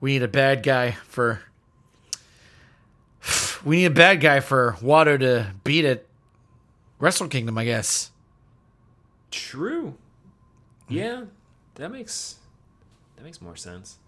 we 0.00 0.14
need 0.14 0.22
a 0.22 0.28
bad 0.28 0.64
guy 0.64 0.92
for 1.06 1.42
we 3.64 3.76
need 3.76 3.86
a 3.86 3.90
bad 3.90 4.20
guy 4.20 4.40
for 4.40 4.76
Wato 4.80 5.18
to 5.20 5.52
beat 5.62 5.84
at 5.84 6.06
Wrestle 6.98 7.28
Kingdom, 7.28 7.56
I 7.56 7.64
guess. 7.64 8.10
True. 9.30 9.94
Yeah. 10.88 11.24
That 11.76 11.90
makes 11.90 12.36
that 13.16 13.24
makes 13.24 13.40
more 13.40 13.56
sense. 13.56 13.98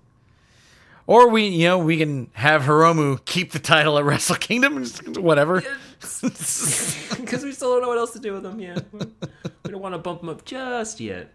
Or 1.07 1.29
we, 1.29 1.47
you 1.49 1.67
know, 1.67 1.79
we 1.79 1.99
can 1.99 2.31
have 2.33 2.63
Hiromu 2.63 3.23
keep 3.27 3.53
the 3.53 3.59
title 3.59 3.99
at 3.99 4.05
Wrestle 4.05 4.37
Kingdom, 4.37 4.85
whatever. 5.17 5.63
Because 6.01 6.23
we 7.45 7.53
still 7.53 7.73
don't 7.75 7.83
know 7.83 7.89
what 7.89 7.99
else 7.99 8.13
to 8.13 8.19
do 8.19 8.33
with 8.33 8.43
them 8.43 8.59
yet. 8.59 8.85
we 8.93 9.71
don't 9.71 9.83
want 9.83 9.95
to 9.95 9.99
bump 9.99 10.21
them 10.21 10.31
up 10.31 10.45
just 10.47 11.01
yet. 11.01 11.31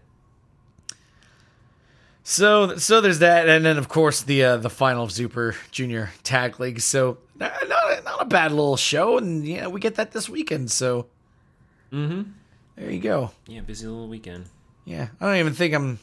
So, 2.22 2.76
so 2.76 3.00
there's 3.00 3.20
that, 3.20 3.48
and 3.48 3.64
then 3.64 3.78
of 3.78 3.88
course 3.88 4.22
the 4.22 4.44
uh, 4.44 4.56
the 4.58 4.70
final 4.70 5.04
of 5.04 5.10
Super 5.12 5.56
Junior 5.70 6.10
Tag 6.22 6.60
League. 6.60 6.80
So, 6.80 7.18
not 7.36 7.52
not 7.68 7.98
a, 7.98 8.02
not 8.02 8.22
a 8.22 8.24
bad 8.26 8.52
little 8.52 8.76
show, 8.76 9.18
and 9.18 9.46
yeah, 9.46 9.66
we 9.68 9.80
get 9.80 9.94
that 9.96 10.12
this 10.12 10.28
weekend. 10.28 10.70
So, 10.70 11.06
Mm-hmm. 11.92 12.30
there 12.76 12.90
you 12.90 13.00
go. 13.00 13.32
Yeah, 13.48 13.62
busy 13.62 13.86
little 13.88 14.06
weekend. 14.08 14.44
Yeah, 14.84 15.08
I 15.20 15.26
don't 15.26 15.36
even 15.36 15.54
think 15.54 15.74
I'm. 15.74 15.98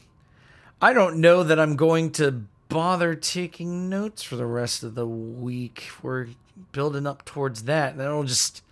I 0.82 0.92
don't 0.92 1.20
know 1.20 1.44
that 1.44 1.58
I'm 1.58 1.76
going 1.76 2.10
to 2.12 2.44
bother 2.68 3.14
taking 3.14 3.88
notes 3.88 4.22
for 4.22 4.36
the 4.36 4.46
rest 4.46 4.82
of 4.82 4.94
the 4.94 5.06
week. 5.06 5.88
We're 6.02 6.28
building 6.72 7.06
up 7.06 7.24
towards 7.24 7.64
that. 7.64 7.96
That'll 7.96 8.24
just 8.24 8.62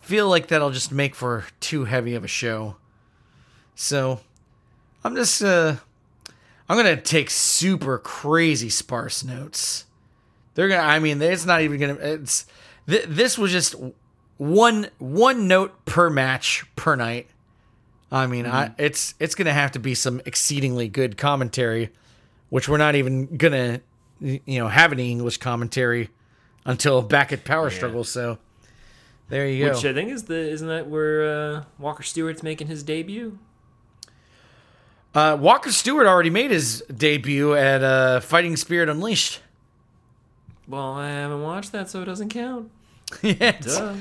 feel 0.00 0.28
like 0.28 0.48
that'll 0.48 0.70
just 0.70 0.92
make 0.92 1.14
for 1.14 1.44
too 1.60 1.84
heavy 1.84 2.14
of 2.14 2.24
a 2.24 2.28
show. 2.28 2.76
So, 3.74 4.20
I'm 5.04 5.14
just 5.14 5.42
uh 5.42 5.76
I'm 6.68 6.76
gonna 6.76 7.00
take 7.00 7.30
super 7.30 7.98
crazy 7.98 8.68
sparse 8.68 9.24
notes. 9.24 9.86
They're 10.54 10.68
gonna. 10.68 10.82
I 10.82 10.98
mean, 10.98 11.22
it's 11.22 11.46
not 11.46 11.62
even 11.62 11.80
gonna. 11.80 11.94
It's 11.94 12.46
th- 12.88 13.06
this 13.08 13.38
was 13.38 13.52
just 13.52 13.74
one 14.36 14.88
one 14.98 15.48
note 15.48 15.86
per 15.86 16.10
match 16.10 16.66
per 16.76 16.94
night. 16.94 17.28
I 18.12 18.26
mean, 18.26 18.44
I 18.44 18.72
it's 18.76 19.14
it's 19.18 19.34
gonna 19.34 19.52
have 19.52 19.72
to 19.72 19.78
be 19.78 19.94
some 19.94 20.20
exceedingly 20.26 20.88
good 20.88 21.16
commentary, 21.16 21.90
which 22.50 22.68
we're 22.68 22.78
not 22.78 22.94
even 22.94 23.36
gonna 23.36 23.80
you 24.20 24.40
know 24.46 24.68
have 24.68 24.92
any 24.92 25.10
English 25.10 25.38
commentary 25.38 26.10
until 26.64 27.02
back 27.02 27.32
at 27.32 27.44
Power 27.44 27.70
Struggle. 27.70 28.04
So 28.04 28.38
there 29.28 29.48
you 29.48 29.66
go. 29.66 29.72
Which 29.72 29.84
I 29.84 29.92
think 29.92 30.10
is 30.10 30.24
the 30.24 30.38
isn't 30.38 30.68
that 30.68 30.88
where 30.88 31.56
uh, 31.56 31.64
Walker 31.78 32.02
Stewart's 32.02 32.42
making 32.42 32.66
his 32.66 32.82
debut? 32.82 33.38
Uh, 35.14 35.36
Walker 35.40 35.72
Stewart 35.72 36.06
already 36.06 36.30
made 36.30 36.50
his 36.50 36.82
debut 36.94 37.54
at 37.54 37.82
uh, 37.82 38.20
Fighting 38.20 38.56
Spirit 38.56 38.88
Unleashed. 38.88 39.40
Well, 40.68 40.92
I 40.92 41.08
haven't 41.08 41.42
watched 41.42 41.72
that, 41.72 41.88
so 41.88 42.02
it 42.02 42.04
doesn't 42.04 42.28
count. 42.28 42.70
yeah, 43.22 43.96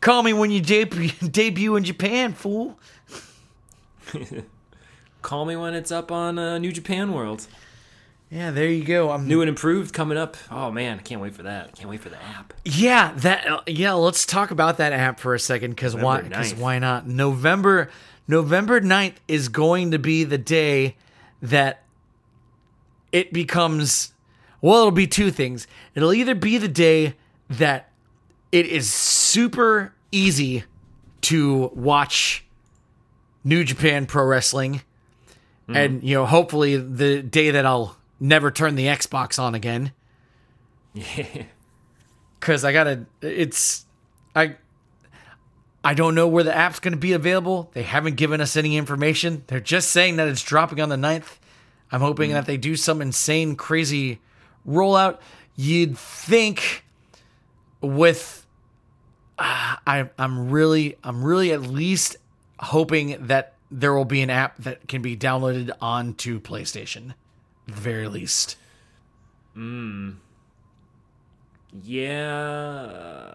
call 0.00 0.24
me 0.24 0.32
when 0.32 0.50
you 0.50 0.60
debut 0.60 1.10
debut 1.30 1.76
in 1.76 1.84
Japan, 1.84 2.32
fool. 2.32 2.78
Call 5.24 5.46
me 5.46 5.56
when 5.56 5.72
it's 5.72 5.90
up 5.90 6.12
on 6.12 6.38
uh, 6.38 6.58
New 6.58 6.70
Japan 6.70 7.14
World. 7.14 7.46
Yeah, 8.30 8.50
there 8.50 8.68
you 8.68 8.84
go. 8.84 9.10
I'm 9.10 9.26
New 9.26 9.40
and 9.40 9.48
improved 9.48 9.94
coming 9.94 10.18
up. 10.18 10.36
Oh 10.50 10.70
man, 10.70 10.98
I 10.98 11.02
can't 11.02 11.22
wait 11.22 11.34
for 11.34 11.44
that. 11.44 11.74
Can't 11.74 11.88
wait 11.88 12.02
for 12.02 12.10
the 12.10 12.22
app. 12.22 12.52
Yeah, 12.66 13.14
that 13.16 13.46
uh, 13.46 13.62
yeah. 13.66 13.94
Let's 13.94 14.26
talk 14.26 14.50
about 14.50 14.76
that 14.76 14.92
app 14.92 15.18
for 15.18 15.34
a 15.34 15.38
second 15.38 15.70
because 15.70 15.96
why? 15.96 16.20
Because 16.20 16.54
why 16.54 16.78
not? 16.78 17.08
November 17.08 17.88
November 18.28 18.82
9th 18.82 19.14
is 19.26 19.48
going 19.48 19.92
to 19.92 19.98
be 19.98 20.24
the 20.24 20.36
day 20.36 20.96
that 21.40 21.82
it 23.10 23.32
becomes. 23.32 24.12
Well, 24.60 24.80
it'll 24.80 24.90
be 24.90 25.06
two 25.06 25.30
things. 25.30 25.66
It'll 25.94 26.12
either 26.12 26.34
be 26.34 26.58
the 26.58 26.68
day 26.68 27.14
that 27.48 27.88
it 28.52 28.66
is 28.66 28.92
super 28.92 29.94
easy 30.12 30.64
to 31.22 31.70
watch 31.74 32.44
New 33.42 33.64
Japan 33.64 34.04
Pro 34.04 34.24
Wrestling, 34.24 34.82
and 35.68 36.02
you 36.02 36.14
know, 36.14 36.26
hopefully 36.26 36.76
the 36.76 37.22
day 37.22 37.52
that 37.52 37.64
I'll 37.64 37.96
never 38.20 38.50
turn 38.50 38.74
the 38.74 38.86
Xbox 38.86 39.38
on 39.38 39.54
again 39.54 39.92
because 42.40 42.64
I 42.64 42.72
gotta. 42.72 43.06
It's 43.20 43.84
I. 44.34 44.56
I 45.86 45.92
don't 45.92 46.14
know 46.14 46.26
where 46.26 46.44
the 46.44 46.56
app's 46.56 46.80
going 46.80 46.94
to 46.94 46.98
be 46.98 47.12
available. 47.12 47.70
They 47.74 47.82
haven't 47.82 48.16
given 48.16 48.40
us 48.40 48.56
any 48.56 48.78
information. 48.78 49.44
They're 49.48 49.60
just 49.60 49.90
saying 49.90 50.16
that 50.16 50.28
it's 50.28 50.42
dropping 50.42 50.80
on 50.80 50.88
the 50.88 50.96
9th. 50.96 51.36
I'm 51.92 52.00
hoping 52.00 52.32
that 52.32 52.46
they 52.46 52.56
do 52.56 52.74
some 52.74 53.02
insane, 53.02 53.54
crazy 53.54 54.18
rollout. 54.66 55.18
You'd 55.56 55.98
think 55.98 56.84
with 57.82 58.46
uh, 59.38 59.76
I 59.86 60.08
I'm 60.18 60.50
really 60.50 60.96
I'm 61.04 61.22
really 61.22 61.52
at 61.52 61.62
least 61.62 62.16
hoping 62.58 63.26
that 63.26 63.53
there 63.76 63.92
will 63.92 64.04
be 64.04 64.22
an 64.22 64.30
app 64.30 64.56
that 64.58 64.86
can 64.86 65.02
be 65.02 65.16
downloaded 65.16 65.70
onto 65.80 66.40
PlayStation, 66.40 67.10
at 67.68 67.74
the 67.74 67.80
very 67.80 68.06
least. 68.08 68.56
Hmm. 69.54 70.12
Yeah. 71.82 73.30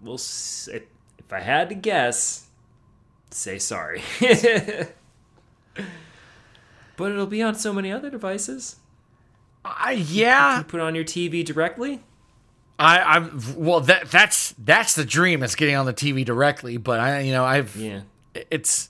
We'll 0.00 0.14
if, 0.16 0.82
I 1.30 1.40
had 1.40 1.68
to 1.68 1.74
guess, 1.74 2.46
say 3.30 3.58
sorry. 3.58 4.02
but 6.96 7.10
it'll 7.10 7.26
be 7.26 7.42
on 7.42 7.54
so 7.54 7.72
many 7.72 7.92
other 7.92 8.10
devices. 8.10 8.76
I 9.64 9.92
yeah, 9.92 10.58
You 10.58 10.64
put 10.64 10.80
on 10.80 10.94
your 10.94 11.04
TV 11.04 11.44
directly. 11.44 12.02
I, 12.78 12.98
I'm 13.00 13.38
well. 13.56 13.80
That 13.80 14.10
that's 14.10 14.54
that's 14.58 14.94
the 14.96 15.04
dream 15.04 15.42
It's 15.44 15.54
getting 15.54 15.76
on 15.76 15.86
the 15.86 15.94
TV 15.94 16.24
directly. 16.24 16.78
But 16.78 16.98
I, 16.98 17.20
you 17.20 17.30
know, 17.32 17.44
I've 17.44 17.76
Yeah. 17.76 18.00
it's 18.50 18.88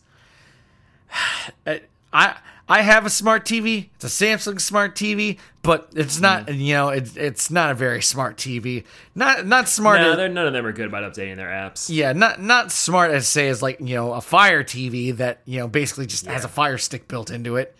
I 2.12 2.36
I 2.68 2.82
have 2.82 3.04
a 3.04 3.10
smart 3.10 3.44
TV. 3.44 3.88
It's 3.96 4.04
a 4.04 4.08
Samsung 4.08 4.60
smart 4.60 4.94
TV, 4.94 5.38
but 5.62 5.90
it's 5.94 6.20
not. 6.20 6.46
Mm. 6.46 6.58
You 6.58 6.74
know, 6.74 6.88
it's 6.90 7.16
it's 7.16 7.50
not 7.50 7.70
a 7.70 7.74
very 7.74 8.00
smart 8.02 8.36
TV. 8.36 8.84
Not 9.14 9.46
not 9.46 9.68
smart. 9.68 10.00
No, 10.00 10.12
as, 10.12 10.32
none 10.32 10.46
of 10.46 10.52
them 10.52 10.64
are 10.64 10.72
good 10.72 10.86
about 10.86 11.10
updating 11.12 11.36
their 11.36 11.48
apps. 11.48 11.88
yeah, 11.90 12.12
not 12.12 12.40
not 12.40 12.70
smart 12.72 13.10
as 13.10 13.26
say 13.28 13.48
as 13.48 13.62
like 13.62 13.80
you 13.80 13.94
know 13.96 14.12
a 14.12 14.20
Fire 14.20 14.62
TV 14.64 15.14
that 15.16 15.40
you 15.44 15.58
know 15.58 15.68
basically 15.68 16.06
just 16.06 16.26
has 16.26 16.44
a 16.44 16.48
Fire 16.48 16.78
Stick 16.78 17.08
built 17.08 17.30
into 17.30 17.56
it, 17.56 17.74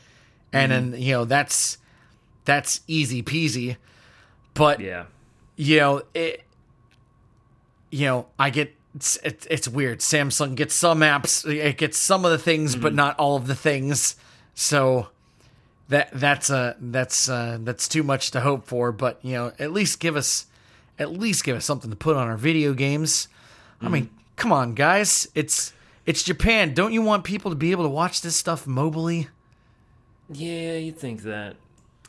and 0.53 0.73
then 0.73 0.95
you 1.01 1.13
know 1.13 1.25
that's 1.25 1.79
that's 2.45 2.81
easy 2.87 3.23
peasy. 3.23 3.77
But 4.55 4.81
Yeah. 4.81 5.05
you 5.57 5.79
know 5.79 6.03
it 6.13 6.43
you 7.91 8.07
know 8.07 8.27
i 8.39 8.49
get 8.51 8.75
it's, 8.95 9.17
it, 9.19 9.47
it's 9.51 9.69
weird. 9.69 10.01
Samsung 10.01 10.55
gets 10.55 10.75
some 10.75 11.01
apps 11.01 11.49
it 11.51 11.79
gets 11.79 11.99
some 11.99 12.25
of 12.25 12.31
the 12.31 12.39
things 12.39 12.77
but 12.77 12.95
not 12.95 13.19
all 13.19 13.37
of 13.37 13.47
the 13.47 13.55
things. 13.55 14.17
So 14.55 15.09
that 15.89 16.11
that's 16.13 16.51
uh 16.51 16.75
that's 16.81 17.29
uh 17.29 17.59
that's 17.61 17.89
too 17.89 18.03
much 18.03 18.31
to 18.31 18.41
hope 18.41 18.67
for 18.67 18.93
but 18.93 19.19
you 19.23 19.33
know 19.33 19.53
at 19.59 19.73
least 19.73 20.01
give 20.01 20.17
us 20.17 20.47
at 20.99 21.11
least 21.11 21.45
give 21.45 21.57
us 21.57 21.65
something 21.65 21.91
to 21.91 21.97
put 21.97 22.17
on 22.17 22.29
our 22.29 22.37
video 22.37 22.75
games. 22.75 23.29
I 23.81 23.89
mean 23.89 24.11
come 24.37 24.53
on 24.53 24.75
guys. 24.75 25.29
It's 25.35 25.73
it's 26.05 26.23
japan. 26.23 26.75
Don't 26.75 26.93
you 26.93 27.03
want 27.03 27.25
people 27.25 27.51
to 27.51 27.57
be 27.57 27.71
able 27.71 27.85
to 27.85 27.91
watch 27.91 28.21
this 28.21 28.37
stuff 28.37 28.67
mobily? 28.67 29.29
Yeah, 30.31 30.77
you'd 30.77 30.99
think 30.99 31.23
that. 31.23 31.57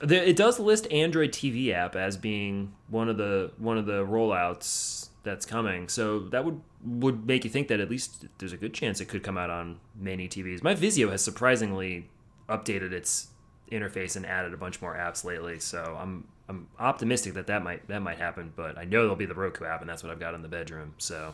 It 0.02 0.36
does 0.36 0.60
list 0.60 0.92
Android 0.92 1.32
TV 1.32 1.72
app 1.72 1.96
as 1.96 2.18
being 2.18 2.74
one 2.90 3.08
of 3.08 3.18
the 3.18 3.52
one 3.58 3.78
of 3.78 3.86
the 3.86 4.06
rollouts 4.06 5.03
that's 5.24 5.46
coming. 5.46 5.88
So 5.90 6.20
that 6.20 6.46
would 6.46 6.62
would 6.84 7.26
make 7.26 7.44
you 7.44 7.50
think 7.50 7.70
that 7.70 7.80
at 7.80 7.90
least 7.90 8.26
there's 8.38 8.54
a 8.54 8.58
good 8.58 8.74
chance 8.74 9.00
it 9.00 9.06
could 9.06 9.24
come 9.24 9.38
out 9.38 9.50
on 9.50 9.80
many 9.96 10.28
TVs. 10.28 10.64
My 10.64 10.76
Vizio 10.76 11.10
has 11.12 11.24
surprisingly 11.24 12.10
updated 12.50 12.92
its 12.92 13.28
interface 13.72 14.16
and 14.16 14.26
added 14.26 14.54
a 14.54 14.58
bunch 14.58 14.82
more 14.82 14.96
apps 14.96 15.24
lately. 15.24 15.60
So 15.60 15.98
I'm 16.00 16.28
I'm 16.50 16.68
optimistic 16.78 17.34
that 17.36 17.48
that 17.48 17.64
might 17.64 17.88
that 17.88 18.02
might 18.02 18.18
happen. 18.18 18.54
But 18.56 18.78
I 18.78 18.84
know 18.84 19.02
there'll 19.02 19.16
be 19.16 19.26
the 19.26 19.34
Roku 19.34 19.66
app, 19.66 19.82
and 19.82 19.90
that's 19.90 20.04
what 20.04 20.12
I've 20.12 20.20
got 20.20 20.34
in 20.34 20.42
the 20.42 20.50
bedroom. 20.50 20.94
So 20.98 21.34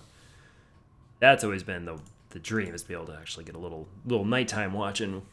that's 1.20 1.44
always 1.44 1.64
been 1.64 1.86
the 1.86 2.00
the 2.30 2.40
dream 2.40 2.76
is 2.76 2.84
to 2.84 2.88
be 2.88 2.94
able 2.94 3.08
to 3.08 3.16
actually 3.16 3.46
get 3.46 3.56
a 3.56 3.60
little 3.60 3.88
little 4.06 4.26
nighttime 4.26 4.74
watching 4.74 5.24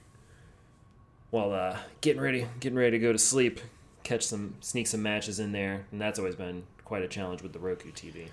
while 1.30 1.52
uh, 1.52 1.76
getting 2.00 2.22
ready, 2.22 2.46
getting 2.60 2.78
ready 2.78 2.92
to 2.92 2.98
go 2.98 3.12
to 3.12 3.18
sleep, 3.18 3.60
catch 4.04 4.22
some, 4.22 4.54
sneak 4.60 4.86
some 4.86 5.02
matches 5.02 5.38
in 5.40 5.52
there, 5.52 5.84
and 5.90 6.00
that's 6.00 6.18
always 6.18 6.36
been 6.36 6.62
quite 6.86 7.02
a 7.02 7.08
challenge 7.08 7.42
with 7.42 7.52
the 7.52 7.58
Roku 7.58 7.90
TV. 7.90 8.28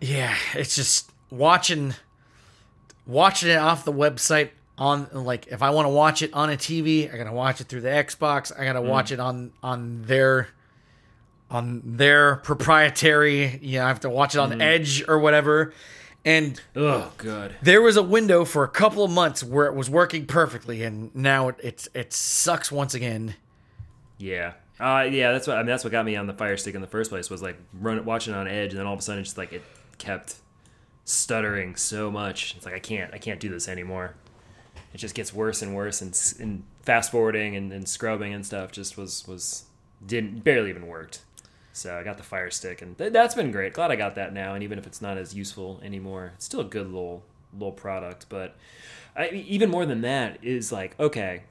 Yeah, 0.00 0.36
it's 0.54 0.76
just 0.76 1.10
watching 1.30 1.94
watching 3.06 3.50
it 3.50 3.56
off 3.56 3.84
the 3.84 3.92
website 3.92 4.50
on 4.78 5.08
like 5.12 5.46
if 5.48 5.62
I 5.62 5.70
want 5.70 5.86
to 5.86 5.90
watch 5.90 6.22
it 6.22 6.32
on 6.34 6.50
a 6.50 6.56
TV, 6.56 7.12
I 7.12 7.16
gotta 7.16 7.32
watch 7.32 7.60
it 7.60 7.64
through 7.64 7.80
the 7.80 7.88
Xbox. 7.88 8.56
I 8.56 8.64
gotta 8.64 8.80
mm. 8.80 8.88
watch 8.88 9.10
it 9.10 9.18
on 9.18 9.52
on 9.62 10.02
their 10.02 10.48
on 11.50 11.80
their 11.96 12.36
proprietary. 12.36 13.58
You 13.62 13.78
know, 13.78 13.86
I 13.86 13.88
have 13.88 14.00
to 14.00 14.10
watch 14.10 14.34
it 14.34 14.38
on 14.38 14.50
mm. 14.50 14.60
Edge 14.60 15.02
or 15.08 15.18
whatever. 15.18 15.72
And 16.26 16.60
Oh, 16.74 17.12
good. 17.18 17.54
there 17.62 17.80
was 17.80 17.96
a 17.96 18.02
window 18.02 18.44
for 18.44 18.64
a 18.64 18.68
couple 18.68 19.04
of 19.04 19.12
months 19.12 19.44
where 19.44 19.66
it 19.66 19.74
was 19.74 19.88
working 19.88 20.26
perfectly, 20.26 20.82
and 20.82 21.14
now 21.14 21.48
it 21.48 21.56
it's, 21.62 21.88
it 21.94 22.12
sucks 22.12 22.70
once 22.70 22.94
again. 22.94 23.36
Yeah. 24.18 24.54
Uh, 24.78 25.08
yeah, 25.10 25.32
that's 25.32 25.46
what 25.46 25.56
I 25.56 25.60
mean. 25.60 25.68
That's 25.68 25.84
what 25.84 25.90
got 25.90 26.04
me 26.04 26.16
on 26.16 26.26
the 26.26 26.34
Fire 26.34 26.56
Stick 26.56 26.74
in 26.74 26.80
the 26.80 26.86
first 26.86 27.10
place 27.10 27.30
was 27.30 27.42
like 27.42 27.56
run 27.72 28.04
watching 28.04 28.34
on 28.34 28.46
Edge, 28.46 28.72
and 28.72 28.78
then 28.78 28.86
all 28.86 28.92
of 28.92 28.98
a 28.98 29.02
sudden, 29.02 29.24
just 29.24 29.38
like 29.38 29.52
it 29.52 29.62
kept 29.98 30.36
stuttering 31.04 31.76
so 31.76 32.10
much. 32.10 32.54
It's 32.56 32.66
like 32.66 32.74
I 32.74 32.78
can't, 32.78 33.12
I 33.14 33.18
can't 33.18 33.40
do 33.40 33.48
this 33.48 33.68
anymore. 33.68 34.14
It 34.92 34.98
just 34.98 35.14
gets 35.14 35.32
worse 35.32 35.62
and 35.62 35.74
worse, 35.74 36.02
and, 36.02 36.18
and 36.40 36.64
fast 36.82 37.10
forwarding 37.10 37.56
and, 37.56 37.72
and 37.72 37.88
scrubbing 37.88 38.34
and 38.34 38.44
stuff 38.44 38.70
just 38.70 38.98
was 38.98 39.26
was 39.26 39.64
didn't 40.04 40.44
barely 40.44 40.68
even 40.70 40.86
worked. 40.86 41.22
So 41.72 41.96
I 41.96 42.02
got 42.02 42.18
the 42.18 42.22
Fire 42.22 42.50
Stick, 42.50 42.82
and 42.82 42.96
th- 42.98 43.12
that's 43.12 43.34
been 43.34 43.52
great. 43.52 43.72
Glad 43.72 43.90
I 43.90 43.96
got 43.96 44.14
that 44.16 44.34
now, 44.34 44.54
and 44.54 44.62
even 44.62 44.78
if 44.78 44.86
it's 44.86 45.00
not 45.00 45.16
as 45.16 45.34
useful 45.34 45.80
anymore, 45.82 46.32
it's 46.34 46.44
still 46.44 46.60
a 46.60 46.64
good 46.64 46.86
little 46.86 47.22
little 47.54 47.72
product. 47.72 48.26
But 48.28 48.56
I, 49.16 49.28
even 49.28 49.70
more 49.70 49.86
than 49.86 50.02
that 50.02 50.38
is 50.42 50.70
like 50.70 50.98
okay, 51.00 51.44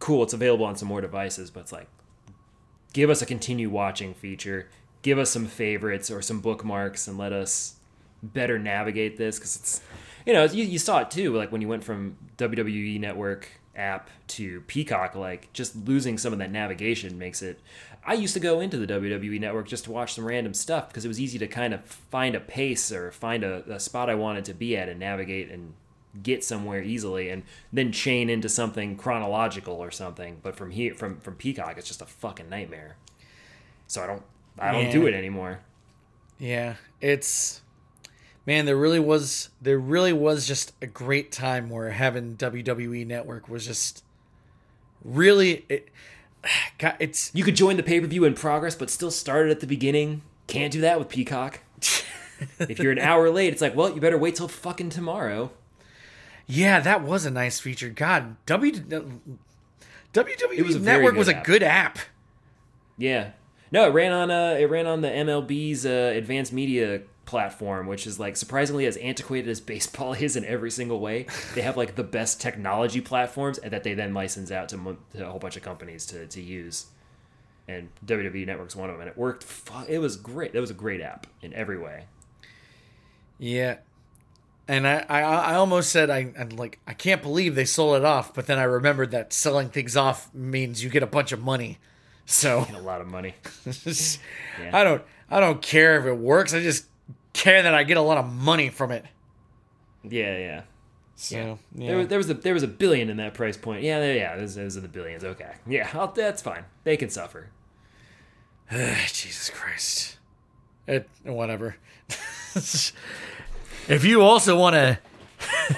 cool, 0.00 0.24
it's 0.24 0.32
available 0.32 0.64
on 0.66 0.74
some 0.74 0.88
more 0.88 1.00
devices, 1.00 1.50
but 1.50 1.60
it's 1.60 1.72
like 1.72 1.88
give 2.98 3.10
us 3.10 3.22
a 3.22 3.26
continue 3.26 3.70
watching 3.70 4.12
feature, 4.12 4.68
give 5.02 5.20
us 5.20 5.30
some 5.30 5.46
favorites 5.46 6.10
or 6.10 6.20
some 6.20 6.40
bookmarks, 6.40 7.06
and 7.06 7.16
let 7.16 7.32
us 7.32 7.76
better 8.24 8.58
navigate 8.58 9.16
this 9.16 9.38
because 9.38 9.54
it's 9.54 9.80
you 10.26 10.32
know 10.32 10.42
you, 10.42 10.64
you 10.64 10.80
saw 10.80 10.98
it 10.98 11.08
too 11.08 11.32
like 11.36 11.52
when 11.52 11.60
you 11.60 11.68
went 11.68 11.84
from 11.84 12.16
WWE 12.38 12.98
Network 12.98 13.48
app 13.76 14.10
to 14.26 14.62
Peacock 14.62 15.14
like 15.14 15.52
just 15.52 15.76
losing 15.86 16.18
some 16.18 16.32
of 16.32 16.40
that 16.40 16.50
navigation 16.50 17.16
makes 17.16 17.40
it 17.40 17.60
I 18.04 18.14
used 18.14 18.34
to 18.34 18.40
go 18.40 18.58
into 18.58 18.78
the 18.78 18.92
WWE 18.92 19.38
network 19.38 19.68
just 19.68 19.84
to 19.84 19.92
watch 19.92 20.14
some 20.14 20.24
random 20.24 20.52
stuff 20.52 20.88
because 20.88 21.04
it 21.04 21.08
was 21.08 21.20
easy 21.20 21.38
to 21.38 21.46
kind 21.46 21.72
of 21.72 21.84
find 21.84 22.34
a 22.34 22.40
pace 22.40 22.90
or 22.90 23.12
find 23.12 23.44
a, 23.44 23.62
a 23.72 23.78
spot 23.78 24.10
I 24.10 24.16
wanted 24.16 24.44
to 24.46 24.54
be 24.54 24.76
at 24.76 24.88
and 24.88 24.98
navigate 24.98 25.52
and 25.52 25.74
get 26.22 26.42
somewhere 26.44 26.82
easily 26.82 27.28
and 27.30 27.42
then 27.72 27.92
chain 27.92 28.28
into 28.30 28.48
something 28.48 28.96
chronological 28.96 29.74
or 29.74 29.90
something 29.90 30.38
but 30.42 30.56
from 30.56 30.70
here 30.70 30.94
from 30.94 31.18
from 31.20 31.34
Peacock 31.34 31.76
it's 31.76 31.88
just 31.88 32.02
a 32.02 32.06
fucking 32.06 32.48
nightmare 32.48 32.96
so 33.86 34.02
I 34.02 34.06
don't 34.06 34.22
I 34.58 34.72
don't 34.72 34.90
do 34.90 35.06
it 35.06 35.14
anymore 35.14 35.60
Yeah, 36.38 36.74
it's 37.00 37.62
man, 38.46 38.64
there 38.64 38.76
really 38.76 39.00
was 39.00 39.50
there 39.60 39.78
really 39.78 40.12
was 40.12 40.46
just 40.46 40.72
a 40.80 40.86
great 40.86 41.32
time 41.32 41.68
where 41.68 41.90
having 41.90 42.36
WWE 42.36 43.06
Network 43.06 43.48
was 43.48 43.66
just 43.66 44.04
really 45.04 45.64
it. 45.68 45.88
God, 46.78 46.96
it's 47.00 47.30
You 47.34 47.44
could 47.44 47.56
join 47.56 47.76
the 47.76 47.82
pay 47.82 48.00
per 48.00 48.06
view 48.06 48.24
in 48.24 48.34
progress, 48.34 48.74
but 48.74 48.90
still 48.90 49.10
start 49.10 49.48
it 49.48 49.50
at 49.50 49.60
the 49.60 49.66
beginning. 49.66 50.22
Can't 50.46 50.72
do 50.72 50.80
that 50.80 50.98
with 50.98 51.08
Peacock. 51.08 51.60
if 52.60 52.78
you're 52.78 52.92
an 52.92 52.98
hour 52.98 53.28
late, 53.30 53.52
it's 53.52 53.60
like, 53.60 53.74
well, 53.74 53.92
you 53.92 54.00
better 54.00 54.16
wait 54.18 54.36
till 54.36 54.48
fucking 54.48 54.90
tomorrow. 54.90 55.50
Yeah, 56.48 56.80
that 56.80 57.02
was 57.02 57.24
a 57.26 57.30
nice 57.30 57.60
feature. 57.60 57.90
God, 57.90 58.36
W 58.46 58.72
WWE 60.12 60.62
was 60.66 60.76
Network 60.80 61.14
was 61.14 61.28
a 61.28 61.36
app. 61.36 61.44
good 61.44 61.62
app. 61.62 61.98
Yeah. 62.96 63.30
No, 63.70 63.86
it 63.86 63.92
ran 63.92 64.12
on 64.12 64.30
uh 64.30 64.56
it 64.58 64.64
ran 64.70 64.86
on 64.86 65.02
the 65.02 65.08
MLB's 65.08 65.84
uh, 65.84 66.12
advanced 66.16 66.52
media 66.52 67.02
platform, 67.26 67.86
which 67.86 68.06
is 68.06 68.18
like 68.18 68.36
surprisingly 68.36 68.86
as 68.86 68.96
antiquated 68.96 69.50
as 69.50 69.60
baseball 69.74 70.14
is 70.14 70.34
in 70.36 70.44
every 70.46 70.70
single 70.70 70.98
way. 71.00 71.26
They 71.54 71.60
have 71.60 71.76
like 71.76 71.94
the 71.94 72.02
best 72.02 72.40
technology 72.40 73.02
platforms 73.02 73.58
and 73.58 73.72
that 73.72 73.84
they 73.84 73.92
then 73.94 74.14
license 74.14 74.50
out 74.50 74.70
to, 74.70 74.96
to 75.14 75.26
a 75.26 75.30
whole 75.30 75.38
bunch 75.38 75.56
of 75.56 75.62
companies 75.62 76.06
to, 76.06 76.26
to 76.26 76.40
use. 76.40 76.86
And 77.68 77.90
WWE 78.06 78.46
Network's 78.46 78.74
one 78.74 78.88
of 78.88 78.94
them, 78.94 79.02
and 79.02 79.10
it 79.10 79.18
worked. 79.18 79.44
Fu- 79.44 79.84
it 79.86 79.98
was 79.98 80.16
great. 80.16 80.54
That 80.54 80.60
was 80.62 80.70
a 80.70 80.74
great 80.74 81.02
app 81.02 81.26
in 81.42 81.52
every 81.52 81.76
way. 81.76 82.06
Yeah. 83.38 83.76
And 84.70 84.86
I, 84.86 85.04
I, 85.08 85.20
I 85.22 85.54
almost 85.54 85.90
said 85.90 86.10
I, 86.10 86.32
I'm 86.38 86.50
like 86.50 86.78
I 86.86 86.92
can't 86.92 87.22
believe 87.22 87.54
they 87.54 87.64
sold 87.64 87.96
it 87.96 88.04
off, 88.04 88.34
but 88.34 88.46
then 88.46 88.58
I 88.58 88.64
remembered 88.64 89.10
that 89.12 89.32
selling 89.32 89.70
things 89.70 89.96
off 89.96 90.32
means 90.34 90.84
you 90.84 90.90
get 90.90 91.02
a 91.02 91.06
bunch 91.06 91.32
of 91.32 91.40
money. 91.42 91.78
So 92.26 92.66
A 92.74 92.78
lot 92.78 93.00
of 93.00 93.06
money. 93.06 93.34
I 94.72 94.84
don't 94.84 95.02
I 95.30 95.40
don't 95.40 95.62
care 95.62 95.98
if 95.98 96.04
it 96.04 96.18
works. 96.18 96.52
I 96.52 96.60
just 96.60 96.84
care 97.32 97.62
that 97.62 97.72
I 97.72 97.84
get 97.84 97.96
a 97.96 98.02
lot 98.02 98.18
of 98.18 98.30
money 98.30 98.68
from 98.68 98.90
it. 98.92 99.06
Yeah, 100.04 100.36
yeah. 100.36 100.62
So 101.16 101.58
yeah. 101.74 101.88
There, 101.88 101.96
was, 101.98 102.08
there 102.08 102.18
was 102.18 102.30
a 102.30 102.34
there 102.34 102.54
was 102.54 102.62
a 102.62 102.68
billion 102.68 103.08
in 103.08 103.16
that 103.16 103.32
price 103.32 103.56
point. 103.56 103.82
Yeah, 103.82 104.00
there- 104.00 104.16
yeah. 104.16 104.36
It 104.36 104.42
was, 104.42 104.56
it 104.58 104.64
was 104.64 104.76
in 104.76 104.82
the 104.82 104.88
billions. 104.88 105.24
Okay. 105.24 105.52
Yeah, 105.66 105.88
I'll, 105.94 106.08
that's 106.12 106.42
fine. 106.42 106.64
They 106.84 106.98
can 106.98 107.08
suffer. 107.08 107.48
Jesus 108.70 109.48
Christ. 109.48 110.18
It, 110.86 111.08
whatever. 111.24 111.76
if 113.88 114.04
you 114.04 114.22
also 114.22 114.58
want 114.58 114.74
to 114.74 114.98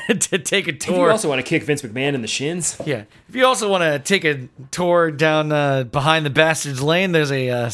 to 0.15 0.39
take 0.39 0.69
a 0.69 0.73
tour, 0.73 0.95
If 0.95 0.99
you 1.01 1.11
also 1.11 1.28
want 1.28 1.39
to 1.41 1.47
kick 1.47 1.65
Vince 1.65 1.82
McMahon 1.82 2.15
in 2.15 2.23
the 2.23 2.28
shins, 2.28 2.81
Yeah. 2.87 3.05
If 3.28 3.35
you 3.37 3.45
also 3.45 3.70
want 3.70 3.82
to 3.82 3.99
take 3.99 4.24
a 4.24 4.49
tour 4.70 5.11
down 5.11 5.53
uh, 5.53 5.85
behind 5.85 6.24
the 6.24 6.31
Bastards 6.31 6.82
Lane, 6.82 7.12
there's 7.12 7.31
a 7.31 7.51
uh, 7.51 7.70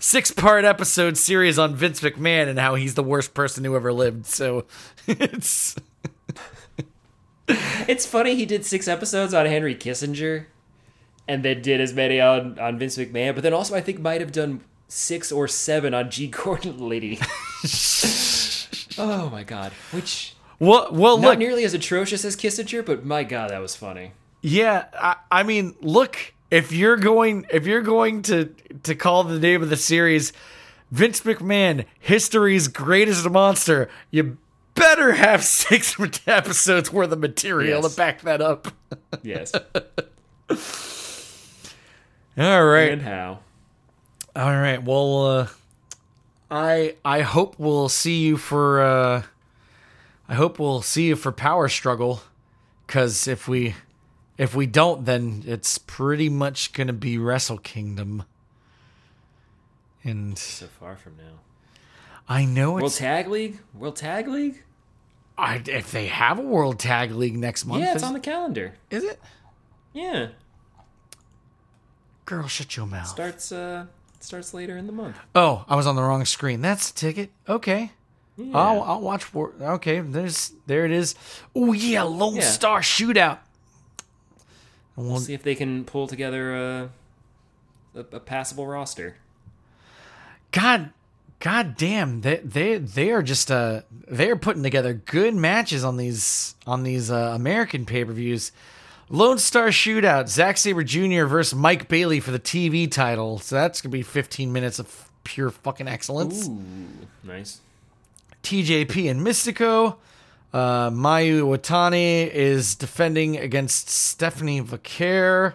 six 0.00 0.30
part 0.32 0.64
episode 0.64 1.16
series 1.16 1.58
on 1.58 1.76
Vince 1.76 2.00
McMahon 2.00 2.48
and 2.48 2.58
how 2.58 2.74
he's 2.74 2.94
the 2.94 3.02
worst 3.04 3.32
person 3.34 3.64
who 3.64 3.76
ever 3.76 3.92
lived. 3.92 4.26
So 4.26 4.64
it's. 5.06 5.76
It's 7.88 8.06
funny 8.06 8.36
he 8.36 8.46
did 8.46 8.64
six 8.64 8.86
episodes 8.86 9.34
on 9.34 9.44
Henry 9.46 9.74
Kissinger, 9.74 10.46
and 11.26 11.44
then 11.44 11.62
did 11.62 11.80
as 11.80 11.92
many 11.92 12.20
on, 12.20 12.58
on 12.60 12.78
Vince 12.78 12.96
McMahon. 12.96 13.34
But 13.34 13.42
then 13.42 13.52
also, 13.52 13.74
I 13.74 13.80
think 13.80 13.98
might 13.98 14.20
have 14.20 14.30
done 14.30 14.60
six 14.86 15.32
or 15.32 15.48
seven 15.48 15.92
on 15.92 16.10
G. 16.10 16.28
Gordon 16.28 16.88
Liddy. 16.88 17.18
oh 18.98 19.30
my 19.30 19.42
god! 19.44 19.72
Which 19.92 20.34
Well, 20.58 20.88
well, 20.92 21.18
not 21.18 21.28
look. 21.30 21.38
nearly 21.38 21.64
as 21.64 21.74
atrocious 21.74 22.24
as 22.24 22.36
Kissinger, 22.36 22.84
but 22.84 23.04
my 23.04 23.24
god, 23.24 23.50
that 23.50 23.60
was 23.60 23.76
funny. 23.76 24.12
Yeah, 24.42 24.86
I, 24.94 25.16
I 25.30 25.42
mean, 25.42 25.74
look. 25.80 26.32
If 26.50 26.72
you're 26.72 26.96
going, 26.96 27.46
if 27.50 27.64
you're 27.66 27.80
going 27.82 28.22
to 28.22 28.46
to 28.82 28.94
call 28.96 29.22
the 29.22 29.38
name 29.38 29.62
of 29.62 29.70
the 29.70 29.76
series 29.76 30.32
Vince 30.90 31.20
McMahon, 31.20 31.84
history's 32.00 32.66
greatest 32.66 33.28
monster, 33.30 33.88
you 34.10 34.36
better 34.74 35.12
have 35.12 35.44
six 35.62 35.94
episodes 36.26 36.92
worth 36.92 37.12
of 37.12 37.20
material 37.20 37.82
Yes. 37.82 37.92
to 37.92 37.96
back 37.96 38.22
that 38.22 38.40
up. 38.42 38.66
Yes, 39.22 39.52
All 42.38 42.64
right. 42.64 42.90
and 42.92 43.02
how? 43.02 43.40
All 44.34 44.50
right. 44.50 44.82
Well, 44.82 45.26
uh, 45.26 45.46
I 46.50 46.96
I 47.04 47.20
hope 47.22 47.56
we'll 47.58 47.88
see 47.88 48.18
you 48.24 48.36
for 48.36 48.80
uh, 48.82 49.22
I 50.28 50.34
hope 50.34 50.58
we'll 50.58 50.82
see 50.82 51.06
you 51.08 51.16
for 51.16 51.32
Power 51.32 51.68
Struggle, 51.68 52.22
because 52.86 53.28
if 53.28 53.46
we 53.46 53.74
if 54.38 54.54
we 54.54 54.66
don't, 54.66 55.04
then 55.04 55.44
it's 55.46 55.78
pretty 55.78 56.28
much 56.28 56.72
gonna 56.72 56.92
be 56.92 57.18
Wrestle 57.18 57.58
Kingdom. 57.58 58.24
And 60.02 60.38
So 60.38 60.66
far 60.66 60.96
from 60.96 61.16
now. 61.18 61.40
I 62.28 62.44
know 62.46 62.72
World 62.72 62.84
it's 62.86 62.98
Tag 62.98 63.28
League. 63.28 63.58
World 63.74 63.96
Tag 63.96 64.28
League. 64.28 64.62
I, 65.36 65.62
if 65.66 65.90
they 65.90 66.06
have 66.06 66.38
a 66.38 66.42
World 66.42 66.78
Tag 66.78 67.12
League 67.12 67.36
next 67.36 67.64
month. 67.66 67.82
Yeah, 67.82 67.94
it's 67.94 68.02
on 68.02 68.12
the 68.12 68.20
calendar. 68.20 68.74
is 68.90 69.04
it? 69.04 69.20
Yeah, 69.92 70.28
Girl, 72.26 72.46
shut 72.46 72.76
your 72.76 72.86
mouth. 72.86 73.08
starts 73.08 73.50
uh 73.50 73.86
starts 74.22 74.52
later 74.54 74.76
in 74.76 74.86
the 74.86 74.92
month. 74.92 75.16
Oh, 75.34 75.64
I 75.68 75.76
was 75.76 75.86
on 75.86 75.96
the 75.96 76.02
wrong 76.02 76.24
screen. 76.24 76.60
That's 76.60 76.90
the 76.90 76.98
ticket. 76.98 77.30
Okay. 77.48 77.90
Yeah. 78.36 78.56
I'll 78.56 78.82
I'll 78.82 79.00
watch. 79.00 79.32
War- 79.34 79.52
okay, 79.60 80.00
there's 80.00 80.52
there 80.66 80.84
it 80.86 80.90
is. 80.92 81.14
Oh 81.54 81.72
yeah, 81.72 82.02
Lone 82.02 82.36
Yeah. 82.36 82.42
Star 82.42 82.80
Shootout. 82.80 83.38
And 84.96 85.06
we'll- 85.08 85.18
see 85.20 85.34
if 85.34 85.42
they 85.42 85.54
can 85.54 85.84
pull 85.84 86.06
together 86.06 86.54
a, 86.54 86.90
a, 87.94 88.00
a 88.00 88.20
passable 88.20 88.66
roster. 88.66 89.16
God, 90.52 90.90
God 91.38 91.76
damn, 91.76 92.22
they 92.22 92.36
they 92.36 92.78
they 92.78 93.10
are 93.10 93.22
just 93.22 93.50
uh 93.50 93.82
they 94.08 94.30
are 94.30 94.36
putting 94.36 94.62
together 94.62 94.94
good 94.94 95.34
matches 95.34 95.84
on 95.84 95.96
these 95.96 96.54
on 96.66 96.82
these 96.82 97.10
uh, 97.10 97.32
American 97.34 97.84
pay 97.86 98.04
per 98.04 98.12
views. 98.12 98.52
Lone 99.12 99.38
Star 99.38 99.68
Shootout, 99.68 100.28
Zack 100.28 100.56
Sabre 100.56 100.84
Jr. 100.84 101.24
versus 101.24 101.54
Mike 101.54 101.88
Bailey 101.88 102.20
for 102.20 102.30
the 102.30 102.38
TV 102.38 102.90
title. 102.90 103.38
So 103.40 103.56
that's 103.56 103.80
gonna 103.80 103.90
be 103.92 104.02
15 104.02 104.52
minutes 104.52 104.78
of 104.78 105.10
pure 105.24 105.50
fucking 105.50 105.88
excellence. 105.88 106.48
Ooh, 106.48 106.62
nice. 107.24 107.60
TJP 108.44 109.10
and 109.10 109.20
Místico. 109.26 109.96
Uh, 110.52 110.90
Mayu 110.90 111.42
Iwatani 111.42 112.28
is 112.30 112.74
defending 112.76 113.36
against 113.36 113.88
Stephanie 113.88 114.60
Vaquer. 114.60 115.54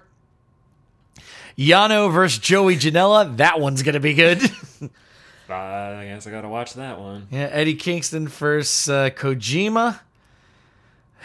Yano 1.57 2.11
versus 2.11 2.40
Joey 2.40 2.76
Janela. 2.76 3.38
That 3.38 3.60
one's 3.61 3.84
gonna 3.84 3.99
be 4.02 4.14
good. 4.14 4.41
I 5.49 6.06
guess 6.06 6.27
I 6.27 6.32
gotta 6.32 6.49
watch 6.49 6.73
that 6.73 6.99
one. 6.99 7.27
yeah, 7.32 7.48
Eddie 7.52 7.76
Kingston 7.76 8.27
versus 8.27 8.90
uh, 8.90 9.10
Kojima. 9.11 9.99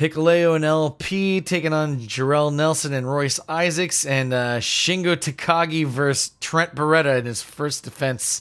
Hikuleo 0.00 0.56
and 0.56 0.64
ELP 0.64 1.44
taking 1.44 1.74
on 1.74 1.98
Jorel 2.00 2.50
Nelson 2.52 2.94
and 2.94 3.06
Royce 3.06 3.38
Isaacs, 3.48 4.06
and 4.06 4.32
uh, 4.32 4.58
Shingo 4.58 5.14
Takagi 5.14 5.84
versus 5.86 6.32
Trent 6.40 6.74
Beretta 6.74 7.18
in 7.18 7.26
his 7.26 7.42
first 7.42 7.84
defense 7.84 8.40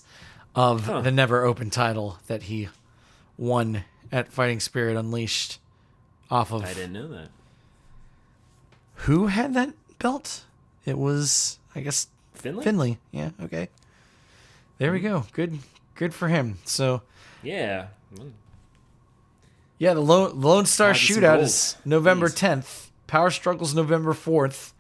of 0.56 0.86
Huh. 0.86 1.02
the 1.02 1.12
never 1.12 1.44
open 1.44 1.70
title 1.70 2.18
that 2.28 2.44
he 2.44 2.70
won 3.38 3.84
at 4.10 4.32
Fighting 4.32 4.62
Spirit 4.62 4.96
Unleashed 4.96 5.60
off 6.32 6.54
of 6.54 6.64
I 6.64 6.74
didn't 6.74 6.94
know 6.94 7.08
that. 7.10 7.28
who 9.06 9.28
had 9.28 9.54
that 9.56 9.74
belt? 10.00 10.46
It 10.86 10.98
was, 10.98 11.60
I 11.76 11.82
guess, 11.82 12.08
Finlay? 12.36 12.64
Finlay. 12.64 12.98
Yeah, 13.12 13.32
okay. 13.44 13.68
There 14.78 14.94
we 14.94 15.02
go. 15.02 15.26
Good, 15.34 15.60
good 15.96 16.14
for 16.14 16.30
him. 16.30 16.58
So 16.64 17.02
Yeah. 17.44 17.88
Yeah, 19.80 19.94
the 19.94 20.02
Lone, 20.02 20.40
Lone 20.40 20.66
Star 20.66 20.92
Shootout 20.92 21.40
is 21.40 21.78
November 21.86 22.28
please. 22.28 22.36
tenth. 22.36 22.92
Power 23.08 23.32
Struggles 23.32 23.74
November 23.74 24.14
fourth. 24.14 24.74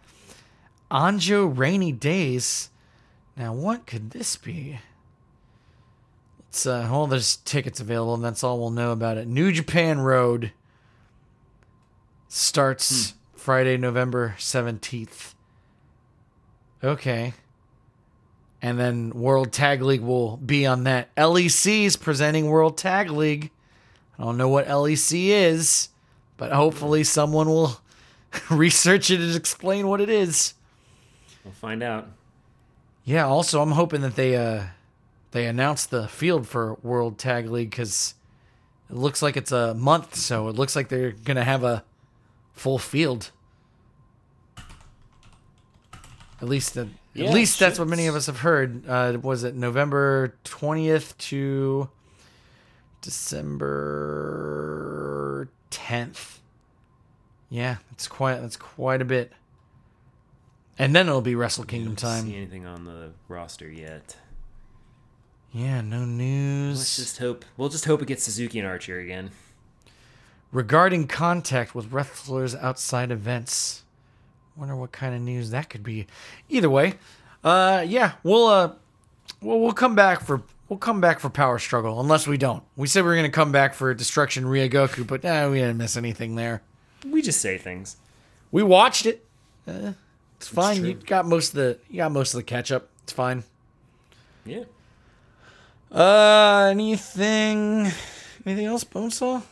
Anjo 0.91 1.57
Rainy 1.57 1.91
Days. 1.91 2.69
Now, 3.35 3.53
what 3.53 3.87
could 3.87 4.11
this 4.11 4.35
be? 4.35 4.79
It's 6.49 6.65
uh, 6.65 6.87
well, 6.91 7.07
there's 7.07 7.37
tickets 7.37 7.79
available, 7.79 8.13
and 8.13 8.23
that's 8.23 8.43
all 8.43 8.59
we'll 8.59 8.71
know 8.71 8.91
about 8.91 9.17
it. 9.17 9.27
New 9.27 9.51
Japan 9.51 9.99
Road 9.99 10.51
starts 12.27 13.13
Friday, 13.35 13.77
November 13.77 14.35
seventeenth. 14.37 15.33
Okay. 16.83 17.33
And 18.61 18.77
then 18.77 19.11
World 19.11 19.53
Tag 19.53 19.81
League 19.81 20.01
will 20.01 20.35
be 20.35 20.65
on 20.65 20.83
that. 20.83 21.15
LEC 21.15 21.85
is 21.85 21.95
presenting 21.95 22.47
World 22.47 22.77
Tag 22.77 23.09
League. 23.09 23.51
I 24.19 24.23
don't 24.23 24.37
know 24.37 24.49
what 24.49 24.67
LEC 24.67 25.29
is, 25.29 25.89
but 26.35 26.51
hopefully 26.51 27.05
someone 27.05 27.47
will 27.47 27.79
research 28.49 29.09
it 29.09 29.21
and 29.21 29.35
explain 29.35 29.87
what 29.87 30.01
it 30.01 30.09
is. 30.09 30.53
We'll 31.45 31.53
find 31.53 31.81
out. 31.81 32.09
Yeah, 33.05 33.25
also 33.25 33.61
I'm 33.61 33.71
hoping 33.71 34.01
that 34.01 34.15
they 34.15 34.35
uh 34.35 34.63
they 35.31 35.45
announce 35.45 35.85
the 35.85 36.07
field 36.07 36.47
for 36.47 36.75
World 36.83 37.17
Tag 37.17 37.49
League 37.49 37.71
cuz 37.71 38.13
it 38.89 38.95
looks 38.95 39.21
like 39.21 39.37
it's 39.37 39.51
a 39.51 39.73
month, 39.73 40.15
so 40.15 40.49
it 40.49 40.55
looks 40.55 40.75
like 40.75 40.89
they're 40.89 41.11
going 41.11 41.37
to 41.37 41.43
have 41.43 41.63
a 41.63 41.83
full 42.53 42.79
field. 42.79 43.29
At 46.41 46.49
least 46.49 46.73
that 46.73 46.87
Yeah, 47.13 47.27
at 47.27 47.33
least 47.33 47.59
that's 47.59 47.79
what 47.79 47.87
many 47.87 48.07
of 48.07 48.15
us 48.15 48.25
have 48.25 48.39
heard. 48.39 48.87
Uh 48.87 49.17
was 49.21 49.43
it 49.43 49.55
November 49.55 50.35
20th 50.43 51.17
to 51.29 51.89
December 54.09 55.47
10th. 55.71 56.37
Yeah, 57.49 57.77
that's 57.89 58.07
quite 58.07 58.41
that's 58.41 58.57
quite 58.57 59.01
a 59.01 59.05
bit. 59.05 59.31
And 60.77 60.95
then 60.95 61.07
it'll 61.09 61.21
be 61.21 61.35
Wrestle 61.35 61.65
Kingdom 61.65 61.97
See 61.97 62.05
time. 62.05 62.31
anything 62.33 62.65
on 62.65 62.85
the 62.85 63.11
roster 63.27 63.69
yet? 63.69 64.15
Yeah, 65.51 65.81
no 65.81 66.05
news. 66.05 66.77
Let's 66.77 66.95
just 66.95 67.17
hope. 67.17 67.43
We'll 67.57 67.69
just 67.69 67.85
hope 67.85 68.01
it 68.01 68.07
gets 68.07 68.23
Suzuki 68.23 68.59
and 68.59 68.67
Archer 68.67 68.99
again. 68.99 69.31
regarding 70.51 71.07
contact 71.07 71.73
with 71.75 71.91
wrestlers 71.91 72.55
outside 72.55 73.11
events. 73.11 73.83
Wonder 74.55 74.75
what 74.75 74.91
kind 74.91 75.15
of 75.15 75.21
news 75.21 75.49
that 75.51 75.69
could 75.69 75.83
be. 75.83 76.05
Either 76.49 76.69
way, 76.69 76.95
uh, 77.43 77.83
yeah, 77.87 78.13
we'll 78.23 78.45
uh, 78.47 78.73
we'll 79.41 79.59
we'll 79.59 79.71
come 79.73 79.95
back 79.95 80.21
for 80.21 80.43
we'll 80.69 80.79
come 80.79 81.01
back 81.01 81.19
for 81.19 81.29
Power 81.29 81.59
Struggle 81.59 81.99
unless 81.99 82.27
we 82.27 82.37
don't. 82.37 82.63
We 82.75 82.87
said 82.87 83.03
we 83.03 83.09
were 83.09 83.15
gonna 83.15 83.29
come 83.29 83.51
back 83.51 83.73
for 83.73 83.93
Destruction 83.93 84.45
Ryogoku, 84.45 85.05
but 85.05 85.23
nah, 85.23 85.49
we 85.49 85.57
didn't 85.57 85.77
miss 85.77 85.97
anything 85.97 86.35
there. 86.35 86.61
We 87.05 87.21
just 87.21 87.41
say 87.41 87.57
things. 87.57 87.97
We 88.51 88.63
watched 88.63 89.05
it. 89.05 89.25
Uh, 89.67 89.93
it's 90.37 90.47
fine. 90.47 90.77
true. 90.77 90.87
you 90.87 90.93
got 90.93 91.25
most 91.25 91.49
of 91.49 91.55
the 91.55 91.79
you 91.89 91.97
got 91.97 92.11
most 92.11 92.33
of 92.33 92.37
the 92.37 92.43
catch 92.43 92.71
up. 92.71 92.89
It's 93.03 93.13
fine. 93.13 93.43
Yeah. 94.45 94.63
Uh, 95.91 96.69
anything 96.71 97.91
anything 98.45 98.65
else, 98.65 98.83
Bonesaw? 98.83 99.43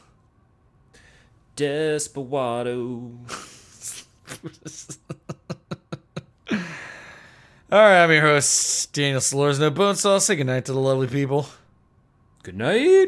Desperado. 1.55 3.11
All 7.69 7.79
right, 7.79 8.01
I'm 8.01 8.11
your 8.11 8.21
host, 8.21 8.93
Daniel 8.93 9.19
Solors. 9.19 9.59
No 9.59 9.69
Bonesaw. 9.69 10.21
Say 10.21 10.37
goodnight 10.37 10.63
to 10.65 10.71
the 10.71 10.79
lovely 10.79 11.07
people. 11.07 11.49
Good 12.43 12.55
night. 12.55 13.07